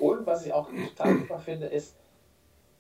Und 0.03 0.27
was 0.27 0.45
ich 0.45 0.53
auch 0.53 0.69
total 0.69 1.19
super 1.19 1.39
finde, 1.39 1.67
ist, 1.67 1.97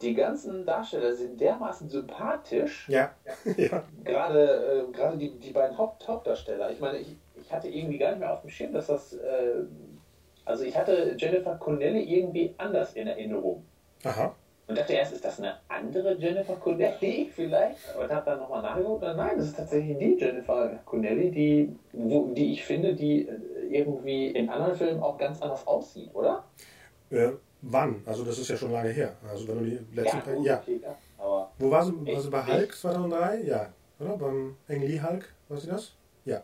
die 0.00 0.14
ganzen 0.14 0.66
Darsteller 0.66 1.14
sind 1.14 1.40
dermaßen 1.40 1.88
sympathisch, 1.88 2.88
Ja, 2.88 3.12
ja. 3.56 3.84
gerade 4.02 4.86
äh, 4.88 4.92
gerade 4.92 5.16
die, 5.16 5.30
die 5.38 5.52
beiden 5.52 5.78
Haupt 5.78 6.08
Hauptdarsteller. 6.08 6.72
Ich 6.72 6.80
meine, 6.80 6.98
ich, 6.98 7.16
ich 7.40 7.52
hatte 7.52 7.68
irgendwie 7.68 7.98
gar 7.98 8.10
nicht 8.10 8.18
mehr 8.18 8.32
auf 8.32 8.40
dem 8.40 8.50
Schirm, 8.50 8.72
dass 8.72 8.88
das. 8.88 9.12
Äh, 9.12 9.62
also 10.44 10.64
ich 10.64 10.76
hatte 10.76 11.14
Jennifer 11.16 11.54
Connelly 11.54 12.02
irgendwie 12.02 12.52
anders 12.58 12.94
in 12.94 13.06
Erinnerung. 13.06 13.64
Aha. 14.02 14.34
Und 14.66 14.76
dachte 14.76 14.94
erst, 14.94 15.12
ist 15.12 15.24
das 15.24 15.38
eine 15.38 15.54
andere 15.68 16.14
Jennifer 16.14 16.56
Connelly 16.56 17.30
vielleicht? 17.36 17.94
Und 17.96 18.10
habe 18.10 18.26
dann 18.26 18.40
nochmal 18.40 18.62
nachgeguckt. 18.62 19.02
Nein, 19.02 19.36
das 19.36 19.46
ist 19.46 19.56
tatsächlich 19.56 19.96
die 19.98 20.16
Jennifer 20.18 20.80
Connelly, 20.84 21.30
die, 21.30 21.76
wo, 21.92 22.26
die 22.32 22.52
ich 22.52 22.64
finde, 22.64 22.94
die 22.94 23.28
äh, 23.28 23.38
irgendwie 23.70 24.26
in 24.26 24.50
anderen 24.50 24.74
Filmen 24.74 25.00
auch 25.00 25.16
ganz 25.16 25.40
anders 25.40 25.64
aussieht, 25.68 26.10
oder? 26.14 26.42
Äh, 27.12 27.32
wann? 27.60 28.02
Also 28.06 28.24
das 28.24 28.38
ist 28.38 28.48
ja 28.48 28.56
schon 28.56 28.72
lange 28.72 28.88
her. 28.90 29.14
Also 29.28 29.46
wenn 29.48 29.58
du 29.58 29.64
die 29.64 29.94
letzten 29.94 30.16
ja, 30.16 30.22
paar- 30.22 30.34
gut, 30.34 30.46
ja. 30.46 30.58
okay, 30.60 30.80
ja. 30.82 30.96
Aber 31.18 31.52
Wo 31.58 31.70
war 31.70 31.84
sie? 31.84 31.92
War 31.92 32.06
Ich- 32.08 32.20
sie 32.20 32.30
bei 32.30 32.42
Hulk 32.46 32.74
2003? 32.74 33.42
Ja. 33.42 33.72
Oder? 34.00 34.16
Beim 34.16 34.56
Ang 34.68 34.80
Lee 34.80 35.00
Hulk? 35.00 35.28
War 35.48 35.58
sie 35.58 35.68
das? 35.68 35.92
Ja. 36.24 36.42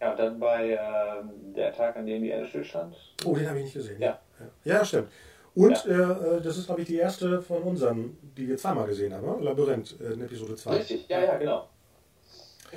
ja, 0.00 0.10
und 0.10 0.18
dann 0.18 0.40
bei 0.40 0.70
ähm, 0.72 1.54
der 1.54 1.72
Tag, 1.72 1.96
an 1.96 2.06
dem 2.06 2.22
die 2.22 2.30
Erde 2.30 2.46
stillstand. 2.46 2.94
Oh, 3.24 3.34
den 3.34 3.48
habe 3.48 3.58
ich 3.58 3.64
nicht 3.64 3.74
gesehen. 3.74 4.00
Ja. 4.00 4.18
Ja, 4.64 4.74
ja 4.78 4.84
stimmt. 4.84 5.08
Und 5.54 5.84
äh, 5.86 5.92
äh, 5.92 6.40
das 6.40 6.58
ist, 6.58 6.66
glaube 6.66 6.82
ich, 6.82 6.86
die 6.86 6.96
erste 6.96 7.42
von 7.42 7.62
unseren, 7.62 8.16
die 8.36 8.48
wir 8.48 8.56
zweimal 8.56 8.86
gesehen 8.86 9.12
haben. 9.12 9.42
Labyrinth 9.42 10.00
äh, 10.00 10.12
in 10.12 10.22
Episode 10.22 10.56
2. 10.56 10.76
Richtig, 10.76 11.08
ja, 11.08 11.20
ja, 11.20 11.36
genau. 11.38 11.68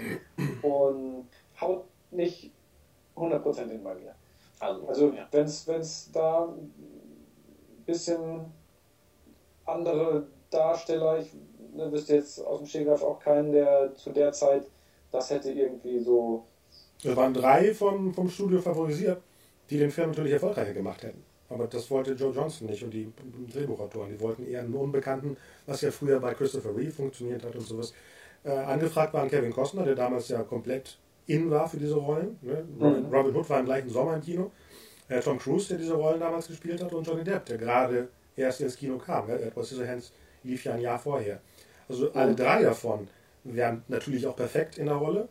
und 0.62 1.28
haut 1.60 1.84
nicht 2.10 2.52
100% 3.16 3.68
hin 3.68 3.82
bei 3.82 3.94
mir. 3.94 4.14
Also, 4.62 4.86
Also 4.86 5.12
ja. 5.12 5.26
wenn 5.32 5.46
es 5.80 6.10
da 6.12 6.44
ein 6.46 6.72
bisschen 7.84 8.44
andere 9.66 10.26
Darsteller, 10.50 11.18
ich 11.18 11.32
ne, 11.74 11.90
wüsste 11.90 12.14
jetzt 12.14 12.38
aus 12.44 12.58
dem 12.58 12.66
Stegreif 12.66 13.02
auch 13.02 13.18
keinen, 13.18 13.52
der 13.52 13.94
zu 13.94 14.10
der 14.10 14.32
Zeit 14.32 14.66
das 15.10 15.30
hätte 15.30 15.52
irgendwie 15.52 16.00
so. 16.00 16.46
Es 17.04 17.14
waren 17.14 17.34
drei 17.34 17.74
vom, 17.74 18.14
vom 18.14 18.30
Studio 18.30 18.60
favorisiert, 18.60 19.20
die 19.68 19.78
den 19.78 19.90
Film 19.90 20.10
natürlich 20.10 20.32
erfolgreicher 20.32 20.72
gemacht 20.72 21.02
hätten. 21.02 21.22
Aber 21.50 21.66
das 21.66 21.90
wollte 21.90 22.12
Joe 22.12 22.32
Johnston 22.32 22.68
nicht 22.68 22.82
und 22.82 22.92
die 22.92 23.12
Drehbuchautoren. 23.52 24.10
Die 24.10 24.20
wollten 24.20 24.46
eher 24.46 24.60
einen 24.60 24.74
Unbekannten, 24.74 25.36
was 25.66 25.82
ja 25.82 25.90
früher 25.90 26.18
bei 26.18 26.32
Christopher 26.32 26.74
Reeve 26.74 26.92
funktioniert 26.92 27.44
hat 27.44 27.54
und 27.54 27.66
sowas. 27.66 27.92
Äh, 28.42 28.52
angefragt 28.52 29.12
waren 29.12 29.28
Kevin 29.28 29.52
Costner, 29.52 29.84
der 29.84 29.94
damals 29.94 30.28
ja 30.28 30.42
komplett 30.44 30.98
in 31.26 31.50
war 31.50 31.68
für 31.68 31.76
diese 31.76 31.94
Rollen. 31.96 32.38
Ne? 32.42 32.64
Robin, 32.80 33.06
Mhm. 33.08 33.14
Robin 33.14 33.36
Hood 33.36 33.48
war 33.50 33.60
im 33.60 33.66
gleichen 33.66 33.88
Sommer 33.90 34.14
im 34.14 34.20
Kino. 34.22 34.50
Äh, 35.08 35.20
Tom 35.20 35.38
Cruise, 35.38 35.68
der 35.68 35.78
diese 35.78 35.94
Rollen 35.94 36.20
damals 36.20 36.48
gespielt 36.48 36.82
hat, 36.82 36.92
und 36.92 37.06
Johnny 37.06 37.24
Depp, 37.24 37.44
der 37.46 37.58
gerade 37.58 38.08
erst 38.36 38.60
ins 38.60 38.76
Kino 38.76 38.98
kam. 38.98 39.26
Ne? 39.26 39.40
Edward 39.40 39.66
Scissorhands 39.66 40.12
lief 40.42 40.64
ja 40.64 40.72
ein 40.74 40.80
Jahr 40.80 40.98
vorher. 40.98 41.40
Also 41.88 42.10
alle 42.12 42.34
drei 42.34 42.62
davon 42.62 43.08
wären 43.44 43.82
natürlich 43.88 44.26
auch 44.26 44.36
perfekt 44.36 44.78
in 44.78 44.86
der 44.86 44.94
Rolle, 44.94 45.28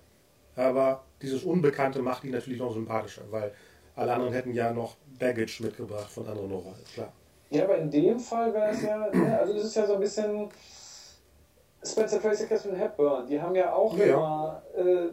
aber 0.56 1.04
dieses 1.22 1.44
Unbekannte 1.44 2.02
macht 2.02 2.24
ihn 2.24 2.32
natürlich 2.32 2.60
noch 2.60 2.74
sympathischer, 2.74 3.24
weil 3.32 3.52
alle 3.96 4.14
anderen 4.14 4.34
hätten 4.34 4.54
ja 4.54 4.72
noch 4.72 4.96
Baggage 5.18 5.62
mitgebracht 5.64 6.10
von 6.12 6.28
anderen 6.28 6.52
Rollen, 6.52 6.76
klar. 6.94 7.12
Ja, 7.50 7.64
aber 7.64 7.78
in 7.78 7.90
dem 7.90 8.20
Fall 8.20 8.54
wäre 8.54 8.70
es 8.72 8.82
ja, 8.84 9.10
ne, 9.14 9.40
also 9.40 9.54
das 9.54 9.64
ist 9.66 9.76
ja 9.76 9.86
so 9.88 9.96
ein 9.96 10.00
bisschen 10.00 10.50
Spencer 11.84 12.22
Tracy, 12.22 12.46
Catherine 12.46 12.78
Hepburn, 12.78 13.26
die 13.28 13.42
haben 13.42 13.56
ja 13.56 13.74
auch 13.74 13.98
Ja, 13.98 14.06
ja. 14.06 14.14
immer 14.14 14.64
äh, 14.78 15.08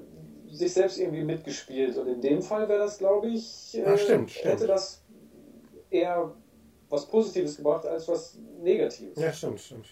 sich 0.59 0.73
selbst 0.73 0.99
irgendwie 0.99 1.23
mitgespielt 1.25 1.97
und 1.97 2.09
in 2.09 2.21
dem 2.21 2.43
Fall 2.43 2.69
wäre 2.69 2.81
das, 2.81 2.99
glaube 2.99 3.29
ich, 3.29 3.77
äh, 3.79 3.85
Ah, 3.85 3.97
stimmt, 3.97 4.31
stimmt. 4.31 4.45
hätte 4.55 4.67
das 4.67 5.01
eher 5.91 6.33
was 6.91 7.07
Positives 7.07 7.57
gebracht 7.57 7.87
als 7.87 8.09
was 8.09 8.37
Negatives. 8.63 9.19
Ja, 9.21 9.33
stimmt, 9.33 9.61
stimmt. 9.61 9.87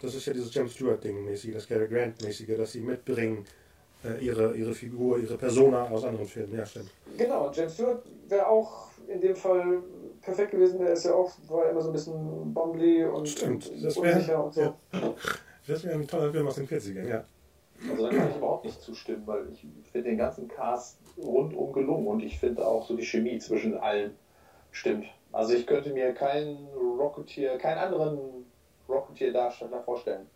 Das 0.00 0.14
ist 0.14 0.26
ja 0.26 0.32
dieses 0.32 0.52
James 0.54 0.72
Stewart-Ding 0.72 1.24
mäßig, 1.24 1.52
das 1.54 1.66
Cary 1.66 1.86
Grant-mäßige, 1.88 2.56
das 2.56 2.72
sie 2.72 2.80
mitbringen 2.80 3.44
äh, 4.04 4.24
ihre, 4.24 4.54
ihre 4.56 4.72
Figur, 4.74 5.18
ihre 5.18 5.36
Persona 5.36 5.88
aus 5.90 6.04
anderen 6.04 6.26
Filmen. 6.26 6.54
Ja, 6.56 6.64
stimmt. 6.64 6.90
Genau, 7.18 7.50
James 7.52 7.74
Stewart 7.74 8.02
wäre 8.28 8.46
auch 8.48 8.88
in 9.08 9.20
dem 9.20 9.36
Fall 9.36 9.82
perfekt 10.22 10.52
gewesen. 10.52 10.78
Der 10.80 10.92
ist 10.92 11.04
ja 11.04 11.12
auch, 11.14 11.30
war 11.48 11.68
immer 11.70 11.80
so 11.82 11.88
ein 11.90 11.92
bisschen 11.92 12.54
bumbly 12.54 13.04
und, 13.04 13.28
Stimmt, 13.28 13.68
und 13.68 13.84
das 13.84 13.96
wär- 13.96 14.14
unsicher 14.14 14.44
und 14.44 14.54
so. 14.54 14.60
ja. 14.62 14.74
Das 15.66 15.84
wäre 15.84 15.94
ein 15.94 16.06
toller 16.08 16.32
Film 16.32 16.48
aus 16.48 16.54
den 16.56 16.66
40ern, 16.66 17.06
ja. 17.08 17.24
Also 17.88 18.08
da 18.08 18.14
kann 18.14 18.30
ich 18.30 18.36
überhaupt 18.36 18.64
nicht 18.64 18.80
zustimmen, 18.80 19.22
weil 19.26 19.48
ich 19.52 19.64
finde 19.90 20.10
den 20.10 20.18
ganzen 20.18 20.48
Cast 20.48 20.98
rundum 21.16 21.72
gelungen 21.72 22.06
und 22.06 22.22
ich 22.22 22.38
finde 22.38 22.66
auch 22.66 22.86
so 22.86 22.96
die 22.96 23.04
Chemie 23.04 23.38
zwischen 23.38 23.76
allen 23.78 24.14
stimmt. 24.70 25.06
Also 25.32 25.54
ich 25.54 25.66
könnte 25.66 25.90
mir 25.92 26.12
keinen 26.12 26.68
Rocketeer, 26.98 27.56
keinen 27.58 27.78
anderen 27.78 28.18
Rocketeer-Darsteller 28.88 29.82
vorstellen. 29.82 30.26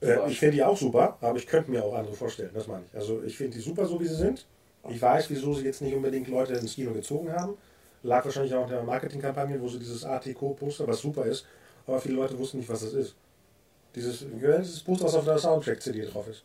Äh, 0.00 0.28
ich 0.28 0.38
finde 0.38 0.56
die 0.56 0.64
auch 0.64 0.76
super, 0.76 1.16
aber 1.20 1.36
ich 1.36 1.46
könnte 1.46 1.70
mir 1.70 1.84
auch 1.84 1.94
andere 1.94 2.14
vorstellen, 2.14 2.50
das 2.54 2.66
meine 2.66 2.84
ich. 2.86 2.94
Also 2.96 3.22
ich 3.22 3.36
finde 3.36 3.56
die 3.56 3.62
super, 3.62 3.84
so 3.86 4.00
wie 4.00 4.06
sie 4.06 4.14
sind. 4.14 4.46
Ich 4.88 5.00
weiß, 5.00 5.30
wieso 5.30 5.54
sie 5.54 5.64
jetzt 5.64 5.82
nicht 5.82 5.94
unbedingt 5.94 6.28
Leute 6.28 6.54
ins 6.54 6.74
Kino 6.74 6.92
gezogen 6.92 7.32
haben. 7.32 7.56
Lag 8.02 8.24
wahrscheinlich 8.24 8.54
auch 8.54 8.64
in 8.64 8.70
der 8.70 8.82
Marketingkampagne, 8.82 9.60
wo 9.60 9.68
sie 9.68 9.78
dieses 9.78 10.04
ATK-Poster, 10.04 10.88
was 10.88 11.00
super 11.00 11.24
ist, 11.24 11.46
aber 11.86 12.00
viele 12.00 12.16
Leute 12.16 12.36
wussten 12.36 12.58
nicht, 12.58 12.68
was 12.68 12.80
das 12.80 12.94
ist. 12.94 13.14
Dieses, 13.94 14.24
dieses 14.34 14.80
Poster, 14.80 15.04
was 15.04 15.14
auf 15.14 15.24
der 15.24 15.38
Soundtrack-CD 15.38 16.06
drauf 16.06 16.26
ist. 16.26 16.42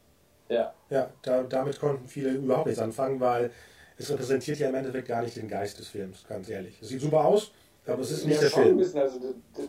Ja. 0.49 0.73
Ja, 0.89 1.09
da, 1.21 1.43
damit 1.43 1.79
konnten 1.79 2.07
viele 2.07 2.31
überhaupt 2.31 2.67
nichts 2.67 2.81
anfangen, 2.81 3.19
weil 3.19 3.51
es 3.97 4.09
repräsentiert 4.09 4.59
ja 4.59 4.69
im 4.69 4.75
Endeffekt 4.75 5.07
gar 5.07 5.21
nicht 5.23 5.35
den 5.35 5.47
Geist 5.47 5.79
des 5.79 5.87
Films, 5.87 6.25
ganz 6.27 6.49
ehrlich. 6.49 6.79
Es 6.81 6.89
sieht 6.89 7.01
super 7.01 7.25
aus, 7.25 7.51
aber 7.85 8.01
es 8.01 8.11
ist 8.11 8.25
nicht 8.25 8.35
ja, 8.35 8.41
der 8.41 8.49
schon 8.49 8.61
ein 8.61 8.65
Film. 8.67 8.77
bisschen, 8.77 9.01
also 9.01 9.19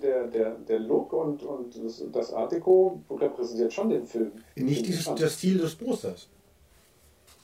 der, 0.02 0.26
der, 0.26 0.50
der 0.56 0.78
Look 0.80 1.12
und, 1.12 1.42
und 1.42 1.84
das, 1.84 2.05
das 2.12 2.32
Art 2.32 2.52
Deco 2.52 3.02
repräsentiert 3.10 3.72
schon 3.72 3.90
den 3.90 4.06
Film. 4.06 4.32
Nicht 4.56 4.86
die, 4.86 5.14
der 5.14 5.28
Stil 5.28 5.59
des 5.59 5.74
Posters. 5.74 6.28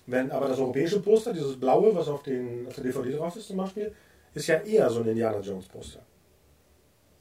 Wenn 0.06 0.30
aber 0.30 0.48
das 0.48 0.58
europäische 0.58 1.00
Poster, 1.00 1.32
dieses 1.32 1.58
blaue, 1.58 1.94
was 1.94 2.08
auf, 2.08 2.22
den, 2.22 2.66
auf 2.66 2.74
der 2.74 2.84
DVD 2.84 3.16
drauf 3.16 3.36
ist 3.36 3.48
zum 3.48 3.56
Beispiel, 3.56 3.94
ist 4.34 4.46
ja 4.46 4.56
eher 4.58 4.90
so 4.90 5.00
ein 5.00 5.06
Indiana 5.06 5.40
Jones 5.40 5.66
Poster. 5.66 6.00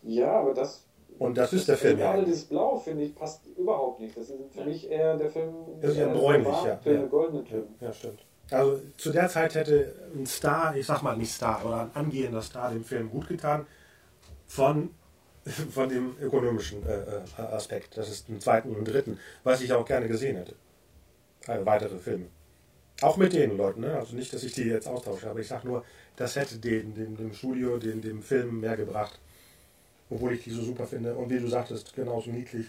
Ja, 0.01 0.31
aber 0.31 0.53
das. 0.53 0.85
Und 1.19 1.37
das 1.37 1.53
ist 1.53 1.67
der 1.67 1.77
Film 1.77 1.99
ja. 1.99 2.11
Gerade 2.13 2.25
dieses 2.25 2.45
Blau, 2.45 2.77
finde 2.77 3.03
ich, 3.03 3.15
passt 3.15 3.45
überhaupt 3.57 3.99
nicht. 3.99 4.15
Das 4.17 4.29
ist 4.29 4.35
für 4.53 4.65
mich 4.65 4.89
eher 4.89 5.15
der 5.17 5.29
Film. 5.29 5.53
Das 5.81 5.91
ist 5.91 5.97
ja 5.97 6.07
eher 6.07 6.13
bräunlich, 6.13 6.63
ja. 6.65 6.75
Der 6.83 6.93
Ja. 6.93 7.05
goldene 7.05 7.41
Ja, 7.41 7.45
Film. 7.45 7.65
ja, 7.79 7.93
stimmt. 7.93 8.25
Also 8.51 8.81
zu 8.97 9.11
der 9.11 9.29
Zeit 9.29 9.55
hätte 9.55 9.95
ein 10.13 10.25
Star, 10.25 10.75
ich 10.75 10.85
sag 10.85 11.01
mal 11.01 11.15
nicht 11.15 11.31
Star, 11.31 11.59
aber 11.61 11.81
ein 11.83 11.91
angehender 11.95 12.41
Star 12.41 12.71
dem 12.71 12.83
Film 12.83 13.09
gut 13.09 13.27
getan, 13.27 13.65
von, 14.47 14.89
von 15.71 15.89
dem 15.89 16.15
ökonomischen 16.19 16.85
äh, 16.85 16.97
äh, 16.97 17.41
Aspekt. 17.41 17.97
Das 17.97 18.09
ist 18.09 18.29
im 18.29 18.39
zweiten 18.39 18.75
und 18.75 18.85
dritten, 18.85 19.19
was 19.43 19.61
ich 19.61 19.71
auch 19.73 19.85
gerne 19.85 20.07
gesehen 20.07 20.35
hätte. 20.37 20.55
Also 21.47 21.65
weitere 21.65 21.97
Filme. 21.97 22.25
Auch 23.01 23.17
mit 23.17 23.33
den 23.33 23.57
Leuten, 23.57 23.81
ne? 23.81 23.97
also 23.97 24.15
nicht, 24.15 24.31
dass 24.33 24.43
ich 24.43 24.53
die 24.53 24.63
jetzt 24.63 24.87
austausche, 24.87 25.29
aber 25.29 25.39
ich 25.39 25.47
sag 25.47 25.63
nur, 25.65 25.83
das 26.15 26.35
hätte 26.35 26.57
den, 26.57 26.93
dem, 26.93 27.17
dem 27.17 27.33
Studio, 27.33 27.77
den, 27.77 28.01
dem 28.01 28.21
Film 28.21 28.59
mehr 28.61 28.77
gebracht. 28.77 29.19
Obwohl 30.13 30.33
ich 30.33 30.43
die 30.43 30.51
so 30.51 30.61
super 30.61 30.85
finde 30.85 31.15
und 31.15 31.29
wie 31.29 31.39
du 31.39 31.47
sagtest, 31.47 31.95
genauso 31.95 32.29
niedlich, 32.31 32.67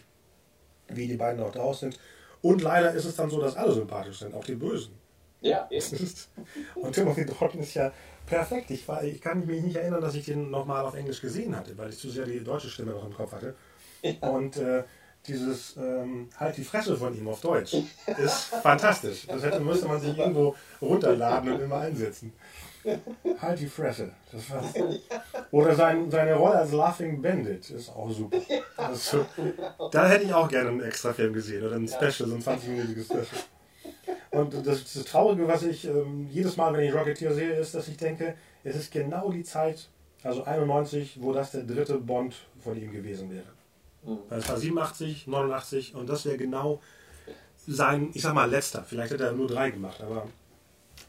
wie 0.88 1.06
die 1.08 1.16
beiden 1.16 1.42
auch 1.42 1.52
draus 1.52 1.80
sind. 1.80 1.98
Und 2.42 2.62
leider 2.62 2.92
ist 2.92 3.04
es 3.04 3.16
dann 3.16 3.30
so, 3.30 3.40
dass 3.40 3.56
alle 3.56 3.72
sympathisch 3.72 4.18
sind, 4.18 4.34
auch 4.34 4.44
die 4.44 4.54
Bösen. 4.54 4.92
Ja, 5.40 5.66
ist- 5.92 6.28
Und 6.74 6.92
Timothy 6.94 7.26
Dalton 7.26 7.60
ist 7.60 7.74
ja 7.74 7.92
perfekt. 8.26 8.70
Ich, 8.70 8.86
war, 8.88 9.02
ich 9.04 9.20
kann 9.20 9.46
mich 9.46 9.62
nicht 9.62 9.76
erinnern, 9.76 10.00
dass 10.00 10.14
ich 10.14 10.24
den 10.24 10.50
nochmal 10.50 10.84
auf 10.84 10.94
Englisch 10.94 11.20
gesehen 11.20 11.54
hatte, 11.56 11.76
weil 11.76 11.90
ich 11.90 11.98
zu 11.98 12.10
sehr 12.10 12.26
die 12.26 12.42
deutsche 12.42 12.68
Stimme 12.70 12.92
noch 12.92 13.04
im 13.06 13.14
Kopf 13.14 13.32
hatte. 13.32 13.54
Und 14.20 14.56
äh, 14.58 14.84
dieses 15.26 15.76
ähm, 15.78 16.28
Halt 16.36 16.56
die 16.58 16.64
Fresse 16.64 16.96
von 16.96 17.16
ihm 17.16 17.26
auf 17.28 17.40
Deutsch 17.40 17.74
ist 18.18 18.44
fantastisch. 18.62 19.26
Das 19.26 19.42
hätte, 19.42 19.60
müsste 19.60 19.86
man 19.88 20.00
sich 20.00 20.16
irgendwo 20.16 20.54
runterladen 20.82 21.52
und 21.52 21.60
immer 21.60 21.78
einsetzen. 21.78 22.32
Halt 23.40 23.60
die 23.60 23.66
Fresse. 23.66 24.12
Das 24.30 24.50
war, 24.50 24.62
oder 25.50 25.74
sein, 25.74 26.10
seine 26.10 26.34
Rolle 26.34 26.56
als 26.56 26.72
Laughing 26.72 27.22
Bandit 27.22 27.70
ist 27.70 27.90
auch 27.90 28.10
super. 28.10 28.38
Das 28.76 29.16
da 29.90 30.08
hätte 30.08 30.24
ich 30.24 30.34
auch 30.34 30.48
gerne 30.48 30.70
einen 30.70 30.82
extra 30.82 31.12
Film 31.12 31.32
gesehen 31.32 31.64
oder 31.64 31.76
ein 31.76 31.88
Special, 31.88 32.28
so 32.28 32.34
ein 32.34 32.42
20-minütiges 32.42 33.04
Special. 33.04 33.42
Und 34.30 34.66
das, 34.66 34.92
das 34.92 35.04
Traurige, 35.04 35.46
was 35.46 35.62
ich 35.62 35.86
ähm, 35.86 36.28
jedes 36.30 36.56
Mal, 36.56 36.72
wenn 36.72 36.84
ich 36.84 36.94
Rocketeer 36.94 37.32
sehe, 37.34 37.52
ist, 37.52 37.74
dass 37.74 37.88
ich 37.88 37.96
denke, 37.96 38.34
es 38.64 38.76
ist 38.76 38.92
genau 38.92 39.30
die 39.30 39.44
Zeit, 39.44 39.88
also 40.22 40.44
91, 40.44 41.18
wo 41.20 41.32
das 41.32 41.52
der 41.52 41.62
dritte 41.62 41.98
Bond 41.98 42.34
von 42.62 42.76
ihm 42.76 42.92
gewesen 42.92 43.30
wäre. 43.30 43.46
Weil 44.28 44.38
es 44.38 44.48
war 44.48 44.58
87, 44.58 45.26
89 45.26 45.94
und 45.94 46.08
das 46.08 46.26
wäre 46.26 46.36
genau 46.36 46.80
sein, 47.66 48.10
ich 48.12 48.22
sag 48.22 48.34
mal, 48.34 48.50
letzter. 48.50 48.84
Vielleicht 48.84 49.12
hätte 49.12 49.24
er 49.24 49.32
nur 49.32 49.48
drei 49.48 49.70
gemacht, 49.70 50.02
aber 50.02 50.28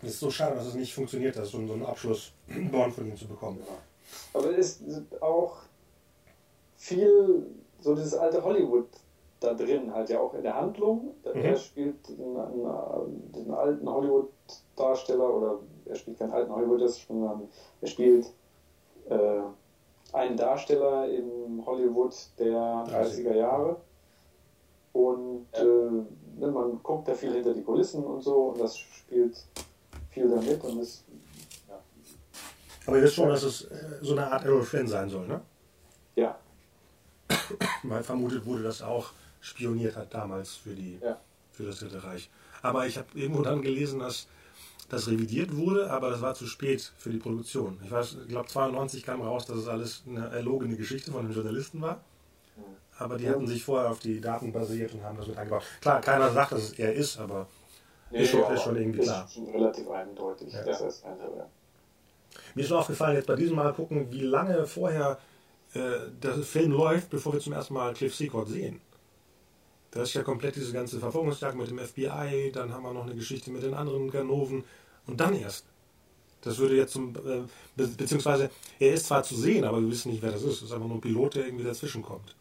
es 0.05 0.13
ist 0.13 0.19
so 0.19 0.29
schade, 0.29 0.55
dass 0.55 0.67
es 0.67 0.75
nicht 0.75 0.93
funktioniert 0.93 1.35
hat, 1.35 1.45
so, 1.45 1.57
einen 1.57 1.85
Abschluss 1.85 2.31
Bond 2.71 2.93
von 2.93 3.07
ihm 3.07 3.17
zu 3.17 3.27
bekommen. 3.27 3.59
Aber 4.33 4.57
es 4.57 4.81
ist 4.81 5.21
auch 5.21 5.57
viel 6.77 7.45
so 7.79 7.95
dieses 7.95 8.13
alte 8.13 8.43
Hollywood 8.43 8.87
da 9.39 9.53
drin, 9.53 9.93
halt 9.93 10.09
ja 10.09 10.19
auch 10.19 10.33
in 10.33 10.43
der 10.43 10.55
Handlung. 10.55 11.15
Mhm. 11.23 11.41
Er 11.41 11.55
spielt 11.55 11.95
einen, 12.09 12.37
einen, 12.37 13.31
den 13.31 13.51
alten 13.51 13.89
Hollywood-Darsteller 13.89 15.33
oder 15.33 15.59
er 15.85 15.95
spielt 15.95 16.17
keinen 16.17 16.31
alten 16.31 16.53
Hollywood, 16.53 16.89
sondern 16.89 17.47
er 17.81 17.87
spielt 17.87 18.31
äh, 19.09 19.41
einen 20.13 20.37
Darsteller 20.37 21.07
in 21.09 21.63
Hollywood 21.65 22.15
der 22.39 22.85
30er 22.87 23.35
Jahre. 23.35 23.77
Und 24.93 25.47
äh, 25.53 25.63
ne, 25.63 26.47
man 26.47 26.79
guckt 26.81 27.07
da 27.07 27.13
viel 27.13 27.33
hinter 27.33 27.53
die 27.53 27.63
Kulissen 27.63 28.03
und 28.03 28.21
so 28.21 28.49
und 28.49 28.61
das 28.61 28.77
spielt 28.77 29.35
viel 30.15 30.29
damit 30.29 30.63
und 30.63 30.79
ist 30.79 31.03
Aber 32.85 32.97
ihr 32.97 33.03
wisst 33.03 33.15
schon, 33.15 33.29
dass 33.29 33.43
es 33.43 33.65
äh, 33.65 33.99
so 34.01 34.13
eine 34.13 34.31
Art 34.31 34.45
Errol 34.45 34.63
Flynn 34.63 34.87
sein 34.87 35.09
soll, 35.09 35.27
ne? 35.27 35.41
ja, 36.15 36.37
Weil 37.83 38.03
vermutet 38.03 38.45
wurde, 38.45 38.63
dass 38.63 38.81
er 38.81 38.87
auch 38.87 39.11
spioniert 39.41 39.95
hat 39.95 40.13
damals 40.13 40.55
für, 40.55 40.73
die, 40.73 40.99
Ja. 41.03 41.19
für 41.51 41.63
das 41.65 41.79
Dritte 41.79 42.03
Reich. 42.03 42.29
Aber 42.61 42.87
ich 42.87 42.97
habe 42.97 43.07
irgendwo 43.13 43.41
dann 43.41 43.61
gelesen, 43.61 43.99
dass 43.99 44.27
das 44.89 45.07
revidiert 45.07 45.55
wurde, 45.55 45.89
aber 45.91 46.11
das 46.11 46.21
war 46.21 46.33
zu 46.35 46.45
spät 46.47 46.93
für 46.97 47.09
die 47.09 47.17
Produktion. 47.17 47.79
Ich 47.83 47.91
weiß, 47.91 48.17
ich 48.23 48.27
glaube 48.29 48.47
92 48.47 49.03
kam 49.03 49.21
raus, 49.21 49.45
dass 49.47 49.57
es 49.57 49.67
alles 49.67 50.03
eine 50.07 50.29
erlogene 50.29 50.75
Geschichte 50.77 51.11
von 51.11 51.25
den 51.25 51.33
Journalisten 51.35 51.81
war. 51.81 52.03
Aber 52.97 53.17
die 53.17 53.27
hatten 53.27 53.45
sich 53.47 53.63
vorher 53.65 53.89
auf 53.89 53.99
die 53.99 54.21
Daten 54.21 54.53
basiert 54.53 54.93
und 54.93 55.03
haben 55.03 55.17
das 55.17 55.27
mit 55.27 55.37
eingebaut. 55.37 55.63
Klar, 55.81 55.99
keiner 56.01 56.31
sagt, 56.31 56.53
dass 56.53 56.63
es 56.63 56.73
er 56.79 56.93
ist, 56.93 57.17
aber 57.17 57.47
ist, 58.11 58.29
schon, 58.31 58.53
ist 58.53 58.63
schon 58.63 58.75
irgendwie 58.75 58.99
ist 58.99 59.05
klar. 59.05 59.27
schon 59.33 59.49
relativ 59.49 59.89
eindeutig, 59.89 60.53
Ja. 60.53 60.63
dass 60.63 60.81
es 60.81 61.03
einer 61.03 61.17
wäre. 61.17 61.49
Mir 62.53 62.63
ist 62.63 62.69
nur 62.69 62.79
aufgefallen, 62.79 63.15
jetzt 63.15 63.27
bei 63.27 63.35
diesem 63.35 63.55
Mal 63.55 63.73
gucken, 63.73 64.11
wie 64.11 64.21
lange 64.21 64.65
vorher 64.65 65.17
äh, 65.73 65.79
der 66.21 66.33
Film 66.35 66.71
läuft, 66.71 67.09
bevor 67.09 67.33
wir 67.33 67.39
zum 67.39 67.53
ersten 67.53 67.73
Mal 67.73 67.93
Cliff 67.93 68.15
Secord 68.15 68.47
sehen. 68.47 68.81
Das 69.91 70.09
ist 70.09 70.13
ja 70.15 70.23
komplett 70.23 70.55
diese 70.55 70.73
ganze 70.73 70.99
Verfolgungsjagd 70.99 71.55
mit 71.55 71.69
dem 71.69 71.79
FBI, 71.79 72.51
dann 72.53 72.73
haben 72.73 72.83
wir 72.83 72.93
noch 72.93 73.05
eine 73.05 73.15
Geschichte 73.15 73.49
mit 73.51 73.63
den 73.63 73.73
anderen 73.73 74.11
Ganoven 74.11 74.63
und 75.07 75.19
dann 75.19 75.33
erst. 75.35 75.65
Das 76.41 76.57
würde 76.59 76.75
jetzt 76.75 76.93
zum, 76.93 77.15
äh, 77.15 77.43
be 77.75 77.87
beziehungsweise 77.87 78.49
er 78.79 78.93
ist 78.93 79.07
zwar 79.07 79.23
zu 79.23 79.35
sehen, 79.35 79.63
aber 79.63 79.81
wir 79.81 79.89
wissen 79.89 80.11
nicht, 80.11 80.21
wer 80.21 80.31
das 80.31 80.43
ist. 80.43 80.57
Es 80.57 80.61
ist 80.63 80.71
einfach 80.73 80.87
nur 80.87 80.97
ein 80.97 81.01
Pilot, 81.01 81.35
der 81.35 81.45
irgendwie 81.45 81.63
dazwischen 81.63 82.03
kommt. 82.03 82.35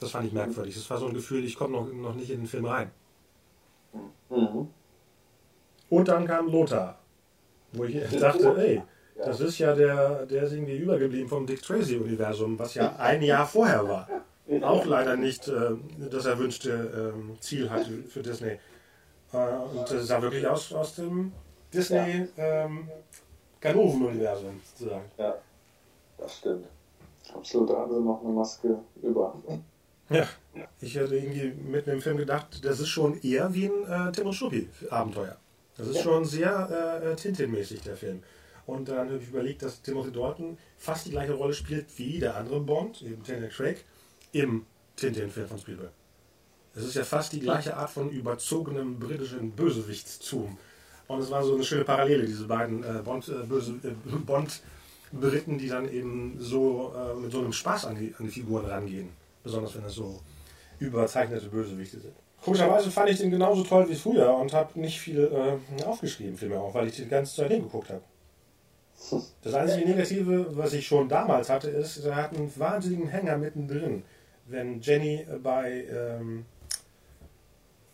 Das 0.00 0.10
fand 0.10 0.26
ich 0.26 0.32
merkwürdig. 0.32 0.74
Das 0.74 0.88
war 0.90 0.98
so 0.98 1.06
ein 1.06 1.14
Gefühl, 1.14 1.44
ich 1.44 1.56
komme 1.56 1.76
noch, 1.76 1.92
noch 1.92 2.14
nicht 2.14 2.30
in 2.30 2.40
den 2.40 2.46
Film 2.46 2.64
rein. 2.64 2.90
Mhm. 4.30 4.68
Und 5.90 6.08
dann 6.08 6.26
kam 6.26 6.50
Lothar, 6.50 6.98
wo 7.72 7.84
ich 7.84 7.98
dachte, 8.18 8.54
ey, 8.58 8.82
das 9.16 9.40
ist 9.40 9.58
ja 9.58 9.74
der, 9.74 10.26
der 10.26 10.44
ist 10.44 10.52
irgendwie 10.52 10.76
übergeblieben 10.76 11.28
vom 11.28 11.46
Dick 11.46 11.62
Tracy-Universum, 11.62 12.58
was 12.58 12.74
ja 12.74 12.96
ein 12.96 13.22
Jahr 13.22 13.46
vorher 13.46 13.88
war. 13.88 14.08
Auch 14.62 14.86
leider 14.86 15.16
nicht 15.16 15.48
äh, 15.48 15.72
das 16.10 16.24
erwünschte 16.24 17.12
ähm, 17.14 17.36
Ziel 17.40 17.68
hatte 17.68 18.02
für 18.08 18.22
Disney. 18.22 18.58
Äh, 19.32 19.36
und 19.36 19.90
das 19.90 20.06
sah 20.06 20.22
wirklich 20.22 20.46
aus, 20.46 20.72
aus 20.72 20.94
dem 20.94 21.32
Disney 21.72 22.28
ähm, 22.38 22.88
sozusagen. 24.64 25.04
Ja, 25.18 25.34
das 26.16 26.38
stimmt. 26.38 26.66
Absolut, 27.34 27.68
da 27.68 27.76
haben 27.76 27.92
sie 27.92 28.00
noch 28.00 28.22
eine 28.22 28.32
Maske 28.32 28.78
über. 29.02 29.34
Ja. 30.08 30.26
Ich 30.80 30.94
hätte 30.94 31.14
irgendwie 31.14 31.52
mitten 31.68 31.90
im 31.90 32.00
Film 32.00 32.16
gedacht, 32.16 32.64
das 32.64 32.80
ist 32.80 32.88
schon 32.88 33.20
eher 33.20 33.52
wie 33.52 33.66
ein 33.66 34.08
äh, 34.08 34.12
Tim 34.12 34.28
und 34.28 34.32
Struppi-Abenteuer. 34.32 35.36
Das 35.78 35.86
ist 35.86 36.02
schon 36.02 36.24
sehr 36.24 37.00
äh, 37.02 37.14
Tintin-mäßig, 37.14 37.82
der 37.82 37.96
Film. 37.96 38.22
Und 38.66 38.88
dann 38.88 39.08
habe 39.08 39.18
ich 39.18 39.28
überlegt, 39.28 39.62
dass 39.62 39.80
Timothy 39.80 40.12
Dalton 40.12 40.58
fast 40.76 41.06
die 41.06 41.10
gleiche 41.10 41.32
Rolle 41.32 41.54
spielt 41.54 41.86
wie 41.98 42.18
der 42.18 42.36
andere 42.36 42.60
Bond, 42.60 43.00
eben 43.00 43.22
Daniel 43.24 43.48
Craig, 43.48 43.84
im 44.32 44.66
Tintin-Film 44.96 45.48
von 45.48 45.58
Spielberg. 45.58 45.92
Es 46.74 46.84
ist 46.84 46.94
ja 46.94 47.04
fast 47.04 47.32
die 47.32 47.40
gleiche 47.40 47.76
Art 47.76 47.90
von 47.90 48.10
überzogenem 48.10 48.98
britischen 48.98 49.52
Bösewichtstum. 49.52 50.58
Und 51.06 51.20
es 51.20 51.30
war 51.30 51.42
so 51.42 51.54
eine 51.54 51.64
schöne 51.64 51.84
Parallele, 51.84 52.26
diese 52.26 52.46
beiden 52.46 52.84
äh, 52.84 53.00
Bond, 53.02 53.28
äh, 53.28 53.46
böse, 53.46 53.72
äh, 53.82 53.90
Bond-Briten, 54.26 55.58
die 55.58 55.68
dann 55.68 55.90
eben 55.90 56.36
so 56.38 56.92
äh, 56.94 57.18
mit 57.18 57.32
so 57.32 57.38
einem 57.38 57.52
Spaß 57.52 57.86
an 57.86 57.96
die, 57.96 58.14
an 58.18 58.26
die 58.26 58.30
Figuren 58.30 58.66
rangehen. 58.66 59.08
Besonders 59.42 59.74
wenn 59.76 59.84
es 59.84 59.94
so 59.94 60.20
überzeichnete 60.78 61.48
Bösewichte 61.48 62.00
sind. 62.00 62.14
Komischerweise 62.44 62.90
fand 62.90 63.10
ich 63.10 63.18
den 63.18 63.30
genauso 63.30 63.64
toll 63.64 63.88
wie 63.88 63.94
früher 63.94 64.34
und 64.36 64.52
habe 64.52 64.78
nicht 64.80 65.00
viel 65.00 65.30
äh, 65.78 65.84
aufgeschrieben, 65.84 66.36
vielmehr 66.36 66.60
auch, 66.60 66.72
weil 66.74 66.86
ich 66.88 66.96
die 66.96 67.08
ganze 67.08 67.34
Zeit 67.36 67.50
hingeguckt 67.50 67.90
habe. 67.90 68.02
Das 69.42 69.54
einzige 69.54 69.88
Negative, 69.88 70.56
was 70.56 70.72
ich 70.72 70.86
schon 70.86 71.08
damals 71.08 71.48
hatte, 71.50 71.68
ist, 71.70 71.98
er 72.04 72.16
hat 72.16 72.34
einen 72.36 72.52
wahnsinnigen 72.58 73.08
Hänger 73.08 73.38
mittendrin. 73.38 74.02
Wenn 74.46 74.80
Jenny 74.80 75.26
bei, 75.42 75.84
ähm, 75.90 76.46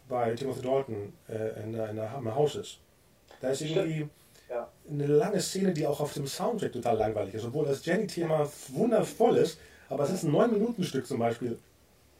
bei 0.08 0.34
Timothy 0.34 0.62
Dalton 0.62 1.12
äh, 1.28 1.62
in, 1.62 1.72
der, 1.72 1.90
in 1.90 1.96
der, 1.96 2.14
im 2.16 2.34
Haus 2.34 2.54
ist. 2.56 2.78
Da 3.40 3.48
ist 3.48 3.60
irgendwie 3.62 4.08
Ja. 4.48 4.68
eine 4.88 5.06
lange 5.06 5.40
Szene, 5.40 5.72
die 5.72 5.86
auch 5.86 6.00
auf 6.00 6.14
dem 6.14 6.26
Soundtrack 6.26 6.72
total 6.72 6.96
langweilig 6.96 7.34
ist, 7.34 7.44
obwohl 7.44 7.66
das 7.66 7.84
Jenny-Thema 7.84 8.48
wundervoll 8.68 9.36
ist, 9.38 9.58
aber 9.88 10.04
es 10.04 10.10
ist 10.10 10.22
ein 10.24 10.32
9-Minuten-Stück 10.32 11.06
zum 11.06 11.18
Beispiel, 11.18 11.58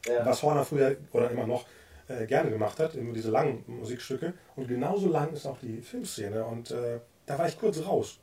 Ja. 0.05 0.25
was 0.25 0.43
Horner 0.43 0.65
früher 0.65 0.95
oder 1.13 1.31
immer 1.31 1.47
noch 1.47 1.65
äh, 2.07 2.25
gerne 2.25 2.49
gemacht 2.51 2.79
hat, 2.79 2.95
immer 2.95 3.13
diese 3.13 3.31
langen 3.31 3.63
Musikstücke. 3.67 4.33
Und 4.55 4.67
genauso 4.67 5.09
lang 5.09 5.33
ist 5.33 5.45
auch 5.45 5.57
die 5.59 5.81
Filmszene. 5.81 6.45
Und 6.45 6.71
äh, 6.71 6.99
da 7.25 7.37
war 7.37 7.47
ich 7.47 7.59
kurz 7.59 7.83
raus, 7.85 8.19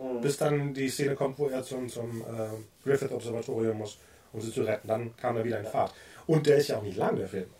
Mhm. 0.00 0.20
bis 0.22 0.38
dann 0.38 0.72
die 0.72 0.88
Szene 0.88 1.14
kommt, 1.14 1.38
wo 1.38 1.48
er 1.48 1.62
zum, 1.62 1.88
zum 1.88 2.22
äh, 2.22 2.48
Griffith-Observatorium 2.84 3.76
muss, 3.76 3.98
um 4.32 4.40
sie 4.40 4.50
zu 4.50 4.62
retten. 4.62 4.88
Dann 4.88 5.14
kam 5.16 5.36
er 5.36 5.44
wieder 5.44 5.60
in 5.60 5.66
Fahrt. 5.66 5.92
Und 6.26 6.46
der 6.46 6.56
ist 6.56 6.68
ja 6.68 6.78
auch 6.78 6.82
nicht 6.82 6.96
lang, 6.96 7.16
der 7.16 7.28
Film. 7.28 7.50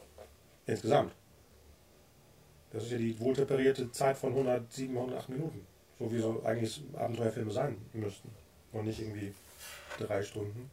Insgesamt. 0.66 1.12
Das 2.72 2.84
ist 2.84 2.92
ja 2.92 2.98
die 2.98 3.18
wohltemperierte 3.20 3.90
Zeit 3.92 4.16
von 4.16 4.30
107, 4.30 4.96
108 4.96 5.28
Minuten. 5.28 5.66
So 5.98 6.10
wie 6.10 6.18
so 6.18 6.40
eigentlich 6.44 6.82
Abenteuerfilme 6.96 7.50
sein 7.50 7.76
müssten. 7.92 8.30
Und 8.72 8.86
nicht 8.86 9.00
irgendwie 9.00 9.34
drei 9.98 10.22
Stunden. 10.22 10.70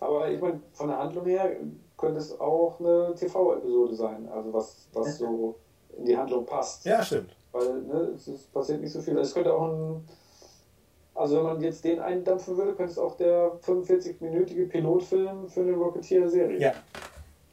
Aber 0.00 0.28
ich 0.28 0.40
meine, 0.40 0.60
von 0.72 0.88
der 0.88 0.98
Handlung 0.98 1.26
her 1.26 1.56
könnte 1.96 2.18
es 2.20 2.38
auch 2.38 2.78
eine 2.80 3.14
TV-Episode 3.14 3.94
sein, 3.94 4.28
also 4.28 4.52
was, 4.52 4.88
was 4.92 5.18
so 5.18 5.56
in 5.96 6.04
die 6.04 6.16
Handlung 6.16 6.44
passt. 6.44 6.84
Ja, 6.84 7.02
stimmt. 7.02 7.34
Weil 7.52 7.82
ne, 7.82 8.12
es 8.14 8.28
ist, 8.28 8.52
passiert 8.52 8.80
nicht 8.80 8.92
so 8.92 9.00
viel. 9.00 9.16
Es 9.18 9.32
könnte 9.32 9.52
auch 9.52 9.68
ein. 9.68 10.08
Also 11.14 11.38
wenn 11.38 11.44
man 11.44 11.62
jetzt 11.62 11.82
den 11.82 11.98
eindampfen 11.98 12.58
würde, 12.58 12.74
könnte 12.74 12.92
es 12.92 12.98
auch 12.98 13.16
der 13.16 13.58
45-minütige 13.62 14.68
Pilotfilm 14.68 15.48
für 15.48 15.62
eine 15.62 15.72
Rocketeer-Serie. 15.72 16.60
Ja. 16.60 16.74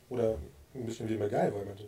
Oder 0.10 0.36
ein 0.76 0.86
bisschen 0.86 1.08
wie 1.08 1.16
MacGyver. 1.16 1.64
Mit, 1.64 1.88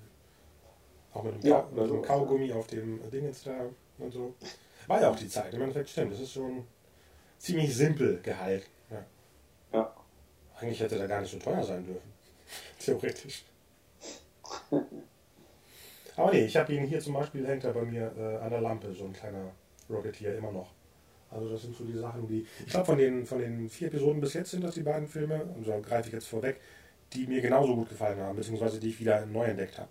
auch 1.13 1.23
mit 1.23 1.43
dem, 1.43 1.49
Ja, 1.49 1.67
mit 1.75 1.89
dem 1.89 2.01
Kaugummi 2.01 2.53
auf 2.53 2.67
dem 2.67 3.01
Dingens 3.11 3.43
da 3.43 3.65
und 3.99 4.13
so. 4.13 4.33
War 4.87 5.01
ja 5.01 5.09
auch 5.09 5.17
die 5.17 5.27
Zeit. 5.27 5.53
Im 5.53 5.61
Endeffekt 5.63 5.89
stimmt. 5.89 6.13
Das 6.13 6.21
ist 6.21 6.31
schon 6.31 6.63
ziemlich 7.37 7.75
simpel 7.75 8.21
gehalten. 8.21 8.69
Ja. 8.89 9.05
Ja. 9.73 9.93
Eigentlich 10.57 10.79
hätte 10.79 10.97
der 10.97 11.09
gar 11.09 11.19
nicht 11.19 11.31
so 11.31 11.39
teuer 11.39 11.63
sein 11.63 11.85
dürfen. 11.85 12.14
Theoretisch. 12.79 13.45
Aber 16.15 16.31
nee, 16.31 16.45
ich 16.45 16.55
habe 16.55 16.73
ihn 16.73 16.85
hier 16.85 16.99
zum 16.99 17.13
Beispiel, 17.13 17.45
hängt 17.45 17.63
er 17.63 17.73
bei 17.73 17.83
mir 17.83 18.11
äh, 18.17 18.37
an 18.37 18.49
der 18.49 18.61
Lampe, 18.61 18.93
so 18.93 19.05
ein 19.05 19.13
kleiner 19.13 19.51
Rocketeer 19.89 20.37
immer 20.37 20.51
noch. 20.51 20.71
Also 21.29 21.49
das 21.49 21.63
sind 21.63 21.75
so 21.75 21.83
die 21.83 21.97
Sachen, 21.97 22.27
die, 22.27 22.45
ich 22.65 22.71
glaube 22.71 22.85
von 22.85 22.97
den, 22.97 23.25
von 23.25 23.39
den 23.39 23.67
vier 23.69 23.87
Episoden 23.87 24.21
bis 24.21 24.33
jetzt 24.33 24.51
sind 24.51 24.63
das 24.63 24.75
die 24.75 24.83
beiden 24.83 25.07
Filme, 25.07 25.43
und 25.43 25.65
so 25.65 25.81
greife 25.81 26.07
ich 26.07 26.13
jetzt 26.13 26.27
vorweg, 26.27 26.61
die 27.13 27.27
mir 27.27 27.41
genauso 27.41 27.75
gut 27.75 27.89
gefallen 27.89 28.19
haben, 28.19 28.35
beziehungsweise 28.35 28.79
die 28.79 28.89
ich 28.89 28.99
wieder 28.99 29.25
neu 29.25 29.45
entdeckt 29.45 29.77
habe. 29.77 29.89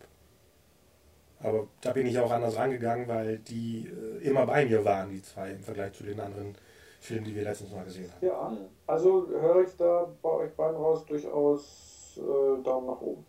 Aber 1.41 1.69
da 1.83 1.93
bin 1.93 2.07
ich 2.07 2.19
auch 2.19 2.31
anders 2.31 2.57
rangegangen, 2.57 3.07
weil 3.07 3.39
die 3.39 3.89
äh, 3.89 4.27
immer 4.27 4.47
bei 4.47 4.65
mir 4.65 4.83
waren, 4.85 5.11
die 5.11 5.23
zwei, 5.23 5.51
im 5.51 5.63
Vergleich 5.63 5.93
zu 5.93 6.05
den 6.05 6.19
anderen 6.19 6.55
Filmen, 7.01 7.25
die 7.27 7.35
wir 7.35 7.43
letztens 7.43 7.71
mal 7.73 7.85
gesehen 7.85 8.11
haben. 8.11 8.27
Ja, 8.27 8.57
also 8.87 9.29
höre 9.29 9.63
ich 9.63 9.77
da 9.77 10.09
bei 10.23 10.31
euch 10.31 10.53
beiden 10.53 10.77
raus 10.77 11.05
durchaus 11.05 11.94
äh, 12.19 12.63
Daumen 12.63 12.87
nach 12.87 13.01
oben. 13.01 13.25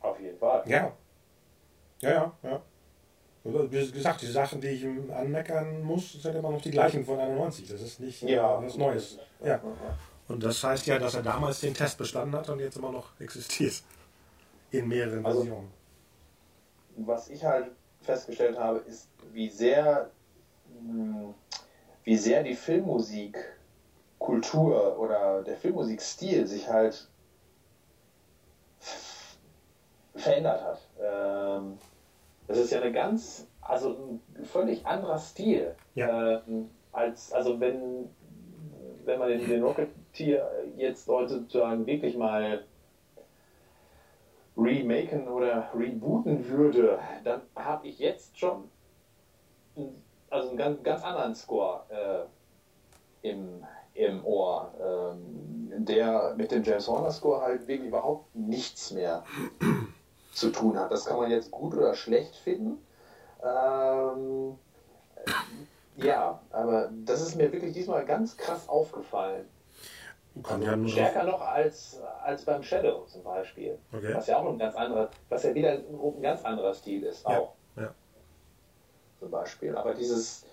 Auf 0.00 0.18
jeden 0.20 0.38
Fall. 0.38 0.62
Ja. 0.66 0.92
Ja, 2.00 2.10
ja, 2.10 2.32
ja. 2.42 2.60
Und 3.44 3.72
Wie 3.72 3.90
gesagt, 3.90 4.22
die 4.22 4.26
Sachen, 4.26 4.60
die 4.60 4.68
ich 4.68 4.82
ihm 4.84 5.10
anmeckern 5.12 5.82
muss, 5.82 6.12
sind 6.12 6.34
immer 6.36 6.50
noch 6.50 6.60
die 6.62 6.70
gleichen 6.70 7.04
von 7.04 7.18
91. 7.18 7.68
Das 7.68 7.80
ist 7.80 7.98
nicht 8.00 8.22
äh, 8.22 8.34
Ja. 8.34 8.62
was 8.62 8.76
Neues. 8.76 9.18
Ja. 9.44 9.60
Und 10.28 10.42
das 10.44 10.62
heißt 10.62 10.86
ja, 10.86 10.98
dass 10.98 11.14
er 11.14 11.22
damals 11.22 11.60
den 11.60 11.74
Test 11.74 11.98
bestanden 11.98 12.34
hat 12.36 12.48
und 12.48 12.60
jetzt 12.60 12.76
immer 12.76 12.92
noch 12.92 13.18
existiert. 13.20 13.82
In 14.70 14.86
mehreren 14.88 15.24
Also- 15.26 15.40
Versionen. 15.40 15.70
was 16.96 17.28
ich 17.28 17.44
halt 17.44 17.70
festgestellt 18.02 18.58
habe, 18.58 18.78
ist, 18.80 19.08
wie 19.32 19.48
sehr, 19.48 20.10
mh, 20.80 21.34
wie 22.04 22.16
sehr 22.16 22.42
die 22.42 22.54
Filmmusikkultur 24.18 24.98
oder 24.98 25.42
der 25.42 25.56
Filmmusikstil 25.56 26.46
sich 26.46 26.68
halt 26.68 27.08
verändert 30.14 30.62
hat. 30.62 30.78
Ähm, 31.00 31.78
das 32.48 32.58
ist 32.58 32.70
ja 32.70 32.80
eine 32.80 32.92
ganz, 32.92 33.48
also 33.60 33.90
ein 34.38 34.44
völlig 34.44 34.84
anderer 34.86 35.18
Stil. 35.18 35.74
Ja. 35.94 36.38
Ähm, 36.46 36.70
als, 36.92 37.32
also 37.32 37.58
wenn, 37.60 38.08
wenn 39.04 39.18
man 39.18 39.28
den, 39.28 39.46
den 39.48 39.62
Rocketeer 39.62 40.48
jetzt 40.76 41.06
sozusagen 41.06 41.86
wirklich 41.86 42.16
mal 42.16 42.64
remaken 44.56 45.28
oder 45.28 45.68
rebooten 45.74 46.46
würde, 46.48 46.98
dann 47.24 47.40
habe 47.56 47.86
ich 47.88 47.98
jetzt 47.98 48.38
schon 48.38 48.68
einen- 49.76 50.02
also 50.28 50.48
einen 50.48 50.58
ganz, 50.58 50.82
ganz 50.82 51.02
anderen 51.04 51.34
Score 51.34 51.80
äh, 51.88 53.28
im, 53.28 53.64
im 53.94 54.24
Ohr, 54.24 54.72
ähm, 54.78 55.84
der 55.86 56.34
mit 56.36 56.50
dem 56.50 56.62
James 56.62 56.86
Horner 56.88 57.10
Score 57.10 57.40
halt 57.40 57.66
wirklich 57.66 57.88
überhaupt 57.88 58.34
nichts 58.34 58.90
mehr 58.90 59.24
zu 60.32 60.50
tun 60.50 60.78
hat. 60.78 60.90
Das 60.90 61.04
kann 61.06 61.18
man 61.18 61.30
jetzt 61.30 61.50
gut 61.50 61.74
oder 61.74 61.94
schlecht 61.94 62.34
finden. 62.36 62.78
Ähm, 63.44 64.58
ja, 65.96 66.40
aber 66.50 66.90
das 67.04 67.20
ist 67.20 67.36
mir 67.36 67.52
wirklich 67.52 67.72
diesmal 67.72 68.04
ganz 68.04 68.36
krass 68.36 68.68
aufgefallen. 68.68 69.46
Kommt 70.42 70.64
ja. 70.64 70.88
Stärker 70.88 71.24
noch 71.24 71.42
als, 71.42 72.00
als 72.24 72.44
beim 72.46 72.62
Shadow 72.62 73.04
zum 73.06 73.22
Beispiel. 73.22 73.78
Okay. 73.92 74.14
Was 74.14 74.26
ja 74.26 74.38
auch 74.38 74.48
ein 74.48 74.58
ganz 74.58 74.74
anderer, 74.74 75.10
was 75.28 75.42
ja 75.42 75.54
wieder 75.54 75.72
ein, 75.72 75.84
ein 76.00 76.22
ganz 76.22 76.42
anderer 76.44 76.72
Stil 76.72 77.02
ist, 77.02 77.28
Ja, 77.28 77.38
auch 77.38 77.52
ja. 77.76 77.92
zum 79.20 79.30
Beispiel. 79.30 79.76
Aber 79.76 79.92
dieses, 79.92 80.46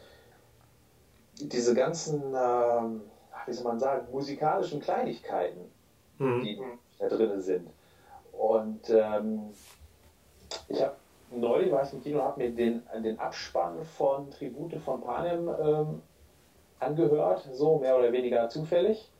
diese 1.36 1.74
ganzen, 1.74 2.22
ähm, 2.36 3.02
wie 3.46 3.54
soll 3.54 3.64
man 3.64 3.80
sagen, 3.80 4.08
musikalischen 4.12 4.82
Kleinigkeiten, 4.82 5.72
Mhm. 6.18 6.42
die 6.44 6.62
da 7.00 7.08
drin 7.08 7.40
sind. 7.40 7.70
Und 8.40 8.90
ähm, 8.90 9.52
ich 10.70 10.82
habe 10.82 10.96
neulich 11.30 11.72
war 11.72 11.84
ich 11.84 11.92
im 11.92 12.02
Kino, 12.02 12.22
habe 12.22 12.42
mir 12.42 12.56
den, 12.56 12.82
den 13.04 13.20
Abspann 13.20 13.84
von 13.84 14.32
Tribute 14.32 14.82
von 14.82 15.02
Panem 15.02 15.50
ähm, 15.62 16.02
angehört, 16.80 17.48
so 17.52 17.78
mehr 17.80 17.98
oder 17.98 18.14
weniger 18.14 18.48
zufällig. 18.48 19.12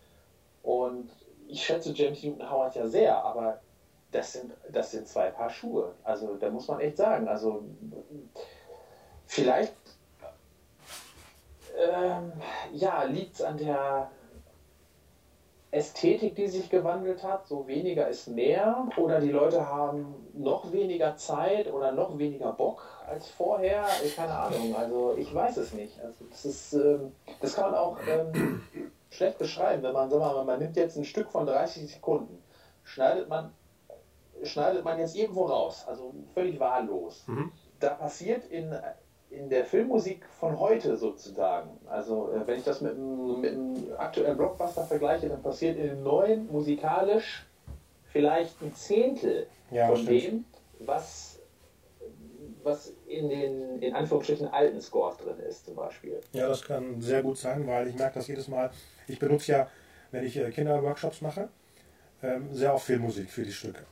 Und 0.64 1.10
ich 1.50 1.66
schätze 1.66 1.92
James 1.92 2.24
Newton 2.24 2.50
Howard 2.50 2.76
ja 2.76 2.88
sehr, 2.88 3.24
aber 3.24 3.60
das 4.12 4.32
sind, 4.32 4.54
das 4.72 4.92
sind 4.92 5.08
zwei 5.08 5.30
Paar 5.32 5.50
Schuhe. 5.50 5.94
Also 6.04 6.38
da 6.38 6.50
muss 6.50 6.70
man 6.70 6.80
echt 6.80 6.96
sagen. 6.96 7.28
Also 7.28 7.64
vielleicht 9.26 9.76
ähm, 11.78 12.32
ja, 12.72 13.04
liegt 13.04 13.36
es 13.36 13.42
an 13.42 13.58
der 13.58 14.10
Ästhetik, 15.72 16.36
die 16.36 16.48
sich 16.48 16.70
gewandelt 16.70 17.24
hat, 17.24 17.48
so 17.48 17.68
weniger 17.68 18.08
ist 18.08 18.28
mehr, 18.28 18.88
oder 18.98 19.20
die 19.20 19.32
Leute 19.32 19.68
haben 19.68 20.16
noch 20.34 20.72
weniger 20.72 21.16
Zeit 21.16 21.72
oder 21.72 21.92
noch 21.92 22.18
weniger 22.18 22.54
Bock 22.54 22.88
als 23.08 23.30
vorher, 23.30 23.86
keine 24.16 24.34
Ahnung, 24.34 24.76
also 24.76 25.16
ich 25.16 25.34
weiß 25.34 25.58
es 25.58 25.74
nicht. 25.74 26.00
Also 26.02 26.26
das, 26.30 26.46
ist, 26.46 26.74
ähm, 26.74 27.12
das 27.40 27.56
kann 27.56 27.72
man 27.72 27.80
auch 27.80 27.98
ähm, 28.08 28.64
schlecht 29.12 29.38
beschreiben, 29.38 29.84
wenn 29.84 29.94
man, 29.94 30.10
sag 30.10 30.20
mal, 30.20 30.44
man 30.44 30.60
nimmt 30.60 30.76
jetzt 30.76 30.98
ein 30.98 31.06
Stück 31.06 31.30
von 31.30 31.46
30 31.46 31.94
Sekunden, 31.94 32.42
schneidet 32.84 33.30
man, 33.30 33.54
schneidet 34.42 34.84
man 34.84 34.98
jetzt 34.98 35.16
irgendwo 35.16 35.46
raus, 35.46 35.86
also 35.88 36.16
völlig 36.34 36.60
wahllos. 36.60 37.26
Mhm. 37.28 37.52
Da 37.80 37.90
passiert 37.90 38.46
in 38.46 38.76
in 39.32 39.50
der 39.50 39.64
Filmmusik 39.66 40.26
von 40.40 40.60
heute 40.60 40.98
sozusagen, 40.98 41.70
also 41.88 42.32
äh, 42.32 42.48
wenn 42.48 42.58
ich 42.58 42.64
das 42.66 42.82
mit 42.82 42.94
einem, 42.94 43.42
mit 43.42 43.52
einem 43.54 43.76
aktuellen 43.98 44.38
Blockbuster 44.38 44.84
vergleiche, 44.84 45.30
dann 45.30 45.42
passiert 45.42 45.78
in 45.78 45.88
dem 45.88 46.04
neuen 46.04 46.52
musikalisch 46.52 47.46
vielleicht 48.06 48.60
ein 48.62 48.74
Zehntel 48.74 49.48
Ja, 49.72 49.88
von 49.88 49.98
stimmt. 49.98 50.24
dem, 50.24 50.46
was, 50.80 51.40
was 52.64 52.94
in 53.08 53.30
den 53.30 53.80
in 53.82 53.94
Anführungsstrichen 53.94 54.48
alten 54.48 54.82
Scores 54.82 55.18
drin 55.18 55.38
ist 55.48 55.66
zum 55.66 55.76
Beispiel. 55.76 56.20
Ja, 56.34 56.48
das 56.48 56.64
kann 56.64 57.00
sehr 57.02 57.22
gut 57.22 57.38
sein, 57.38 57.68
weil 57.68 57.88
ich 57.88 57.96
merke 57.96 58.16
das 58.16 58.28
jedes 58.28 58.48
Mal. 58.48 58.72
Ich 59.08 59.20
benutze 59.20 59.52
ja, 59.52 59.68
wenn 60.12 60.26
ich 60.26 60.36
äh, 60.38 60.50
Kinderworkshops 60.50 61.22
mache, 61.22 61.50
ähm, 62.24 62.52
sehr 62.54 62.74
oft 62.74 62.86
Filmmusik 62.86 63.30
für 63.30 63.44
die 63.44 63.52
Stücke. 63.52 63.84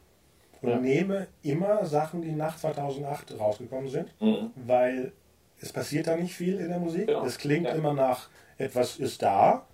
Und 0.63 0.69
Ja. 0.69 0.79
nehme 0.79 1.27
immer 1.43 1.85
Sachen, 1.85 2.23
die 2.23 2.31
nach 2.31 2.57
2008 2.57 3.39
rausgekommen 3.39 3.87
sind, 3.89 4.11
weil 4.55 5.11
es 5.61 5.71
passiert 5.71 6.07
da 6.07 6.15
nicht 6.15 6.35
viel 6.35 6.59
in 6.59 6.69
der 6.69 6.79
Musik. 6.79 7.07
Genau. 7.07 7.25
Es 7.25 7.37
klingt 7.37 7.65
Ja. 7.65 7.73
immer 7.73 7.93
nach 7.93 8.29
etwas 8.57 8.97
ist 8.97 9.21
da, 9.21 9.67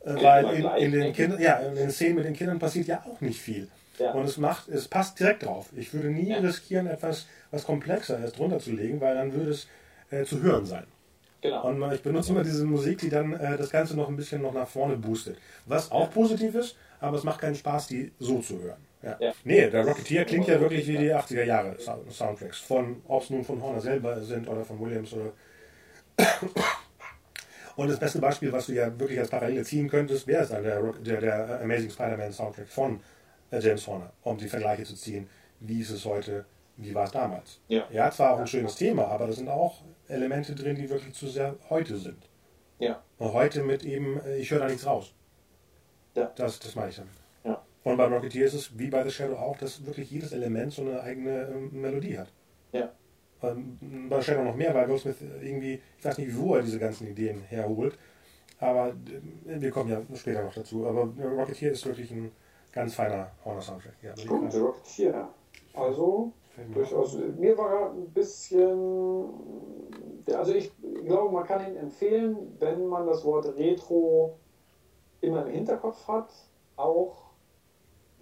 äh, 0.00 0.10
Klingt 0.10 0.22
weil 0.22 0.44
in, 0.54 0.66
in, 0.76 0.92
den? 0.92 1.12
Kindern, 1.12 1.40
ja, 1.40 1.54
in 1.58 1.74
den 1.74 1.90
Szenen 1.90 2.16
mit 2.16 2.24
den 2.24 2.34
Kindern 2.34 2.58
passiert 2.58 2.86
ja 2.86 3.04
auch 3.06 3.20
nicht 3.20 3.40
viel. 3.40 3.68
Ja. 3.98 4.12
Und 4.12 4.24
es 4.24 4.38
macht, 4.38 4.68
es 4.68 4.88
passt 4.88 5.20
direkt 5.20 5.44
drauf. 5.44 5.68
Ich 5.76 5.92
würde 5.92 6.08
nie 6.08 6.30
ja. 6.30 6.38
riskieren, 6.38 6.86
etwas, 6.86 7.26
was 7.50 7.64
komplexer 7.64 8.22
ist, 8.24 8.38
drunter 8.38 8.58
zu 8.58 8.72
legen, 8.72 9.00
weil 9.00 9.14
dann 9.14 9.32
würde 9.34 9.50
es 9.50 9.66
äh, 10.10 10.24
zu 10.24 10.40
hören 10.40 10.64
sein. 10.64 10.84
Genau. 11.42 11.66
Und 11.66 11.92
ich 11.92 12.02
benutze 12.02 12.32
immer 12.32 12.42
diese 12.44 12.64
Musik, 12.64 12.98
die 12.98 13.08
dann 13.08 13.32
äh, 13.32 13.56
das 13.56 13.70
Ganze 13.70 13.96
noch 13.96 14.08
ein 14.08 14.16
bisschen 14.16 14.42
noch 14.42 14.52
nach 14.52 14.68
vorne 14.68 14.96
boostet. 14.96 15.38
Was 15.66 15.90
auch 15.90 16.10
positiv 16.10 16.54
ist, 16.54 16.76
aber 17.00 17.16
es 17.16 17.24
macht 17.24 17.40
keinen 17.40 17.54
Spaß, 17.54 17.86
die 17.86 18.12
so 18.18 18.40
zu 18.40 18.60
hören. 18.60 18.80
Ja. 19.02 19.16
ja. 19.18 19.32
Nee, 19.44 19.70
der 19.70 19.86
Rocketeer 19.86 20.24
klingt 20.24 20.46
ja 20.46 20.60
wirklich 20.60 20.86
wie 20.86 20.98
die 20.98 21.12
80er 21.12 21.44
Jahre 21.44 21.76
Soundtracks. 21.78 22.58
Von, 22.60 23.02
ob 23.08 23.22
es 23.22 23.30
nun 23.30 23.44
von 23.44 23.62
Horner 23.62 23.80
selber 23.80 24.20
sind 24.20 24.48
oder 24.48 24.64
von 24.64 24.78
Williams 24.80 25.12
oder. 25.12 25.32
Und 27.76 27.88
das 27.88 27.98
beste 27.98 28.18
Beispiel, 28.18 28.52
was 28.52 28.66
du 28.66 28.72
ja 28.72 28.98
wirklich 28.98 29.18
als 29.18 29.30
Parallele 29.30 29.64
ziehen 29.64 29.88
könntest, 29.88 30.26
wäre 30.26 30.42
es 30.42 30.50
dann 30.50 30.62
der, 30.62 30.82
der, 30.92 31.20
der 31.20 31.60
Amazing 31.62 31.90
Spider-Man 31.90 32.32
Soundtrack 32.32 32.68
von 32.68 33.00
äh, 33.50 33.58
James 33.58 33.86
Horner, 33.86 34.12
um 34.22 34.36
die 34.36 34.48
Vergleiche 34.48 34.84
zu 34.84 34.94
ziehen. 34.94 35.30
Wie 35.60 35.80
ist 35.80 35.90
es 35.90 36.04
heute, 36.04 36.44
wie 36.76 36.94
war 36.94 37.04
es 37.04 37.12
damals? 37.12 37.60
Ja. 37.68 37.86
ja, 37.90 38.10
zwar 38.10 38.34
auch 38.34 38.38
ein 38.38 38.46
schönes 38.46 38.74
Thema, 38.74 39.06
aber 39.06 39.28
da 39.28 39.32
sind 39.32 39.48
auch 39.48 39.82
Elemente 40.08 40.54
drin, 40.54 40.76
die 40.76 40.90
wirklich 40.90 41.14
zu 41.14 41.28
sehr 41.28 41.56
heute 41.70 41.96
sind. 41.96 42.28
Ja. 42.78 43.02
Und 43.18 43.32
heute 43.32 43.62
mit 43.62 43.84
eben, 43.84 44.20
äh, 44.20 44.36
ich 44.36 44.50
höre 44.50 44.60
da 44.60 44.66
nichts 44.66 44.84
raus. 44.84 45.14
Ja. 46.14 46.32
Das, 46.36 46.58
das 46.58 46.74
meine 46.74 46.90
ich 46.90 46.96
damit. 46.96 47.19
Und 47.82 47.96
bei 47.96 48.06
Rocketeer 48.06 48.46
ist 48.46 48.54
es 48.54 48.78
wie 48.78 48.90
bei 48.90 49.02
The 49.02 49.10
Shadow 49.10 49.36
auch, 49.36 49.56
dass 49.56 49.86
wirklich 49.86 50.10
jedes 50.10 50.32
Element 50.32 50.72
so 50.72 50.82
eine 50.82 51.00
eigene 51.00 51.48
ähm, 51.48 51.80
Melodie 51.80 52.18
hat. 52.18 52.32
Ja. 52.72 52.90
Ähm, 53.42 54.08
bei 54.08 54.20
Shadow 54.20 54.44
noch 54.44 54.56
mehr, 54.56 54.74
weil 54.74 54.86
Goldsmith 54.86 55.16
irgendwie, 55.42 55.80
ich 55.98 56.04
weiß 56.04 56.18
nicht, 56.18 56.36
wo 56.36 56.54
er 56.54 56.62
diese 56.62 56.78
ganzen 56.78 57.06
Ideen 57.06 57.40
herholt, 57.48 57.96
aber 58.58 58.88
äh, 58.88 59.60
wir 59.60 59.70
kommen 59.70 59.90
ja 59.90 60.02
später 60.14 60.42
noch 60.42 60.52
dazu. 60.52 60.86
Aber 60.86 61.08
Rocketeer 61.18 61.72
ist 61.72 61.86
wirklich 61.86 62.10
ein 62.10 62.30
ganz 62.70 62.94
feiner 62.94 63.30
Horner-Soundtrack. 63.44 63.94
Ja, 64.02 64.16
Stimmt, 64.16 64.54
Rocketeer. 64.54 65.28
Also, 65.72 66.32
durchaus. 66.74 67.16
Mir 67.38 67.56
war 67.56 67.72
er 67.72 67.90
ein 67.92 68.10
bisschen. 68.10 69.30
Also, 70.32 70.54
ich 70.54 70.70
glaube, 71.06 71.32
man 71.32 71.44
kann 71.44 71.66
ihn 71.66 71.76
empfehlen, 71.76 72.54
wenn 72.58 72.86
man 72.86 73.06
das 73.06 73.24
Wort 73.24 73.46
Retro 73.56 74.38
immer 75.22 75.46
im 75.46 75.52
Hinterkopf 75.52 76.06
hat, 76.06 76.30
auch 76.76 77.29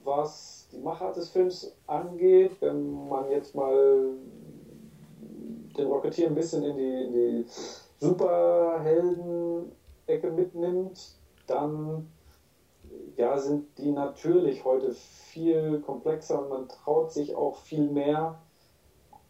was 0.05 0.69
die 0.73 0.79
Machart 0.79 1.17
des 1.17 1.29
Films 1.29 1.77
angeht, 1.87 2.53
wenn 2.61 3.09
man 3.09 3.31
jetzt 3.31 3.55
mal 3.55 4.15
den 5.77 5.87
Rocketeer 5.87 6.29
ein 6.29 6.35
bisschen 6.35 6.65
in 6.65 6.77
die, 6.77 7.05
in 7.05 7.13
die 7.13 7.45
Superhelden-Ecke 8.01 10.31
mitnimmt, 10.31 11.19
dann 11.47 12.11
ja, 13.17 13.39
sind 13.39 13.79
die 13.79 13.93
natürlich 13.93 14.65
heute 14.65 14.93
viel 14.93 15.81
komplexer 15.81 16.43
und 16.43 16.49
man 16.49 16.69
traut 16.69 17.13
sich 17.13 17.35
auch 17.35 17.57
viel 17.57 17.91
mehr, 17.91 18.39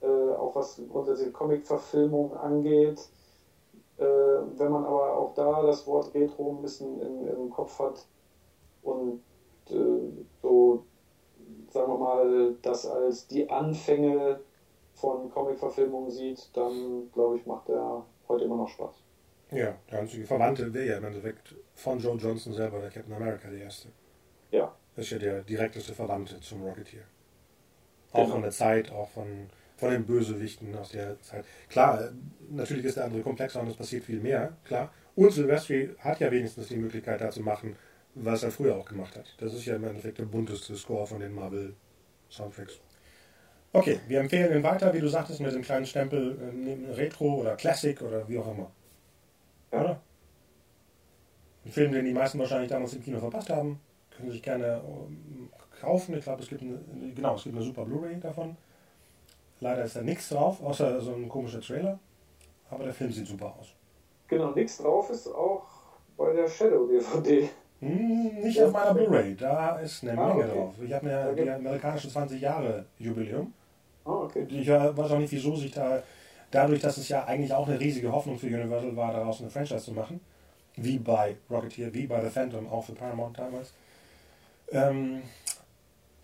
äh, 0.01 0.07
auch 0.07 0.55
was 0.55 0.81
grundsätzlich 0.91 1.33
Comic-Verfilmung 1.33 2.37
angeht. 2.37 3.09
Äh, 3.97 4.05
wenn 4.05 4.71
man 4.71 4.85
aber 4.85 5.17
auch 5.17 5.35
da 5.35 5.63
das 5.63 5.87
Wort 5.87 6.15
Retro 6.15 6.51
ein 6.51 6.63
bisschen 6.63 7.01
im, 7.01 7.27
im 7.27 7.51
Kopf 7.51 7.79
hat 7.81 8.07
und 8.83 9.23
so, 9.69 10.85
sagen 11.71 11.93
wir 11.93 11.99
mal, 11.99 12.55
das 12.63 12.87
als 12.87 13.27
die 13.27 13.49
Anfänge 13.49 14.41
von 14.95 15.31
Comic-Verfilmungen 15.31 16.11
sieht, 16.11 16.51
dann 16.55 17.11
glaube 17.13 17.37
ich, 17.37 17.47
macht 17.47 17.69
er 17.69 18.05
heute 18.29 18.45
immer 18.45 18.57
noch 18.57 18.69
Spaß. 18.69 19.03
Ja, 19.51 19.75
der 19.91 20.01
einzige 20.01 20.27
Verwandte 20.27 20.73
wäre 20.75 20.87
ja 20.87 20.97
im 20.99 21.05
Endeffekt 21.05 21.55
von 21.75 21.99
Joe 21.99 22.17
Johnson 22.17 22.53
selber, 22.53 22.81
der 22.81 22.91
Captain 22.91 23.15
America, 23.15 23.49
der 23.49 23.61
erste. 23.61 23.89
Ja. 24.51 24.75
Das 24.95 25.07
ist 25.07 25.13
ja 25.13 25.19
der 25.19 25.43
direkteste 25.43 25.95
Verwandte 25.95 26.41
zum 26.41 26.63
Rocketeer. 26.63 27.05
Auch 28.13 28.23
genau. 28.23 28.33
von 28.33 28.43
der 28.43 28.51
Zeit, 28.51 28.91
auch 28.91 29.09
von, 29.09 29.49
von 29.77 29.91
den 29.91 30.05
Bösewichten 30.05 30.75
aus 30.77 30.91
der 30.91 31.21
Zeit. 31.23 31.45
Klar, 31.69 32.11
natürlich 32.51 32.87
ist 32.87 32.97
der 32.97 33.05
andere 33.05 33.23
komplexer 33.23 33.61
und 33.61 33.69
es 33.69 33.77
passiert 33.77 34.05
viel 34.05 34.21
mehr, 34.21 34.57
klar. 34.65 34.93
Und 35.15 35.33
Silvestri 35.33 35.91
hat 35.99 36.21
ja 36.21 36.31
wenigstens 36.31 36.69
die 36.69 36.77
Möglichkeit, 36.77 37.21
da 37.21 37.31
zu 37.31 37.43
machen, 37.43 37.77
was 38.23 38.43
er 38.43 38.51
früher 38.51 38.77
auch 38.77 38.85
gemacht 38.85 39.17
hat. 39.17 39.35
Das 39.39 39.55
ist 39.55 39.65
ja 39.65 39.77
im 39.77 39.85
Endeffekt 39.85 40.19
der 40.19 40.25
bunteste 40.25 40.77
Score 40.77 41.07
von 41.07 41.21
den 41.21 41.35
Marvel 41.35 41.75
Soundtracks. 42.31 42.81
Okay, 43.73 44.01
wir 44.09 44.21
empfehlen 44.21 44.57
ihn 44.57 44.63
weiter, 44.63 44.93
wie 44.95 45.01
du 45.01 45.09
sagtest, 45.09 45.41
mit 45.41 45.55
dem 45.55 45.63
kleinen 45.63 45.87
Stempel 45.87 46.39
äh, 46.41 46.95
Retro 46.95 47.35
oder 47.35 47.57
Classic 47.57 48.01
oder 48.01 48.29
wie 48.29 48.39
auch 48.39 48.51
immer. 48.51 48.71
Oder? 49.71 50.01
Ein 51.65 51.73
Film, 51.73 51.93
den 51.93 52.05
die 52.05 52.15
meisten 52.15 52.39
wahrscheinlich 52.39 52.71
damals 52.71 52.95
im 52.95 53.03
Kino 53.03 53.19
verpasst 53.19 53.51
haben, 53.51 53.79
können 54.17 54.31
sich 54.31 54.43
gerne 54.43 54.83
ähm, 54.87 55.51
kaufen. 55.81 56.17
Ich 56.17 56.25
glaube, 56.25 56.43
es 56.43 56.49
gibt 56.49 56.63
eine, 56.63 56.79
genau, 57.15 57.35
es 57.35 57.45
gibt 57.45 57.57
eine 57.57 57.65
super 57.65 57.85
Blu-ray 57.85 58.19
davon. 58.19 58.57
Leider 59.61 59.85
ist 59.85 59.97
da 59.97 60.03
nichts 60.03 60.31
drauf, 60.31 60.63
außer 60.63 61.01
so 61.01 61.15
ein 61.15 61.29
komischer 61.29 61.61
Trailer. 61.61 61.99
Aber 62.71 62.85
der 62.85 62.95
Film 62.95 63.13
sieht 63.13 63.27
super 63.27 63.55
aus. 63.59 63.75
Genau, 64.29 64.53
nichts 64.53 64.79
drauf 64.79 65.11
ist 65.11 65.27
auch 65.27 65.67
bei 66.17 66.33
der 66.33 66.49
Shadow 66.49 66.87
DVD. 66.87 67.49
Hm, 67.81 68.41
nicht 68.43 68.61
auf 68.61 68.73
meiner 68.73 68.95
Blu-ray, 68.95 69.37
da 69.37 69.79
ist 69.79 70.03
eine 70.03 70.21
ah, 70.21 70.29
Menge 70.29 70.45
okay. 70.45 70.53
drauf. 70.53 70.75
Ich 70.85 70.93
habe 70.93 71.07
mir 71.07 71.29
okay. 71.31 71.45
die 71.45 71.51
amerikanische 71.51 72.09
20 72.09 72.41
Jahre 72.41 72.85
Jubiläum. 72.99 73.53
Oh, 74.05 74.25
okay. 74.25 74.47
Ich 74.49 74.69
weiß 74.69 75.11
auch 75.11 75.19
nicht, 75.19 75.33
wieso 75.33 75.55
sich 75.55 75.71
da 75.71 76.03
dadurch, 76.51 76.81
dass 76.81 76.97
es 76.97 77.09
ja 77.09 77.25
eigentlich 77.25 77.53
auch 77.53 77.69
eine 77.69 77.79
riesige 77.79 78.11
Hoffnung 78.11 78.39
für 78.39 78.47
Universal 78.47 78.97
war, 78.97 79.13
daraus 79.13 79.41
eine 79.41 79.51
Franchise 79.51 79.85
zu 79.85 79.93
machen, 79.93 80.21
wie 80.77 80.99
bei 80.99 81.37
Rocketeer, 81.51 81.93
wie 81.95 82.07
bei 82.07 82.21
The 82.23 82.31
Phantom, 82.31 82.69
auch 82.69 82.85
für 82.85 82.93
Paramount 82.93 83.39
damals, 83.39 83.73
ähm, 84.73 85.23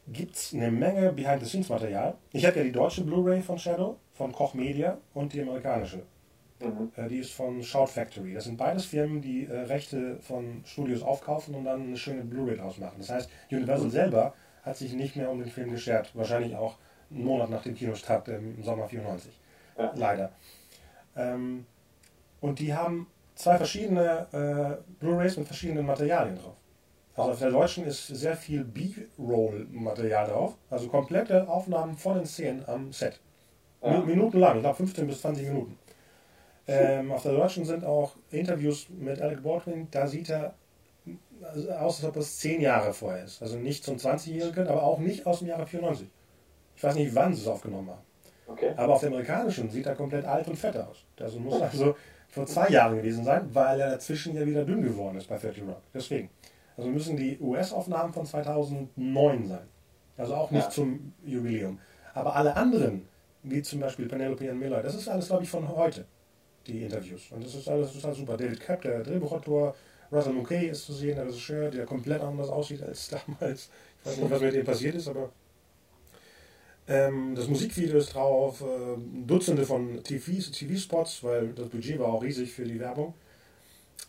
gibt 0.09 0.36
es 0.36 0.55
eine 0.55 0.70
Menge 0.70 1.12
Behind-the-Scenes-Material. 1.12 2.14
Ich 2.32 2.44
habe 2.44 2.59
ja 2.59 2.64
die 2.64 2.72
deutsche 2.72 3.05
Blu-ray 3.05 3.43
von 3.43 3.59
Shadow, 3.59 3.97
von 4.14 4.32
Koch 4.32 4.55
Media 4.55 4.98
und 5.14 5.32
die 5.32 5.40
amerikanische. 5.40 6.02
Mhm. 6.60 6.93
Äh, 6.97 7.09
die 7.09 7.18
ist 7.18 7.32
von 7.32 7.62
Shout 7.62 7.89
Factory. 7.89 8.35
Das 8.35 8.44
sind 8.44 8.56
beides 8.56 8.85
Firmen, 8.85 9.20
die 9.20 9.47
äh, 9.47 9.60
Rechte 9.60 10.18
von 10.20 10.62
Studios 10.64 11.02
aufkaufen 11.02 11.55
und 11.55 11.64
dann 11.64 11.82
eine 11.82 11.97
schöne 11.97 12.22
Blu-ray 12.22 12.56
draus 12.56 12.78
machen. 12.78 12.97
Das 12.98 13.10
heißt, 13.10 13.31
Universal 13.51 13.86
mhm. 13.86 13.93
selber 13.93 14.35
hat 14.62 14.76
sich 14.76 14.94
nicht 14.94 15.16
mehr 15.16 15.31
um 15.31 15.40
den 15.40 15.51
Film 15.51 15.70
geschert. 15.70 16.14
Wahrscheinlich 16.14 16.56
auch 16.56 16.76
einen 17.10 17.24
Monat 17.24 17.51
nach 17.51 17.62
dem 17.62 17.74
Kinostart 17.74 18.28
im 18.28 18.62
Sommer 18.62 18.89
94. 18.89 19.32
Ja. 19.76 19.93
Leider. 19.97 20.32
Ähm, 21.16 21.66
und 22.40 22.59
die 22.59 22.74
haben 22.74 23.09
zwei 23.35 23.56
verschiedene 23.56 24.26
äh, 24.32 24.82
Blu-rays 25.01 25.36
mit 25.36 25.47
verschiedenen 25.47 25.86
Materialien 25.86 26.36
drauf. 26.36 26.56
Also 27.16 27.31
auf 27.31 27.39
der 27.39 27.51
deutschen 27.51 27.85
ist 27.85 28.09
sehr 28.09 28.36
viel 28.36 28.64
B-Roll-Material 28.64 30.26
drauf, 30.26 30.56
also 30.68 30.89
komplette 30.89 31.48
Aufnahmen 31.48 31.97
von 31.97 32.16
den 32.16 32.26
Szenen 32.26 32.64
am 32.66 32.93
Set. 32.93 33.20
Ja. 33.82 34.01
Minuten 34.01 34.39
lang, 34.39 34.56
ich 34.56 34.62
glaube 34.62 34.76
15 34.76 35.06
bis 35.06 35.20
20 35.20 35.47
Minuten. 35.47 35.78
Ähm, 36.66 37.12
auf 37.12 37.23
der 37.23 37.32
deutschen 37.32 37.65
sind 37.65 37.85
auch 37.85 38.16
Interviews 38.31 38.89
mit 38.89 39.20
Alec 39.20 39.43
Baldwin, 39.43 39.89
da 39.91 40.07
sieht 40.07 40.31
er 40.31 40.55
aus, 41.78 42.03
als 42.03 42.05
ob 42.05 42.16
es 42.16 42.39
10 42.39 42.61
Jahre 42.61 42.93
vorher 42.93 43.24
ist. 43.24 43.43
Also 43.43 43.59
nicht 43.59 43.85
zum 43.85 43.97
20-Jährigen, 43.97 44.66
aber 44.69 44.82
auch 44.82 44.99
nicht 44.99 45.27
aus 45.27 45.41
dem 45.41 45.49
Jahre 45.49 45.66
94. 45.66 46.09
Ich 46.77 46.82
weiß 46.82 46.95
nicht, 46.95 47.15
wann 47.15 47.35
sie 47.35 47.43
es 47.43 47.49
aufgenommen 47.49 47.91
haben. 47.91 48.03
Okay. 48.47 48.73
Aber 48.77 48.95
auf 48.95 49.01
dem 49.01 49.12
amerikanischen 49.12 49.70
sieht 49.70 49.86
er 49.86 49.95
komplett 49.95 50.24
alt 50.24 50.49
und 50.49 50.57
fett 50.57 50.77
aus. 50.77 51.05
Also 51.20 51.39
muss 51.39 51.61
also 51.61 51.97
vor 52.28 52.47
zwei 52.47 52.69
Jahren 52.69 52.97
gewesen 52.97 53.24
sein, 53.24 53.49
weil 53.53 53.81
er 53.81 53.91
dazwischen 53.91 54.35
ja 54.35 54.47
wieder 54.47 54.65
dünn 54.65 54.82
geworden 54.82 55.16
ist 55.16 55.28
bei 55.28 55.39
30 55.39 55.62
Rock. 55.62 55.82
Deswegen. 55.93 56.31
Also 56.77 56.91
müssen 56.91 57.16
die 57.16 57.39
US-Aufnahmen 57.41 58.12
von 58.12 58.27
2009 58.27 59.47
sein. 59.47 59.69
Also 60.16 60.35
auch 60.35 60.51
nicht 60.51 60.65
ja. 60.65 60.70
zum 60.70 61.15
Jubiläum. 61.24 61.78
Aber 62.15 62.35
alle 62.35 62.57
anderen, 62.57 63.09
wie 63.43 63.62
zum 63.62 63.81
Beispiel 63.81 64.09
Penelope 64.09 64.51
und 64.51 64.59
Miller, 64.59 64.82
das 64.82 64.95
ist 64.95 65.09
alles, 65.09 65.28
glaube 65.28 65.45
ich, 65.45 65.51
von 65.51 65.69
heute, 65.69 66.07
die 66.66 66.82
Interviews. 66.82 67.31
Und 67.31 67.45
das 67.45 67.55
ist 67.55 67.69
alles 67.69 67.93
total 67.93 68.15
super. 68.15 68.36
David 68.36 68.61
Kapp, 68.61 68.82
der 68.82 69.03
Drehbuchautor, 69.03 69.74
Russell 70.11 70.32
Mulcahy 70.32 70.69
ist 70.69 70.85
zu 70.85 70.93
sehen, 70.93 71.16
der 71.16 71.27
Regisseur, 71.27 71.70
der 71.70 71.86
komplett 71.86 72.23
anders 72.23 72.49
aussieht 72.49 72.82
als 72.82 73.09
damals. 73.27 73.70
Ich 74.01 74.11
weiß 74.11 74.16
nicht, 74.19 74.31
was 74.31 74.41
mit 74.41 74.55
ihm 74.55 74.65
passiert 74.65 74.95
ist, 74.95 75.09
aber 75.09 75.31
ähm, 76.86 77.35
das 77.35 77.49
Musikvideo 77.49 77.97
ist 77.97 78.15
drauf, 78.15 78.61
äh, 78.61 79.27
Dutzende 79.27 79.65
von 79.65 80.03
TV-Spots, 80.03 81.24
weil 81.24 81.49
das 81.55 81.69
Budget 81.69 81.99
war 81.99 82.09
auch 82.09 82.23
riesig 82.23 82.53
für 82.53 82.65
die 82.65 82.78
Werbung. 82.78 83.15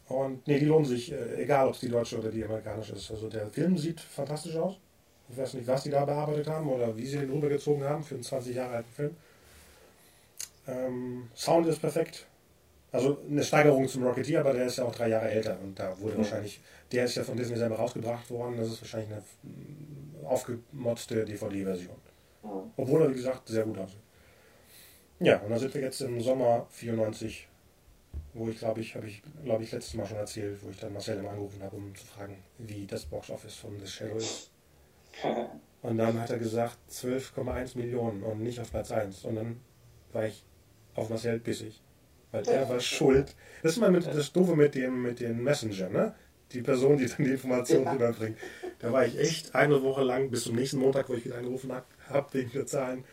Und 0.07 0.45
nee, 0.47 0.59
die 0.59 0.65
lohnen 0.65 0.85
sich, 0.85 1.11
äh, 1.11 1.41
egal 1.41 1.67
ob 1.67 1.73
es 1.73 1.79
die 1.79 1.89
deutsche 1.89 2.19
oder 2.19 2.29
die 2.29 2.43
amerikanische 2.43 2.93
ist. 2.93 3.09
Also 3.11 3.29
der 3.29 3.47
Film 3.47 3.77
sieht 3.77 4.01
fantastisch 4.01 4.55
aus. 4.57 4.75
Ich 5.29 5.37
weiß 5.37 5.55
nicht, 5.55 5.67
was 5.67 5.83
die 5.83 5.89
da 5.89 6.05
bearbeitet 6.05 6.47
haben 6.47 6.69
oder 6.69 6.95
wie 6.95 7.05
sie 7.05 7.17
den 7.17 7.31
rübergezogen 7.31 7.83
haben 7.83 8.03
für 8.03 8.15
einen 8.15 8.23
20 8.23 8.55
Jahre 8.55 8.75
alten 8.75 8.91
Film. 8.93 9.15
Ähm, 10.67 11.29
Sound 11.35 11.67
ist 11.67 11.79
perfekt. 11.79 12.27
Also 12.95 13.17
eine 13.29 13.43
Steigerung 13.43 13.87
zum 13.87 14.03
Rocketeer, 14.03 14.39
aber 14.39 14.53
der 14.53 14.67
ist 14.67 14.77
ja 14.77 14.85
auch 14.85 14.95
drei 14.95 15.09
Jahre 15.09 15.29
älter 15.29 15.59
und 15.61 15.77
da 15.77 15.99
wurde 15.99 16.13
mhm. 16.13 16.19
wahrscheinlich, 16.19 16.61
der 16.91 17.05
ist 17.05 17.15
ja 17.15 17.23
von 17.23 17.35
Disney 17.35 17.57
selber 17.57 17.75
rausgebracht 17.75 18.29
worden, 18.31 18.55
das 18.57 18.69
ist 18.69 18.81
wahrscheinlich 18.81 19.11
eine 19.11 19.21
mm, 19.43 20.25
aufgemotzte 20.25 21.25
DVD-Version. 21.25 21.95
Obwohl 22.77 23.01
er, 23.01 23.09
wie 23.09 23.15
gesagt, 23.15 23.47
sehr 23.49 23.65
gut 23.65 23.77
aussieht. 23.79 23.99
Ja, 25.19 25.39
und 25.39 25.49
da 25.49 25.59
sind 25.59 25.73
wir 25.73 25.81
jetzt 25.81 25.99
im 26.01 26.21
Sommer 26.21 26.67
94, 26.69 27.47
wo 28.33 28.47
ich 28.47 28.59
glaube 28.59 28.81
ich, 28.81 28.95
habe 28.95 29.07
ich, 29.07 29.21
glaube 29.43 29.63
ich, 29.63 29.71
letztes 29.71 29.95
Mal 29.95 30.05
schon 30.05 30.17
erzählt, 30.17 30.57
wo 30.61 30.69
ich 30.69 30.79
dann 30.79 30.93
Marcel 30.93 31.17
immer 31.17 31.31
angerufen 31.31 31.63
habe, 31.63 31.75
um 31.75 31.93
zu 31.95 32.05
fragen, 32.05 32.37
wie 32.59 32.85
das 32.85 33.05
Boxoffice 33.05 33.55
von 33.55 33.79
The 33.79 33.87
Shadow 33.87 34.17
ist. 34.17 34.51
Und 35.81 35.97
dann 35.97 36.19
hat 36.19 36.31
er 36.31 36.39
gesagt 36.39 36.77
12,1 36.89 37.77
Millionen 37.77 38.23
und 38.23 38.41
nicht 38.41 38.59
auf 38.59 38.71
Platz 38.71 38.91
1. 38.91 39.23
Und 39.25 39.35
dann 39.35 39.61
war 40.13 40.25
ich 40.25 40.43
auf 40.95 41.09
Marcel 41.11 41.37
bissig. 41.37 41.79
Weil 42.35 42.47
er 42.49 42.69
war 42.69 42.79
schuld. 42.79 43.35
Das 43.63 43.73
ist 43.73 43.79
mal 43.79 43.91
mit, 43.91 44.05
das 44.05 44.31
Doofe 44.33 44.55
mit 44.55 44.75
dem, 44.75 45.01
mit 45.01 45.19
dem 45.19 45.43
Messenger, 45.43 45.89
ne? 45.89 46.15
Die 46.51 46.61
Person, 46.61 46.97
die 46.97 47.07
dann 47.07 47.25
die 47.25 47.31
Informationen 47.31 47.85
ja. 47.85 47.91
rüberbringt. 47.93 48.37
Da 48.79 48.91
war 48.91 49.05
ich 49.05 49.17
echt 49.17 49.55
eine 49.55 49.81
Woche 49.81 50.03
lang 50.03 50.29
bis 50.29 50.43
zum 50.43 50.55
nächsten 50.55 50.77
Montag, 50.77 51.09
wo 51.09 51.13
ich 51.13 51.25
wieder 51.25 51.37
angerufen 51.37 51.71
habe, 51.71 51.85
hab 52.09 52.33
wegen 52.33 52.51
der 52.51 52.67
Zahlen 52.67 53.03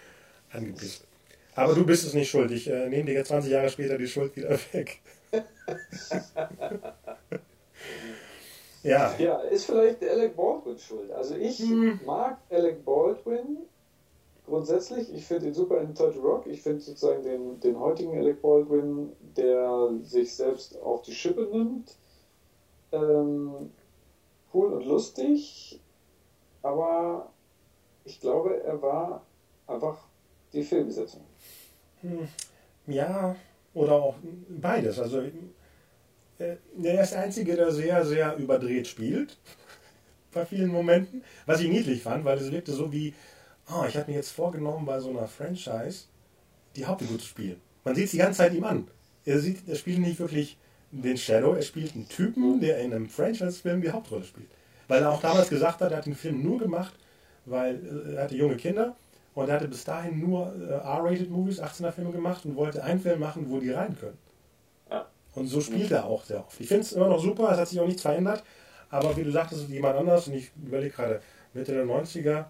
angepisst. 0.51 1.07
Aber 1.55 1.75
du 1.75 1.85
bist 1.85 2.05
es 2.05 2.15
nicht 2.15 2.31
schuld. 2.31 2.51
Ich 2.51 2.69
äh, 2.69 2.89
nehme 2.89 3.05
dir 3.05 3.15
jetzt 3.15 3.29
20 3.29 3.51
Jahre 3.51 3.69
später 3.69 3.99
die 3.99 4.09
Schuld 4.09 4.35
wieder 4.37 4.59
weg. 4.73 5.01
ja. 8.83 9.15
Ja, 9.19 9.41
ist 9.41 9.67
vielleicht 9.67 10.03
Alec 10.03 10.37
Baldwin 10.37 10.79
schuld. 10.79 11.11
Also 11.13 11.37
ich 11.37 11.59
hm. 11.59 12.01
mag 12.05 12.39
Alec 12.51 12.85
Baldwin 12.85 13.59
grundsätzlich. 14.47 15.13
Ich 15.13 15.27
finde 15.27 15.47
ihn 15.47 15.55
super 15.55 15.81
in 15.81 15.95
Total 15.95 16.21
Rock. 16.21 16.47
Ich 16.47 16.63
finde 16.63 16.81
sozusagen 16.81 17.23
den, 17.23 17.61
den 17.61 17.79
heutigen 17.79 18.17
Alec 18.17 18.43
Baldwin, 18.43 19.13
der 19.37 19.91
sich 20.03 20.35
selbst 20.35 20.81
auf 20.81 21.03
die 21.03 21.15
Schippe 21.15 21.49
nimmt, 21.53 21.97
ähm, 22.93 23.71
cool 24.53 24.73
und 24.73 24.85
lustig. 24.85 25.81
Aber 26.63 27.33
ich 28.05 28.21
glaube, 28.21 28.63
er 28.63 28.81
war 28.83 29.27
einfach 29.67 29.99
die 30.53 30.63
Filmbesetzung. 30.63 31.23
Hm, 32.01 32.29
ja, 32.87 33.37
oder 33.75 33.93
auch 33.93 34.15
beides. 34.49 34.99
Also 34.99 35.21
äh, 35.21 36.57
er 36.83 37.03
ist 37.03 37.13
der 37.13 37.21
Einzige, 37.21 37.57
der 37.57 37.73
sehr, 37.73 38.05
sehr 38.05 38.37
überdreht 38.37 38.87
spielt. 38.87 39.39
Bei 40.33 40.47
vielen 40.47 40.71
Momenten. 40.71 41.23
Was 41.47 41.61
ich 41.61 41.69
niedlich 41.69 42.03
fand, 42.03 42.25
weil 42.25 42.39
es 42.39 42.51
wirkte 42.51 42.73
so 42.73 42.93
wie, 42.93 43.15
oh, 43.71 43.85
ich 43.89 43.97
habe 43.97 44.11
mir 44.11 44.17
jetzt 44.17 44.31
vorgenommen, 44.31 44.87
bei 44.87 45.01
so 45.01 45.11
einer 45.11 45.29
Franchise 45.29 46.05
die 46.77 46.87
Hauptfigur 46.87 47.19
zu 47.19 47.27
spielen. 47.27 47.61
Man 47.85 47.95
sieht 47.95 48.07
es 48.07 48.11
die 48.13 48.19
ganze 48.19 48.39
Zeit 48.39 48.55
ihm 48.55 48.65
an. 48.65 48.89
Er, 49.25 49.39
sieht, 49.39 49.69
er 49.69 49.77
spielt 49.77 49.99
nicht 49.99 50.19
wirklich 50.19 50.57
den 50.91 51.17
Shadow, 51.17 51.55
er 51.55 51.63
spielt 51.63 51.95
einen 51.95 52.09
Typen, 52.09 52.61
der 52.61 52.81
in 52.81 52.93
einem 52.93 53.09
Franchise-Film 53.09 53.83
die 53.83 53.91
Hauptrolle 53.91 54.25
spielt. 54.25 54.49
Weil 54.89 55.03
er 55.03 55.11
auch 55.11 55.21
damals 55.21 55.49
gesagt 55.49 55.81
hat, 55.81 55.91
er 55.91 55.99
hat 55.99 56.07
den 56.07 56.15
Film 56.15 56.43
nur 56.43 56.59
gemacht, 56.59 56.95
weil 57.47 57.77
äh, 57.77 58.15
er 58.17 58.25
hatte 58.25 58.37
junge 58.37 58.57
Kinder 58.57 58.97
und 59.35 59.49
er 59.49 59.57
hatte 59.57 59.69
bis 59.69 59.85
dahin 59.85 60.21
nur 60.21 60.55
äh, 60.55 60.73
R-rated 60.73 61.31
Movies, 61.31 61.61
18er 61.61 61.93
Filme 61.93 62.13
gemacht 62.13 62.45
und 62.45 62.57
wollte 62.57 62.83
einen 62.83 63.01
Film 63.01 63.21
machen, 63.21 63.47
wo 63.49 63.59
die 63.59 63.71
rein 63.71 63.97
können. 63.99 64.19
Und 65.35 65.47
so 65.47 65.61
spielt 65.61 65.91
er 65.91 66.05
auch 66.05 66.25
sehr 66.25 66.41
oft. 66.41 66.61
Ich 66.61 66.69
finde 66.69 66.83
es 66.83 66.93
immer 66.93 67.09
noch 67.09 67.23
super, 67.23 67.51
es 67.51 67.59
hat 67.59 67.69
sich 67.69 67.81
auch 67.81 67.87
nichts 67.87 68.03
verändert, 68.03 68.45
aber 68.91 69.17
wie 69.17 69.25
du 69.25 69.31
sagtest, 69.31 69.69
jemand 69.69 69.97
anders, 69.97 70.29
und 70.29 70.35
ich 70.35 70.51
überlege 70.63 70.95
gerade, 70.95 71.23
Mitte 71.55 71.73
der 71.73 71.87
90er 71.87 72.45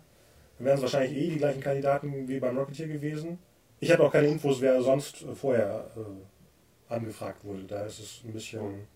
wären 0.65 0.77
es 0.77 0.83
wahrscheinlich 0.83 1.17
eh 1.17 1.31
die 1.31 1.39
gleichen 1.39 1.61
Kandidaten 1.61 2.29
wie 2.29 2.39
beim 2.39 2.57
Rocketeer 2.57 2.89
gewesen. 2.89 3.39
Ich 3.81 3.91
habe 3.91 4.05
auch 4.05 4.13
keine 4.13 4.29
Infos, 4.29 4.61
wer 4.61 4.81
sonst 4.81 5.25
vorher 5.35 5.91
äh, 5.97 6.93
angefragt 6.93 7.45
wurde. 7.45 7.65
Da 7.65 7.85
ist 7.85 7.99
es 7.99 8.21
ein 8.25 8.33
bisschen 8.33 8.87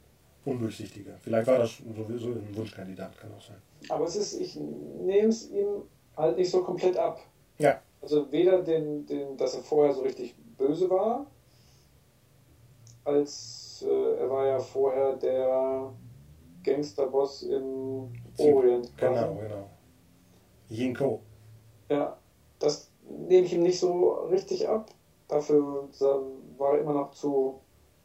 undurchsichtiger. 0.44 1.12
Vielleicht 1.20 1.46
war 1.48 1.58
das 1.58 1.78
sowieso 1.78 2.28
ein 2.28 2.54
Wunschkandidat, 2.54 3.18
kann 3.18 3.30
auch 3.36 3.42
sein. 3.42 3.56
Aber 3.88 4.04
es 4.04 4.16
ist, 4.16 4.40
ich 4.40 4.56
nehme 4.56 5.28
es 5.28 5.50
ihm 5.50 5.82
halt 6.16 6.36
nicht 6.36 6.50
so 6.50 6.62
komplett 6.62 6.96
ab. 6.96 7.20
Ja. 7.58 7.80
Also 8.00 8.30
weder 8.30 8.62
den, 8.62 9.04
den, 9.06 9.36
dass 9.36 9.54
er 9.56 9.62
vorher 9.62 9.92
so 9.92 10.02
richtig 10.02 10.34
böse 10.56 10.88
war, 10.88 11.26
als 13.04 13.84
äh, 13.86 14.20
er 14.20 14.30
war 14.30 14.46
ja 14.46 14.58
vorher 14.58 15.16
der 15.16 15.92
Gangsterboss 16.62 17.42
im 17.42 18.12
Orient. 18.38 18.96
Genau, 18.96 19.34
genau. 19.34 19.70
Jinko. 20.68 21.22
Ja, 21.88 22.16
das 22.58 22.90
nehme 23.08 23.46
ich 23.46 23.52
ihm 23.52 23.62
nicht 23.62 23.78
so 23.78 24.12
richtig 24.30 24.68
ab. 24.68 24.90
Dafür 25.28 25.88
war 26.58 26.74
er 26.74 26.80
immer 26.80 26.94
noch 26.94 27.12
zu 27.12 27.60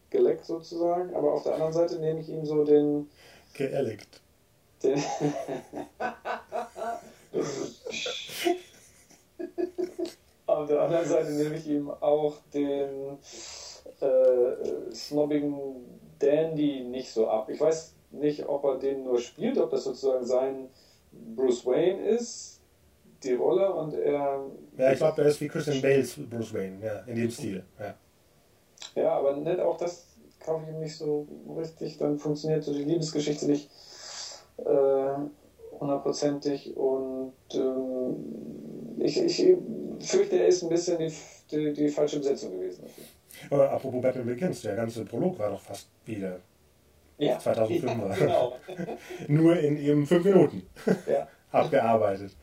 geleckt 0.09 0.45
sozusagen. 0.45 1.15
Aber 1.15 1.33
auf 1.33 1.43
der 1.43 1.53
anderen 1.53 1.73
Seite 1.73 1.99
nehme 1.99 2.19
ich 2.19 2.29
ihm 2.29 2.45
so 2.45 2.63
den. 2.63 3.09
Geeleckt. 3.53 4.21
Den 4.83 4.97
auf 10.45 10.67
der 10.67 10.81
anderen 10.81 11.07
Seite 11.07 11.31
nehme 11.31 11.55
ich 11.55 11.67
ihm 11.67 11.89
auch 11.89 12.35
den 12.53 13.17
äh, 13.99 14.93
snobbigen 14.93 15.99
Dandy 16.19 16.83
nicht 16.83 17.11
so 17.11 17.27
ab. 17.27 17.49
Ich 17.49 17.59
weiß 17.59 17.93
nicht, 18.11 18.47
ob 18.47 18.63
er 18.63 18.77
den 18.77 19.03
nur 19.03 19.19
spielt, 19.19 19.57
ob 19.57 19.71
das 19.71 19.83
sozusagen 19.83 20.25
sein 20.25 20.69
Bruce 21.11 21.65
Wayne 21.65 22.07
ist, 22.07 22.60
die 23.23 23.33
Rolle 23.33 23.71
und 23.71 23.93
er. 23.93 24.45
Ja, 24.77 24.91
ich 24.91 24.97
glaube, 24.97 25.21
er 25.21 25.27
ist 25.27 25.41
wie 25.41 25.47
Christian 25.47 25.81
Bales 25.81 26.15
Bruce 26.29 26.53
Wayne, 26.53 26.77
ja, 26.83 26.99
in 27.05 27.15
dem 27.15 27.31
Stil. 27.31 27.63
Ja, 27.79 27.95
ja 28.95 29.11
aber 29.13 29.35
nicht 29.35 29.59
auch 29.59 29.77
das 29.77 30.07
kaufe 30.39 30.63
ich 30.67 30.73
ihm 30.73 30.79
nicht 30.79 30.97
so 30.97 31.27
richtig. 31.57 31.97
Dann 31.97 32.17
funktioniert 32.17 32.63
so 32.63 32.73
die 32.73 32.83
Liebesgeschichte 32.83 33.45
nicht 33.45 33.69
äh, 34.57 35.79
hundertprozentig 35.79 36.75
und 36.75 37.33
ähm, 37.53 38.15
ich, 38.99 39.19
ich 39.19 39.57
fürchte, 39.99 40.37
er 40.37 40.47
ist 40.47 40.63
ein 40.63 40.69
bisschen 40.69 40.97
die, 40.99 41.13
die, 41.51 41.73
die 41.73 41.89
falsche 41.89 42.19
Besetzung 42.19 42.51
gewesen. 42.51 42.85
Aber 43.49 43.71
apropos 43.71 44.01
Battle 44.01 44.23
Begins, 44.23 44.61
der 44.61 44.75
ganze 44.75 45.05
Prolog 45.05 45.39
war 45.39 45.49
doch 45.49 45.61
fast 45.61 45.87
wieder 46.05 46.39
ja. 47.17 47.39
2005 47.39 47.83
ja, 47.83 48.15
genau. 48.15 48.57
Nur 49.27 49.59
in 49.59 49.77
eben 49.77 50.05
fünf 50.05 50.25
Minuten 50.25 50.63
ja. 51.07 51.27
abgearbeitet. 51.51 52.35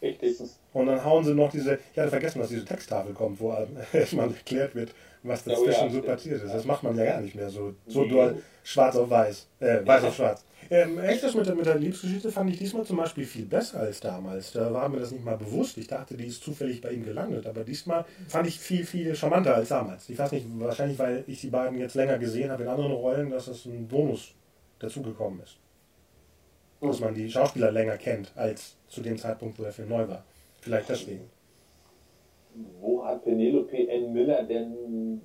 Richtig. 0.00 0.36
Und 0.72 0.86
dann 0.86 1.04
hauen 1.04 1.24
sie 1.24 1.34
noch 1.34 1.50
diese, 1.50 1.78
ich 1.92 1.98
hatte 1.98 2.10
vergessen, 2.10 2.40
dass 2.40 2.48
diese 2.48 2.64
Texttafel 2.64 3.12
kommt, 3.12 3.40
wo 3.40 3.52
erstmal 3.92 4.28
erklärt 4.28 4.74
wird, 4.74 4.94
was 5.22 5.42
dazwischen 5.44 5.82
oh, 5.82 5.86
ja, 5.86 5.90
so 5.90 6.02
passiert 6.02 6.42
ist. 6.42 6.54
Das 6.54 6.64
macht 6.64 6.82
man 6.82 6.96
ja 6.96 7.04
gar 7.04 7.20
nicht 7.20 7.34
mehr 7.34 7.50
so, 7.50 7.74
so 7.86 8.02
nee. 8.04 8.10
doll 8.10 8.42
schwarz 8.62 8.96
auf 8.96 9.10
weiß, 9.10 9.48
äh, 9.60 9.84
weiß 9.84 10.04
auf 10.04 10.14
schwarz. 10.16 10.44
Ähm, 10.70 10.98
echt, 10.98 11.22
das 11.22 11.34
mit 11.34 11.46
der, 11.46 11.54
mit 11.54 11.64
der 11.64 11.76
Liebesgeschichte 11.76 12.30
fand 12.30 12.50
ich 12.50 12.58
diesmal 12.58 12.84
zum 12.84 12.98
Beispiel 12.98 13.24
viel 13.24 13.46
besser 13.46 13.80
als 13.80 14.00
damals. 14.00 14.52
Da 14.52 14.72
war 14.72 14.88
mir 14.88 15.00
das 15.00 15.10
nicht 15.10 15.24
mal 15.24 15.36
bewusst. 15.36 15.78
Ich 15.78 15.86
dachte, 15.86 16.16
die 16.16 16.26
ist 16.26 16.42
zufällig 16.42 16.82
bei 16.82 16.90
ihm 16.90 17.04
gelandet. 17.04 17.46
Aber 17.46 17.64
diesmal 17.64 18.04
fand 18.28 18.48
ich 18.48 18.58
viel, 18.58 18.84
viel 18.84 19.14
charmanter 19.14 19.54
als 19.54 19.70
damals. 19.70 20.08
Ich 20.10 20.18
weiß 20.18 20.32
nicht, 20.32 20.46
wahrscheinlich, 20.58 20.98
weil 20.98 21.24
ich 21.26 21.40
die 21.40 21.48
beiden 21.48 21.78
jetzt 21.78 21.94
länger 21.94 22.18
gesehen 22.18 22.50
habe 22.50 22.64
in 22.64 22.68
anderen 22.68 22.92
Rollen, 22.92 23.30
dass 23.30 23.46
das 23.46 23.64
ein 23.64 23.88
Bonus 23.88 24.34
dazugekommen 24.78 25.40
ist. 25.40 25.56
Dass 26.82 27.00
man 27.00 27.14
die 27.14 27.30
Schauspieler 27.30 27.72
länger 27.72 27.96
kennt, 27.96 28.32
als 28.36 28.76
zu 28.88 29.00
dem 29.00 29.18
Zeitpunkt, 29.18 29.58
wo 29.58 29.62
der 29.62 29.72
Film 29.72 29.88
neu 29.88 30.08
war. 30.08 30.24
Vielleicht 30.60 30.88
deswegen. 30.88 31.30
Wo 32.80 33.04
hat 33.04 33.24
Penelope 33.24 33.88
N. 33.88 34.12
Miller 34.12 34.42
denn 34.42 35.20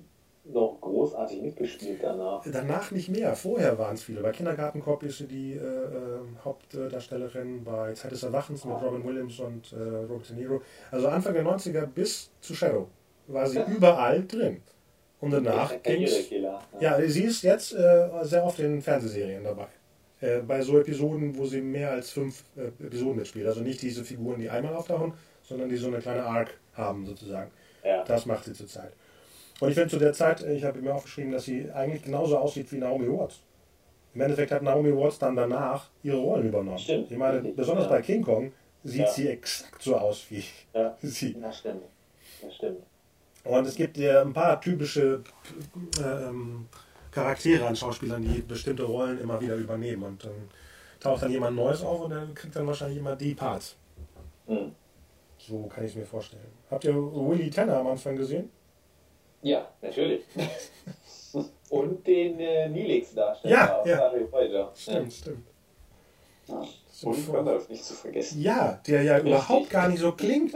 noch 0.46 0.78
großartig 0.82 1.42
mitgespielt 1.42 2.00
danach. 2.02 2.44
Danach 2.52 2.92
nicht 2.92 3.10
mehr. 3.10 3.34
Vorher 3.36 3.78
waren 3.78 3.96
es 3.96 4.04
viele. 4.04 4.22
Bei 4.22 4.32
Kindergartenkopf 4.32 5.04
ist 5.04 5.20
sie 5.20 5.28
die 5.28 5.54
äh, 5.54 5.58
äh, 5.58 6.20
Hauptdarstellerin, 6.44 7.64
bei 7.64 7.94
Zeit 7.94 8.12
des 8.12 8.24
Erwachens 8.24 8.66
mit 8.66 8.76
Robin 8.82 9.06
Williams 9.06 9.40
und 9.40 9.72
äh, 9.72 9.82
Robert 9.82 10.30
De 10.30 10.36
Niro. 10.36 10.62
Also 10.92 11.08
Anfang 11.08 11.34
der 11.34 11.46
90er 11.46 11.86
bis 11.86 12.30
zu 12.42 12.54
Shadow 12.54 12.88
war 13.28 13.48
sie 13.48 13.62
überall 13.62 14.26
drin. 14.26 14.62
Und 15.22 15.32
danach 15.32 15.82
ging 15.82 16.02
ja. 16.02 16.60
ja, 16.82 17.02
sie 17.08 17.24
ist 17.24 17.44
jetzt 17.44 17.74
äh, 17.74 18.10
sehr 18.24 18.44
oft 18.44 18.60
in 18.60 18.82
Fernsehserien 18.82 19.46
dabei. 19.46 19.68
Äh, 20.24 20.42
bei 20.42 20.62
so 20.62 20.80
Episoden, 20.80 21.38
wo 21.38 21.46
sie 21.46 21.60
mehr 21.60 21.92
als 21.92 22.12
fünf 22.12 22.46
äh, 22.56 22.68
Episoden 22.86 23.18
mitspielt. 23.18 23.46
Also 23.46 23.60
nicht 23.60 23.82
diese 23.82 24.06
Figuren, 24.06 24.40
die 24.40 24.50
einmal 24.50 24.74
auftauchen, 24.74 25.14
sondern 25.42 25.68
die 25.68 25.76
so 25.76 25.88
eine 25.88 26.00
kleine 26.00 26.24
Arc 26.24 26.58
haben 26.76 27.06
sozusagen. 27.06 27.52
Ja. 27.84 28.06
Das 28.06 28.26
macht 28.26 28.46
sie 28.46 28.54
zurzeit. 28.54 28.94
Und 29.60 29.68
ich 29.68 29.76
finde 29.76 29.90
zu 29.90 30.00
der 30.00 30.14
Zeit, 30.14 30.42
ich 30.44 30.64
habe 30.64 30.82
mir 30.82 30.96
aufgeschrieben, 30.96 31.34
dass 31.34 31.44
sie 31.44 31.70
eigentlich 31.72 32.04
genauso 32.04 32.38
aussieht 32.38 32.72
wie 32.72 32.78
Naomi 32.78 33.08
Watts. 33.10 33.42
Im 34.16 34.22
Endeffekt 34.22 34.52
hat 34.52 34.62
Naomi 34.62 34.96
Watts 34.96 35.20
dann 35.20 35.36
danach 35.36 35.90
ihre 36.04 36.18
Rollen 36.18 36.48
übernommen. 36.48 36.78
Stimmt. 36.78 37.12
Ich 37.12 37.18
meine, 37.18 37.42
besonders 37.42 37.86
ja. 37.86 37.90
bei 37.90 38.02
King 38.02 38.22
Kong 38.22 38.54
sieht 38.86 39.02
ja. 39.02 39.12
sie 39.12 39.28
exakt 39.28 39.82
so 39.82 39.98
aus 39.98 40.26
wie 40.30 40.46
ja. 40.74 40.96
sie. 41.02 41.36
Das 41.42 41.58
stimmt. 41.58 41.84
Das 42.42 42.56
stimmt. 42.56 42.80
Und 43.44 43.68
es 43.68 43.76
gibt 43.76 43.98
ja 43.98 44.22
ein 44.22 44.32
paar 44.32 44.62
typische 44.62 45.22
ähm, 46.02 46.68
Charaktere 47.14 47.68
an 47.68 47.76
Schauspielern, 47.76 48.22
die 48.22 48.42
bestimmte 48.42 48.84
Rollen 48.84 49.20
immer 49.20 49.40
wieder 49.40 49.56
übernehmen. 49.56 50.04
Und 50.04 50.24
dann 50.26 50.50
taucht 51.00 51.24
dann 51.24 51.32
jemand 51.32 51.56
Neues 51.56 51.82
auf 51.84 52.02
und 52.02 52.12
dann 52.12 52.34
kriegt 52.34 52.56
dann 52.56 52.68
wahrscheinlich 52.68 52.98
immer 53.00 53.16
die 53.16 53.36
Parts. 53.36 53.76
Mhm. 54.48 54.74
So 55.38 55.64
kann 55.68 55.84
ich 55.84 55.92
es 55.92 55.98
mir 55.98 56.06
vorstellen. 56.06 56.44
Habt 56.72 56.86
ihr 56.86 56.96
Willy 56.96 57.50
Tanner 57.50 57.78
am 57.78 57.88
Anfang 57.88 58.16
gesehen? 58.16 58.50
Ja, 59.42 59.68
natürlich. 59.82 60.24
Und 61.70 62.06
den 62.06 62.40
äh, 62.40 62.70
Nilix-Darsteller 62.70 63.54
ja, 63.54 63.78
aus 63.78 63.88
ja. 63.88 63.98
Harry 63.98 64.24
Potter. 64.26 64.72
Stimmt, 64.76 65.06
ja. 65.06 65.12
stimmt. 65.12 65.48
Ja. 66.48 66.68
Und 67.04 67.34
Gandalf 67.34 67.70
nicht 67.70 67.84
zu 67.84 67.94
vergessen. 67.94 68.42
Ja, 68.42 68.80
der 68.88 69.04
ja 69.04 69.20
überhaupt 69.20 69.70
gar 69.70 69.90
nicht 69.90 70.00
so 70.00 70.12
klingt. 70.12 70.54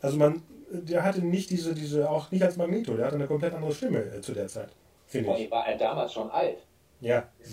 Also 0.00 0.16
man, 0.16 0.42
der 0.70 1.04
hatte 1.04 1.20
nicht 1.20 1.50
diese, 1.50 1.74
diese, 1.74 2.08
auch 2.08 2.30
nicht 2.30 2.42
als 2.42 2.56
Magneto, 2.56 2.96
der 2.96 3.06
hatte 3.06 3.16
eine 3.16 3.26
komplett 3.26 3.54
andere 3.54 3.72
Stimme 3.72 3.98
äh, 3.98 4.20
zu 4.20 4.32
der 4.32 4.48
Zeit, 4.48 4.70
finde 5.10 5.36
ich. 5.38 5.50
war 5.50 5.66
er 5.66 5.76
damals 5.76 6.12
schon 6.12 6.30
alt. 6.30 6.58
Ja. 7.00 7.28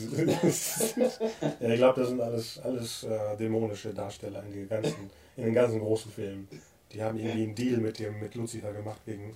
ja 1.59 1.69
ich 1.69 1.75
glaube, 1.77 1.99
das 2.01 2.09
sind 2.09 2.21
alles, 2.21 2.59
alles 2.59 3.03
äh, 3.03 3.38
dämonische 3.38 3.93
Darsteller 3.93 4.43
in, 4.43 4.51
die 4.51 4.67
ganzen, 4.67 5.09
in 5.35 5.45
den 5.45 5.53
ganzen 5.53 5.79
großen 5.79 6.11
Filmen. 6.11 6.47
Die 6.91 7.03
haben 7.03 7.17
irgendwie 7.17 7.43
einen 7.43 7.55
Deal 7.55 7.77
mit, 7.77 7.99
dem, 7.99 8.19
mit 8.19 8.35
Lucifer 8.35 8.71
gemacht, 8.73 9.01
wegen 9.05 9.35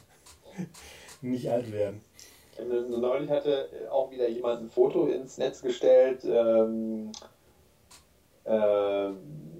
nicht 1.22 1.50
alt 1.50 1.72
werden. 1.72 2.02
Neulich 2.90 3.30
hatte 3.30 3.70
auch 3.90 4.12
wieder 4.12 4.28
jemand 4.30 4.62
ein 4.64 4.70
Foto 4.70 5.08
ins 5.08 5.38
Netz 5.38 5.62
gestellt. 5.62 6.24
Ähm, 6.26 7.12
äh, 8.44 9.10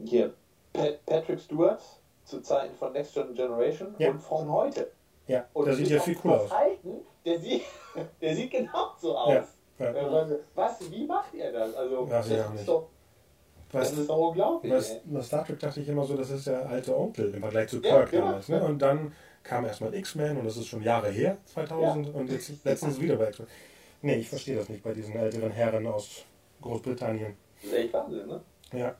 hier, 0.06 0.34
Pat 0.74 1.06
Patrick 1.06 1.40
Stewart 1.40 1.82
zu 2.26 2.42
Zeiten 2.42 2.76
von 2.76 2.94
Next 2.94 3.14
Generation 3.14 3.96
Ja. 3.98 4.12
und 4.12 4.20
von 4.20 4.50
heute. 4.52 4.92
Ja, 5.28 5.46
Und 5.54 5.68
das 5.68 5.78
sieht 5.78 5.90
ja 5.90 6.00
viel 6.00 6.16
cooler 6.16 6.42
aus. 6.42 6.48
verhalten, 6.48 7.02
Der 7.26 7.40
sieht, 7.40 7.64
der 8.22 8.36
sieht 8.36 8.52
genau 8.52 8.92
so 9.00 9.18
aus. 9.18 9.30
Ja, 9.80 9.92
ja. 9.92 10.28
Was, 10.56 10.92
wie 10.92 11.06
macht 11.06 11.34
ihr 11.34 11.52
das? 11.52 11.74
Also, 11.76 12.06
das, 12.06 12.28
nicht. 12.30 12.40
ist 12.56 12.68
doch, 12.68 12.88
das 13.72 13.82
Weißt 13.82 14.00
ist 14.00 14.10
doch 14.10 14.30
unglaublich. 14.30 14.74
Bei 15.06 15.22
Star 15.22 15.46
Trek 15.46 15.60
dachte 15.60 15.80
ich 15.80 15.88
immer 15.88 16.04
so, 16.04 16.18
das 16.18 16.30
ist 16.30 16.46
der 16.48 16.68
alte 16.68 16.98
Onkel 16.98 17.34
im 17.34 17.40
Vergleich 17.40 17.70
zu 17.70 17.82
Kirk 17.82 18.12
genau. 18.12 18.26
damals. 18.26 18.50
Ne? 18.50 18.64
Und 18.64 18.80
dann 18.80 19.14
kam 19.44 19.66
erstmal 19.66 19.94
X-Men 19.94 20.38
und 20.38 20.46
das 20.46 20.58
ist 20.58 20.68
schon 20.68 20.84
Jahre 20.84 21.10
her, 21.10 21.38
2000, 21.46 22.14
und 22.14 22.30
jetzt 22.30 22.64
letztens 22.64 23.00
wieder 23.00 23.16
bei 23.16 23.30
X-Men. 23.30 23.48
Nee, 24.04 24.16
ich 24.16 24.30
verstehe 24.30 24.58
das 24.58 24.68
nicht 24.68 24.84
bei 24.84 24.94
diesen 24.94 25.16
älteren 25.16 25.52
Herren 25.52 25.88
aus 25.88 26.26
Großbritannien. 26.62 27.36
Das 27.62 27.72
ist 27.72 27.78
echt 27.78 27.94
Wahnsinn, 27.94 28.28
ne? 28.28 28.42
Ja. 28.74 28.96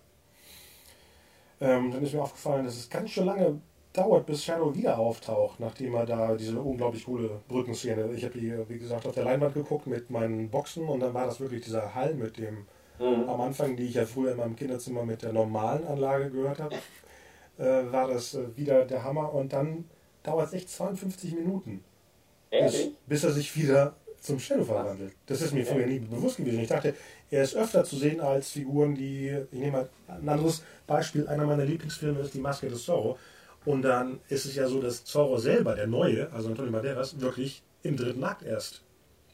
Ähm, 1.60 1.92
dann 1.92 2.04
ist 2.04 2.14
mir 2.14 2.22
aufgefallen, 2.22 2.66
dass 2.66 2.76
es 2.76 2.90
ganz 2.90 3.10
schön 3.10 3.26
lange 3.26 3.62
dauert, 3.94 4.26
bis 4.26 4.44
Shadow 4.44 4.74
wieder 4.76 4.98
auftaucht, 4.98 5.60
nachdem 5.60 5.96
er 5.96 6.06
da 6.06 6.36
diese 6.36 6.60
unglaublich 6.60 7.06
coole 7.06 7.30
Brückenszene. 7.48 8.12
Ich 8.14 8.24
habe 8.24 8.40
die, 8.40 8.54
wie 8.70 8.80
gesagt, 8.80 9.06
auf 9.06 9.14
der 9.14 9.26
Leinwand 9.26 9.54
geguckt 9.54 9.88
mit 9.88 10.10
meinen 10.10 10.50
Boxen 10.50 10.88
und 10.88 11.02
dann 11.02 11.14
war 11.14 11.26
das 11.26 11.40
wirklich 11.40 11.64
dieser 11.64 11.94
Hall 11.94 12.14
mit 12.14 12.38
dem 12.38 12.66
Mhm. 13.00 13.28
am 13.28 13.42
Anfang, 13.42 13.76
die 13.76 13.86
ich 13.86 13.96
ja 13.96 14.06
früher 14.06 14.32
in 14.32 14.38
meinem 14.38 14.56
Kinderzimmer 14.56 15.04
mit 15.04 15.24
der 15.24 15.34
normalen 15.34 15.88
Anlage 15.88 16.30
gehört 16.30 16.60
habe, 16.60 16.76
äh, 17.58 17.92
war 17.92 18.08
das 18.08 18.36
äh, 18.36 18.56
wieder 18.56 18.86
der 18.86 19.04
Hammer 19.04 19.34
und 19.34 19.54
dann 19.54 19.86
dauert 20.22 20.48
es 20.50 20.54
echt 20.54 20.70
52 20.70 21.34
Minuten, 21.34 21.84
bis, 22.52 22.90
bis 23.08 23.24
er 23.24 23.32
sich 23.32 23.56
wieder 23.58 23.96
zum 24.20 24.40
Shadow 24.40 24.66
verwandelt. 24.66 25.14
Das 25.26 25.42
ist 25.42 25.52
mir 25.52 25.66
früher 25.66 25.88
nie 25.88 25.98
bewusst 25.98 26.38
gewesen. 26.38 26.60
Ich 26.60 26.68
dachte, 26.68 26.94
er 27.32 27.42
ist 27.42 27.56
öfter 27.56 27.84
zu 27.84 27.96
sehen 27.96 28.22
als 28.22 28.52
Figuren, 28.52 28.94
die, 28.94 29.36
ich 29.52 29.60
nehme 29.60 29.72
mal 29.72 29.90
ein 30.08 30.30
anderes 30.30 30.62
Beispiel, 30.86 31.28
einer 31.28 31.46
meiner 31.46 31.66
Lieblingsfilme 31.66 32.20
ist 32.20 32.36
Die 32.36 32.40
Maske 32.40 32.70
des 32.70 32.84
Zorro. 32.84 33.18
Und 33.66 33.84
dann 33.84 34.20
ist 34.30 34.46
es 34.46 34.56
ja 34.56 34.68
so, 34.68 34.82
dass 34.82 35.04
Zorro 35.06 35.38
selber, 35.38 35.76
der 35.76 35.88
Neue, 35.88 36.32
also 36.32 36.50
Antonio 36.50 36.72
Banderas, 36.72 37.20
wirklich 37.20 37.64
im 37.84 37.96
dritten 37.98 38.24
Akt 38.24 38.44
erst 38.44 38.82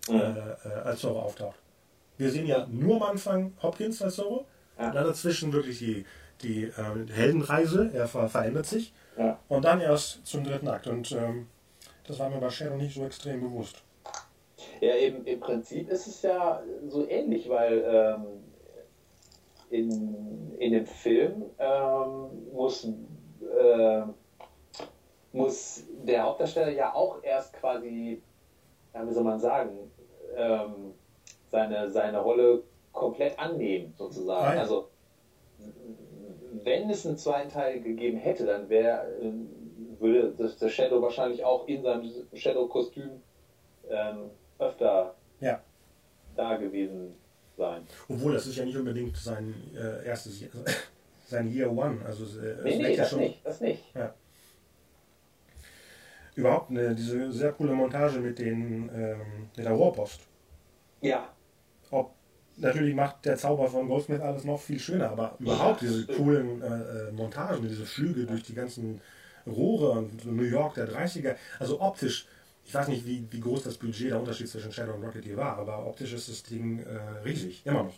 Mhm. 0.09 0.15
äh, 0.65 0.69
als 0.85 0.99
Zorro 1.01 1.19
auftaucht. 1.19 1.59
Wir 2.17 2.31
sehen 2.31 2.45
ja 2.47 2.65
nur 2.67 2.95
am 2.97 3.03
Anfang 3.11 3.53
Hopkins 3.61 4.01
als 4.01 4.15
Zorro, 4.15 4.45
Ja. 4.79 4.91
dann 4.91 5.05
dazwischen 5.05 5.51
wirklich 5.53 5.79
die, 5.79 6.05
die 6.41 6.63
äh, 6.63 7.11
Heldenreise, 7.11 7.89
er 7.93 8.07
ver 8.07 8.29
verändert 8.29 8.65
sich 8.65 8.93
Ja. 9.17 9.39
und 9.49 9.65
dann 9.65 9.81
erst 9.81 10.25
zum 10.25 10.43
dritten 10.43 10.67
Akt. 10.67 10.87
Und 10.87 11.11
ähm, 11.11 11.47
das 12.05 12.19
war 12.19 12.29
mir 12.29 12.39
bei 12.39 12.49
Shadow 12.49 12.75
nicht 12.77 12.95
so 12.95 13.05
extrem 13.05 13.41
bewusst. 13.41 13.83
Ja, 14.81 14.95
eben 14.95 15.25
im 15.25 15.39
Prinzip 15.39 15.89
ist 15.89 16.07
es 16.07 16.21
ja 16.21 16.61
so 16.87 17.07
ähnlich, 17.07 17.47
weil 17.49 17.83
ähm, 17.85 18.25
in, 19.69 20.53
in 20.59 20.71
dem 20.71 20.85
Film 20.85 21.43
ähm, 21.59 22.27
muss, 22.53 22.87
äh, 23.41 24.03
muss 25.31 25.83
der 26.03 26.23
Hauptdarsteller 26.23 26.71
ja 26.71 26.93
auch 26.93 27.23
erst 27.23 27.53
quasi, 27.53 28.21
ja, 28.93 29.07
wie 29.07 29.13
soll 29.13 29.23
man 29.23 29.39
sagen, 29.39 29.91
ähm, 30.35 30.93
seine, 31.49 31.89
seine 31.89 32.19
Rolle 32.19 32.63
komplett 32.91 33.37
annehmen, 33.39 33.93
sozusagen. 33.97 34.55
Ja. 34.55 34.61
Also 34.61 34.89
wenn 36.63 36.89
es 36.89 37.05
einen 37.05 37.17
zweiten 37.17 37.49
Teil 37.49 37.81
gegeben 37.81 38.17
hätte, 38.17 38.45
dann 38.45 38.69
wäre 38.69 39.05
würde 39.99 40.33
das, 40.37 40.57
das 40.57 40.71
Shadow 40.71 41.01
wahrscheinlich 41.01 41.43
auch 41.43 41.67
in 41.67 41.83
seinem 41.83 42.11
Shadow-Kostüm 42.33 43.21
ähm, 43.89 44.29
öfter 44.59 45.15
Ja. 45.39 45.61
da 46.35 46.57
gewesen 46.57 47.15
sein. 47.57 47.87
Obwohl, 48.09 48.33
das 48.33 48.45
ist 48.47 48.57
ja 48.57 48.65
nicht 48.65 48.77
unbedingt 48.77 49.17
sein 49.17 49.53
äh, 49.75 50.05
erstes, 50.05 50.43
sein 51.27 51.51
Year 51.51 51.71
One. 51.71 52.03
Also 52.05 52.25
äh, 52.39 52.55
Nee, 52.63 52.77
nee, 52.77 52.91
ja 52.91 52.97
das 52.97 53.09
schon 53.09 53.19
nicht, 53.19 53.45
das 53.45 53.61
nicht. 53.61 53.83
überhaupt 56.35 56.69
eine, 56.71 56.95
diese 56.95 57.31
sehr 57.31 57.51
coole 57.53 57.73
Montage 57.73 58.19
mit, 58.19 58.39
den, 58.39 58.89
ähm, 58.93 59.49
mit 59.55 59.65
der 59.65 59.73
Rohrpost. 59.73 60.21
Ja, 61.01 61.29
Ob, 61.91 62.13
natürlich 62.57 62.95
macht 62.95 63.25
der 63.25 63.37
Zauber 63.37 63.67
von 63.67 63.87
Goldsmith 63.87 64.21
alles 64.21 64.43
noch 64.43 64.59
viel 64.59 64.79
schöner, 64.79 65.09
aber 65.11 65.35
überhaupt 65.39 65.81
diese 65.81 66.05
coolen 66.07 66.61
äh, 66.61 66.65
äh, 67.09 67.11
Montagen, 67.11 67.67
diese 67.67 67.85
Flüge 67.85 68.25
durch 68.25 68.43
die 68.43 68.53
ganzen 68.55 69.01
Rohre 69.45 69.91
und 69.91 70.25
New 70.25 70.43
York 70.43 70.75
der 70.75 70.89
30er, 70.89 71.35
also 71.59 71.79
optisch, 71.81 72.27
ich 72.65 72.73
weiß 72.73 72.87
nicht, 72.89 73.05
wie, 73.05 73.25
wie 73.31 73.39
groß 73.39 73.63
das 73.63 73.77
Budget, 73.77 74.11
der 74.11 74.19
Unterschied 74.19 74.49
zwischen 74.49 74.71
Shadow 74.71 74.93
und 74.93 75.03
Rocketeer 75.03 75.37
war, 75.37 75.57
aber 75.57 75.85
optisch 75.87 76.13
ist 76.13 76.29
das 76.29 76.43
Ding 76.43 76.79
äh, 76.79 77.19
riesig, 77.23 77.61
immer 77.65 77.83
noch. 77.83 77.93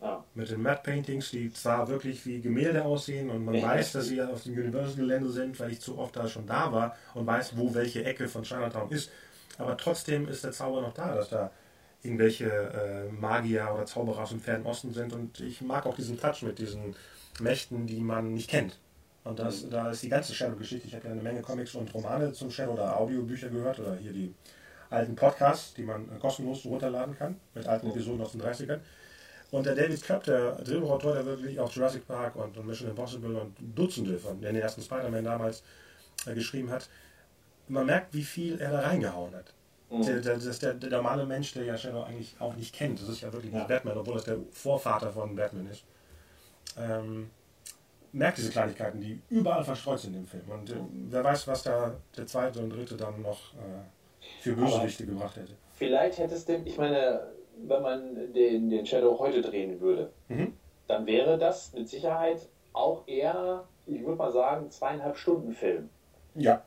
Ja. 0.00 0.24
Mit 0.34 0.50
den 0.50 0.62
Matte 0.62 0.82
Paintings, 0.84 1.30
die 1.30 1.52
zwar 1.52 1.88
wirklich 1.88 2.24
wie 2.26 2.40
Gemälde 2.40 2.84
aussehen 2.84 3.30
und 3.30 3.44
man 3.44 3.54
Ja. 3.54 3.68
weiß, 3.68 3.92
dass 3.92 4.06
sie 4.06 4.22
auf 4.22 4.42
dem 4.44 4.54
Universal-Gelände 4.54 5.30
sind, 5.30 5.58
weil 5.58 5.72
ich 5.72 5.80
zu 5.80 5.98
oft 5.98 6.16
da 6.16 6.28
schon 6.28 6.46
da 6.46 6.72
war 6.72 6.96
und 7.14 7.26
weiß, 7.26 7.56
wo 7.56 7.74
welche 7.74 8.04
Ecke 8.04 8.28
von 8.28 8.42
Chinatown 8.44 8.90
ist. 8.90 9.10
Aber 9.58 9.76
trotzdem 9.76 10.28
ist 10.28 10.44
der 10.44 10.52
Zauber 10.52 10.80
noch 10.82 10.94
da, 10.94 11.14
dass 11.14 11.30
da 11.30 11.50
irgendwelche 12.02 12.46
äh, 12.46 13.12
Magier 13.12 13.68
oder 13.74 13.86
Zauberer 13.86 14.22
aus 14.22 14.30
dem 14.30 14.40
fernen 14.40 14.64
Osten 14.66 14.92
sind 14.92 15.12
und 15.12 15.40
ich 15.40 15.60
mag 15.62 15.84
auch 15.84 15.96
diesen 15.96 16.18
Touch 16.18 16.42
mit 16.42 16.58
diesen 16.58 16.94
Mächten, 17.40 17.86
die 17.86 18.00
man 18.00 18.34
nicht 18.34 18.48
kennt. 18.48 18.78
Und 19.24 19.38
das, 19.40 19.68
da 19.68 19.90
ist 19.90 20.02
die 20.04 20.08
ganze 20.08 20.32
Shadow-Geschichte. 20.32 20.86
Ich 20.86 20.94
habe 20.94 21.06
ja 21.06 21.12
eine 21.12 21.22
Menge 21.22 21.42
Comics 21.42 21.74
und 21.74 21.92
Romane 21.92 22.32
zum 22.32 22.50
Shadow 22.50 22.72
oder 22.72 22.96
Audiobücher 22.98 23.48
gehört 23.48 23.80
oder 23.80 23.96
hier 23.96 24.12
die 24.12 24.32
alten 24.90 25.16
Podcasts, 25.16 25.74
die 25.74 25.82
man 25.82 26.04
äh, 26.04 26.18
kostenlos 26.18 26.64
runterladen 26.64 27.18
kann, 27.18 27.36
mit 27.54 27.66
alten 27.66 27.88
Episoden 27.90 28.22
aus 28.22 28.32
den 28.32 28.40
30ern. 28.42 28.78
Und 29.50 29.64
der 29.64 29.74
David 29.74 30.06
Koepp, 30.06 30.24
der 30.24 30.56
Drehbuchautor, 30.56 31.14
der 31.14 31.24
wirklich 31.24 31.58
auch 31.58 31.72
Jurassic 31.72 32.06
Park 32.06 32.36
und, 32.36 32.56
und 32.56 32.66
Mission 32.66 32.90
Impossible 32.90 33.34
und 33.34 33.54
Dutzende 33.74 34.18
von 34.18 34.40
den 34.40 34.56
ersten 34.56 34.82
Spider-Man 34.82 35.24
damals 35.24 35.62
äh, 36.26 36.34
geschrieben 36.34 36.70
hat, 36.70 36.88
man 37.68 37.86
merkt, 37.86 38.12
wie 38.14 38.24
viel 38.24 38.60
er 38.60 38.72
da 38.72 38.80
reingehauen 38.80 39.34
hat. 39.34 39.54
Der, 39.90 40.20
der, 40.20 40.34
das 40.34 40.44
ist 40.44 40.62
der, 40.62 40.74
der 40.74 40.90
normale 40.90 41.24
Mensch, 41.24 41.52
der 41.54 41.64
ja 41.64 41.76
Shadow 41.76 42.02
eigentlich 42.02 42.36
auch 42.38 42.54
nicht 42.54 42.74
kennt. 42.74 43.00
Das 43.00 43.08
ist 43.08 43.22
ja 43.22 43.32
wirklich 43.32 43.52
nicht 43.52 43.62
Ja. 43.62 43.66
Batman, 43.66 43.96
obwohl 43.96 44.14
das 44.14 44.24
der 44.24 44.36
Vorvater 44.50 45.10
von 45.10 45.34
Batman 45.34 45.66
ist. 45.66 45.84
Ähm, 46.78 47.30
merkt 48.12 48.36
diese 48.36 48.50
Kleinigkeiten, 48.50 49.00
die 49.00 49.20
überall 49.30 49.64
verstreut 49.64 50.00
sind 50.00 50.14
im 50.14 50.26
Film. 50.26 50.44
Und 50.50 50.68
äh, 50.70 50.74
wer 51.08 51.24
weiß, 51.24 51.46
was 51.48 51.62
da 51.62 51.96
der 52.14 52.26
zweite 52.26 52.60
und 52.60 52.68
dritte 52.70 52.98
dann 52.98 53.22
noch 53.22 53.54
äh, 53.54 54.42
für 54.42 54.52
Bösewichte 54.52 55.06
gebracht 55.06 55.36
hätte. 55.36 55.54
Vielleicht 55.74 56.18
hätte 56.18 56.34
es 56.34 56.44
dem, 56.44 56.66
ich 56.66 56.76
meine, 56.76 57.22
wenn 57.66 57.82
man 57.82 58.32
den, 58.32 58.70
den 58.70 58.86
Shadow 58.86 59.18
heute 59.18 59.40
drehen 59.42 59.80
würde, 59.80 60.12
Mhm. 60.28 60.52
dann 60.86 61.06
wäre 61.06 61.38
das 61.38 61.72
mit 61.72 61.88
Sicherheit 61.88 62.48
auch 62.72 63.06
eher, 63.06 63.64
ich 63.86 64.02
würde 64.04 64.16
mal 64.18 64.30
sagen, 64.32 64.70
zweieinhalb 64.70 65.16
Stunden 65.16 65.52
Film. 65.52 65.88
Ja, 66.34 66.62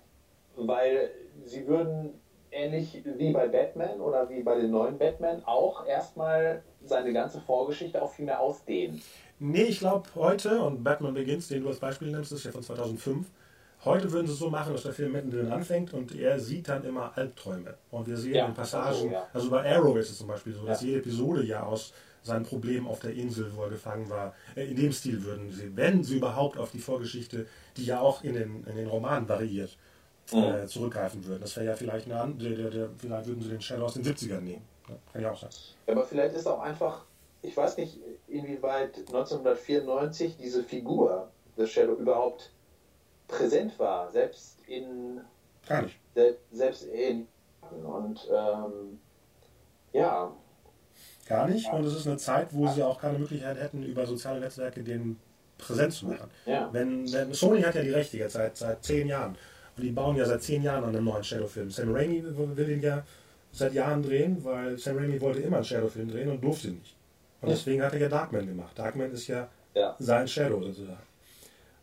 Weil 0.55 1.11
sie 1.45 1.65
würden 1.68 2.19
ähnlich 2.51 3.01
wie 3.05 3.31
bei 3.31 3.47
Batman 3.47 4.01
oder 4.01 4.30
wie 4.30 4.41
bei 4.41 4.55
den 4.59 4.72
neuen 4.72 4.97
Batman 4.97 5.41
auch 5.45 5.85
erstmal 5.85 6.61
seine 6.84 7.13
ganze 7.13 7.39
Vorgeschichte 7.39 8.01
auch 8.01 8.11
viel 8.11 8.26
mehr 8.26 8.41
ausdehnen. 8.41 9.01
Nee, 9.39 9.63
ich 9.63 9.80
glaube 9.80 10.09
heute, 10.15 10.61
und 10.61 10.84
Batman 10.84 11.13
Begins, 11.13 11.47
den 11.47 11.63
du 11.63 11.69
als 11.69 11.80
Beispiel 11.80 12.11
nimmst, 12.11 12.31
ist 12.34 12.43
ja 12.43 12.51
von 12.51 12.61
2005, 12.61 13.27
heute 13.86 14.12
würden 14.12 14.28
sie 14.28 14.34
es 14.34 14.40
so 14.40 14.49
machen, 14.49 14.74
dass 14.74 14.84
der 14.84 14.94
Film 14.94 15.14
mittendrin 15.14 15.52
anfängt 15.52 15.94
und 15.94 16.16
er 16.16 16.40
sieht 16.40 16.70
dann 16.70 16.84
immer 16.84 17.12
Albträume. 17.16 17.76
Und 17.90 18.08
wir 18.08 18.18
sehen 18.18 18.36
Ja, 18.36 18.48
in 18.48 18.53
Passagen, 18.53 18.95
so, 18.95 19.08
ja. 19.08 19.28
also 19.34 19.49
bei 19.49 19.76
Arrow 19.76 19.98
ist 19.98 20.12
es 20.12 20.18
zum 20.18 20.28
Beispiel 20.28 20.53
so, 20.53 20.66
dass 20.66 20.82
jede 20.82 20.99
Episode 20.99 21.44
ja 21.44 21.64
aus 21.64 21.94
seinem 22.24 22.45
Problem 22.45 22.88
auf 22.88 22.99
der 22.99 23.14
Insel, 23.14 23.52
wo 23.56 23.64
er 23.64 23.70
gefangen 23.70 24.10
war, 24.10 24.34
äh, 24.56 24.66
in 24.70 24.76
dem 24.76 24.91
Stil 24.91 25.24
würden 25.24 25.52
sie, 25.52 25.76
wenn 25.76 26.03
sie 26.03 26.18
überhaupt 26.18 26.58
auf 26.58 26.72
die 26.72 26.80
Vorgeschichte, 26.80 27.48
die 27.78 27.86
ja 27.86 27.99
auch 27.99 28.24
in 28.24 28.34
den, 28.34 28.64
in 28.66 28.76
den 28.76 28.88
Romanen 28.88 29.28
variiert, 29.28 29.76
äh, 30.32 30.66
zurückgreifen 30.68 31.26
würden. 31.26 31.41
Das 31.41 31.56
wäre 31.56 31.66
ja 31.68 31.76
vielleicht 31.76 32.06
eine 32.06 32.20
andere, 32.22 32.49
der, 32.49 32.58
der, 32.58 32.70
der, 32.70 32.90
vielleicht 32.98 33.28
würden 33.28 33.41
sie 33.41 33.49
den 33.49 33.62
Shadow 33.62 33.86
aus 33.86 33.95
den 33.95 34.03
70ern 34.03 34.41
nehmen. 34.41 34.62
Kann 35.12 35.22
ja 35.22 35.32
auch 35.32 35.40
sein. 35.40 35.49
Aber 35.88 36.06
vielleicht 36.06 36.36
ist 36.36 36.48
auch 36.48 36.60
einfach, 36.62 37.06
ich 37.41 37.56
weiß 37.56 37.78
nicht, 37.78 37.98
inwieweit 38.28 38.98
1994 38.98 40.38
diese 40.38 40.64
Figur 40.64 41.30
des 41.58 41.70
Shadow 41.72 41.94
überhaupt 41.94 42.52
präsent 43.32 43.78
war, 43.80 44.12
selbst 44.12 44.60
in 44.68 45.22
Gar 45.68 45.84
nicht. 45.84 45.99
se- 46.16 46.38
selbst 46.52 46.84
in 46.84 47.28
und 47.84 48.20
ähm, 48.32 48.99
ja, 49.94 50.32
Gar 51.28 51.48
nicht. 51.48 51.72
Und 51.72 51.86
es 51.86 51.95
ist 51.95 52.08
eine 52.08 52.18
Zeit, 52.18 52.48
wo 52.53 52.68
sie 52.68 52.84
auch 52.84 52.99
keine 52.99 53.18
Möglichkeit 53.18 53.58
hätten, 53.58 53.84
über 53.84 54.06
soziale 54.06 54.40
Netzwerke 54.41 54.84
den 54.84 55.18
präsent 55.58 55.94
zu 55.94 56.08
machen. 56.08 56.30
ja, 56.45 56.70
Wenn, 56.74 57.10
wenn 57.14 57.34
Sony 57.34 57.62
hat 57.62 57.76
ja 57.76 57.82
die 57.84 57.91
Rechte 57.91 58.18
jetzt 58.18 58.34
seit, 58.34 58.58
seit 58.58 58.84
zehn 58.84 59.08
Jahren. 59.08 59.38
Und 59.78 59.84
die 59.84 59.91
bauen 59.91 60.16
ja 60.18 60.26
seit 60.26 60.41
zehn 60.44 60.64
Jahren 60.64 60.84
an 60.84 60.90
einem 60.90 61.06
neuen 61.06 61.24
Shadow-Film. 61.24 61.70
Sam 61.70 61.94
Raimi 61.95 62.24
will 62.58 62.70
ihn 62.70 62.82
ja 62.82 63.03
seit 63.53 63.74
Jahren 63.74 64.02
drehen, 64.03 64.44
weil 64.44 64.78
Sam 64.78 64.98
Raimi 64.98 65.22
wollte 65.22 65.40
immer 65.41 65.58
einen 65.58 65.66
Shadow-Film 65.66 66.10
drehen 66.12 66.30
und 66.30 66.44
durfte 66.44 66.70
nicht. 66.70 66.95
Und 67.41 67.49
deswegen 67.49 67.82
hat 67.82 67.94
er 67.94 67.99
ja 67.99 68.10
Darkman 68.10 68.45
gemacht. 68.48 68.78
Darkman 68.78 69.12
ist 69.12 69.28
ja, 69.28 69.48
Ja. 69.74 69.95
sein 69.99 70.28
Shadow 70.28 70.62
sozusagen. 70.62 70.99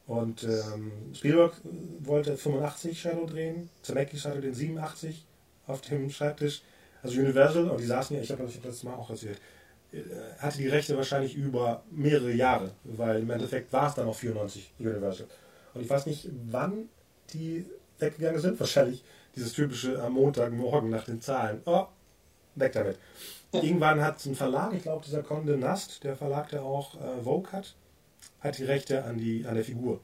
Und 0.09 0.43
ähm, 0.43 0.91
Spielberg 1.13 1.53
wollte 2.01 2.37
85 2.37 2.99
Shadow 2.99 3.27
drehen, 3.27 3.69
Zemeckis 3.83 4.25
hatte 4.25 4.41
den 4.41 4.55
87 4.55 5.27
auf 5.67 5.83
dem 5.83 6.09
Schreibtisch. 6.11 6.63
Also 7.03 7.21
Universal, 7.21 7.69
und 7.69 7.79
die 7.79 7.85
saßen 7.85 8.17
ja, 8.17 8.23
ich 8.23 8.33
habe 8.33 8.51
das 8.63 8.83
mal 8.83 8.95
auch 8.95 9.11
erzählt, 9.11 9.39
äh, 9.93 9.99
hatte 10.39 10.59
die 10.59 10.69
Rechte 10.69 10.97
wahrscheinlich 10.97 11.37
über 11.37 11.83
mehrere 11.91 12.33
Jahre, 12.33 12.71
weil 12.85 13.21
im 13.21 13.29
Endeffekt 13.29 13.71
war 13.73 13.89
es 13.89 13.95
dann 13.95 14.09
auch 14.09 14.17
94 14.17 14.73
Universal. 14.79 15.27
Und 15.75 15.83
ich 15.83 15.91
weiß 15.91 16.07
nicht, 16.07 16.29
wann 16.51 16.89
die 17.35 17.67
weggegangen 17.99 18.41
sind. 18.41 18.59
Wahrscheinlich 18.61 19.05
dieses 19.37 19.53
typische 19.53 20.03
am 20.03 20.15
Montagmorgen 20.15 20.89
nach 20.89 21.05
den 21.05 21.21
Zahlen. 21.21 21.61
Oh, 21.67 21.85
weg 22.55 22.73
damit. 22.73 22.99
Irgendwann 23.53 24.03
hat 24.03 24.25
ein 24.25 24.35
Verlag, 24.35 24.73
ich 24.73 24.83
glaube 24.83 25.05
dieser 25.05 25.23
Conde 25.23 25.59
Nast, 25.59 26.03
der 26.03 26.17
Verlag, 26.17 26.49
der 26.49 26.63
auch 26.63 26.95
äh, 26.95 27.23
Vogue 27.23 27.53
hat, 27.53 27.75
hat 28.41 28.59
die 28.59 28.65
Rechte 28.65 29.05
an, 29.05 29.19
die, 29.19 29.45
an 29.47 29.55
der 29.55 29.65
Figur. 29.65 30.01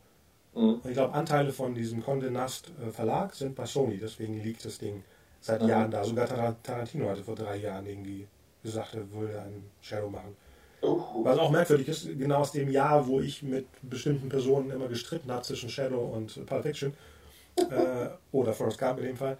Mhm. 0.54 0.74
Und 0.74 0.86
ich 0.86 0.92
glaube, 0.94 1.14
Anteile 1.14 1.52
von 1.52 1.74
diesem 1.74 2.02
Condé 2.02 2.30
Nast 2.30 2.70
äh, 2.86 2.90
Verlag 2.90 3.34
sind 3.34 3.54
bei 3.54 3.66
Sony, 3.66 3.98
deswegen 3.98 4.42
liegt 4.42 4.64
das 4.64 4.78
Ding 4.78 5.02
seit 5.40 5.62
Mhm. 5.62 5.68
Jahren 5.68 5.90
da. 5.90 6.04
Sogar 6.04 6.26
Tar- 6.26 6.56
Tarantino 6.62 7.08
hatte 7.10 7.24
vor 7.24 7.34
drei 7.34 7.56
Jahren 7.56 7.86
irgendwie 7.86 8.26
gesagt, 8.62 8.94
er 8.94 9.10
würde 9.12 9.40
einen 9.40 9.70
Shadow 9.80 10.08
machen. 10.10 10.36
Uh, 10.82 11.24
Was 11.24 11.38
auch 11.38 11.50
merkwürdig 11.50 11.88
ist, 11.88 12.06
genau 12.18 12.40
aus 12.40 12.52
dem 12.52 12.70
Jahr, 12.70 13.06
wo 13.06 13.20
ich 13.20 13.42
mit 13.42 13.66
bestimmten 13.82 14.28
Personen 14.28 14.70
immer 14.70 14.86
gestritten 14.88 15.30
habe 15.32 15.42
zwischen 15.42 15.70
Shadow 15.70 16.00
und 16.14 16.44
Pulp 16.46 16.62
Fiction, 16.62 16.92
äh, 17.56 18.08
oder 18.32 18.52
Forrest 18.52 18.78
Gump 18.78 18.98
in 18.98 19.06
dem 19.06 19.16
Fall, 19.16 19.38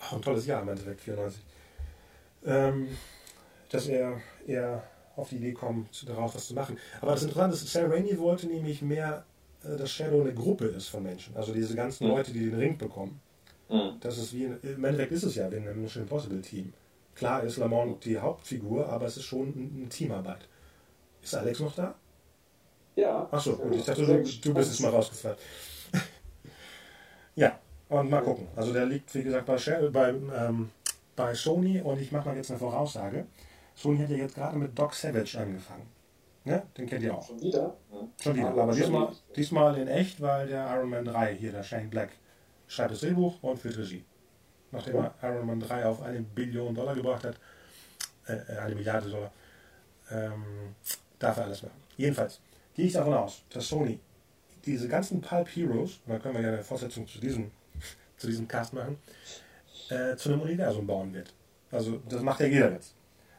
auch 0.00 0.12
ein 0.12 0.22
tolles 0.22 0.46
Jahr 0.46 0.62
im 0.62 0.68
Endeffekt, 0.68 1.00
94, 1.00 1.42
ähm, 2.44 2.88
dass 3.70 3.88
er 3.88 4.20
eher 4.46 4.82
auf 5.16 5.30
die 5.30 5.36
Idee 5.36 5.52
kommt, 5.52 6.06
daraus 6.08 6.34
was 6.34 6.46
zu 6.48 6.54
machen. 6.54 6.76
Aber 7.00 7.12
das 7.12 7.22
Interessante 7.22 7.54
ist, 7.56 7.66
Sam 7.72 7.90
Raimi 7.90 8.18
wollte 8.18 8.46
nämlich 8.46 8.82
mehr, 8.82 9.24
äh, 9.64 9.76
dass 9.76 9.90
Shadow 9.90 10.20
eine 10.20 10.34
Gruppe 10.34 10.66
ist 10.66 10.88
von 10.88 11.02
Menschen. 11.02 11.36
Also 11.36 11.52
diese 11.52 11.74
ganzen 11.74 12.04
Mhm. 12.06 12.10
Leute, 12.14 12.32
die 12.32 12.50
den 12.50 12.54
Ring 12.58 12.76
bekommen. 12.78 13.20
mhm. 13.68 13.96
Das 14.00 14.18
ist 14.18 14.32
wie, 14.32 14.44
in, 14.44 14.58
im 14.62 14.84
Endeffekt 14.84 15.12
ist 15.12 15.24
es 15.24 15.34
ja 15.34 15.50
wie 15.50 15.56
in 15.56 15.66
einem 15.66 15.82
Mission 15.82 16.02
Impossible 16.04 16.40
Team. 16.42 16.72
Klar 17.14 17.42
ist 17.44 17.56
Lamont 17.56 18.04
die 18.04 18.18
Hauptfigur, 18.18 18.88
aber 18.88 19.06
es 19.06 19.16
ist 19.16 19.24
schon 19.24 19.48
ein- 19.48 19.72
eine 19.80 19.88
Teamarbeit. 19.88 20.46
Ist 21.22 21.34
Alex 21.34 21.60
noch 21.60 21.74
da? 21.74 21.94
Ja. 22.94 23.26
Achso, 23.30 23.56
gut, 23.56 23.74
ich 23.74 23.84
dachte, 23.84 24.04
du, 24.06 24.12
du 24.22 24.54
bist 24.54 24.70
jetzt 24.70 24.80
mal 24.80 24.90
rausgefallen. 24.90 25.36
ja, 27.36 27.58
und 27.88 28.10
mal 28.10 28.22
gucken. 28.22 28.48
Also 28.56 28.72
der 28.72 28.86
liegt, 28.86 29.14
wie 29.14 29.22
gesagt, 29.22 29.46
bei, 29.46 29.58
Shell, 29.58 29.90
bei, 29.90 30.10
ähm, 30.10 30.70
bei 31.14 31.34
Sony 31.34 31.80
und 31.80 32.00
ich 32.00 32.12
mache 32.12 32.28
mal 32.28 32.36
jetzt 32.36 32.50
eine 32.50 32.58
Voraussage. 32.58 33.26
Sony 33.76 33.98
hat 33.98 34.10
ja 34.10 34.16
jetzt 34.16 34.34
gerade 34.34 34.56
mit 34.56 34.76
Doc 34.76 34.94
Savage 34.94 35.38
angefangen. 35.38 35.86
Ne? 36.44 36.62
Den 36.76 36.86
kennt 36.86 37.02
ihr 37.02 37.14
auch. 37.14 37.26
Schon 37.26 37.40
wieder? 37.42 37.76
Schon 38.20 38.36
wieder. 38.36 38.48
Aber 38.48 38.72
schon 38.72 38.82
diesmal, 38.82 39.02
wieder. 39.02 39.16
diesmal 39.36 39.78
in 39.78 39.88
echt, 39.88 40.20
weil 40.20 40.48
der 40.48 40.74
Iron 40.74 40.90
Man 40.90 41.04
3 41.04 41.34
hier, 41.34 41.52
der 41.52 41.62
Shane 41.62 41.90
Black, 41.90 42.10
schreibt 42.66 42.92
das 42.92 43.00
Drehbuch 43.00 43.42
und 43.42 43.58
führt 43.58 43.76
Regie. 43.76 44.04
Nachdem 44.72 44.96
er 44.96 45.14
Iron 45.22 45.46
Man 45.46 45.60
3 45.60 45.86
auf 45.86 46.02
eine 46.02 46.20
Billion 46.20 46.74
Dollar 46.74 46.94
gebracht 46.94 47.24
hat, 47.24 47.36
äh, 48.26 48.56
eine 48.58 48.74
Milliarde 48.74 49.10
Dollar, 49.10 49.30
ähm, 50.10 50.74
darf 51.18 51.36
er 51.36 51.44
alles 51.44 51.62
machen. 51.62 51.80
Jedenfalls 51.96 52.40
gehe 52.74 52.86
ich 52.86 52.92
davon 52.92 53.14
aus, 53.14 53.42
dass 53.50 53.68
Sony 53.68 54.00
diese 54.64 54.88
ganzen 54.88 55.20
Pulp 55.20 55.48
Heroes, 55.48 56.00
und 56.06 56.12
da 56.12 56.18
können 56.18 56.34
wir 56.34 56.42
ja 56.42 56.48
eine 56.48 56.64
Fortsetzung 56.64 57.06
zu 57.06 57.18
diesem, 57.18 57.50
zu 58.16 58.26
diesem 58.26 58.48
Cast 58.48 58.72
machen, 58.72 58.98
äh, 59.90 60.16
zu 60.16 60.30
einem 60.30 60.40
Universum 60.40 60.86
bauen 60.86 61.12
wird. 61.12 61.32
Also 61.70 62.00
das 62.08 62.22
macht 62.22 62.40
ja 62.40 62.46
jeder 62.46 62.72
jetzt. 62.72 62.95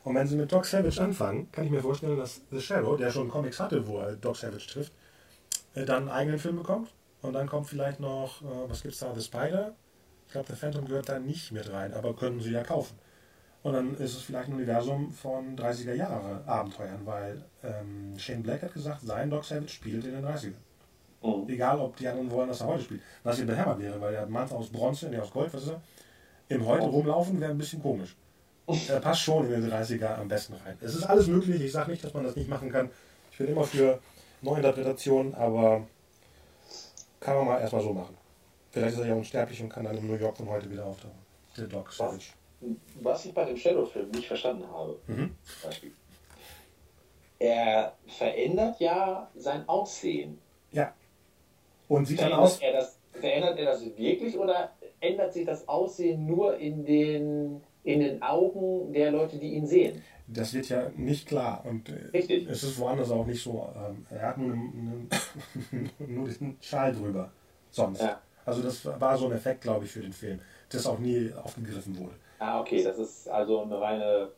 Und 0.07 0.15
wenn 0.15 0.25
sie 0.25 0.37
mit 0.37 0.49
Doc 0.49 0.65
Savage 0.65 1.01
anfangen, 1.01 1.51
kann 1.51 1.65
ich 1.65 1.69
mir 1.69 1.81
vorstellen, 1.81 2.17
dass 2.17 2.39
The 2.49 2.61
Shadow, 2.61 2.95
der 2.95 3.11
schon 3.11 3.27
Comics 3.27 3.59
hatte, 3.59 3.85
wo 3.85 3.97
er 3.97 4.15
Doc 4.15 4.37
Savage 4.37 4.65
trifft, 4.65 4.93
äh, 5.75 5.83
dann 5.83 6.03
einen 6.03 6.09
eigenen 6.09 6.39
Film 6.39 6.55
bekommt. 6.55 6.93
Und 7.21 7.33
dann 7.33 7.45
kommt 7.49 7.67
vielleicht 7.67 7.99
noch, 7.99 8.41
äh, 8.41 8.69
was 8.69 8.83
gibt's 8.83 8.99
da, 8.99 9.13
The 9.13 9.21
Spider? 9.21 9.75
Ich 10.25 10.31
glaube, 10.31 10.47
The 10.47 10.55
Phantom 10.55 10.85
gehört 10.85 11.09
da 11.09 11.19
nicht 11.19 11.51
mit 11.51 11.69
rein, 11.73 11.93
aber 11.93 12.15
können 12.15 12.39
sie 12.39 12.51
ja 12.51 12.63
kaufen. 12.63 12.97
Und 13.63 13.73
dann 13.73 13.95
ist 13.95 14.15
es 14.15 14.21
vielleicht 14.21 14.47
ein 14.47 14.53
Universum 14.53 15.11
von 15.11 15.57
30er 15.57 15.93
Jahre 15.93 16.41
Abenteuern, 16.45 17.05
weil 17.05 17.43
ähm, 17.61 18.17
Shane 18.17 18.43
Black 18.43 18.61
hat 18.61 18.73
gesagt, 18.73 19.01
sein 19.01 19.29
Doc 19.29 19.43
Savage 19.43 19.67
spielt 19.67 20.05
in 20.05 20.13
den 20.13 20.25
30ern. 20.25 20.53
Mhm. 21.21 21.49
Egal, 21.49 21.79
ob 21.79 21.97
die 21.97 22.07
anderen 22.07 22.31
wollen, 22.31 22.47
dass 22.47 22.61
er 22.61 22.67
heute 22.67 22.83
spielt. 22.83 23.01
Was 23.23 23.35
hier 23.35 23.45
behämmert 23.45 23.79
wäre, 23.79 23.99
weil 23.99 24.13
der 24.13 24.25
Mann 24.25 24.49
aus 24.51 24.69
Bronze, 24.69 25.09
der 25.09 25.23
aus 25.23 25.31
Gold, 25.31 25.53
was 25.53 25.63
ist 25.63 25.71
er? 25.71 25.81
Im 26.47 26.65
Heute 26.65 26.85
rumlaufen 26.85 27.41
wäre 27.41 27.51
ein 27.51 27.57
bisschen 27.57 27.81
komisch. 27.81 28.15
Er 28.67 28.99
passt 28.99 29.21
schon 29.21 29.45
in 29.45 29.61
den 29.61 29.71
30er 29.71 30.15
am 30.15 30.27
besten 30.27 30.53
rein. 30.53 30.77
Es 30.81 30.93
ist 30.93 31.03
alles 31.03 31.27
möglich, 31.27 31.61
ich 31.61 31.71
sage 31.71 31.89
nicht, 31.91 32.03
dass 32.03 32.13
man 32.13 32.25
das 32.25 32.35
nicht 32.35 32.49
machen 32.49 32.69
kann. 32.69 32.89
Ich 33.31 33.37
bin 33.37 33.47
immer 33.47 33.63
für 33.63 33.99
Neuinterpretationen, 34.41 35.33
aber 35.35 35.87
kann 37.19 37.35
man 37.37 37.45
mal 37.45 37.61
erstmal 37.61 37.81
so 37.81 37.93
machen. 37.93 38.17
Vielleicht 38.71 38.93
ist 38.95 38.99
er 38.99 39.07
ja 39.07 39.13
unsterblich 39.15 39.61
und 39.61 39.69
kann 39.69 39.85
dann 39.85 39.97
in 39.97 40.07
New 40.07 40.15
York 40.15 40.35
von 40.37 40.49
heute 40.49 40.69
wieder 40.69 40.85
auftauchen. 40.85 41.17
Der 41.57 41.65
Doc 41.65 41.91
Savage. 41.93 42.25
Was 43.01 43.25
ich 43.25 43.33
bei 43.33 43.45
dem 43.45 43.55
Shadow-Film 43.55 44.09
nicht 44.11 44.27
verstanden 44.27 44.67
habe, 44.69 44.97
Mhm. 45.07 45.35
Beispiel, 45.63 45.91
er 47.39 47.93
verändert 48.07 48.79
ja 48.79 49.29
sein 49.35 49.67
Aussehen. 49.69 50.39
Ja. 50.71 50.93
Und 51.87 52.05
sieht 52.05 52.21
dann 52.21 52.33
aus. 52.33 52.57
Verändert 52.57 52.75
er, 52.75 52.81
das, 52.81 52.97
verändert 53.21 53.59
er 53.59 53.65
das 53.65 53.97
wirklich 53.97 54.37
oder 54.37 54.71
ändert 54.99 55.33
sich 55.33 55.45
das 55.45 55.67
Aussehen 55.67 56.25
nur 56.25 56.57
in 56.57 56.85
den, 56.85 57.61
in 57.87 58.01
den 58.01 58.21
Augen 58.21 58.91
der 58.91 59.11
Leute, 59.11 59.37
die 59.37 59.53
ihn 59.53 59.65
sehen? 59.65 60.01
Das 60.27 60.53
wird 60.53 60.67
ja 60.67 60.91
nicht 60.97 61.25
klar. 61.25 61.63
Und 61.65 61.87
äh, 61.87 62.09
Richtig. 62.13 62.45
es 62.49 62.61
ist 62.63 62.77
woanders 62.79 63.09
auch 63.11 63.25
nicht 63.25 63.41
so. 63.41 63.65
Ähm, 63.75 64.05
er 64.09 64.27
hat 64.27 64.37
nur, 64.37 64.51
einen, 64.51 65.09
nur 66.05 66.25
diesen 66.25 66.57
Schal 66.59 66.93
drüber. 66.93 67.31
Sonst. 67.71 68.01
Ja. 68.01 68.19
Also 68.45 68.61
das 68.61 68.85
war 68.85 69.17
so 69.17 69.27
ein 69.27 69.31
Effekt, 69.31 69.61
glaube 69.61 69.85
ich, 69.85 69.91
für 69.91 70.01
den 70.01 70.11
Film, 70.11 70.39
das 70.69 70.85
auch 70.85 70.99
nie 70.99 71.31
aufgegriffen 71.41 71.97
wurde. 71.97 72.15
Ah, 72.39 72.59
okay, 72.59 72.83
das 72.83 72.97
ist 72.97 73.29
also 73.29 73.61
eine 73.61 73.79
reine. 73.79 74.29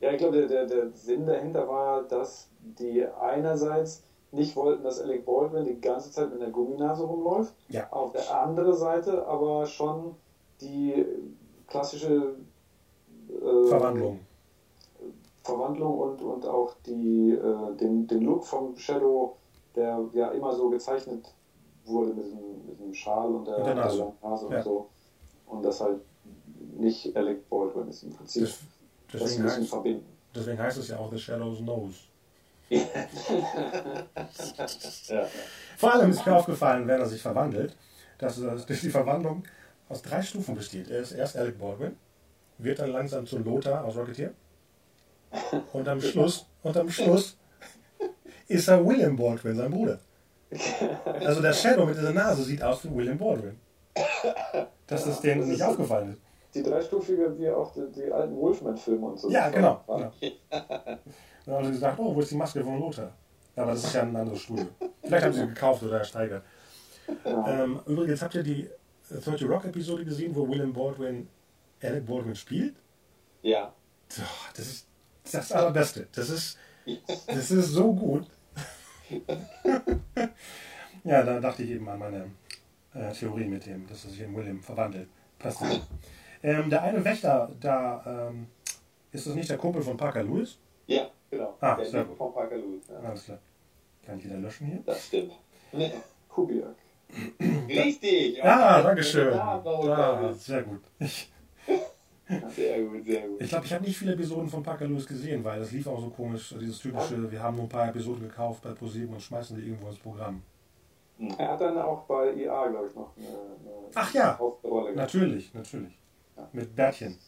Ja, 0.00 0.12
ich 0.12 0.18
glaube, 0.18 0.38
der, 0.38 0.46
der, 0.46 0.66
der 0.66 0.90
Sinn 0.92 1.26
dahinter 1.26 1.68
war, 1.68 2.04
dass 2.04 2.50
die 2.60 3.04
einerseits 3.04 4.04
nicht 4.30 4.54
wollten, 4.54 4.84
dass 4.84 5.00
Alec 5.00 5.26
Baldwin 5.26 5.64
die 5.64 5.80
ganze 5.80 6.12
Zeit 6.12 6.32
mit 6.32 6.40
einer 6.40 6.52
Gumminase 6.52 7.02
rumläuft. 7.02 7.54
Ja. 7.68 7.88
Auf 7.90 8.12
der 8.12 8.40
anderen 8.40 8.74
Seite 8.74 9.26
aber 9.26 9.66
schon 9.66 10.14
die 10.60 11.04
klassische 11.66 12.36
äh, 13.42 13.68
Verwandlung. 13.68 14.20
Verwandlung 15.42 15.98
und, 15.98 16.22
und 16.22 16.46
auch 16.46 16.74
die, 16.86 17.32
äh, 17.32 17.76
den, 17.76 18.06
den 18.06 18.22
Look 18.22 18.46
vom 18.46 18.76
Shadow, 18.76 19.36
der 19.74 20.00
ja 20.12 20.28
immer 20.30 20.52
so 20.54 20.70
gezeichnet 20.70 21.34
wurde 21.84 22.14
mit 22.14 22.24
diesem, 22.26 22.66
mit 22.66 22.78
diesem 22.78 22.94
Schal 22.94 23.34
und 23.34 23.46
der, 23.46 23.58
Und 23.58 23.64
der 23.66 23.74
Nase. 23.74 23.98
langen 23.98 24.12
Nase 24.22 24.48
Ja. 24.50 24.56
und 24.58 24.64
so. 24.64 24.88
Und 25.46 25.62
das 25.64 25.80
halt 25.80 26.00
nicht 26.76 27.16
Alec 27.16 27.48
Baldwin 27.50 27.88
ist 27.88 28.04
im 28.04 28.12
Prinzip. 28.12 28.42
Das, 28.44 28.50
das 28.50 28.62
ein 28.62 29.26
deswegen, 29.26 29.42
bisschen 29.42 29.60
heißt, 29.62 29.70
verbinden. 29.70 30.06
deswegen 30.34 30.58
heißt 30.58 30.78
es 30.78 30.88
ja 30.88 30.98
auch 30.98 31.10
The 31.10 31.18
Shadows 31.18 31.60
Nose. 31.60 31.94
Ja. 35.08 35.26
Vor 35.76 35.92
allem 35.92 36.10
ist 36.10 36.24
mir 36.24 36.34
aufgefallen, 36.36 36.86
wenn 36.86 37.00
er 37.00 37.06
sich 37.06 37.20
verwandelt, 37.20 37.76
dass, 38.18 38.38
äh, 38.40 38.46
dass 38.46 38.66
die 38.66 38.88
Verwandlung 38.90 39.42
aus 39.88 40.02
drei 40.02 40.22
Stufen 40.22 40.54
besteht. 40.54 40.88
Er 40.90 41.00
ist 41.00 41.12
erst 41.12 41.36
Alec 41.36 41.58
Baldwin, 41.58 41.96
wird 42.62 42.78
dann 42.78 42.92
langsam 42.92 43.26
zu 43.26 43.38
Lothar 43.38 43.84
aus 43.84 43.96
Rocketeer 43.96 44.32
und 45.72 45.88
am 45.88 46.00
Schluss, 46.00 46.46
und 46.62 46.76
am 46.76 46.90
Schluss 46.90 47.36
ist 48.48 48.68
er 48.68 48.84
William 48.86 49.16
Baldwin, 49.16 49.56
sein 49.56 49.70
Bruder. 49.70 49.98
Also 51.04 51.40
der 51.40 51.52
Shadow 51.52 51.86
mit 51.86 51.96
dieser 51.96 52.12
Nase 52.12 52.42
sieht 52.42 52.62
aus 52.62 52.84
wie 52.84 52.94
William 52.94 53.18
Baldwin. 53.18 53.58
Dass 54.86 55.04
das 55.04 55.20
denen 55.20 55.48
nicht 55.48 55.62
aufgefallen 55.62 56.12
ist. 56.12 56.20
Die 56.54 56.62
dreistufige, 56.62 57.38
wie 57.38 57.48
auch 57.48 57.72
die, 57.72 57.90
die 57.92 58.12
alten 58.12 58.36
Wolfman-Filme 58.36 59.06
und 59.06 59.18
so. 59.18 59.30
Ja, 59.30 59.48
genau. 59.48 59.82
genau. 59.86 60.12
Dann 61.46 61.54
haben 61.54 61.64
sie 61.64 61.72
gesagt, 61.72 61.98
oh, 61.98 62.14
wo 62.14 62.20
ist 62.20 62.30
die 62.30 62.36
Maske 62.36 62.62
von 62.62 62.78
Lothar? 62.78 63.12
Aber 63.56 63.72
das 63.72 63.84
ist 63.84 63.94
ja 63.94 64.02
ein 64.02 64.14
anderes 64.14 64.40
Studio. 64.40 64.66
Vielleicht 65.02 65.24
haben 65.24 65.32
sie 65.32 65.40
sie 65.40 65.48
gekauft 65.48 65.82
oder 65.82 65.98
ersteigert. 65.98 66.42
Ja. 67.24 67.64
Ähm, 67.64 67.80
übrigens, 67.86 68.22
habt 68.22 68.34
ihr 68.34 68.42
die 68.42 68.68
äh, 69.10 69.20
30 69.24 69.48
Rock 69.48 69.64
Episode 69.64 70.04
gesehen, 70.04 70.34
wo 70.34 70.48
William 70.48 70.72
Baldwin 70.72 71.28
Alec 71.82 72.06
Baldwin 72.06 72.34
spielt? 72.36 72.74
ja. 73.42 73.72
Das 74.54 74.66
ist 74.66 74.86
das 75.32 75.52
Allerbeste. 75.52 76.06
Das 76.14 76.28
ist, 76.28 76.58
das 77.26 77.50
ist 77.50 77.68
so 77.70 77.94
gut. 77.94 78.26
ja, 81.04 81.22
da 81.22 81.40
dachte 81.40 81.62
ich 81.62 81.70
eben 81.70 81.88
an 81.88 81.98
meine 81.98 82.30
äh, 82.94 83.10
Theorie 83.12 83.46
mit 83.46 83.64
dem, 83.66 83.86
dass 83.86 84.04
er 84.04 84.10
sich 84.10 84.20
in 84.20 84.34
William 84.36 84.60
verwandelt. 84.60 85.08
Passt 85.38 85.62
nicht. 85.62 85.82
Ähm, 86.42 86.68
der 86.68 86.82
eine 86.82 87.02
Wächter, 87.04 87.50
da 87.60 88.28
ähm, 88.28 88.48
ist 89.12 89.26
das 89.26 89.34
nicht 89.34 89.48
der 89.48 89.56
Kumpel 89.58 89.80
von 89.82 89.96
Parker 89.96 90.22
Lewis? 90.22 90.58
Ja, 90.86 91.08
genau. 91.30 91.56
Ah, 91.60 91.76
der 91.76 91.86
sehr 91.86 92.04
gut. 92.04 92.18
von 92.18 92.34
Parker 92.34 92.56
Lewis. 92.56 92.82
Ja. 92.88 92.98
Alles 93.08 93.24
klar. 93.24 93.38
Kann 94.04 94.18
ich 94.18 94.24
wieder 94.26 94.36
löschen 94.36 94.66
hier? 94.66 94.82
Das 94.84 95.06
stimmt. 95.06 95.32
Kubiak. 96.28 96.74
Richtig. 97.68 98.42
Ah, 98.42 98.46
Ja, 98.78 98.82
danke 98.82 99.02
schön. 99.04 99.32
Ah, 99.34 100.32
sehr 100.34 100.62
gut. 100.62 100.80
Ich, 100.98 101.31
Sehr 102.54 102.82
gut, 102.82 103.04
sehr 103.04 103.28
gut. 103.28 103.40
Ich 103.40 103.48
glaube, 103.48 103.66
ich 103.66 103.72
habe 103.72 103.84
nicht 103.84 103.96
viele 103.98 104.12
Episoden 104.12 104.48
von 104.48 104.62
Parker 104.62 104.86
Lewis 104.86 105.06
gesehen, 105.06 105.44
weil 105.44 105.60
das 105.60 105.72
lief 105.72 105.86
auch 105.86 106.00
so 106.00 106.10
komisch, 106.10 106.54
dieses 106.60 106.78
typische, 106.78 107.30
wir 107.30 107.42
haben 107.42 107.56
nur 107.56 107.66
ein 107.66 107.68
paar 107.68 107.88
Episoden 107.88 108.22
gekauft 108.28 108.62
bei 108.62 108.70
ProSieben 108.72 109.14
und 109.14 109.20
schmeißen 109.20 109.56
die 109.56 109.62
irgendwo 109.62 109.88
ins 109.88 109.98
Programm. 109.98 110.42
Er 111.38 111.48
hat 111.52 111.60
dann 111.60 111.78
auch 111.78 112.04
bei 112.04 112.32
IA, 112.34 112.68
glaube 112.68 112.88
ich, 112.88 112.94
noch 112.94 113.16
eine, 113.16 113.26
eine 113.26 113.90
Ach 113.94 114.14
ja, 114.14 114.38
Hauptrolle 114.38 114.92
gehabt. 114.92 115.14
natürlich, 115.14 115.54
natürlich. 115.54 115.98
Ja. 116.36 116.48
Mit 116.52 116.74
Bärtchen. 116.74 117.18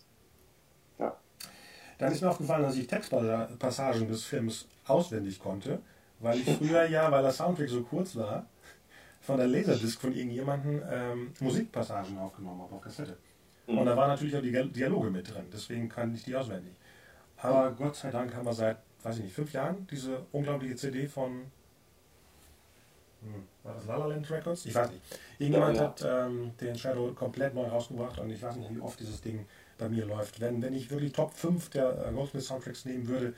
Ja. 0.99 1.17
Dann 1.99 2.13
ist 2.13 2.23
mir 2.23 2.31
aufgefallen, 2.31 2.63
dass 2.63 2.77
ich 2.77 2.87
Textpassagen 2.87 4.09
des 4.09 4.25
Films 4.25 4.67
auswendig 4.87 5.39
konnte, 5.39 5.81
weil 6.21 6.39
ich 6.39 6.51
früher 6.57 6.87
ja, 6.87 7.11
weil 7.11 7.23
der 7.23 7.33
Soundtrack 7.33 7.69
so 7.69 7.83
kurz 7.83 8.17
war, 8.17 8.47
von 9.21 9.39
der 9.39 9.47
Laserdisc 9.47 10.01
von 10.01 10.13
irgendjemandem 10.13 10.83
ähm, 10.91 11.33
Musikpassagen 11.41 12.19
aufgenommen 12.19 12.63
habe 12.63 12.75
auf 12.75 12.81
Kassette. 12.81 13.17
Mhm. 13.67 13.79
Und 13.79 13.87
da 13.87 13.97
waren 13.97 14.09
natürlich 14.09 14.37
auch 14.37 14.43
die 14.43 14.53
Dialoge 14.73 15.11
mit 15.11 15.33
drin, 15.33 15.47
deswegen 15.53 15.89
kann 15.89 16.15
ich 16.15 16.25
die 16.25 16.37
auswendig. 16.37 16.75
Aber 17.39 17.73
Gott 17.73 17.97
sei 17.97 18.11
Dank 18.11 18.35
haben 18.35 18.47
wir 18.47 18.53
seit, 18.53 18.79
weiß 19.03 19.19
ich 19.19 19.25
nicht, 19.25 19.35
fünf 19.35 19.53
Jahren 19.53 19.87
diese 19.91 20.25
unglaubliche 20.33 20.77
CD 20.77 21.07
von, 21.07 21.43
hm, 23.23 23.45
war 23.63 23.75
das 23.75 23.87
La 23.87 23.97
La 23.97 24.07
Land 24.07 24.31
Records? 24.31 24.67
Ich 24.67 24.75
weiß 24.75 24.91
nicht. 24.91 25.03
Irgendjemand 25.39 25.77
Ja, 25.77 25.83
ja. 25.83 25.89
hat 25.89 26.05
ähm, 26.31 26.53
den 26.61 26.77
Shadow 26.77 27.13
komplett 27.13 27.55
neu 27.55 27.65
rausgebracht 27.67 28.19
und 28.19 28.31
ich 28.31 28.43
weiß 28.43 28.57
nicht, 28.57 28.75
wie 28.75 28.81
oft 28.81 28.99
dieses 29.01 29.21
Ding 29.21 29.47
bei 29.79 29.89
mir 29.89 30.07
läuft. 30.07 30.41
Wenn, 30.41 30.63
wenn 30.63 30.75
ich 30.75 30.91
wirklich 30.91 31.13
Top 31.13 31.33
5 31.35 31.71
der 31.71 32.07
äh, 32.07 32.13
Goldsmith 32.13 32.47
Soundtracks 32.47 32.85
nehmen 32.85 33.09
würde, 33.09 33.35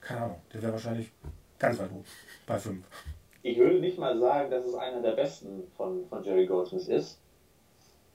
keine 0.00 0.20
Ahnung, 0.22 0.42
der 0.52 0.62
wäre 0.62 0.72
wahrscheinlich 0.72 1.12
ganz 1.58 1.78
weit 1.78 1.90
oben, 1.90 2.04
bei 2.46 2.58
5. 2.58 2.84
Ich 3.42 3.58
würde 3.58 3.80
nicht 3.80 3.98
mal 3.98 4.18
sagen, 4.18 4.50
dass 4.50 4.64
es 4.64 4.74
einer 4.74 5.02
der 5.02 5.12
besten 5.12 5.64
von, 5.76 6.06
von 6.08 6.22
Jerry 6.22 6.46
Goldsmith 6.46 6.88
ist. 6.88 7.18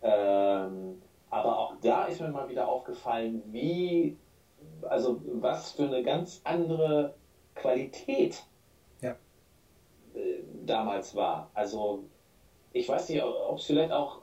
Ähm, 0.02 1.02
aber 1.30 1.58
auch 1.58 1.76
da 1.82 2.06
ist 2.06 2.22
mir 2.22 2.30
mal 2.30 2.48
wieder 2.48 2.68
aufgefallen, 2.68 3.42
wie, 3.52 4.18
also 4.84 5.22
was 5.26 5.72
für 5.72 5.84
eine 5.86 6.04
ganz 6.04 6.42
andere 6.44 7.16
Qualität 7.56 8.44
Ja. 9.02 9.12
äh, 10.16 10.44
damals 10.66 11.16
war. 11.16 11.50
Also 11.54 12.04
ich 12.74 12.88
weiß 12.88 13.10
nicht, 13.10 13.22
ob 13.22 13.58
es 13.58 13.66
vielleicht 13.66 13.92
auch 13.92 14.20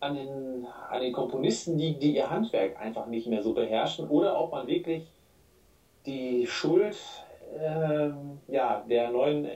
an 0.00 0.14
den, 0.14 0.64
an 0.88 1.00
den 1.00 1.12
Komponisten 1.12 1.76
liegt, 1.76 2.02
die 2.02 2.14
ihr 2.14 2.30
Handwerk 2.30 2.78
einfach 2.80 3.06
nicht 3.06 3.26
mehr 3.26 3.42
so 3.42 3.52
beherrschen 3.52 4.08
oder 4.08 4.38
ob 4.38 4.52
man 4.52 4.66
wirklich 4.66 5.10
die 6.06 6.46
Schuld 6.46 6.96
ähm, 7.56 8.38
ja, 8.46 8.84
der 8.88 9.10
neuen 9.10 9.48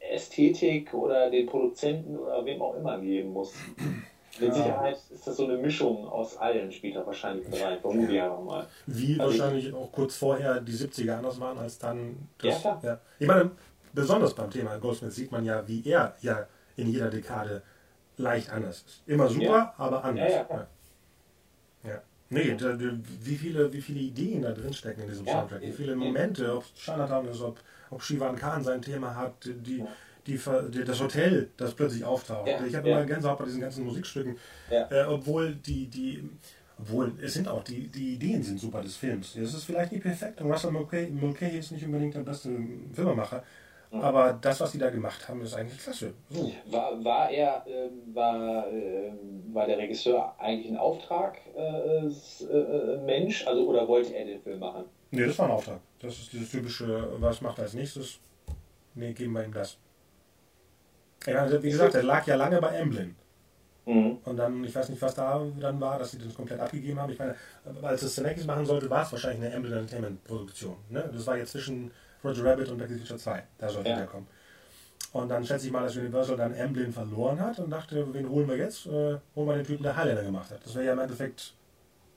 Ästhetik 0.00 0.92
oder 0.92 1.30
den 1.30 1.46
Produzenten 1.46 2.16
oder 2.16 2.44
wem 2.44 2.60
auch 2.60 2.74
immer 2.74 2.98
geben 2.98 3.30
muss. 3.32 3.54
Mit 4.40 4.48
Ja. 4.48 4.54
Sicherheit 4.54 4.96
ist 5.12 5.26
das 5.26 5.36
so 5.36 5.44
eine 5.44 5.56
Mischung 5.56 6.08
aus 6.08 6.36
allen, 6.36 6.70
spielt 6.72 6.96
da 6.96 7.06
wahrscheinlich 7.06 7.46
rein. 7.62 7.78
Vermute 7.80 8.12
ich 8.12 8.20
einfach 8.20 8.42
mal. 8.42 8.66
Wie 8.86 9.18
Also 9.20 9.38
wahrscheinlich 9.38 9.72
auch 9.72 9.92
kurz 9.92 10.16
vorher 10.16 10.60
die 10.60 10.72
70er 10.72 11.16
anders 11.18 11.38
waren 11.40 11.58
als 11.58 11.78
dann 11.78 12.28
Ja, 12.42 12.54
klar. 12.56 12.80
ja. 12.82 13.00
Ich 13.18 13.26
meine, 13.28 13.50
besonders 13.92 14.34
beim 14.34 14.50
Thema 14.50 14.76
Goldsmith 14.78 15.14
sieht 15.14 15.30
man 15.30 15.44
ja, 15.44 15.66
wie 15.68 15.86
er 15.88 16.14
ja 16.20 16.46
in 16.76 16.88
jeder 16.88 17.10
Dekade 17.10 17.62
leicht 18.16 18.50
anders 18.50 18.82
ist. 18.86 19.02
Immer 19.06 19.28
super, 19.28 19.44
Ja. 19.46 19.74
aber 19.76 20.04
anders. 20.04 20.30
Ja, 20.32 20.36
ja, 20.38 20.46
ja. 21.84 21.90
ja. 21.90 22.02
Nee, 22.30 22.56
da, 22.58 22.76
wie, 22.78 23.36
viele, 23.36 23.72
wie 23.72 23.80
viele 23.80 24.00
Ideen 24.00 24.42
da 24.42 24.50
drin 24.52 24.72
stecken 24.72 25.02
in 25.02 25.08
diesem 25.08 25.26
Ja, 25.26 25.32
Soundtrack, 25.34 25.62
wie 25.62 25.72
viele. 25.72 25.94
Momente, 25.94 26.56
ob 26.56 26.64
Chinatown 26.74 27.28
ist, 27.28 27.40
ob, 27.40 27.60
ob 27.90 28.02
Shivan 28.02 28.34
Khan 28.34 28.64
sein 28.64 28.82
Thema 28.82 29.14
hat, 29.14 29.34
die, 29.44 29.78
Ja. 29.78 29.86
Die, 30.26 30.38
die, 30.70 30.84
das 30.84 31.00
Hotel, 31.00 31.50
das 31.56 31.74
plötzlich 31.74 32.04
auftaucht. 32.04 32.48
Ja, 32.48 32.64
Ich 32.64 32.74
habe 32.74 32.88
ja. 32.88 32.96
immer 32.98 33.06
Gänsehaut 33.06 33.38
bei 33.38 33.44
diesen 33.44 33.60
ganzen 33.60 33.84
Musikstücken, 33.84 34.36
Ja. 34.70 34.88
äh, 34.90 35.04
obwohl 35.06 35.54
die, 35.54 35.86
die, 35.86 36.28
obwohl 36.78 37.12
es 37.22 37.34
sind 37.34 37.46
auch 37.48 37.62
die, 37.62 37.88
die 37.88 38.14
Ideen 38.14 38.42
sind 38.42 38.58
super 38.58 38.80
des 38.82 38.96
Films. 38.96 39.36
Es 39.36 39.54
ist 39.54 39.64
vielleicht 39.64 39.92
nicht 39.92 40.02
perfekt 40.02 40.40
und 40.40 40.50
Russell 40.50 40.70
Mulcahy, 40.72 41.10
Mulcahy 41.10 41.58
ist 41.58 41.72
nicht 41.72 41.84
unbedingt 41.84 42.14
der 42.14 42.20
beste 42.20 42.50
Filmemacher, 42.92 43.42
aber 43.92 44.32
das, 44.40 44.60
was 44.60 44.72
die 44.72 44.78
da 44.78 44.90
gemacht 44.90 45.28
haben, 45.28 45.40
ist 45.42 45.54
eigentlich 45.54 45.78
klasse. 45.80 46.14
So. 46.28 46.50
War, 46.68 47.04
war 47.04 47.30
er, 47.30 47.64
ähm, 47.68 48.12
war, 48.12 48.66
ähm, 48.68 49.44
war 49.52 49.66
der 49.68 49.78
Regisseur 49.78 50.34
eigentlich 50.40 50.72
ein 50.72 50.78
Auftragmensch, 50.78 52.40
äh, 52.42 52.44
äh, 52.56 52.98
Mensch? 53.04 53.46
also 53.46 53.68
oder 53.68 53.86
wollte 53.86 54.14
er 54.16 54.24
den 54.24 54.40
Film 54.40 54.58
machen? 54.58 54.84
Nee, 55.12 55.26
das 55.26 55.38
war 55.38 55.46
ein 55.46 55.52
Auftrag. 55.52 55.78
Das 56.00 56.18
ist 56.18 56.32
dieses 56.32 56.50
typische, 56.50 57.08
was 57.20 57.40
macht 57.40 57.58
er 57.58 57.64
als 57.64 57.74
nächstes? 57.74 58.18
Nee, 58.96 59.12
geben 59.12 59.32
wir 59.34 59.44
ihm 59.44 59.52
das. 59.52 59.78
Ja, 61.26 61.42
also 61.42 61.62
wie 61.62 61.70
gesagt, 61.70 61.94
er 61.94 62.02
lag 62.02 62.26
ja 62.26 62.36
lange 62.36 62.60
bei 62.60 62.68
Emblem. 62.76 63.14
Mhm. 63.86 64.18
Und 64.24 64.36
dann, 64.36 64.64
ich 64.64 64.74
weiß 64.74 64.88
nicht, 64.88 65.00
was 65.02 65.14
da 65.14 65.42
dann 65.60 65.80
war, 65.80 65.98
dass 65.98 66.10
sie 66.12 66.18
das 66.18 66.34
komplett 66.34 66.60
abgegeben 66.60 66.98
haben. 67.00 67.12
Ich 67.12 67.18
meine, 67.18 67.34
als 67.82 68.02
es 68.02 68.14
Zemeckis 68.14 68.46
machen 68.46 68.64
sollte, 68.64 68.88
war 68.88 69.02
es 69.02 69.12
wahrscheinlich 69.12 69.44
eine 69.44 69.54
Emblem 69.54 69.74
Entertainment 69.78 70.24
Produktion. 70.24 70.76
Ne? 70.88 71.08
Das 71.12 71.26
war 71.26 71.36
jetzt 71.36 71.52
zwischen 71.52 71.90
Roger 72.22 72.44
Rabbit 72.44 72.68
und 72.70 72.78
Back 72.78 72.88
to 72.88 72.94
the 72.94 73.00
Future 73.00 73.18
2. 73.18 73.42
Da 73.58 73.68
sollte 73.68 73.90
Ja. 73.90 73.96
der 73.96 74.06
kommen. 74.06 74.26
Und 75.12 75.28
dann 75.28 75.44
schätze 75.44 75.66
ich 75.66 75.72
mal, 75.72 75.82
dass 75.84 75.96
Universal 75.96 76.36
dann 76.36 76.54
Emblem 76.54 76.92
verloren 76.92 77.38
hat 77.40 77.58
und 77.58 77.70
dachte, 77.70 78.12
wen 78.12 78.28
holen 78.28 78.48
wir 78.48 78.56
jetzt? 78.56 78.86
Äh, 78.86 78.90
holen 79.36 79.48
wir 79.48 79.54
den 79.56 79.64
Typen, 79.66 79.82
der 79.82 79.96
Highlander 79.96 80.24
gemacht 80.24 80.50
hat. 80.50 80.64
Das 80.64 80.74
wäre 80.74 80.86
ja 80.86 80.92
im 80.94 80.98
Endeffekt 80.98 81.52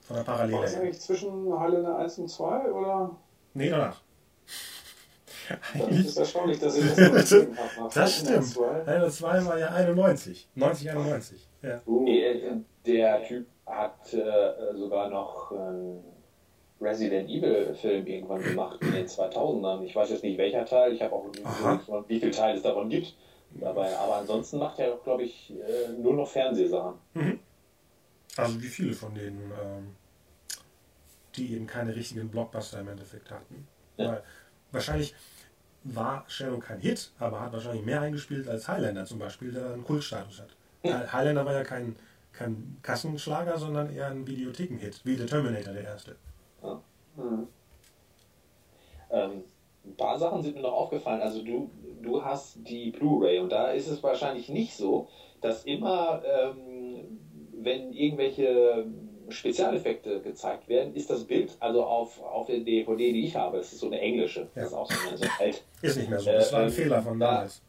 von 0.02 0.16
der 0.16 0.26
War 0.26 0.36
Parallele. 0.36 0.62
das 0.62 0.74
her. 0.76 0.82
eigentlich 0.82 1.00
zwischen 1.02 1.60
Highlander 1.60 1.98
1 2.00 2.18
und 2.18 2.30
2 2.30 2.72
oder? 2.72 3.12
Nee, 3.54 3.70
danach. 3.70 4.02
Das 5.78 5.90
ist 5.92 6.18
erstaunlich, 6.18 6.60
dass 6.60 6.78
ich 6.78 6.86
das 6.96 6.96
gesehen 7.14 7.58
habe. 7.58 7.90
Das 7.94 8.20
stimmt. 8.20 8.46
2. 8.46 8.66
Highlander 8.86 9.10
2 9.10 9.46
war 9.46 9.60
ja 9.60 9.68
91. 9.70 10.50
90, 10.56 10.90
91. 10.92 11.50
Ja. 11.62 11.82
Uh, 11.86 12.08
Äh, 12.08 12.52
Der 12.86 13.24
Typ 13.24 13.48
hat 13.66 14.14
äh, 14.14 14.76
sogar 14.78 15.10
noch 15.10 15.52
einen 15.52 16.04
Resident 16.80 17.30
Evil 17.30 17.74
Film 17.76 18.06
irgendwann 18.06 18.44
gemacht 18.44 18.80
in 18.82 18.92
den 18.94 19.08
2000ern. 19.08 19.82
Ich 19.84 19.96
weiß 19.96 20.10
jetzt 20.12 20.24
nicht 20.24 20.38
welcher 20.38 20.66
Teil, 20.66 20.94
ich 20.94 21.02
habe 21.02 21.14
auch 21.14 21.26
nicht 21.28 21.44
wie 22.08 22.20
viele 22.20 22.32
Teile 22.32 22.58
es 22.58 22.64
davon 22.64 22.90
gibt. 22.90 23.16
Dabei. 23.52 23.96
Aber 23.98 24.18
ansonsten 24.18 24.58
macht 24.60 24.78
er, 24.80 24.98
glaube 25.04 25.24
ich, 25.24 25.52
äh, 25.52 25.90
nur 25.98 26.14
noch 26.14 26.28
Fernsehsachen. 26.28 26.96
Also 28.36 28.62
wie 28.62 28.68
viele 28.68 28.94
von 28.94 29.16
denen, 29.16 29.52
ähm, 29.64 29.96
die 31.36 31.54
eben 31.56 31.66
keine 31.66 31.96
richtigen 31.96 32.30
Blockbuster 32.30 32.82
im 32.82 32.90
Endeffekt 32.90 33.32
hatten. 33.32 33.68
Ja. 33.98 34.10
Weil 34.12 34.24
wahrscheinlich 34.72 35.16
war 35.84 36.26
Shadow 36.28 36.58
kein 36.58 36.80
Hit, 36.80 37.12
aber 37.20 37.42
hat 37.42 37.54
wahrscheinlich 37.54 37.86
mehr 37.86 38.02
eingespielt 38.02 38.48
als 38.48 38.68
Highlander 38.68 39.06
zum 39.06 39.20
Beispiel, 39.20 39.52
der 39.52 39.74
einen 39.74 39.84
Kultstatus 39.84 40.42
hat. 40.42 40.50
Weil 40.84 41.12
Highlander 41.12 41.46
war 41.46 41.54
ja 41.54 41.64
kein, 41.64 41.96
kein 42.34 42.78
Kassenschlager, 42.82 43.58
sondern 43.58 43.94
eher 43.94 44.08
ein 44.08 44.28
Videotheken-Hit, 44.28 45.02
wie 45.06 45.16
der 45.16 45.28
Terminator 45.28 45.74
der 45.74 45.84
erste. 45.84 46.16
Mhm. 47.16 47.48
Ähm, 49.10 49.44
ein 49.86 49.96
paar 49.96 50.20
Sachen 50.20 50.42
sind 50.44 50.56
mir 50.56 50.62
noch 50.62 50.74
aufgefallen. 50.74 51.22
Also 51.22 51.42
du, 51.42 51.70
du 52.02 52.24
hast 52.24 52.58
die 52.68 52.92
Blu-ray 52.92 53.40
und 53.40 53.52
da 53.52 53.72
ist 53.72 53.88
es 53.88 54.04
wahrscheinlich 54.04 54.50
nicht 54.50 54.76
so, 54.76 55.08
dass 55.42 55.64
immer, 55.64 56.22
ähm, 56.26 57.20
wenn 57.54 57.94
irgendwelche 57.94 58.86
Spezialeffekte 59.30 60.22
gezeigt 60.22 60.68
werden, 60.70 60.96
ist 60.96 61.10
das 61.10 61.24
Bild, 61.26 61.56
also 61.60 61.84
auf, 61.84 62.22
auf 62.22 62.48
der 62.48 62.60
DVD, 62.60 63.12
die 63.12 63.26
ich 63.26 63.36
habe, 63.36 63.58
das 63.58 63.74
ist 63.74 63.80
so 63.80 63.88
eine 63.88 64.00
englische, 64.00 64.48
das 64.56 64.68
ist 64.68 64.74
auch 64.74 64.90
so 64.90 65.08
eine, 65.10 65.18
so 65.18 65.26
alt, 65.40 65.64
Ist 65.82 65.98
nicht 65.98 66.10
mehr 66.10 66.20
so. 66.20 66.32
Das 66.32 66.52
war 66.54 66.60
ein 66.62 66.66
Ähm, 66.68 66.72
Fehler 66.72 67.02
von 67.02 67.20
da- 67.20 67.32
damals. 67.34 67.62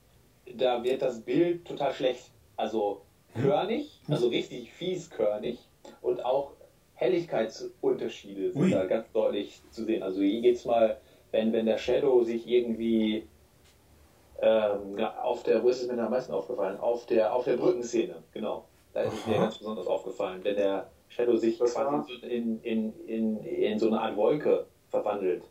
da 0.57 0.83
wird 0.85 1.03
das 1.03 1.21
Bild 1.21 1.65
total 1.67 1.93
schlecht. 1.93 2.31
Also 2.57 3.03
körnig, 3.41 4.01
also 4.09 4.29
richtig 4.29 4.73
fies 4.73 5.11
körnig 5.11 5.59
und 6.03 6.25
auch 6.25 6.53
Helligkeitsunterschiede 6.95 8.53
sind 8.53 8.61
Ui. 8.63 8.71
da 8.71 8.85
ganz 8.87 9.11
deutlich 9.13 9.61
zu 9.71 9.85
sehen. 9.85 10.03
Also 10.03 10.21
hier 10.23 10.41
geht's 10.41 10.65
mal, 10.65 10.99
wenn, 11.31 11.53
wenn 11.53 11.67
der 11.67 11.79
Shadow 11.79 12.25
sich 12.25 12.47
irgendwie 12.49 13.27
ähm, 14.41 14.99
ja, 14.99 15.17
auf 15.23 15.43
der, 15.43 15.63
wo 15.63 15.69
ist 15.69 15.83
es 15.83 15.89
mir 15.91 16.01
am 16.03 16.11
meisten 16.11 16.33
aufgefallen? 16.33 16.79
Auf 16.79 17.07
der, 17.07 17.33
auf 17.35 17.45
der 17.45 17.57
Brückenszene, 17.57 18.17
genau. 18.33 18.65
Da 18.95 19.03
ist 19.03 19.15
es 19.15 19.27
mir 19.27 19.35
ganz 19.37 19.59
besonders 19.59 19.87
aufgefallen, 19.87 20.41
wenn 20.43 20.57
der 20.57 20.89
Shadow 21.09 21.37
sich 21.37 21.59
Das 21.59 21.75
quasi 21.75 22.15
in, 22.23 22.61
in, 22.63 22.93
in, 23.07 23.37
in 23.39 23.79
so 23.79 23.89
eine 23.89 24.01
Art 24.01 24.17
Wolke 24.17 24.67
verwandelt. 24.89 25.45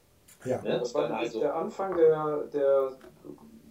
Ja. 0.45 0.61
Ne? 0.61 0.79
Das 0.79 0.93
war 0.93 1.09
also, 1.11 1.39
der 1.39 1.55
Anfang 1.55 1.95
der, 1.95 2.43
der 2.53 2.91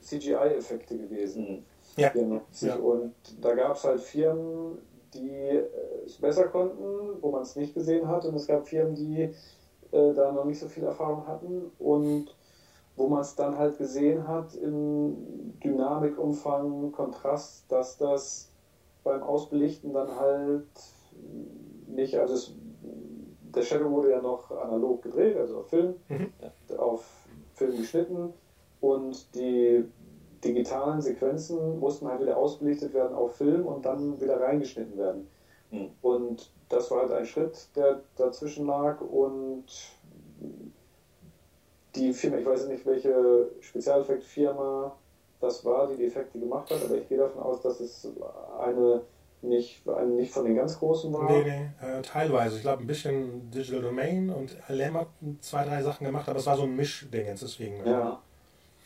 CGI-Effekte 0.01 0.97
gewesen. 0.97 1.47
hm, 1.47 1.65
Ja. 1.97 2.11
94. 2.11 2.69
Ja. 2.69 2.77
Und 2.77 3.15
da 3.41 3.55
gab 3.55 3.77
es 3.77 3.85
halt 3.85 4.01
Firmen, 4.01 4.79
die 5.15 5.31
äh, 5.31 5.65
es 6.05 6.19
besser 6.19 6.49
konnten, 6.49 7.21
wo 7.21 7.31
man 7.31 7.43
es 7.43 7.57
nicht 7.57 7.75
gesehen 7.75 8.07
hat. 8.09 8.25
Und 8.25 8.35
es 8.35 8.47
gab 8.47 8.67
Firmen, 8.67 8.95
die 8.95 9.23
äh, 9.93 10.15
da 10.15 10.33
noch 10.33 10.45
nicht 10.45 10.59
so 10.59 10.69
viel 10.69 10.85
Erfahrung 10.85 11.27
hatten 11.27 11.71
und 11.79 12.35
wo 12.97 13.09
man 13.09 13.21
es 13.21 13.35
dann 13.37 13.57
halt 13.59 13.77
gesehen 13.79 14.27
hat 14.27 14.55
im 14.55 15.55
Dynamikumfang, 15.63 16.93
Kontrast, 16.93 17.71
dass 17.71 17.99
das 17.99 18.51
beim 19.05 19.23
Ausbelichten 19.23 19.93
dann 19.93 20.19
halt 20.19 20.67
nicht, 21.87 22.17
also 22.17 22.35
es, 22.35 22.53
der 23.55 23.63
Shadow 23.63 23.91
wurde 23.91 24.11
ja 24.11 24.21
noch 24.21 24.51
analog 24.51 25.03
gedreht, 25.03 25.37
also 25.37 25.59
auf 25.59 25.69
Film, 25.69 25.95
Mhm. 26.09 26.33
auf 26.79 27.07
Film 27.55 27.77
geschnitten 27.77 28.33
und 28.81 29.35
die 29.35 29.85
digitalen 30.45 31.01
Sequenzen 31.01 31.79
mussten 31.81 32.07
halt 32.09 32.21
wieder 32.21 32.37
ausbelichtet 32.37 32.93
werden 32.93 33.15
auf 33.17 33.37
Film 33.37 33.67
und 33.67 33.85
dann 33.87 34.21
wieder 34.21 34.41
reingeschnitten 34.41 34.97
werden. 34.97 35.29
Mhm. 35.71 35.91
Und 36.03 36.51
das 36.69 36.91
war 36.91 37.03
halt 37.03 37.13
ein 37.13 37.27
Schritt, 37.27 37.69
der 37.77 38.01
dazwischen 38.17 38.67
lag 38.67 39.01
und 39.01 39.65
die 41.95 42.13
Firma, 42.13 42.37
ich 42.37 42.47
weiß 42.47 42.67
nicht, 42.69 42.85
welche 42.85 43.51
Spezialeffektfirma 43.61 44.95
das 45.41 45.65
war, 45.65 45.87
die 45.89 45.97
die 45.97 46.05
Effekte 46.07 46.39
gemacht 46.39 46.71
hat, 46.71 46.85
aber 46.85 46.97
ich 46.97 47.09
gehe 47.09 47.19
davon 47.19 47.43
aus, 47.43 47.61
dass 47.63 47.81
es 47.81 48.09
eine 48.59 49.03
nicht, 49.43 49.89
eine 49.89 50.11
nicht 50.11 50.33
von 50.33 50.45
den 50.45 50.57
ganz 50.57 50.79
großen 50.79 51.13
war. 51.13 51.31
Nee, 51.31 51.45
nee, 51.45 51.87
äh, 51.87 52.03
teilweise. 52.03 52.57
Ich 52.57 52.63
glaube, 52.63 52.83
ein 52.83 52.87
bisschen 52.87 53.51
Digital 53.51 53.83
Domain 53.83 54.31
und 54.31 54.57
Lem 54.69 54.95
hat 54.95 55.09
zwei, 55.41 55.65
drei 55.65 55.83
Sachen 55.83 56.05
gemacht, 56.05 56.29
aber 56.29 56.39
es 56.39 56.47
war 56.47 56.57
so 56.57 56.65
ein 56.65 56.75
Mischding 56.75 57.27
jetzt 57.27 57.43
deswegen. 57.43 57.83
Ne? 57.83 57.91
Ja. 57.91 58.23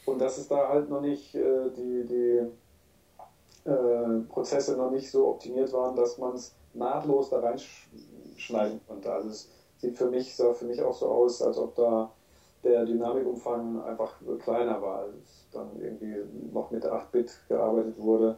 Und 0.06 0.20
dass 0.20 0.38
es 0.38 0.48
da 0.48 0.68
halt 0.68 0.90
noch 0.90 1.00
nicht 1.00 1.34
äh, 1.34 1.70
die, 1.76 2.06
die 2.06 3.68
äh, 3.68 4.20
Prozesse 4.28 4.76
noch 4.76 4.90
nicht 4.90 5.10
so 5.10 5.28
optimiert 5.28 5.72
waren, 5.72 5.94
dass 5.96 6.18
man 6.18 6.34
es 6.34 6.54
nahtlos 6.74 7.30
da 7.30 7.40
reinschneiden 7.40 8.80
konnte. 8.86 9.12
Also 9.12 9.28
es 9.30 9.50
sieht 9.78 9.96
für 9.96 10.10
mich, 10.10 10.34
sah 10.34 10.52
für 10.52 10.64
mich 10.64 10.82
auch 10.82 10.94
so 10.94 11.08
aus, 11.08 11.42
als 11.42 11.58
ob 11.58 11.74
da 11.76 12.10
der 12.62 12.84
Dynamikumfang 12.84 13.82
einfach 13.82 14.14
kleiner 14.42 14.80
war, 14.82 15.00
als 15.00 15.46
dann 15.52 15.68
irgendwie 15.80 16.16
noch 16.52 16.70
mit 16.70 16.84
8-Bit 16.84 17.32
gearbeitet 17.48 17.98
wurde. 17.98 18.36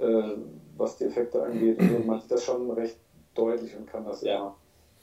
Äh, 0.00 0.36
was 0.76 0.96
die 0.96 1.04
Effekte 1.04 1.42
angeht. 1.42 1.78
Und 1.78 2.06
man 2.06 2.20
sieht 2.20 2.30
das 2.30 2.44
schon 2.44 2.70
recht 2.70 2.96
deutlich 3.34 3.76
und 3.76 3.86
kann 3.86 4.04
das 4.04 4.22
ja. 4.22 4.36
immer 4.36 4.56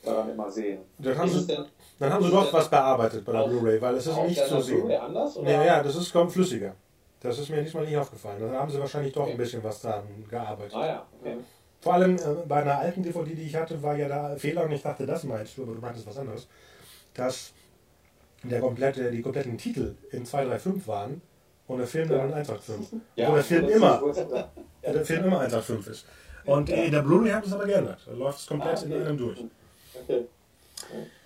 daran 0.03 0.30
immer 0.30 0.49
sehen. 0.49 0.80
Dann 0.98 1.18
haben, 1.18 1.30
sie, 1.30 1.48
denn, 1.48 1.65
dann 1.99 2.14
haben 2.14 2.24
sie 2.24 2.32
doch 2.32 2.52
was 2.52 2.69
bearbeitet 2.69 3.26
bei 3.26 3.32
der 3.32 3.48
Blu-ray, 3.48 3.82
weil 3.82 3.95
es 3.95 4.07
ist 4.07 4.18
nicht 4.24 4.45
zu 4.45 4.61
sehen. 4.61 4.91
Anders, 4.91 5.38
oder? 5.38 5.45
Nee, 5.45 5.65
ja, 5.65 5.84
das 5.84 5.95
ist 5.95 6.11
kaum 6.11 6.30
flüssiger. 6.30 6.74
Das 7.19 7.40
ist 7.40 7.49
mir 7.49 7.64
diesmal 7.64 7.86
nicht 7.86 7.98
aufgefallen. 7.98 8.40
Da 8.40 8.60
haben 8.60 8.72
sie 8.72 8.80
wahrscheinlich 8.80 9.14
doch 9.14 9.28
ein 9.28 9.38
bisschen 9.38 9.64
was 9.64 9.82
dran 9.82 10.03
gearbeitet. 10.30 10.76
Ah 10.76 10.86
ja, 10.86 11.06
okay. 11.19 11.38
Vor 11.82 11.94
allem 11.94 12.15
äh, 12.15 12.19
bei 12.48 12.61
einer 12.61 12.78
alten 12.78 13.03
DVD, 13.03 13.34
die 13.34 13.44
ich 13.44 13.56
hatte, 13.56 13.82
war 13.82 13.95
ja 13.98 14.07
da 14.07 14.36
Fehler 14.36 14.64
und 14.64 14.72
ich 14.72 14.82
dachte, 14.82 15.06
das 15.06 15.24
meinst 15.24 15.57
du, 15.57 15.64
aber 15.64 15.74
du 15.74 15.82
meintest 15.82 16.07
was 16.07 16.18
anderes. 16.18 16.48
Dass 17.14 17.53
der 18.44 18.60
komplette, 18.60 19.11
die 19.11 19.22
kompletten 19.22 19.57
Titel 19.57 19.95
in 20.11 20.26
235 20.26 20.88
waren 20.88 21.22
und 21.68 21.77
der 21.80 21.88
Film 21.88 22.10
dann 22.10 22.30
in 22.30 22.34
185. 22.34 22.99
Ja, 23.15 23.34
der 23.34 23.44
Film 23.44 23.69
immer, 23.69 24.02
ja, 24.84 24.94
der 24.94 25.06
Film 25.06 25.26
immer 25.26 25.39
185 25.39 25.88
ist. 25.88 26.06
Und 26.45 26.69
in 26.69 26.91
der 26.91 27.02
Blu-ray 27.02 27.31
haben 27.31 27.44
sie 27.44 27.49
es 27.49 27.56
aber 27.56 27.65
geändert. 27.65 27.99
Da 28.06 28.14
läuft 28.14 28.39
es 28.39 28.48
komplett 28.48 28.77
ah, 28.77 28.81
okay. 28.85 28.95
in 28.95 29.06
einem 29.06 29.18
durch. 29.18 29.45
Okay. 30.02 30.27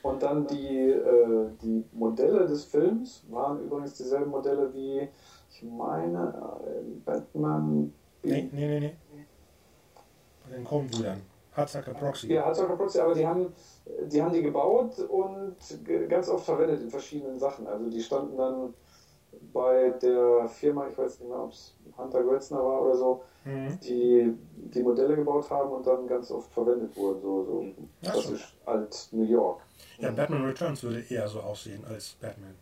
Und 0.02 0.24
dann 0.24 0.48
die, 0.48 0.90
äh, 0.90 1.48
die 1.62 1.86
Modelle 1.92 2.48
des 2.48 2.66
Films 2.66 3.24
waren 3.30 3.64
übrigens 3.64 3.94
dieselben 3.94 4.32
Modelle 4.32 4.74
wie, 4.74 5.08
ich 5.52 5.64
meine, 5.64 6.34
äh, 6.66 6.82
Batman. 7.06 7.94
Nee, 8.24 8.50
nee, 8.52 8.68
nee, 8.68 8.80
nee. 8.80 8.96
Bei 10.44 10.56
den 10.56 10.66
Kronbrüdern. 10.66 11.22
Hatzacker 11.56 11.94
Proxy. 11.94 12.34
Ja, 12.34 12.46
Hatzacker 12.46 12.76
Proxy, 12.76 13.00
aber 13.00 13.14
die 13.14 13.28
haben, 13.28 13.54
die 14.08 14.22
haben 14.22 14.34
die 14.34 14.42
gebaut 14.42 14.98
und 15.00 15.56
ganz 16.10 16.30
oft 16.30 16.46
verwendet 16.46 16.82
in 16.82 16.90
verschiedenen 16.90 17.38
Sachen. 17.38 17.68
Also 17.68 17.90
die 17.90 18.02
standen 18.02 18.38
dann 18.38 18.74
bei 19.54 19.90
der 20.02 20.48
Firma, 20.48 20.88
ich 20.88 20.98
weiß 20.98 21.20
nicht 21.20 21.30
mehr, 21.30 21.44
ob 21.44 21.52
es 21.52 21.76
Hunter 21.98 22.24
Grötzner 22.24 22.58
war 22.58 22.82
oder 22.84 22.96
so, 22.96 23.24
mhm. 23.46 23.80
die 23.82 24.34
die 24.56 24.84
Modelle 24.84 25.16
gebaut 25.16 25.50
haben 25.50 25.72
und 25.72 25.86
dann 25.86 26.08
ganz 26.08 26.32
oft 26.32 26.52
verwendet 26.52 26.96
wurden. 26.96 27.22
So, 27.22 27.44
so 27.44 27.66
klassisch 28.02 28.58
alt 28.66 29.10
New 29.12 29.26
York. 29.26 29.62
Ja, 30.00 30.12
Batman 30.12 30.46
Returns 30.46 30.84
würde 30.84 31.04
eher 31.10 31.28
so 31.28 31.40
aussehen 31.42 31.84
als 31.86 32.16
Batman. 32.20 32.56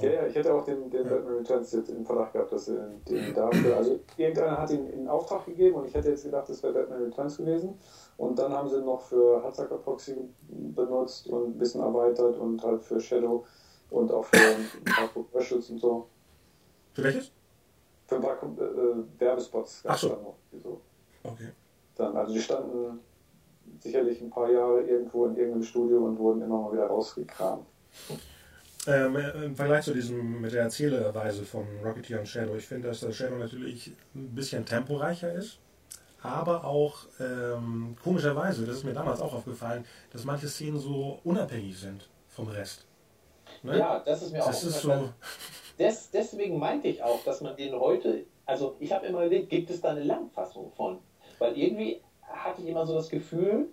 Ja, 0.00 0.08
ja, 0.08 0.26
ich 0.26 0.34
hätte 0.36 0.54
auch 0.54 0.64
den, 0.64 0.88
den 0.88 1.04
ja. 1.04 1.10
Batman 1.10 1.38
Returns 1.38 1.72
jetzt 1.72 1.90
im 1.90 2.06
Verdacht 2.06 2.32
gehabt, 2.32 2.52
dass 2.52 2.68
er 2.68 2.90
den 3.08 3.34
dafür, 3.34 3.76
also 3.76 3.98
irgendeiner 4.16 4.58
hat 4.58 4.70
ihn 4.70 4.86
in 4.86 5.08
Auftrag 5.08 5.44
gegeben 5.46 5.76
und 5.76 5.86
ich 5.86 5.94
hätte 5.94 6.10
jetzt 6.10 6.24
gedacht, 6.24 6.48
das 6.48 6.62
wäre 6.62 6.74
Batman 6.74 7.02
Returns 7.02 7.36
gewesen. 7.36 7.74
Und 8.16 8.38
dann 8.38 8.52
haben 8.52 8.68
sie 8.68 8.76
ihn 8.76 8.84
noch 8.84 9.00
für 9.00 9.42
Hatzacker 9.42 9.78
Proxy 9.78 10.14
benutzt 10.48 11.26
und 11.26 11.50
ein 11.50 11.58
bisschen 11.58 11.80
erweitert 11.80 12.38
und 12.38 12.62
halt 12.62 12.82
für 12.82 13.00
Shadow 13.00 13.44
und 13.90 14.10
auch 14.10 14.24
für 14.24 14.36
ein 14.36 14.84
paar 14.84 15.08
Commercials 15.08 15.70
und 15.70 15.78
so. 15.78 16.08
Für 16.94 17.04
welches? 17.04 17.30
Für 18.06 18.16
ein 18.16 18.22
paar 18.22 18.42
äh, 18.42 19.20
Werbespots 19.20 19.82
gab 19.82 19.96
es 19.96 20.02
dann 20.02 20.22
noch. 20.22 20.36
So. 20.62 20.80
Okay. 21.22 21.48
Dann, 21.96 22.16
also 22.16 22.32
die 22.32 22.40
standen 22.40 23.00
sicherlich 23.80 24.20
ein 24.20 24.30
paar 24.30 24.50
Jahre 24.50 24.82
irgendwo 24.82 25.26
in 25.26 25.36
irgendeinem 25.36 25.62
Studio 25.62 26.04
und 26.04 26.18
wurden 26.18 26.42
immer 26.42 26.60
mal 26.60 26.72
wieder 26.72 26.86
rausgekramt. 26.86 27.66
Ähm, 28.86 29.16
Im 29.16 29.54
Vergleich 29.54 29.84
zu 29.84 29.92
diesem 29.92 30.40
mit 30.40 30.52
der 30.52 30.62
Erzählerweise 30.62 31.44
von 31.44 31.66
Rocketeer 31.84 32.20
und 32.20 32.26
Shadow, 32.26 32.54
ich 32.56 32.66
finde, 32.66 32.88
dass 32.88 33.00
der 33.00 33.12
Shadow 33.12 33.36
natürlich 33.36 33.92
ein 34.14 34.34
bisschen 34.34 34.64
temporeicher 34.64 35.32
ist, 35.32 35.58
aber 36.22 36.64
auch 36.64 37.06
ähm, 37.20 37.96
komischerweise, 38.02 38.64
das 38.64 38.76
ist 38.76 38.84
mir 38.84 38.94
damals 38.94 39.20
auch 39.20 39.34
aufgefallen, 39.34 39.84
dass 40.12 40.24
manche 40.24 40.48
Szenen 40.48 40.78
so 40.78 41.20
unabhängig 41.24 41.78
sind 41.78 42.08
vom 42.28 42.48
Rest. 42.48 42.86
Ne? 43.62 43.78
Ja, 43.78 43.98
das 44.00 44.22
ist 44.22 44.32
mir 44.32 44.38
das 44.38 44.46
auch 44.48 44.68
ist 44.68 44.80
so 44.82 45.08
Des, 45.78 46.10
Deswegen 46.10 46.58
meinte 46.58 46.88
ich 46.88 47.02
auch, 47.02 47.22
dass 47.24 47.40
man 47.40 47.56
den 47.56 47.74
heute, 47.74 48.24
also 48.46 48.76
ich 48.80 48.92
habe 48.92 49.06
immer 49.06 49.24
überlegt, 49.24 49.50
gibt 49.50 49.70
es 49.70 49.80
da 49.80 49.90
eine 49.90 50.04
Langfassung 50.04 50.70
von? 50.72 50.98
Weil 51.38 51.56
irgendwie 51.56 52.00
hatte 52.22 52.62
ich 52.62 52.68
immer 52.68 52.86
so 52.86 52.94
das 52.94 53.08
Gefühl, 53.08 53.68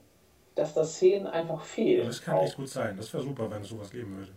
dass 0.55 0.73
das 0.73 0.95
Szenen 0.95 1.27
einfach 1.27 1.63
fehlen. 1.63 2.01
Ja, 2.01 2.07
das 2.07 2.21
kann 2.21 2.37
auch. 2.37 2.43
echt 2.43 2.55
gut 2.55 2.69
sein. 2.69 2.97
Das 2.97 3.13
wäre 3.13 3.23
super, 3.23 3.49
wenn 3.51 3.61
es 3.61 3.69
sowas 3.69 3.91
geben 3.91 4.17
würde. 4.17 4.31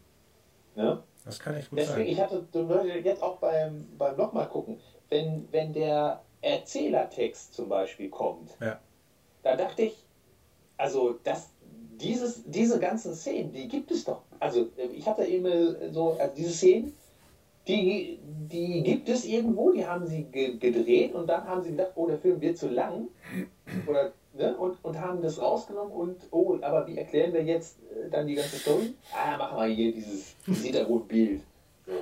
Ja? 0.77 1.03
Das 1.25 1.39
kann 1.39 1.55
echt 1.55 1.71
gut 1.71 1.79
Deswegen, 1.79 1.99
sein. 1.99 2.07
Ich 2.07 2.21
hatte 2.21 3.01
jetzt 3.03 3.23
auch 3.23 3.39
beim, 3.39 3.87
beim 3.97 4.17
nochmal 4.17 4.49
gucken, 4.49 4.81
wenn, 5.09 5.49
wenn 5.51 5.73
der 5.73 6.23
Erzählertext 6.43 7.55
zum 7.55 7.69
Beispiel 7.69 8.09
kommt, 8.09 8.57
ja. 8.61 8.79
da 9.43 9.57
dachte 9.57 9.83
ich, 9.83 10.07
also 10.77 11.19
das, 11.25 11.51
dieses, 12.01 12.43
diese 12.45 12.79
ganzen 12.79 13.15
Szenen, 13.15 13.53
die 13.53 13.69
gibt 13.69 13.91
es 13.91 14.05
doch. 14.05 14.23
Also 14.39 14.69
ich 14.95 15.07
hatte 15.07 15.25
eben 15.25 15.93
so, 15.93 16.17
also 16.19 16.35
diese 16.37 16.51
Szenen, 16.51 16.95
die, 17.69 18.19
die 18.51 18.83
gibt 18.83 19.09
es 19.09 19.25
irgendwo, 19.25 19.73
die 19.73 19.87
haben 19.87 20.07
sie 20.07 20.25
ge 20.25 20.57
gedreht 20.57 21.15
und 21.15 21.27
dann 21.27 21.45
haben 21.45 21.63
sie 21.63 21.71
gedacht, 21.71 21.93
oh, 21.95 22.07
der 22.07 22.19
Film 22.19 22.41
wird 22.41 22.59
zu 22.59 22.69
lang. 22.69 23.09
Oder 23.87 24.13
ne? 24.35 24.57
und, 24.57 24.83
und 24.83 25.01
haben 25.01 25.23
das 25.23 25.41
rausgenommen 25.41 25.93
und, 25.93 26.17
oh, 26.31 26.59
aber 26.63 26.87
wie 26.87 26.97
erklären 26.97 27.33
wir 27.33 27.45
jetzt 27.45 27.79
äh, 27.93 28.09
dann 28.11 28.27
die 28.27 28.35
ganze 28.35 28.57
Story? 28.57 28.95
Ah, 29.15 29.37
machen 29.37 29.59
wir 29.59 29.67
hier 29.67 29.93
dieses, 29.93 30.35
dieses 30.47 30.65
Hintergrundbild. 30.65 31.43
So. 31.87 31.93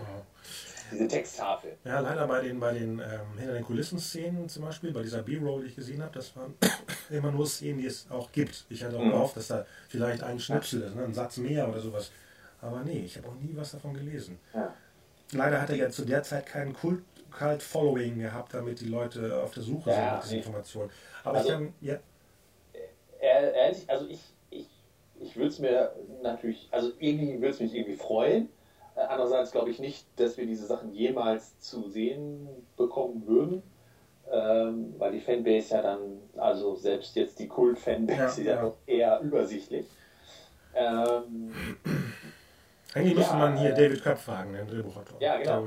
Diese 0.91 1.09
Texttafel. 1.09 1.77
Ja, 1.85 2.01
leider 2.01 2.27
bei 2.27 2.43
den, 2.43 2.61
bei 2.61 2.73
den 2.73 2.99
ähm, 2.99 3.39
hinter 3.39 3.55
den 3.55 3.65
Kulissen-Szenen 3.65 4.49
zum 4.49 4.65
Beispiel, 4.65 4.93
bei 4.93 5.03
dieser 5.03 5.23
B-Roll, 5.23 5.63
die 5.63 5.69
ich 5.69 5.77
gesehen 5.77 6.03
habe, 6.03 6.13
das 6.15 6.35
waren 6.37 6.55
immer 7.11 7.31
nur 7.31 7.47
Szenen, 7.47 7.79
die 7.79 7.87
es 7.87 8.07
auch 8.11 8.33
gibt. 8.33 8.65
Ich 8.69 8.85
hatte 8.85 8.97
auch 8.97 9.05
mhm. 9.05 9.11
gehofft, 9.11 9.37
dass 9.37 9.49
da 9.49 9.67
vielleicht 9.89 10.23
ein 10.23 10.39
Schnipsel 10.39 10.83
ist, 10.83 10.95
ne? 10.95 11.05
ein 11.05 11.15
Satz 11.15 11.37
mehr 11.37 11.69
oder 11.69 11.81
sowas. 11.81 12.11
Aber 12.61 12.83
nee, 12.83 13.03
ich 13.05 13.17
habe 13.17 13.29
auch 13.29 13.35
nie 13.35 13.55
was 13.55 13.73
davon 13.73 13.95
gelesen. 13.95 14.39
Ja. 14.55 14.75
Leider 15.33 15.61
hat 15.61 15.71
er 15.71 15.77
ja 15.77 15.91
zu 15.91 16.05
der 16.05 16.23
Zeit 16.23 16.47
keinen 16.47 16.73
Kult, 16.73 17.03
Cult 17.31 17.63
Following 17.63 18.19
gehabt, 18.19 18.55
damit 18.55 18.81
die 18.81 18.87
Leute 18.87 19.41
auf 19.43 19.53
der 19.53 19.63
Suche 19.63 19.91
ja, 19.91 19.97
sind 19.97 20.05
nach 20.05 20.23
diesen 20.23 20.37
Informationen. 20.39 20.91
Aber 21.23 21.37
also, 21.37 21.49
ich 21.49 21.55
kann, 21.55 21.75
ja 21.81 21.99
ehrlich, 23.69 23.89
also 23.89 24.07
ich, 24.09 24.21
ich, 24.51 24.67
ich 25.21 25.37
würde 25.37 25.49
es 25.49 25.59
mir 25.59 25.93
natürlich, 26.23 26.69
also 26.71 26.93
irgendwie 26.99 27.35
würde 27.35 27.49
es 27.49 27.61
mich 27.61 27.75
irgendwie 27.75 27.97
freuen. 27.97 28.49
Äh, 28.99 29.03
andererseits 29.09 29.53
glaube 29.53 29.71
ich 29.71 29.79
nicht, 29.79 30.07
dass 30.17 30.37
wir 30.37 30.47
diese 30.47 30.67
Sachen 30.67 30.93
jemals 30.93 31.59
zu 31.61 31.89
sehen 31.89 32.49
bekommen 32.77 33.27
würden. 33.27 33.63
Ähm, 34.31 34.95
weil 34.99 35.13
die 35.13 35.21
Fanbase 35.21 35.75
ja 35.75 35.81
dann, 35.81 36.19
also 36.37 36.75
selbst 36.75 37.17
jetzt 37.17 37.39
die 37.39 37.49
Kult-Fanbase, 37.49 38.43
ja, 38.43 38.55
ja, 38.57 38.63
ja 38.63 38.75
eher 38.87 39.21
übersichtlich. 39.21 39.87
Ähm, 40.75 41.51
Eigentlich 42.93 43.17
müsste 43.17 43.37
man 43.37 43.57
hier 43.57 43.71
äh, 43.71 43.75
David 43.75 44.03
Köpf 44.03 44.21
fragen, 44.23 44.53
den 44.53 44.67
Drehbuchautor. 44.67 45.19
Ja, 45.21 45.39
genau. 45.39 45.67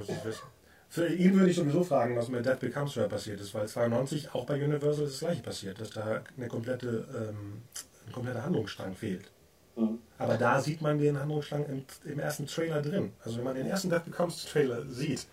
Für 0.90 1.08
ihn 1.08 1.34
würde 1.34 1.50
ich 1.50 1.56
sowieso 1.56 1.84
fragen, 1.84 2.16
was 2.16 2.28
mit 2.28 2.46
Death 2.46 2.60
Becomes 2.60 2.96
Her 2.96 3.08
passiert 3.08 3.40
ist, 3.40 3.56
weil 3.56 3.68
92 3.68 4.36
auch 4.36 4.46
bei 4.46 4.64
Universal 4.64 5.06
das 5.06 5.20
gleiche 5.20 5.42
passiert, 5.42 5.82
dass 5.82 5.90
da 5.90 6.22
eine 6.38 6.48
komplette, 6.48 7.08
ähm, 7.16 7.64
ein 8.06 8.12
kompletter 8.12 8.44
Handlungsstrang 8.44 8.94
fehlt. 8.94 9.32
Mhm. 9.76 10.00
Aber 10.18 10.38
da 10.38 10.60
sieht 10.60 10.82
man 10.82 11.00
den 11.00 11.20
Handlungsstrang 11.20 11.66
im, 11.66 11.84
im, 12.10 12.20
ersten 12.20 12.46
Trailer 12.46 12.82
drin. 12.82 13.14
Also 13.24 13.38
wenn 13.38 13.46
man 13.46 13.56
den 13.56 13.68
ersten 13.68 13.90
Death 13.90 14.06
Becomes 14.06 14.46
Trailer 14.46 14.84
sieht, 14.86 15.26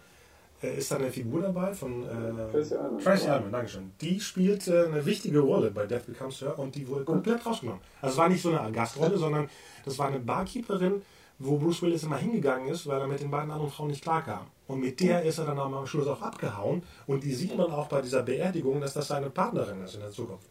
äh, 0.62 0.78
ist 0.78 0.90
da 0.90 0.96
eine 0.96 1.10
Figur 1.10 1.42
dabei 1.42 1.74
von 1.74 2.04
äh, 2.04 2.52
Tracy 2.52 2.74
Allman. 2.74 3.00
Tracy 3.00 3.28
Allman, 3.28 3.52
Dankeschön. 3.52 3.92
Die 4.00 4.20
spielt 4.20 4.66
äh, 4.68 4.86
eine 4.86 5.04
wichtige 5.04 5.40
Rolle 5.40 5.70
bei 5.70 5.86
Death 5.86 6.06
Becomes 6.06 6.40
Her 6.40 6.58
und 6.58 6.74
die 6.74 6.88
wurde 6.88 7.04
komplett 7.04 7.44
rausgenommen. 7.44 7.82
Also 8.00 8.12
es 8.14 8.18
war 8.18 8.28
nicht 8.28 8.42
so 8.42 8.56
eine 8.56 8.72
Gastrolle, 8.72 9.18
sondern 9.18 9.48
das 9.84 9.98
war 9.98 10.08
eine 10.08 10.20
Barkeeperin, 10.20 11.02
wo 11.38 11.56
Bruce 11.58 11.82
Willis 11.82 12.02
immer 12.02 12.16
hingegangen 12.16 12.68
ist, 12.68 12.86
weil 12.86 13.00
er 13.00 13.06
mit 13.06 13.20
den 13.20 13.30
beiden 13.30 13.50
anderen 13.50 13.70
Frauen 13.70 13.88
nicht 13.88 14.02
klarkam. 14.02 14.46
Und 14.66 14.80
mit 14.80 15.00
der 15.00 15.22
ist 15.22 15.38
er 15.38 15.46
dann 15.46 15.58
am 15.58 15.86
Schluss 15.86 16.06
auch 16.06 16.20
abgehauen. 16.20 16.82
Und 17.06 17.24
die 17.24 17.32
sieht 17.32 17.56
man 17.56 17.70
auch 17.70 17.88
bei 17.88 18.02
dieser 18.02 18.22
Beerdigung, 18.22 18.80
dass 18.80 18.94
das 18.94 19.08
seine 19.08 19.30
Partnerin 19.30 19.82
ist 19.82 19.94
in 19.94 20.00
der 20.00 20.10
Zukunft. 20.10 20.46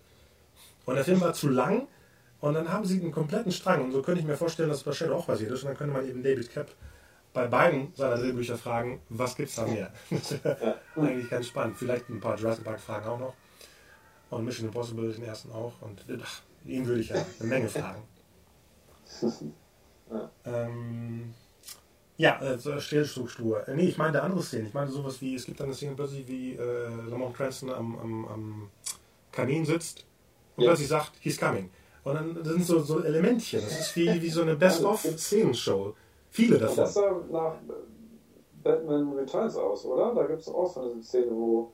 Und 0.86 0.96
der 0.96 1.04
Film 1.04 1.20
war 1.22 1.34
zu 1.34 1.50
lang. 1.50 1.88
Und 2.40 2.54
dann 2.54 2.72
haben 2.72 2.86
sie 2.86 3.02
einen 3.02 3.12
kompletten 3.12 3.52
Strang. 3.52 3.86
Und 3.86 3.92
so 3.92 4.02
könnte 4.02 4.22
ich 4.22 4.28
mir 4.28 4.38
vorstellen, 4.38 4.70
dass 4.70 4.80
es 4.80 4.84
bei 4.84 4.92
Shadow 4.92 5.16
auch 5.16 5.28
passiert 5.28 5.52
ist. 5.52 5.64
Und 5.64 5.70
dann 5.70 5.78
könnte 5.78 5.94
man 5.94 6.08
eben 6.08 6.22
David 6.22 6.52
Cap 6.52 6.68
bei 7.34 7.48
beiden 7.48 7.94
seiner 7.96 8.18
Drehbücher 8.18 8.58
fragen, 8.58 9.02
was 9.10 9.36
gibt 9.36 9.50
es 9.50 9.56
da 9.56 9.66
mehr? 9.66 9.92
Das 10.10 10.44
wäre 10.44 10.80
eigentlich 10.96 11.30
ganz 11.30 11.48
spannend. 11.48 11.78
Vielleicht 11.78 12.10
ein 12.10 12.20
paar 12.20 12.38
Jurassic 12.38 12.64
Park 12.64 12.80
Fragen 12.80 13.08
auch 13.08 13.20
noch. 13.20 13.34
Und 14.30 14.46
Mission 14.46 14.68
Impossible 14.68 15.12
den 15.12 15.24
ersten 15.24 15.52
auch. 15.52 15.74
Und 15.82 16.04
ach, 16.22 16.42
ihn 16.66 16.86
würde 16.86 17.02
ich 17.02 17.10
ja 17.10 17.26
eine 17.40 17.50
Menge 17.50 17.70
fragen. 17.70 18.04
ja. 20.12 20.32
Ähm, 20.46 21.34
ja, 22.18 22.42
äh, 22.42 22.82
Stellstuhlstur. 22.82 23.68
Äh, 23.68 23.76
nee, 23.76 23.90
ich 23.90 23.98
meine 23.98 24.22
andere 24.22 24.42
Szene. 24.42 24.68
Ich 24.68 24.74
meine 24.74 24.90
sowas 24.90 25.22
wie, 25.22 25.36
es 25.36 25.46
gibt 25.46 25.60
dann 25.60 25.68
eine 25.68 25.76
Szene 25.76 25.96
plötzlich, 25.96 26.28
wie 26.28 26.56
äh, 26.56 26.88
Lamont 27.08 27.36
Cranston 27.36 27.70
am, 27.72 27.98
am, 28.00 28.28
am 28.28 28.70
Kamin 29.32 29.66
sitzt 29.66 30.06
und 30.56 30.64
ja. 30.64 30.72
plötzlich 30.72 30.88
sagt, 30.88 31.12
he's 31.20 31.38
coming. 31.38 31.70
Und 32.08 32.16
dann 32.16 32.36
das 32.36 32.54
sind 32.54 32.66
so, 32.66 32.80
so 32.80 33.04
Elementchen. 33.04 33.62
Das 33.62 33.80
ist 33.80 33.96
wie, 33.96 34.22
wie 34.22 34.30
so 34.30 34.42
eine 34.42 34.56
Best-of-Szenenshow. 34.56 35.94
Viele 36.30 36.58
davon. 36.58 36.78
das 36.78 36.94
sah 36.94 37.22
nach 37.32 37.56
Batman 38.64 39.14
Returns 39.14 39.56
aus, 39.56 39.86
oder? 39.86 40.14
Da 40.14 40.24
gibt 40.28 40.42
es 40.42 40.48
auch 40.48 40.74
so 40.74 40.92
eine 40.92 41.04
Szene, 41.04 41.32
wo, 41.32 41.72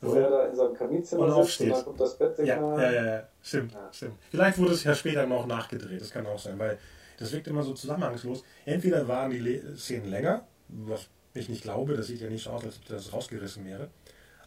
wo 0.00 0.14
er 0.14 0.30
da 0.30 0.46
in 0.46 0.54
seinem 0.54 0.74
Kaminzimmer 0.74 1.22
und 1.22 1.28
sitzt 1.28 1.38
aufsteht. 1.38 1.66
und 1.68 1.76
dann 1.76 1.84
kommt 1.84 2.00
das 2.00 2.18
Bettsignal. 2.18 2.82
Ja, 2.82 2.90
ja, 2.90 2.92
ja, 2.92 3.04
ja. 3.16 3.28
Stimmt, 3.42 3.72
ja. 3.72 3.88
stimmt. 3.92 4.14
Vielleicht 4.30 4.58
wurde 4.58 4.72
es 4.72 4.84
ja 4.84 4.94
später 4.94 5.26
noch 5.26 5.46
nachgedreht, 5.46 6.00
das 6.00 6.10
kann 6.10 6.26
auch 6.26 6.38
sein, 6.38 6.58
weil 6.58 6.78
das 7.18 7.32
wirkt 7.32 7.46
immer 7.48 7.62
so 7.62 7.72
zusammenhangslos. 7.72 8.44
Entweder 8.64 9.08
waren 9.08 9.30
die 9.30 9.62
Szenen 9.76 10.08
länger, 10.08 10.46
was 10.68 11.08
ich 11.34 11.48
nicht 11.48 11.62
glaube, 11.62 11.96
das 11.96 12.06
sieht 12.06 12.20
ja 12.20 12.28
nicht 12.28 12.44
so 12.44 12.50
aus, 12.50 12.64
als 12.64 12.76
ob 12.78 12.86
das 12.88 13.12
rausgerissen 13.12 13.64
wäre, 13.64 13.88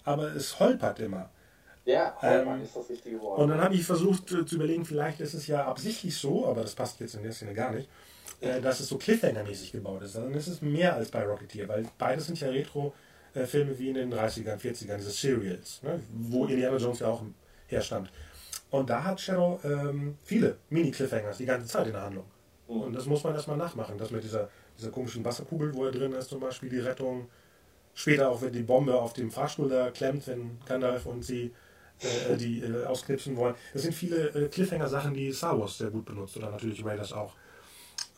aber 0.04 0.36
es 0.36 0.60
holpert 0.60 1.00
immer. 1.00 1.30
Ja, 1.86 2.16
ähm, 2.22 2.62
ist 2.62 2.76
das 2.76 2.90
richtige 2.90 3.20
Wort. 3.22 3.40
Und 3.40 3.50
dann 3.50 3.62
habe 3.62 3.74
ich 3.74 3.84
versucht 3.84 4.32
äh, 4.32 4.46
zu 4.46 4.56
überlegen, 4.56 4.86
vielleicht 4.86 5.20
ist 5.22 5.34
es 5.34 5.48
ja 5.48 5.66
absichtlich 5.66 6.16
so, 6.16 6.46
aber 6.46 6.62
das 6.62 6.76
passt 6.76 7.00
jetzt 7.00 7.16
in 7.16 7.24
der 7.24 7.32
Szene 7.32 7.54
gar 7.54 7.72
nicht, 7.72 7.90
äh, 8.42 8.62
dass 8.62 8.80
es 8.80 8.90
so 8.90 8.98
Cliffhanger-mäßig 8.98 9.72
gebaut 9.72 10.04
ist. 10.04 10.16
Dann 10.16 10.34
ist 10.34 10.48
es 10.48 10.62
mehr 10.62 10.96
als 10.96 11.10
bei 11.10 11.24
Rocketeer, 11.26 11.68
weil 11.68 11.86
beides 11.98 12.28
sind 12.28 12.40
ja 12.40 12.50
Retro-Filme 12.50 13.80
wie 13.80 13.90
in 13.90 13.96
den 13.96 14.14
30ern, 14.14 14.60
40ern, 14.60 14.98
diese 14.98 15.12
Serials, 15.12 15.82
ne, 15.82 16.00
wo 16.12 16.46
Indiana 16.46 16.78
Jones 16.78 17.00
ja 17.00 17.08
auch 17.08 17.24
herstammt. 17.68 18.12
Und 18.72 18.90
da 18.90 19.04
hat 19.04 19.20
Shadow 19.20 19.60
ähm, 19.64 20.18
viele 20.24 20.58
Mini-Cliffhangers 20.70 21.38
die 21.38 21.46
ganze 21.46 21.68
Zeit 21.68 21.88
in 21.88 21.94
der 21.94 22.04
Handlung. 22.04 22.26
Mhm. 22.68 22.82
Und 22.82 22.94
das 22.94 23.06
muss 23.06 23.24
man 23.24 23.34
erstmal 23.34 23.58
nachmachen. 23.58 23.98
Das 23.98 24.12
mit 24.12 24.24
dieser, 24.24 24.50
dieser 24.78 24.92
komischen 24.92 25.26
Wasserkugel, 25.26 25.74
wo 25.74 25.86
er 25.86 25.92
drin 25.92 26.14
ist, 26.14 26.30
zum 26.30 26.40
Beispiel 26.40 26.70
die 26.70 26.80
Rettung. 26.80 27.30
Später 27.96 28.30
auch, 28.30 28.42
wenn 28.42 28.54
die 28.54 28.62
Bombe 28.62 29.00
auf 29.00 29.14
dem 29.14 29.32
Fahrstuhl 29.32 29.68
da 29.68 29.90
klemmt, 29.90 30.28
wenn 30.28 30.60
Gandalf 30.66 31.06
und 31.06 31.24
sie 31.24 31.52
äh, 32.02 32.38
die 32.38 32.62
äh, 32.62 32.86
ausknipsen 32.86 33.36
wollen. 33.36 33.56
Das 33.74 33.84
sind 33.84 33.94
viele 33.94 34.30
äh, 34.30 34.48
Cliffhanger-Sachen, 34.48 35.14
die 35.14 35.32
Star 35.32 35.60
Wars 35.60 35.78
sehr 35.78 35.90
gut 35.90 36.06
benutzt 36.06 36.38
oder 36.38 36.50
natürlich 36.50 36.84
Raiders 36.84 37.14
auch. 37.14 37.34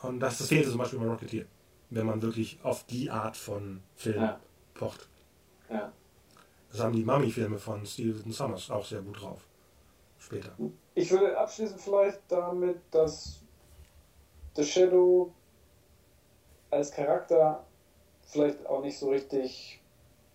Und 0.03 0.20
das, 0.20 0.40
das 0.40 0.48
fehlte 0.48 0.70
zum 0.70 0.80
Beispiel 0.80 0.99
bei 0.99 1.06
Rocketeer, 1.06 1.45
wenn 1.90 2.06
man 2.06 2.22
wirklich 2.22 2.60
auf 2.64 2.86
die 2.86 3.10
Art 3.10 3.38
von 3.38 3.82
Film 3.95 4.22
ja. 4.22 4.40
pocht. 4.74 5.08
Ja. 5.70 5.91
Das 6.72 6.82
haben 6.82 6.94
die 6.94 7.03
Mummy-Filme 7.03 7.58
von 7.58 7.86
Steven 7.86 8.32
Summers 8.32 8.72
auch 8.72 8.86
sehr 8.86 9.02
gut 9.02 9.22
drauf. 9.22 9.41
Später. 10.18 10.52
Ich 10.94 11.10
würde 11.12 11.38
abschließen 11.38 11.80
vielleicht 11.80 12.20
damit, 12.28 12.78
dass 12.91 13.41
The 14.56 14.64
Shadow 14.64 15.34
als 16.70 16.91
Charakter 16.91 17.66
vielleicht 18.22 18.66
auch 18.68 18.82
nicht 18.82 18.98
so 18.98 19.10
richtig, 19.10 19.82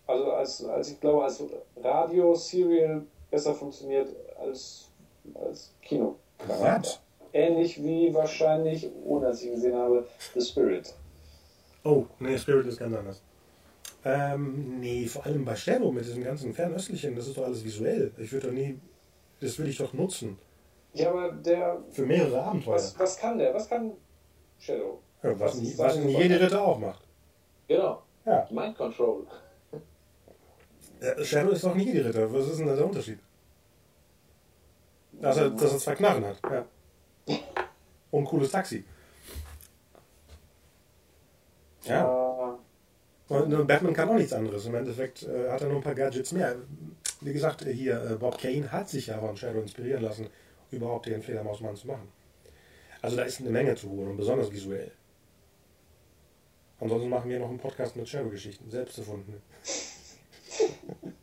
also 0.05 0.33
als, 0.33 0.63
als 0.65 0.91
ich 0.91 0.99
glaube, 0.99 1.23
als 1.23 1.41
Radio-Serial 1.77 3.05
besser 3.29 3.53
funktioniert 3.53 4.09
als, 4.39 4.89
als 5.35 5.73
Kino. 5.81 6.15
Was? 6.47 6.99
Ähnlich 7.33 7.83
wie 7.83 8.13
wahrscheinlich, 8.13 8.89
ohne 9.03 9.27
dass 9.27 9.41
ich 9.41 9.51
gesehen 9.51 9.75
habe, 9.75 10.07
The 10.33 10.41
Spirit. 10.41 10.93
Oh, 11.83 12.05
nee, 12.19 12.37
Spirit 12.37 12.67
ist 12.67 12.79
ganz 12.79 12.95
anders. 12.95 13.21
Ähm, 14.05 14.79
nee, 14.79 15.05
vor 15.05 15.25
allem 15.25 15.43
bei 15.43 15.55
Shadow 15.55 15.91
mit 15.91 16.05
diesem 16.05 16.23
ganzen 16.23 16.53
Fernöstlichen, 16.53 17.15
das 17.15 17.27
ist 17.27 17.37
doch 17.37 17.45
alles 17.45 17.63
visuell. 17.63 18.11
Ich 18.17 18.31
würde 18.31 18.47
doch 18.47 18.53
nie, 18.53 18.79
das 19.41 19.57
will 19.59 19.67
ich 19.67 19.77
doch 19.77 19.93
nutzen. 19.93 20.37
Ja, 20.93 21.09
aber 21.09 21.31
der. 21.31 21.83
Für 21.91 22.05
mehrere 22.05 22.41
Abenteuer. 22.41 22.75
Was, 22.75 22.97
was 22.97 23.17
kann 23.17 23.37
der? 23.37 23.53
Was 23.53 23.67
kann 23.67 23.91
Shadow? 24.59 24.99
Ja, 25.21 25.39
was, 25.39 25.61
was, 25.77 25.77
was 25.77 26.05
jede 26.05 26.39
Ritter 26.39 26.61
auch 26.61 26.79
macht. 26.79 27.03
Genau. 27.67 28.01
Ja. 28.25 28.47
Mind 28.49 28.77
Control. 28.77 29.25
Shadow 31.23 31.51
ist 31.51 31.63
doch 31.63 31.75
nie 31.75 31.91
die 31.91 31.99
Ritter. 31.99 32.31
Was 32.31 32.47
ist 32.47 32.59
denn 32.59 32.67
da 32.67 32.75
der 32.75 32.85
Unterschied? 32.85 33.19
Dass 35.13 35.37
er, 35.37 35.49
dass 35.49 35.73
er 35.73 35.79
zwei 35.79 35.95
Knarren 35.95 36.25
hat. 36.25 36.39
Ja. 36.49 36.65
Und 38.11 38.23
ein 38.23 38.25
cooles 38.25 38.51
Taxi. 38.51 38.83
Ja. 41.83 42.57
Und 43.27 43.67
Batman 43.67 43.93
kann 43.93 44.09
auch 44.09 44.15
nichts 44.15 44.33
anderes. 44.33 44.65
Im 44.65 44.75
Endeffekt 44.75 45.23
äh, 45.23 45.49
hat 45.49 45.61
er 45.61 45.67
nur 45.67 45.77
ein 45.77 45.83
paar 45.83 45.95
Gadgets 45.95 46.31
mehr. 46.31 46.55
Wie 47.21 47.33
gesagt, 47.33 47.65
hier, 47.65 48.11
äh, 48.11 48.15
Bob 48.15 48.37
Kane 48.37 48.71
hat 48.71 48.89
sich 48.89 49.07
ja 49.07 49.19
von 49.19 49.35
Shadow 49.35 49.59
inspirieren 49.59 50.03
lassen, 50.03 50.27
überhaupt 50.71 51.07
den 51.07 51.21
Fledermausmann 51.21 51.75
zu 51.75 51.87
machen. 51.87 52.07
Also 53.01 53.17
da 53.17 53.23
ist 53.23 53.41
eine 53.41 53.49
Menge 53.49 53.75
zu 53.75 53.89
holen 53.89 54.11
und 54.11 54.17
besonders 54.17 54.51
visuell. 54.51 54.91
Ansonsten 56.79 57.09
machen 57.09 57.29
wir 57.29 57.39
noch 57.39 57.49
einen 57.49 57.59
Podcast 57.59 57.95
mit 57.95 58.07
Shadow-Geschichten, 58.07 58.69
selbst 58.69 58.97
erfunden. 58.97 59.41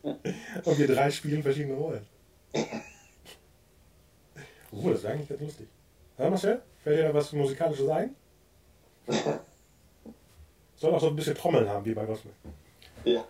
Und 0.05 0.79
wir 0.79 0.87
drei 0.87 1.11
spielen 1.11 1.43
verschiedene 1.43 1.75
Rollen. 1.75 2.07
Oh, 4.71 4.91
das 4.91 5.01
ist 5.01 5.07
eigentlich 5.07 5.29
ganz 5.29 5.41
lustig. 5.41 5.69
Ja, 6.19 6.29
Marcel? 6.29 6.63
Fällt 6.83 6.99
dir 6.99 7.05
da 7.05 7.15
was 7.15 7.33
Musikalisches 7.33 7.89
ein? 7.89 8.15
Soll 10.77 10.95
auch 10.95 11.01
so 11.01 11.09
ein 11.09 11.17
bisschen 11.17 11.35
Trommeln 11.35 11.69
haben, 11.69 11.85
wie 11.85 11.95
bei 11.95 12.05
Gospel. 12.05 12.33
Ja. 13.05 13.25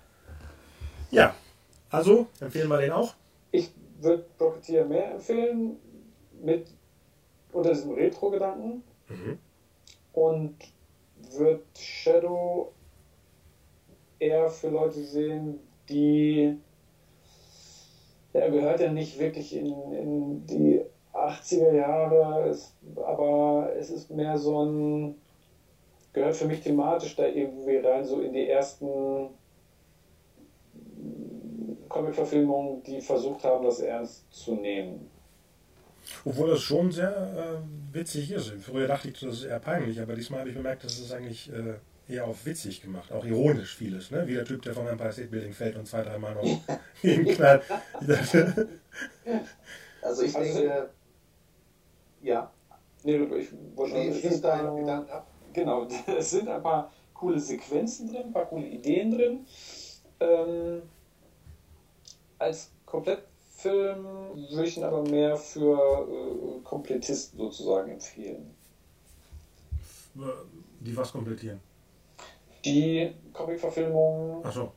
Ja, 1.10 1.34
also 1.90 2.26
empfehlen 2.40 2.68
wir 2.68 2.78
den 2.78 2.90
auch? 2.90 3.14
Ich 3.52 3.70
würde 4.00 4.26
Rocketeer 4.40 4.84
mehr 4.84 5.12
empfehlen, 5.12 5.76
mit 6.42 6.66
unter 7.52 7.72
diesem 7.72 7.92
Retro-Gedanken. 7.92 8.82
Mhm. 9.08 9.38
Und 10.12 10.56
würde 11.32 11.62
Shadow 11.78 12.72
eher 14.18 14.48
für 14.48 14.68
Leute 14.68 15.02
sehen, 15.02 15.60
die. 15.88 16.58
Er 18.34 18.50
gehört 18.50 18.80
ja 18.80 18.92
nicht 18.92 19.18
wirklich 19.18 19.56
in, 19.56 19.92
in 19.92 20.46
die 20.46 20.80
80er 21.12 21.72
Jahre, 21.72 22.48
ist, 22.48 22.74
aber 22.96 23.70
es 23.78 23.90
ist 23.90 24.10
mehr 24.10 24.36
so 24.36 24.64
ein, 24.64 25.14
gehört 26.12 26.34
für 26.34 26.46
mich 26.46 26.60
thematisch 26.60 27.14
da 27.14 27.26
irgendwie 27.26 27.76
rein, 27.76 28.04
so 28.04 28.20
in 28.20 28.32
die 28.32 28.48
ersten 28.48 29.30
Comic-Verfilmungen, 31.88 32.82
die 32.82 33.00
versucht 33.00 33.44
haben, 33.44 33.64
das 33.64 33.78
ernst 33.78 34.24
zu 34.32 34.56
nehmen. 34.56 35.08
Obwohl 36.24 36.50
das 36.50 36.60
schon 36.60 36.90
sehr 36.90 37.62
äh, 37.62 37.94
witzig 37.94 38.32
ist. 38.32 38.52
Früher 38.60 38.88
dachte 38.88 39.08
ich, 39.08 39.20
das 39.20 39.34
ist 39.34 39.44
eher 39.44 39.60
peinlich, 39.60 40.00
aber 40.00 40.14
diesmal 40.16 40.40
habe 40.40 40.50
ich 40.50 40.56
bemerkt, 40.56 40.82
dass 40.82 40.98
es 40.98 41.12
eigentlich 41.12 41.50
äh, 41.52 41.74
eher 42.08 42.26
auf 42.26 42.44
witzig 42.44 42.82
gemacht, 42.82 43.12
auch 43.12 43.24
ironisch 43.24 43.76
vieles. 43.76 44.10
Ne? 44.10 44.26
Wie 44.26 44.34
der 44.34 44.44
Typ, 44.44 44.62
der 44.62 44.74
vom 44.74 44.86
Empire 44.86 45.12
State 45.12 45.28
Building 45.28 45.52
fällt 45.52 45.76
und 45.76 45.86
zwei, 45.86 46.02
dreimal 46.02 46.34
noch 46.34 46.42
gegen 47.02 47.24
knallt. 47.26 47.62
also 50.02 50.22
ich 50.22 50.32
denke, 50.32 50.90
ja. 52.22 52.50
Nee, 53.02 53.16
ich 53.16 53.48
wollte 53.74 53.94
nee, 53.94 54.14
schließ 54.18 54.40
deinen 54.40 54.76
Gedanken 54.76 55.10
ab. 55.10 55.26
Genau, 55.52 55.86
es 56.18 56.30
sind 56.30 56.48
ein 56.48 56.62
paar 56.62 56.90
coole 57.12 57.38
Sequenzen 57.38 58.10
drin, 58.12 58.24
ein 58.24 58.32
paar 58.32 58.46
coole 58.46 58.66
Ideen 58.66 59.10
drin. 59.10 59.46
Ähm, 60.20 60.82
als 62.38 62.70
Komplettfilm 62.86 64.04
würde 64.50 64.64
ich 64.66 64.76
ihn 64.76 64.84
aber 64.84 65.02
mehr 65.02 65.36
für 65.36 66.08
äh, 66.08 66.60
Komplettisten 66.62 67.38
sozusagen 67.38 67.92
empfehlen. 67.92 68.54
Die 70.80 70.96
was 70.96 71.12
komplettieren? 71.12 71.60
Die 72.64 73.14
Comic-Verfilmung. 73.32 74.44
Achso. 74.44 74.72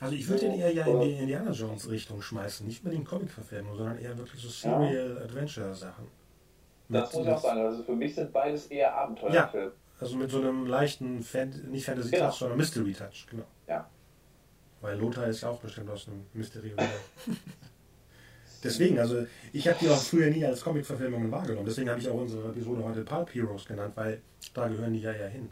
Also 0.00 0.16
ich 0.16 0.28
würde 0.28 0.40
den 0.40 0.58
eher 0.58 0.72
ja 0.72 0.86
in 0.86 1.00
die 1.00 1.12
Indiana 1.12 1.50
Jones 1.50 1.88
Richtung 1.88 2.20
schmeißen, 2.20 2.66
nicht 2.66 2.84
unbedingt 2.84 3.06
Comic-Verfilmung, 3.06 3.76
sondern 3.76 3.98
eher 3.98 4.16
wirklich 4.18 4.42
so 4.42 4.48
Serial 4.48 5.22
Adventure 5.22 5.74
Sachen. 5.74 6.08
Das 6.88 7.12
muss 7.12 7.26
ich 7.26 7.32
auch 7.32 7.40
sagen. 7.40 7.60
Also 7.60 7.82
für 7.82 7.96
mich 7.96 8.14
sind 8.14 8.32
beides 8.32 8.66
eher 8.66 8.94
Abenteuerfilme. 8.94 9.66
Ja, 9.66 9.72
also 10.00 10.16
mit 10.16 10.30
so 10.30 10.38
einem 10.38 10.66
leichten, 10.66 11.22
Fan 11.22 11.50
nicht 11.70 11.86
Fantasy-Touch, 11.86 12.18
genau. 12.18 12.30
sondern 12.30 12.58
Mystery-Touch, 12.58 13.26
genau. 13.30 13.44
Ja. 13.66 13.88
Weil 14.80 14.98
Lothar 14.98 15.26
ist 15.28 15.40
ja 15.40 15.48
auch 15.48 15.60
bestimmt 15.60 15.88
aus 15.88 16.06
einem 16.08 16.26
Mystery. 16.34 16.74
Deswegen, 18.62 18.98
also 18.98 19.26
ich 19.52 19.68
habe 19.68 19.78
die 19.80 19.88
auch 19.88 20.00
früher 20.00 20.30
nie 20.30 20.44
als 20.44 20.62
Comic-Verfilmungen 20.62 21.30
wahrgenommen. 21.30 21.66
Deswegen 21.66 21.88
habe 21.88 22.00
ich 22.00 22.08
auch 22.08 22.14
unsere 22.14 22.48
Episode 22.48 22.82
heute 22.84 23.04
Pulp 23.04 23.34
Heroes 23.34 23.66
genannt, 23.66 23.92
weil 23.94 24.20
da 24.52 24.68
gehören 24.68 24.92
die 24.92 25.00
ja 25.00 25.12
eher 25.12 25.28
hin. 25.28 25.50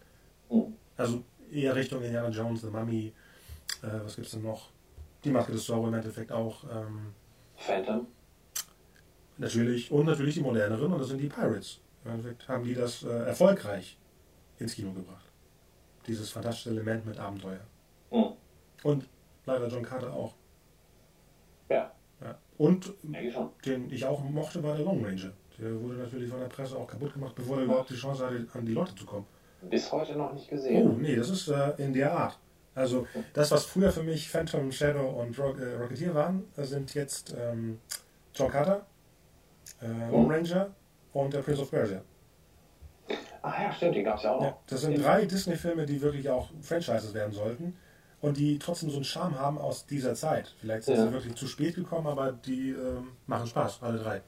Also 0.97 1.23
eher 1.51 1.75
Richtung 1.75 2.03
Indiana 2.03 2.29
Jones, 2.29 2.63
The 2.63 2.69
Mummy, 2.69 3.13
äh, 3.83 3.87
was 4.05 4.17
gibt 4.17 4.27
es 4.27 4.33
denn 4.33 4.43
noch? 4.43 4.71
Die 5.25 5.31
Maske 5.31 5.53
des 5.53 5.65
Zorro 5.65 5.89
im 5.89 5.95
Endeffekt 5.95 6.33
auch. 6.33 6.65
Ähm, 6.65 7.15
Phantom. 7.57 8.07
Natürlich. 9.39 9.91
Und 9.91 10.07
natürlich 10.07 10.35
die 10.35 10.41
moderneren, 10.41 10.93
und 10.93 10.99
das 10.99 11.09
sind 11.09 11.21
die 11.21 11.29
Pirates. 11.29 11.81
Im 12.05 12.13
Endeffekt 12.13 12.49
haben 12.49 12.65
die 12.65 12.75
das 12.75 13.03
äh, 13.05 13.09
erfolgreich 13.09 13.97
ins 14.59 14.75
Kino 14.75 14.93
gebracht. 14.93 15.25
Dieses 16.07 16.31
fantastische 16.31 16.71
Element 16.71 17.07
mit 17.07 17.19
Abenteuer. 17.19 17.61
Mhm. 18.11 18.33
Und 18.83 19.09
leider 19.47 19.69
John 19.69 19.83
Carter 19.83 20.13
auch. 20.13 20.35
Ja. 21.69 21.93
Ja. 22.21 22.39
Und 22.59 22.93
den 23.65 23.91
ich 23.91 24.05
auch 24.05 24.23
mochte, 24.25 24.63
war 24.63 24.77
der 24.77 24.85
Long 24.85 25.05
Ranger. 25.05 25.33
Der 25.59 25.81
wurde 25.81 25.95
natürlich 25.97 26.29
von 26.29 26.41
der 26.41 26.47
Presse 26.47 26.77
auch 26.77 26.87
kaputt 26.87 27.13
gemacht, 27.13 27.35
bevor 27.35 27.59
er 27.59 27.65
überhaupt 27.65 27.91
die 27.91 27.95
Chance 27.95 28.27
hatte, 28.27 28.47
an 28.53 28.67
die 28.67 28.73
Leute 28.73 28.95
zu 28.95 29.05
kommen. 29.05 29.27
Bis 29.63 29.91
heute 29.93 30.17
noch 30.17 30.33
nicht 30.33 30.49
Oh, 30.49 30.55
gesehen. 30.57 31.01
nee, 31.01 31.17
das 31.17 31.31
ist 31.31 31.49
äh, 31.49 31.73
in 31.79 31.93
der 31.93 32.13
Art. 32.13 32.39
Also 32.75 33.07
das, 33.35 33.51
was 33.51 33.65
früher 33.67 33.93
für 33.93 34.03
mich 34.03 34.29
Phantom, 34.31 34.73
Shadow 34.73 35.09
und 35.21 35.39
Rock, 35.39 35.61
äh, 35.61 35.75
Rocketeer 35.77 36.15
waren, 36.15 36.45
äh, 36.57 36.65
sind 36.65 36.95
jetzt 36.95 37.35
ähm, 37.39 37.79
John 38.35 38.51
Carter, 38.51 38.87
äh, 39.83 40.11
Lone 40.11 40.35
Ranger 40.35 40.71
und 41.13 41.33
der 41.35 41.41
Prince 41.41 41.63
of 41.63 41.71
Persia. 41.71 42.01
Ach 43.43 43.61
ja, 43.61 43.73
stimmt, 43.73 43.97
den 43.97 44.05
gab 44.05 44.17
es 44.19 44.23
ja 44.23 44.33
auch 44.35 44.41
noch. 44.41 44.47
Ja, 44.47 44.57
das 44.69 44.81
sind 44.83 45.03
drei 45.05 45.27
Disney-Filme, 45.27 45.85
die 45.85 46.01
wirklich 46.01 46.29
auch 46.31 46.49
Franchises 46.63 47.13
werden 47.13 47.33
sollten 47.33 47.77
und 48.21 48.37
die 48.37 48.59
trotzdem 48.59 48.89
so 48.89 48.97
einen 48.97 49.05
Charme 49.05 49.39
haben 49.39 49.59
aus 49.59 49.85
dieser 49.87 50.15
Zeit. 50.15 50.55
Vielleicht 50.61 50.85
sind 50.85 50.95
Ja. 50.97 51.07
sie 51.07 51.13
wirklich 51.13 51.35
zu 51.35 51.47
spät 51.49 51.75
gekommen, 51.75 52.07
aber 52.07 52.33
die 52.33 52.71
ähm, 52.71 53.09
machen 53.27 53.47
Spaß, 53.49 53.81
alle 53.83 53.99
drei. 53.99 54.23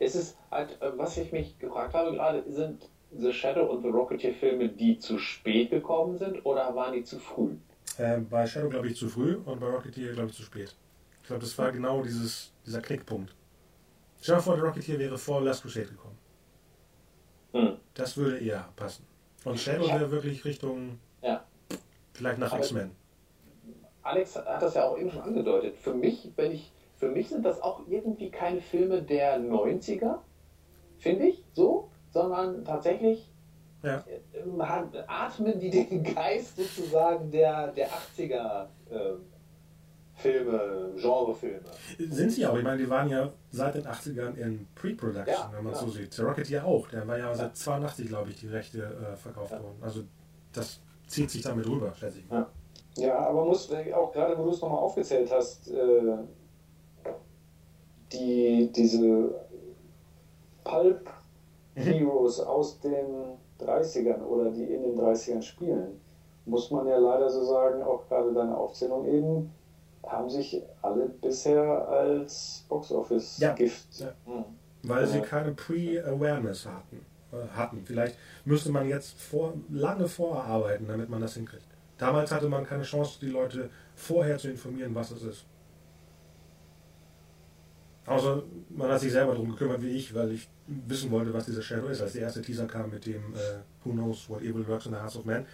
Es 0.00 0.16
ist 0.16 0.36
halt, 0.50 0.76
äh, 0.82 0.90
was 0.98 1.16
ich 1.16 1.30
mich 1.32 1.56
gefragt 1.58 1.94
habe 1.94 2.12
gerade, 2.12 2.42
sind 2.52 2.90
The 3.18 3.32
Shadow 3.32 3.66
und 3.66 3.82
The 3.82 3.88
Rocketeer 3.88 4.32
Filme, 4.34 4.68
die 4.68 4.98
zu 4.98 5.18
spät 5.18 5.70
gekommen 5.70 6.16
sind 6.16 6.44
oder 6.46 6.74
waren 6.74 6.94
die 6.94 7.04
zu 7.04 7.18
früh? 7.18 7.56
Äh, 7.98 8.18
bei 8.18 8.46
Shadow 8.46 8.68
glaube 8.70 8.88
ich 8.88 8.96
zu 8.96 9.08
früh 9.08 9.36
und 9.44 9.60
bei 9.60 9.66
Rocketeer 9.68 10.12
glaube 10.12 10.30
ich 10.30 10.36
zu 10.36 10.42
spät. 10.42 10.74
Ich 11.20 11.26
glaube, 11.28 11.40
das 11.42 11.56
war 11.58 11.70
genau 11.72 12.02
dieses, 12.02 12.52
dieser 12.66 12.80
Knickpunkt. 12.80 13.34
Stell 14.20 14.36
dir 14.36 14.42
vor, 14.42 14.56
der 14.56 14.64
Rocketeer 14.64 14.98
wäre 14.98 15.18
vor 15.18 15.40
Last 15.42 15.62
Crusade 15.62 15.86
gekommen. 15.88 16.18
Hm. 17.52 17.76
Das 17.94 18.16
würde 18.16 18.38
eher 18.38 18.68
passen. 18.76 19.04
Und 19.44 19.58
Shadow 19.58 19.86
Ja. 19.86 20.00
wäre 20.00 20.10
wirklich 20.10 20.44
Richtung, 20.44 20.98
Ja. 21.22 21.44
vielleicht 22.14 22.38
nach 22.38 22.56
X-Men. 22.56 22.92
Alex 24.02 24.36
hat 24.36 24.62
das 24.62 24.74
ja 24.74 24.84
auch 24.88 24.98
eben 24.98 25.10
schon 25.10 25.22
angedeutet. 25.22 25.76
Für 25.76 25.94
mich, 25.94 26.30
wenn 26.36 26.52
ich, 26.52 26.72
für 26.96 27.08
mich 27.08 27.28
sind 27.28 27.44
das 27.44 27.60
auch 27.60 27.82
irgendwie 27.88 28.30
keine 28.30 28.60
Filme 28.60 29.02
der 29.02 29.38
90er, 29.38 30.18
finde 30.98 31.26
ich, 31.26 31.44
so, 31.52 31.90
sondern 32.12 32.64
tatsächlich 32.64 33.28
Ja. 33.82 33.96
äh, 34.06 34.60
hat- 34.60 35.04
atmen 35.08 35.58
die 35.58 35.70
den 35.70 36.04
Geist 36.04 36.56
sozusagen 36.56 37.30
der, 37.30 37.68
der 37.72 37.88
80er 37.88 38.66
äh, 38.90 39.12
Filme, 40.14 40.92
Genrefilme. 41.00 41.62
Sind 41.98 42.30
sie 42.30 42.46
auch. 42.46 42.56
Ich 42.56 42.62
meine, 42.62 42.76
die 42.78 42.88
waren 42.88 43.08
ja 43.08 43.28
seit 43.50 43.74
den 43.74 43.86
80ern 43.86 44.36
in 44.36 44.68
Pre-Production, 44.74 45.26
Ja, 45.26 45.50
wenn 45.52 45.64
man 45.64 45.72
es 45.72 45.80
ja. 45.80 45.86
so 45.86 45.92
sieht. 45.92 46.16
Der 46.16 46.26
Rocketeer 46.26 46.64
auch. 46.64 46.86
Der 46.88 47.08
war 47.08 47.18
ja 47.18 47.34
seit 47.34 47.56
82, 47.56 48.06
glaube 48.08 48.30
ich, 48.30 48.36
die 48.38 48.48
Rechte 48.48 48.78
äh, 48.84 49.16
verkauft 49.16 49.52
Ja. 49.52 49.62
worden. 49.62 49.78
Also 49.80 50.02
das 50.52 50.80
zieht 51.08 51.30
sich 51.30 51.42
damit 51.42 51.66
rüber, 51.66 51.92
schätze 51.94 52.18
ich. 52.20 52.30
Ja. 52.30 52.46
Ja, 52.98 53.18
aber 53.20 53.46
muss 53.46 53.72
auch 53.72 54.12
gerade, 54.12 54.36
wo 54.38 54.44
du 54.44 54.50
es 54.50 54.60
nochmal 54.60 54.78
aufgezählt 54.80 55.30
hast, 55.32 55.68
äh, 55.70 56.18
die, 58.12 58.70
diese 58.76 59.34
Pulp 60.62 61.10
Heroes 61.74 62.40
aus 62.40 62.80
den 62.80 63.38
30ern 63.60 64.22
oder 64.22 64.50
die 64.50 64.64
in 64.64 64.82
den 64.82 64.98
30ern 64.98 65.42
spielen, 65.42 66.00
muss 66.44 66.70
man 66.70 66.86
ja 66.88 66.98
leider 66.98 67.30
so 67.30 67.44
sagen, 67.44 67.82
auch 67.82 68.06
gerade 68.08 68.32
deine 68.32 68.56
Aufzählung 68.56 69.06
eben, 69.06 69.50
haben 70.04 70.28
sich 70.28 70.60
alle 70.82 71.06
bisher 71.06 71.88
als 71.88 72.64
Box-Office-Gift. 72.68 74.00
Ja. 74.00 74.12
Hm. 74.26 74.44
Weil 74.82 75.06
sie 75.06 75.18
Ja. 75.18 75.24
keine 75.24 75.52
Pre-Awareness 75.52 76.66
hatten, 76.66 77.06
äh, 77.32 77.46
hatten. 77.56 77.82
Vielleicht 77.84 78.16
müsste 78.44 78.72
man 78.72 78.88
jetzt 78.88 79.12
vor, 79.20 79.54
lange 79.70 80.08
vorarbeiten, 80.08 80.88
damit 80.88 81.08
man 81.08 81.20
das 81.20 81.34
hinkriegt. 81.34 81.66
Damals 81.98 82.32
hatte 82.32 82.48
man 82.48 82.66
keine 82.66 82.82
Chance, 82.82 83.18
die 83.20 83.28
Leute 83.28 83.70
vorher 83.94 84.38
zu 84.38 84.48
informieren, 84.50 84.92
was 84.94 85.12
es 85.12 85.22
ist. 85.22 85.46
Außer 88.06 88.42
man 88.70 88.90
hat 88.90 89.00
sich 89.00 89.12
selber 89.12 89.32
darum 89.32 89.50
gekümmert 89.50 89.82
wie 89.82 89.90
ich, 89.90 90.14
weil 90.14 90.32
ich 90.32 90.48
wissen 90.66 91.10
wollte, 91.10 91.32
was 91.32 91.46
dieser 91.46 91.62
Shadow 91.62 91.86
ist. 91.86 92.02
Als 92.02 92.12
der 92.12 92.22
erste 92.22 92.42
Teaser 92.42 92.66
kam 92.66 92.90
mit 92.90 93.06
dem 93.06 93.34
äh, 93.34 93.60
Who 93.84 93.92
Knows 93.92 94.28
What 94.28 94.42
Evil 94.42 94.66
Works 94.66 94.86
in 94.86 94.92
the 94.92 94.98
Hearts 94.98 95.16
of 95.16 95.24
Man, 95.24 95.46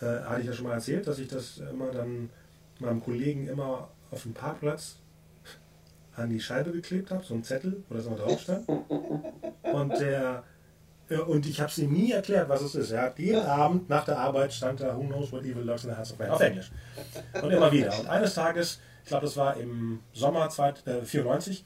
äh, 0.00 0.06
hatte 0.06 0.40
ich 0.40 0.46
ja 0.46 0.52
schon 0.52 0.66
mal 0.66 0.74
erzählt, 0.74 1.06
dass 1.06 1.18
ich 1.18 1.28
das 1.28 1.58
immer 1.58 1.90
dann 1.90 2.30
meinem 2.80 3.02
Kollegen 3.02 3.46
immer 3.48 3.90
auf 4.10 4.22
dem 4.22 4.32
Parkplatz 4.32 4.96
an 6.14 6.30
die 6.30 6.40
Scheibe 6.40 6.72
geklebt 6.72 7.10
habe, 7.10 7.24
so 7.24 7.34
ein 7.34 7.44
Zettel, 7.44 7.82
wo 7.88 7.94
das 7.94 8.06
immer 8.06 8.16
drauf 8.16 8.40
stand. 8.40 8.66
Und 8.68 9.90
der 9.98 10.44
ja, 11.08 11.20
und 11.20 11.46
ich 11.46 11.60
habe 11.60 11.70
es 11.70 11.78
ihm 11.78 11.92
nie 11.92 12.10
erklärt, 12.10 12.48
was 12.48 12.62
es 12.62 12.74
ist. 12.74 12.90
Er 12.90 13.02
hat 13.02 13.18
jeden 13.18 13.44
Abend 13.44 13.88
nach 13.88 14.04
der 14.04 14.18
Arbeit 14.18 14.52
stand 14.52 14.80
da 14.80 14.96
Who 14.96 15.02
knows 15.02 15.30
what 15.30 15.44
evil 15.44 15.62
lurks 15.62 15.84
in 15.84 15.90
the 15.90 15.96
hearts 15.96 16.12
of 16.12 16.18
man 16.18 16.30
auf 16.30 16.40
Englisch. 16.40 16.72
Und 17.40 17.50
immer 17.50 17.70
wieder. 17.70 17.96
Und 17.98 18.08
eines 18.08 18.34
Tages, 18.34 18.80
ich 19.06 19.08
glaube, 19.08 19.26
das 19.26 19.36
war 19.36 19.56
im 19.56 20.00
Sommer 20.12 20.42
1994, 20.42 21.64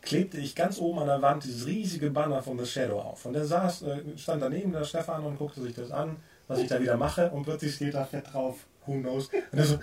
klebte 0.00 0.38
ich 0.38 0.54
ganz 0.54 0.78
oben 0.78 1.00
an 1.00 1.08
der 1.08 1.20
Wand 1.20 1.42
dieses 1.42 1.66
riesige 1.66 2.08
Banner 2.08 2.40
von 2.40 2.56
The 2.56 2.64
Shadow 2.64 3.00
auf. 3.00 3.26
Und 3.26 3.34
er 3.34 3.44
saß, 3.44 3.82
äh, 3.82 4.16
stand 4.16 4.42
daneben 4.42 4.70
der 4.70 4.84
Stefan 4.84 5.24
und 5.24 5.38
guckte 5.38 5.60
sich 5.60 5.74
das 5.74 5.90
an, 5.90 6.18
was 6.46 6.60
ich 6.60 6.68
da 6.68 6.80
wieder 6.80 6.96
mache. 6.96 7.32
Und 7.32 7.42
plötzlich 7.42 7.74
steht 7.74 7.94
da 7.94 8.04
fett 8.04 8.32
drauf, 8.32 8.58
Who 8.86 8.92
knows. 8.92 9.28
Und 9.50 9.58
er 9.58 9.64
so, 9.64 9.80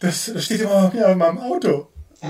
das 0.00 0.32
steht 0.44 0.62
immer 0.62 0.92
in 0.92 1.16
meinem 1.16 1.38
Auto. 1.38 1.86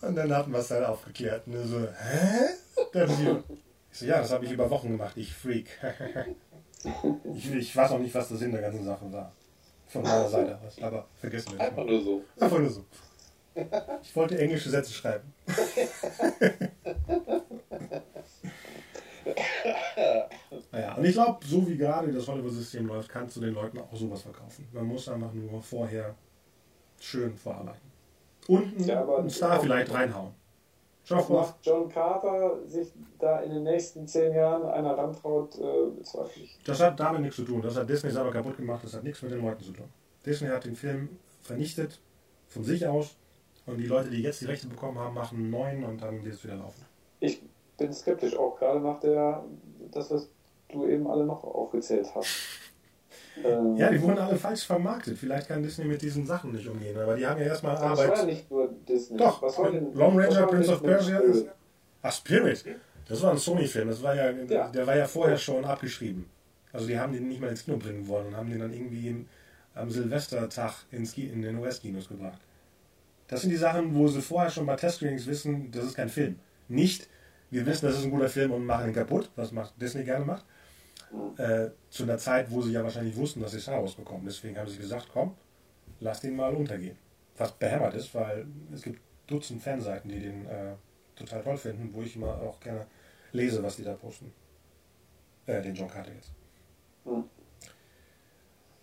Und 0.00 0.14
dann 0.16 0.34
hatten 0.34 0.50
wir 0.50 0.60
es 0.60 0.68
dann 0.68 0.84
aufgeklärt. 0.86 1.46
Und 1.46 1.56
er 1.56 1.66
so, 1.66 1.80
hä? 1.80 2.54
Dann 2.94 3.44
so, 3.92 4.06
ja, 4.06 4.20
das 4.22 4.30
habe 4.32 4.46
ich 4.46 4.52
über 4.52 4.70
Wochen 4.70 4.92
gemacht, 4.92 5.18
ich 5.18 5.34
Freak. 5.34 5.68
ich, 7.34 7.52
ich 7.54 7.76
weiß 7.76 7.90
auch 7.92 7.98
nicht, 7.98 8.14
was 8.14 8.28
der 8.28 8.36
Sinn 8.36 8.52
der 8.52 8.60
ganzen 8.62 8.84
Sache 8.84 9.12
war. 9.12 9.32
Von 9.86 10.02
meiner 10.02 10.28
Seite 10.28 10.58
aus, 10.66 10.80
aber 10.82 11.06
vergessen 11.20 11.52
wir 11.52 11.58
das 11.58 11.68
Einfach 11.68 11.84
mal. 11.84 11.90
nur 11.92 12.02
so. 12.02 12.24
Einfach 12.40 12.58
nur 12.58 12.70
so. 12.70 12.84
Ich 14.02 14.16
wollte 14.16 14.38
englische 14.38 14.68
Sätze 14.70 14.92
schreiben. 14.92 15.32
naja, 20.72 20.94
und 20.94 21.04
ich 21.04 21.12
glaube, 21.12 21.44
so 21.46 21.66
wie 21.68 21.76
gerade 21.76 22.12
das 22.12 22.26
Hollywood-System 22.26 22.86
läuft, 22.86 23.08
kannst 23.08 23.36
du 23.36 23.40
den 23.40 23.54
Leuten 23.54 23.78
auch 23.78 23.94
sowas 23.94 24.22
verkaufen. 24.22 24.66
Man 24.72 24.86
muss 24.86 25.08
einfach 25.08 25.32
nur 25.32 25.62
vorher 25.62 26.14
schön 27.00 27.36
vorarbeiten. 27.36 27.92
Und 28.48 28.76
einen, 28.76 28.86
Ja, 28.86 29.06
einen 29.16 29.30
Star 29.30 29.60
vielleicht 29.60 29.92
reinhauen. 29.92 30.32
Vor. 31.04 31.40
macht 31.40 31.54
John 31.62 31.88
Carter 31.88 32.66
sich 32.66 32.92
da 33.18 33.40
in 33.40 33.52
den 33.52 33.64
nächsten 33.64 34.06
zehn 34.06 34.34
Jahren 34.34 34.64
einer 34.64 34.96
rantraut, 34.96 35.58
äh, 35.58 35.90
bezweifle 35.96 36.42
ich. 36.42 36.58
Das 36.64 36.80
hat 36.80 36.98
damit 36.98 37.20
nichts 37.20 37.36
zu 37.36 37.44
tun. 37.44 37.60
Das 37.60 37.76
hat 37.76 37.88
Disney 37.88 38.10
selber 38.10 38.30
kaputt 38.30 38.56
gemacht. 38.56 38.82
Das 38.82 38.94
hat 38.94 39.04
nichts 39.04 39.20
mit 39.22 39.32
den 39.32 39.42
Leuten 39.42 39.62
zu 39.62 39.72
tun. 39.72 39.88
Disney 40.24 40.48
hat 40.48 40.64
den 40.64 40.74
Film 40.74 41.10
vernichtet 41.42 42.00
von 42.48 42.64
sich 42.64 42.86
aus. 42.86 43.16
Und 43.66 43.78
die 43.78 43.86
Leute, 43.86 44.10
die 44.10 44.22
jetzt 44.22 44.40
die 44.40 44.46
Rechte 44.46 44.66
bekommen 44.66 44.98
haben, 44.98 45.14
machen 45.14 45.38
einen 45.38 45.50
neuen 45.50 45.84
und 45.84 46.02
dann 46.02 46.22
wird 46.24 46.34
es 46.34 46.44
wieder 46.44 46.56
laufen. 46.56 46.84
Ich 47.20 47.42
bin 47.76 47.92
skeptisch, 47.92 48.36
auch 48.36 48.58
gerade 48.58 48.80
nach 48.80 49.00
der, 49.00 49.44
das, 49.90 50.10
was 50.10 50.28
du 50.68 50.86
eben 50.86 51.06
alle 51.06 51.24
noch 51.24 51.44
aufgezählt 51.44 52.06
hast. 52.14 52.28
Ähm, 53.42 53.76
Ja, 53.76 53.90
die 53.90 54.00
wurden 54.00 54.18
alle 54.18 54.36
falsch 54.36 54.64
vermarktet. 54.66 55.18
Vielleicht 55.18 55.48
kann 55.48 55.62
Disney 55.62 55.84
mit 55.86 56.02
diesen 56.02 56.26
Sachen 56.26 56.52
nicht 56.52 56.68
umgehen. 56.68 56.96
Aber 56.98 57.16
die 57.16 57.26
haben 57.26 57.40
ja 57.40 57.46
erstmal 57.46 57.74
das 57.74 57.82
war 57.82 57.90
Arbeit. 57.90 58.26
nicht 58.26 58.50
nur 58.50 58.70
Disney. 58.88 59.16
Doch, 59.18 59.42
was 59.42 59.58
war 59.58 59.70
denn, 59.72 59.88
was 59.94 60.14
Ranger, 60.14 60.46
Prince 60.46 60.72
of 60.72 60.82
Persia 60.82 61.18
ist. 61.18 61.46
Ach, 62.02 62.12
Spirit. 62.12 62.64
Das 63.08 63.22
war 63.22 63.32
ein 63.32 63.38
Sony-Film. 63.38 63.88
Das 63.88 64.02
war 64.02 64.14
ja, 64.14 64.30
Ja. 64.30 64.68
der 64.68 64.86
war 64.86 64.96
ja 64.96 65.06
vorher 65.06 65.36
schon 65.36 65.64
abgeschrieben. 65.64 66.26
Also 66.72 66.86
die 66.86 66.98
haben 66.98 67.12
den 67.12 67.28
nicht 67.28 67.40
mal 67.40 67.50
ins 67.50 67.64
Kino 67.64 67.76
bringen 67.76 68.06
wollen 68.08 68.28
und 68.28 68.36
haben 68.36 68.50
den 68.50 68.58
dann 68.58 68.72
irgendwie 68.72 69.08
im, 69.08 69.26
am 69.74 69.90
Silvestertag 69.90 70.74
ins, 70.90 71.16
in 71.16 71.42
den 71.42 71.56
US-Kinos 71.58 72.08
gebracht. 72.08 72.38
Das 73.28 73.40
sind 73.42 73.50
die 73.50 73.56
Sachen, 73.56 73.94
wo 73.94 74.06
sie 74.08 74.20
vorher 74.20 74.50
schon 74.50 74.66
bei 74.66 74.76
Testscreenings 74.76 75.26
wissen, 75.26 75.70
das 75.70 75.84
ist 75.84 75.94
kein 75.96 76.08
Film. 76.08 76.36
Nicht, 76.68 77.08
wir 77.50 77.64
wissen, 77.66 77.86
das 77.86 77.96
ist 77.98 78.04
ein 78.04 78.10
guter 78.10 78.28
Film 78.28 78.52
und 78.52 78.66
machen 78.66 78.88
ihn 78.88 78.92
kaputt, 78.94 79.30
was 79.36 79.52
macht 79.52 79.80
Disney 79.80 80.04
gerne 80.04 80.24
macht. 80.24 80.44
Äh, 81.36 81.70
zu 81.90 82.04
einer 82.04 82.18
Zeit, 82.18 82.50
wo 82.50 82.62
sie 82.62 82.72
ja 82.72 82.82
wahrscheinlich 82.82 83.16
wussten, 83.16 83.40
dass 83.40 83.52
sie 83.52 83.60
Star 83.60 83.80
Wars 83.80 83.94
bekommen. 83.94 84.24
Deswegen 84.24 84.56
haben 84.56 84.68
sie 84.68 84.78
gesagt, 84.78 85.08
komm, 85.12 85.34
lass 86.00 86.20
den 86.20 86.36
mal 86.36 86.54
untergehen. 86.54 86.96
Was 87.36 87.52
behämmert 87.52 87.94
ist, 87.94 88.14
weil 88.14 88.46
es 88.72 88.82
gibt 88.82 89.00
Dutzend 89.26 89.62
Fanseiten, 89.62 90.10
die 90.10 90.20
den 90.20 90.46
äh, 90.46 90.74
total 91.16 91.42
toll 91.42 91.56
finden, 91.56 91.92
wo 91.92 92.02
ich 92.02 92.14
immer 92.16 92.40
auch 92.42 92.60
gerne 92.60 92.86
lese, 93.32 93.62
was 93.62 93.76
die 93.76 93.84
da 93.84 93.94
posten. 93.94 94.32
Äh, 95.46 95.62
den 95.62 95.74
John 95.74 95.88
Carter 95.88 96.12
jetzt. 96.12 96.32
Hm. 97.04 97.24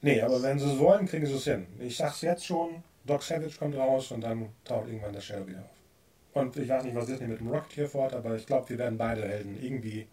Nee, 0.02 0.22
aber 0.22 0.42
wenn 0.42 0.58
sie 0.58 0.72
es 0.72 0.80
wollen, 0.80 1.06
kriegen 1.06 1.26
sie 1.26 1.36
es 1.36 1.44
hin. 1.44 1.68
Ich 1.80 1.96
sag's 1.96 2.22
jetzt 2.22 2.46
schon, 2.46 2.84
Doc 3.06 3.24
Savage 3.24 3.58
kommt 3.58 3.76
raus 3.76 4.12
und 4.12 4.22
dann 4.22 4.50
taucht 4.64 4.88
irgendwann 4.88 5.14
der 5.14 5.22
Shadow 5.22 5.48
wieder 5.48 5.60
auf. 5.60 5.82
Und 6.34 6.56
ich 6.58 6.70
weiß 6.70 6.84
nicht, 6.84 6.96
was 6.96 7.06
Disney 7.06 7.28
mit 7.28 7.40
dem 7.40 7.50
Rocketeer 7.50 7.88
vorhat, 7.88 8.14
aber 8.14 8.36
ich 8.36 8.46
glaube, 8.46 8.70
wir 8.70 8.78
werden 8.78 8.98
beide 8.98 9.28
Helden 9.28 9.62
irgendwie 9.62 10.08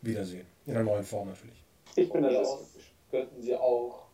wiedersehen. 0.00 0.46
In 0.66 0.74
einer 0.74 0.84
neuen 0.84 1.04
Form 1.04 1.28
natürlich. 1.28 1.64
Ich 1.94 2.12
bin 2.12 2.22
da 2.22 2.28
aus 2.28 2.76
könnten 3.10 3.40
sie 3.40 3.56
auch 3.56 4.06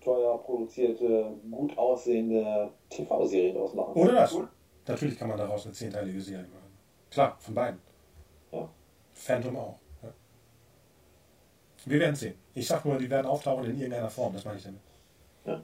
teuer 0.00 0.38
produzierte, 0.38 1.32
gut 1.50 1.76
aussehende 1.78 2.70
TV-Serien 2.90 3.56
draus 3.56 3.74
machen. 3.74 3.94
Oder 3.94 4.12
das. 4.12 4.36
Natürlich 4.86 5.18
kann 5.18 5.28
man 5.28 5.38
daraus 5.38 5.64
eine 5.64 5.74
zehnteilige 5.74 6.20
Serie 6.20 6.46
machen. 6.48 6.76
Klar, 7.10 7.36
von 7.38 7.54
beiden. 7.54 7.80
Ja. 8.52 8.68
Phantom 9.12 9.56
auch. 9.56 9.78
Ja. 10.02 10.12
Wir 11.86 12.00
werden 12.00 12.16
sehen. 12.16 12.34
Ich 12.54 12.66
sag 12.66 12.84
nur, 12.84 12.98
die 12.98 13.08
werden 13.08 13.26
auftauchen 13.26 13.64
in 13.64 13.78
irgendeiner 13.78 14.10
Form, 14.10 14.34
das 14.34 14.44
meine 14.44 14.58
ich 14.58 14.64
damit. 14.64 14.80
Ja. 15.46 15.62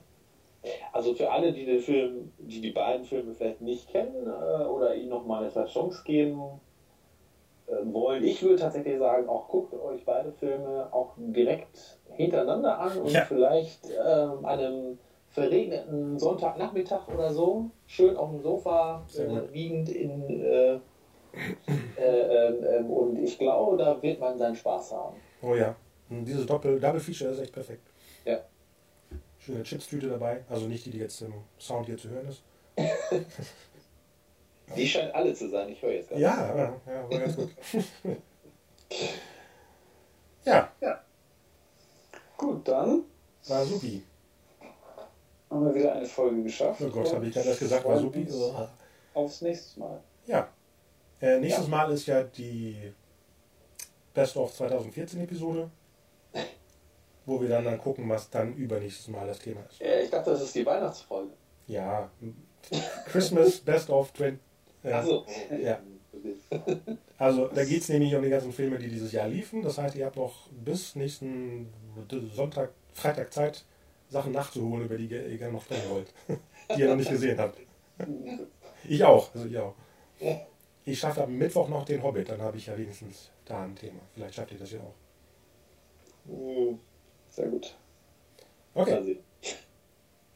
Also 0.93 1.15
für 1.15 1.31
alle, 1.31 1.53
die 1.53 1.65
den 1.67 1.81
Film, 1.81 2.33
die 2.39 2.61
die 2.61 2.71
beiden 2.71 3.05
Filme 3.05 3.35
vielleicht 3.35 3.61
nicht 3.61 3.89
kennen 3.89 4.27
äh, 4.27 4.65
oder 4.65 4.95
ihnen 4.95 5.09
nochmal 5.09 5.45
eine 5.45 5.67
Chance 5.67 6.03
geben 6.05 6.61
wollen, 7.85 8.25
ich 8.25 8.43
würde 8.43 8.57
tatsächlich 8.57 8.99
sagen, 8.99 9.29
auch 9.29 9.49
guckt 9.49 9.75
euch 9.75 10.05
beide 10.05 10.33
Filme 10.33 10.89
auch 10.93 11.13
direkt 11.17 11.99
hintereinander 12.13 12.79
an 12.79 12.99
und 12.99 13.11
Ja. 13.11 13.25
vielleicht 13.25 13.91
äh, 13.91 13.99
an 13.99 14.45
einem 14.45 14.99
verregneten 15.29 16.19
Sonntagnachmittag 16.19 17.07
oder 17.09 17.33
so, 17.33 17.71
schön 17.87 18.17
auf 18.17 18.31
dem 18.31 18.41
Sofa 18.43 19.07
äh, 19.17 19.53
liegend 19.53 19.89
in 19.89 20.29
äh, 20.29 20.75
äh, 20.75 20.79
ähm, 21.99 22.65
ähm, 22.65 22.91
und 22.91 23.17
ich 23.23 23.39
glaube, 23.39 23.77
da 23.77 24.03
wird 24.03 24.19
man 24.19 24.37
seinen 24.37 24.57
Spaß 24.57 24.93
haben. 24.93 25.17
Oh 25.43 25.55
ja. 25.55 25.77
Und 26.09 26.25
dieses 26.25 26.45
Doppel, 26.47 26.81
Double 26.81 26.99
Feature 27.01 27.31
ist 27.31 27.39
echt 27.39 27.53
perfekt. 27.53 27.87
Ja. 28.25 28.39
Schöne 29.39 29.63
Chipstüte 29.63 30.09
dabei. 30.09 30.43
Also 30.51 30.67
nicht 30.67 30.85
die, 30.87 30.91
die 30.91 30.99
jetzt 30.99 31.23
im 31.23 31.33
Sound 31.59 31.87
hier 31.87 31.97
zu 31.97 32.09
hören 32.11 32.27
ist. 32.29 32.43
Die 34.77 34.87
scheint 34.87 35.15
alle 35.15 35.35
zu 35.35 35.49
sein, 35.49 35.69
ich 35.69 35.83
höre 35.83 35.93
jetzt 35.93 36.09
gerade. 36.09 36.23
Ja, 36.23 36.57
ja, 36.57 36.81
ja, 36.87 37.11
war 37.11 37.19
ganz 37.19 37.37
gut. 37.37 37.51
ja, 40.45 40.71
Gut, 42.41 42.67
dann 42.67 43.05
war 43.49 43.67
supi. 43.67 44.03
haben 45.51 45.67
wir 45.67 45.75
wieder 45.75 45.93
eine 45.93 46.07
Folge 46.07 46.43
geschafft. 46.43 46.81
Oh 46.81 46.89
Gott, 46.89 47.13
habe 47.13 47.27
ich 47.27 47.35
gerade 47.35 47.51
das 47.51 47.59
gesagt, 47.59 47.85
war 47.85 47.99
supi. 47.99 48.27
Aufs 49.13 49.43
nächste 49.43 49.79
Mal. 49.79 50.01
Ja. 50.25 50.49
Äh, 51.21 51.39
nächstes 51.39 51.69
Mal 51.69 51.93
ist 51.93 52.07
ja 52.07 52.23
die 52.23 52.95
Best 54.15 54.39
of 54.39 54.55
2014 54.55 55.21
Episode, 55.21 55.71
wo 57.27 57.43
wir 57.43 57.51
dann, 57.51 57.65
dann 57.65 57.77
gucken, 57.77 58.09
was 58.09 58.31
dann 58.31 58.55
übernächstes 58.55 59.09
Mal 59.09 59.27
das 59.27 59.39
Thema 59.39 59.61
ist. 59.69 59.79
Ja, 59.79 60.01
ich 60.01 60.09
dachte, 60.09 60.31
das 60.31 60.41
ist 60.41 60.55
die 60.55 60.65
Weihnachtsfolge. 60.65 61.33
Ja, 61.67 62.11
Christmas 63.05 63.61
Best 63.61 63.91
of 63.91 64.15
20. 64.15 64.41
Äh, 64.83 64.93
Achso. 64.93 65.27
Ja. 65.63 65.81
Also 67.19 67.49
da 67.49 67.65
geht 67.65 67.83
es 67.83 67.89
nämlich 67.89 68.15
um 68.15 68.23
die 68.23 68.31
ganzen 68.31 68.53
Filme, 68.53 68.79
die 68.79 68.89
dieses 68.89 69.13
Jahr 69.13 69.29
liefen. 69.29 69.63
Das 69.63 69.79
heißt, 69.79 69.95
ihr 69.97 70.07
habt 70.07 70.17
noch 70.17 70.49
bis 70.51 70.97
nächsten 70.97 71.73
Sonntag, 72.35 72.73
Freitag 72.93 73.33
Zeit, 73.33 73.65
Sachen 74.09 74.33
nachzuholen, 74.33 74.87
über 74.87 74.97
die 74.97 75.07
ihr 75.07 75.39
gerne 75.39 75.53
noch 75.53 75.63
sprechen 75.63 75.91
wollt, 75.91 76.13
die 76.77 76.81
ihr 76.81 76.89
noch 76.89 76.97
nicht 76.97 77.11
gesehen 77.11 77.39
habt. 77.39 77.59
Ich 78.85 79.05
auch, 79.05 79.33
also 79.35 79.47
ich 79.47 79.59
auch. 79.59 79.75
Ich 80.85 80.99
schaffe 80.99 81.23
am 81.23 81.37
Mittwoch 81.37 81.69
noch 81.69 81.85
den 81.85 82.03
Hobbit, 82.03 82.29
dann 82.29 82.41
habe 82.43 82.57
ich 82.57 82.67
ja 82.67 82.77
wenigstens 82.77 83.31
da 83.45 83.63
ein 83.65 83.77
Thema. 83.77 84.01
Vielleicht 84.15 84.35
schafft 84.35 84.53
ihr 84.53 84.59
das 84.59 84.73
ja 84.73 84.81
auch. 84.81 84.95
Hm, 86.27 86.79
Sehr 87.29 87.49
gut. 87.49 87.77
Okay, 88.75 89.19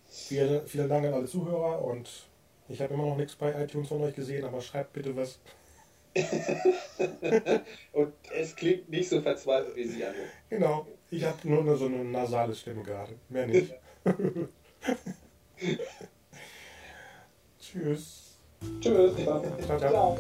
vielen, 0.07 0.66
vielen 0.66 0.89
Dank 0.89 1.07
an 1.07 1.15
alle 1.15 1.27
Zuhörer 1.27 1.83
und 1.85 2.09
ich 2.69 2.81
habe 2.81 2.95
immer 2.95 3.07
noch 3.07 3.16
nichts 3.16 3.36
bei 3.36 3.62
iTunes 3.62 3.89
von 3.89 4.03
euch 4.03 4.15
gesehen, 4.15 4.45
aber 4.45 4.61
schreibt 4.61 4.93
bitte 4.93 5.16
was. 5.16 5.39
Und 7.93 8.12
es 8.32 8.55
klingt 8.55 8.89
nicht 8.89 9.09
so 9.09 9.20
verzweifelt, 9.20 9.74
wie 9.77 9.85
sie 9.85 10.05
anhört. 10.05 10.31
Genau, 10.49 10.86
ich 11.11 11.24
habe 11.24 11.36
nur 11.49 11.61
eine, 11.61 11.77
so 11.77 11.86
eine 11.86 12.05
nasale 12.05 12.55
Stimme 12.55 12.82
gerade, 12.82 13.19
mehr 13.28 13.47
nicht. 13.49 13.74
Tschüss. 17.61 18.39
Tschüss. 18.81 19.15
Ciao, 19.16 19.78
ciao. 19.78 20.16
Ciao. 20.16 20.19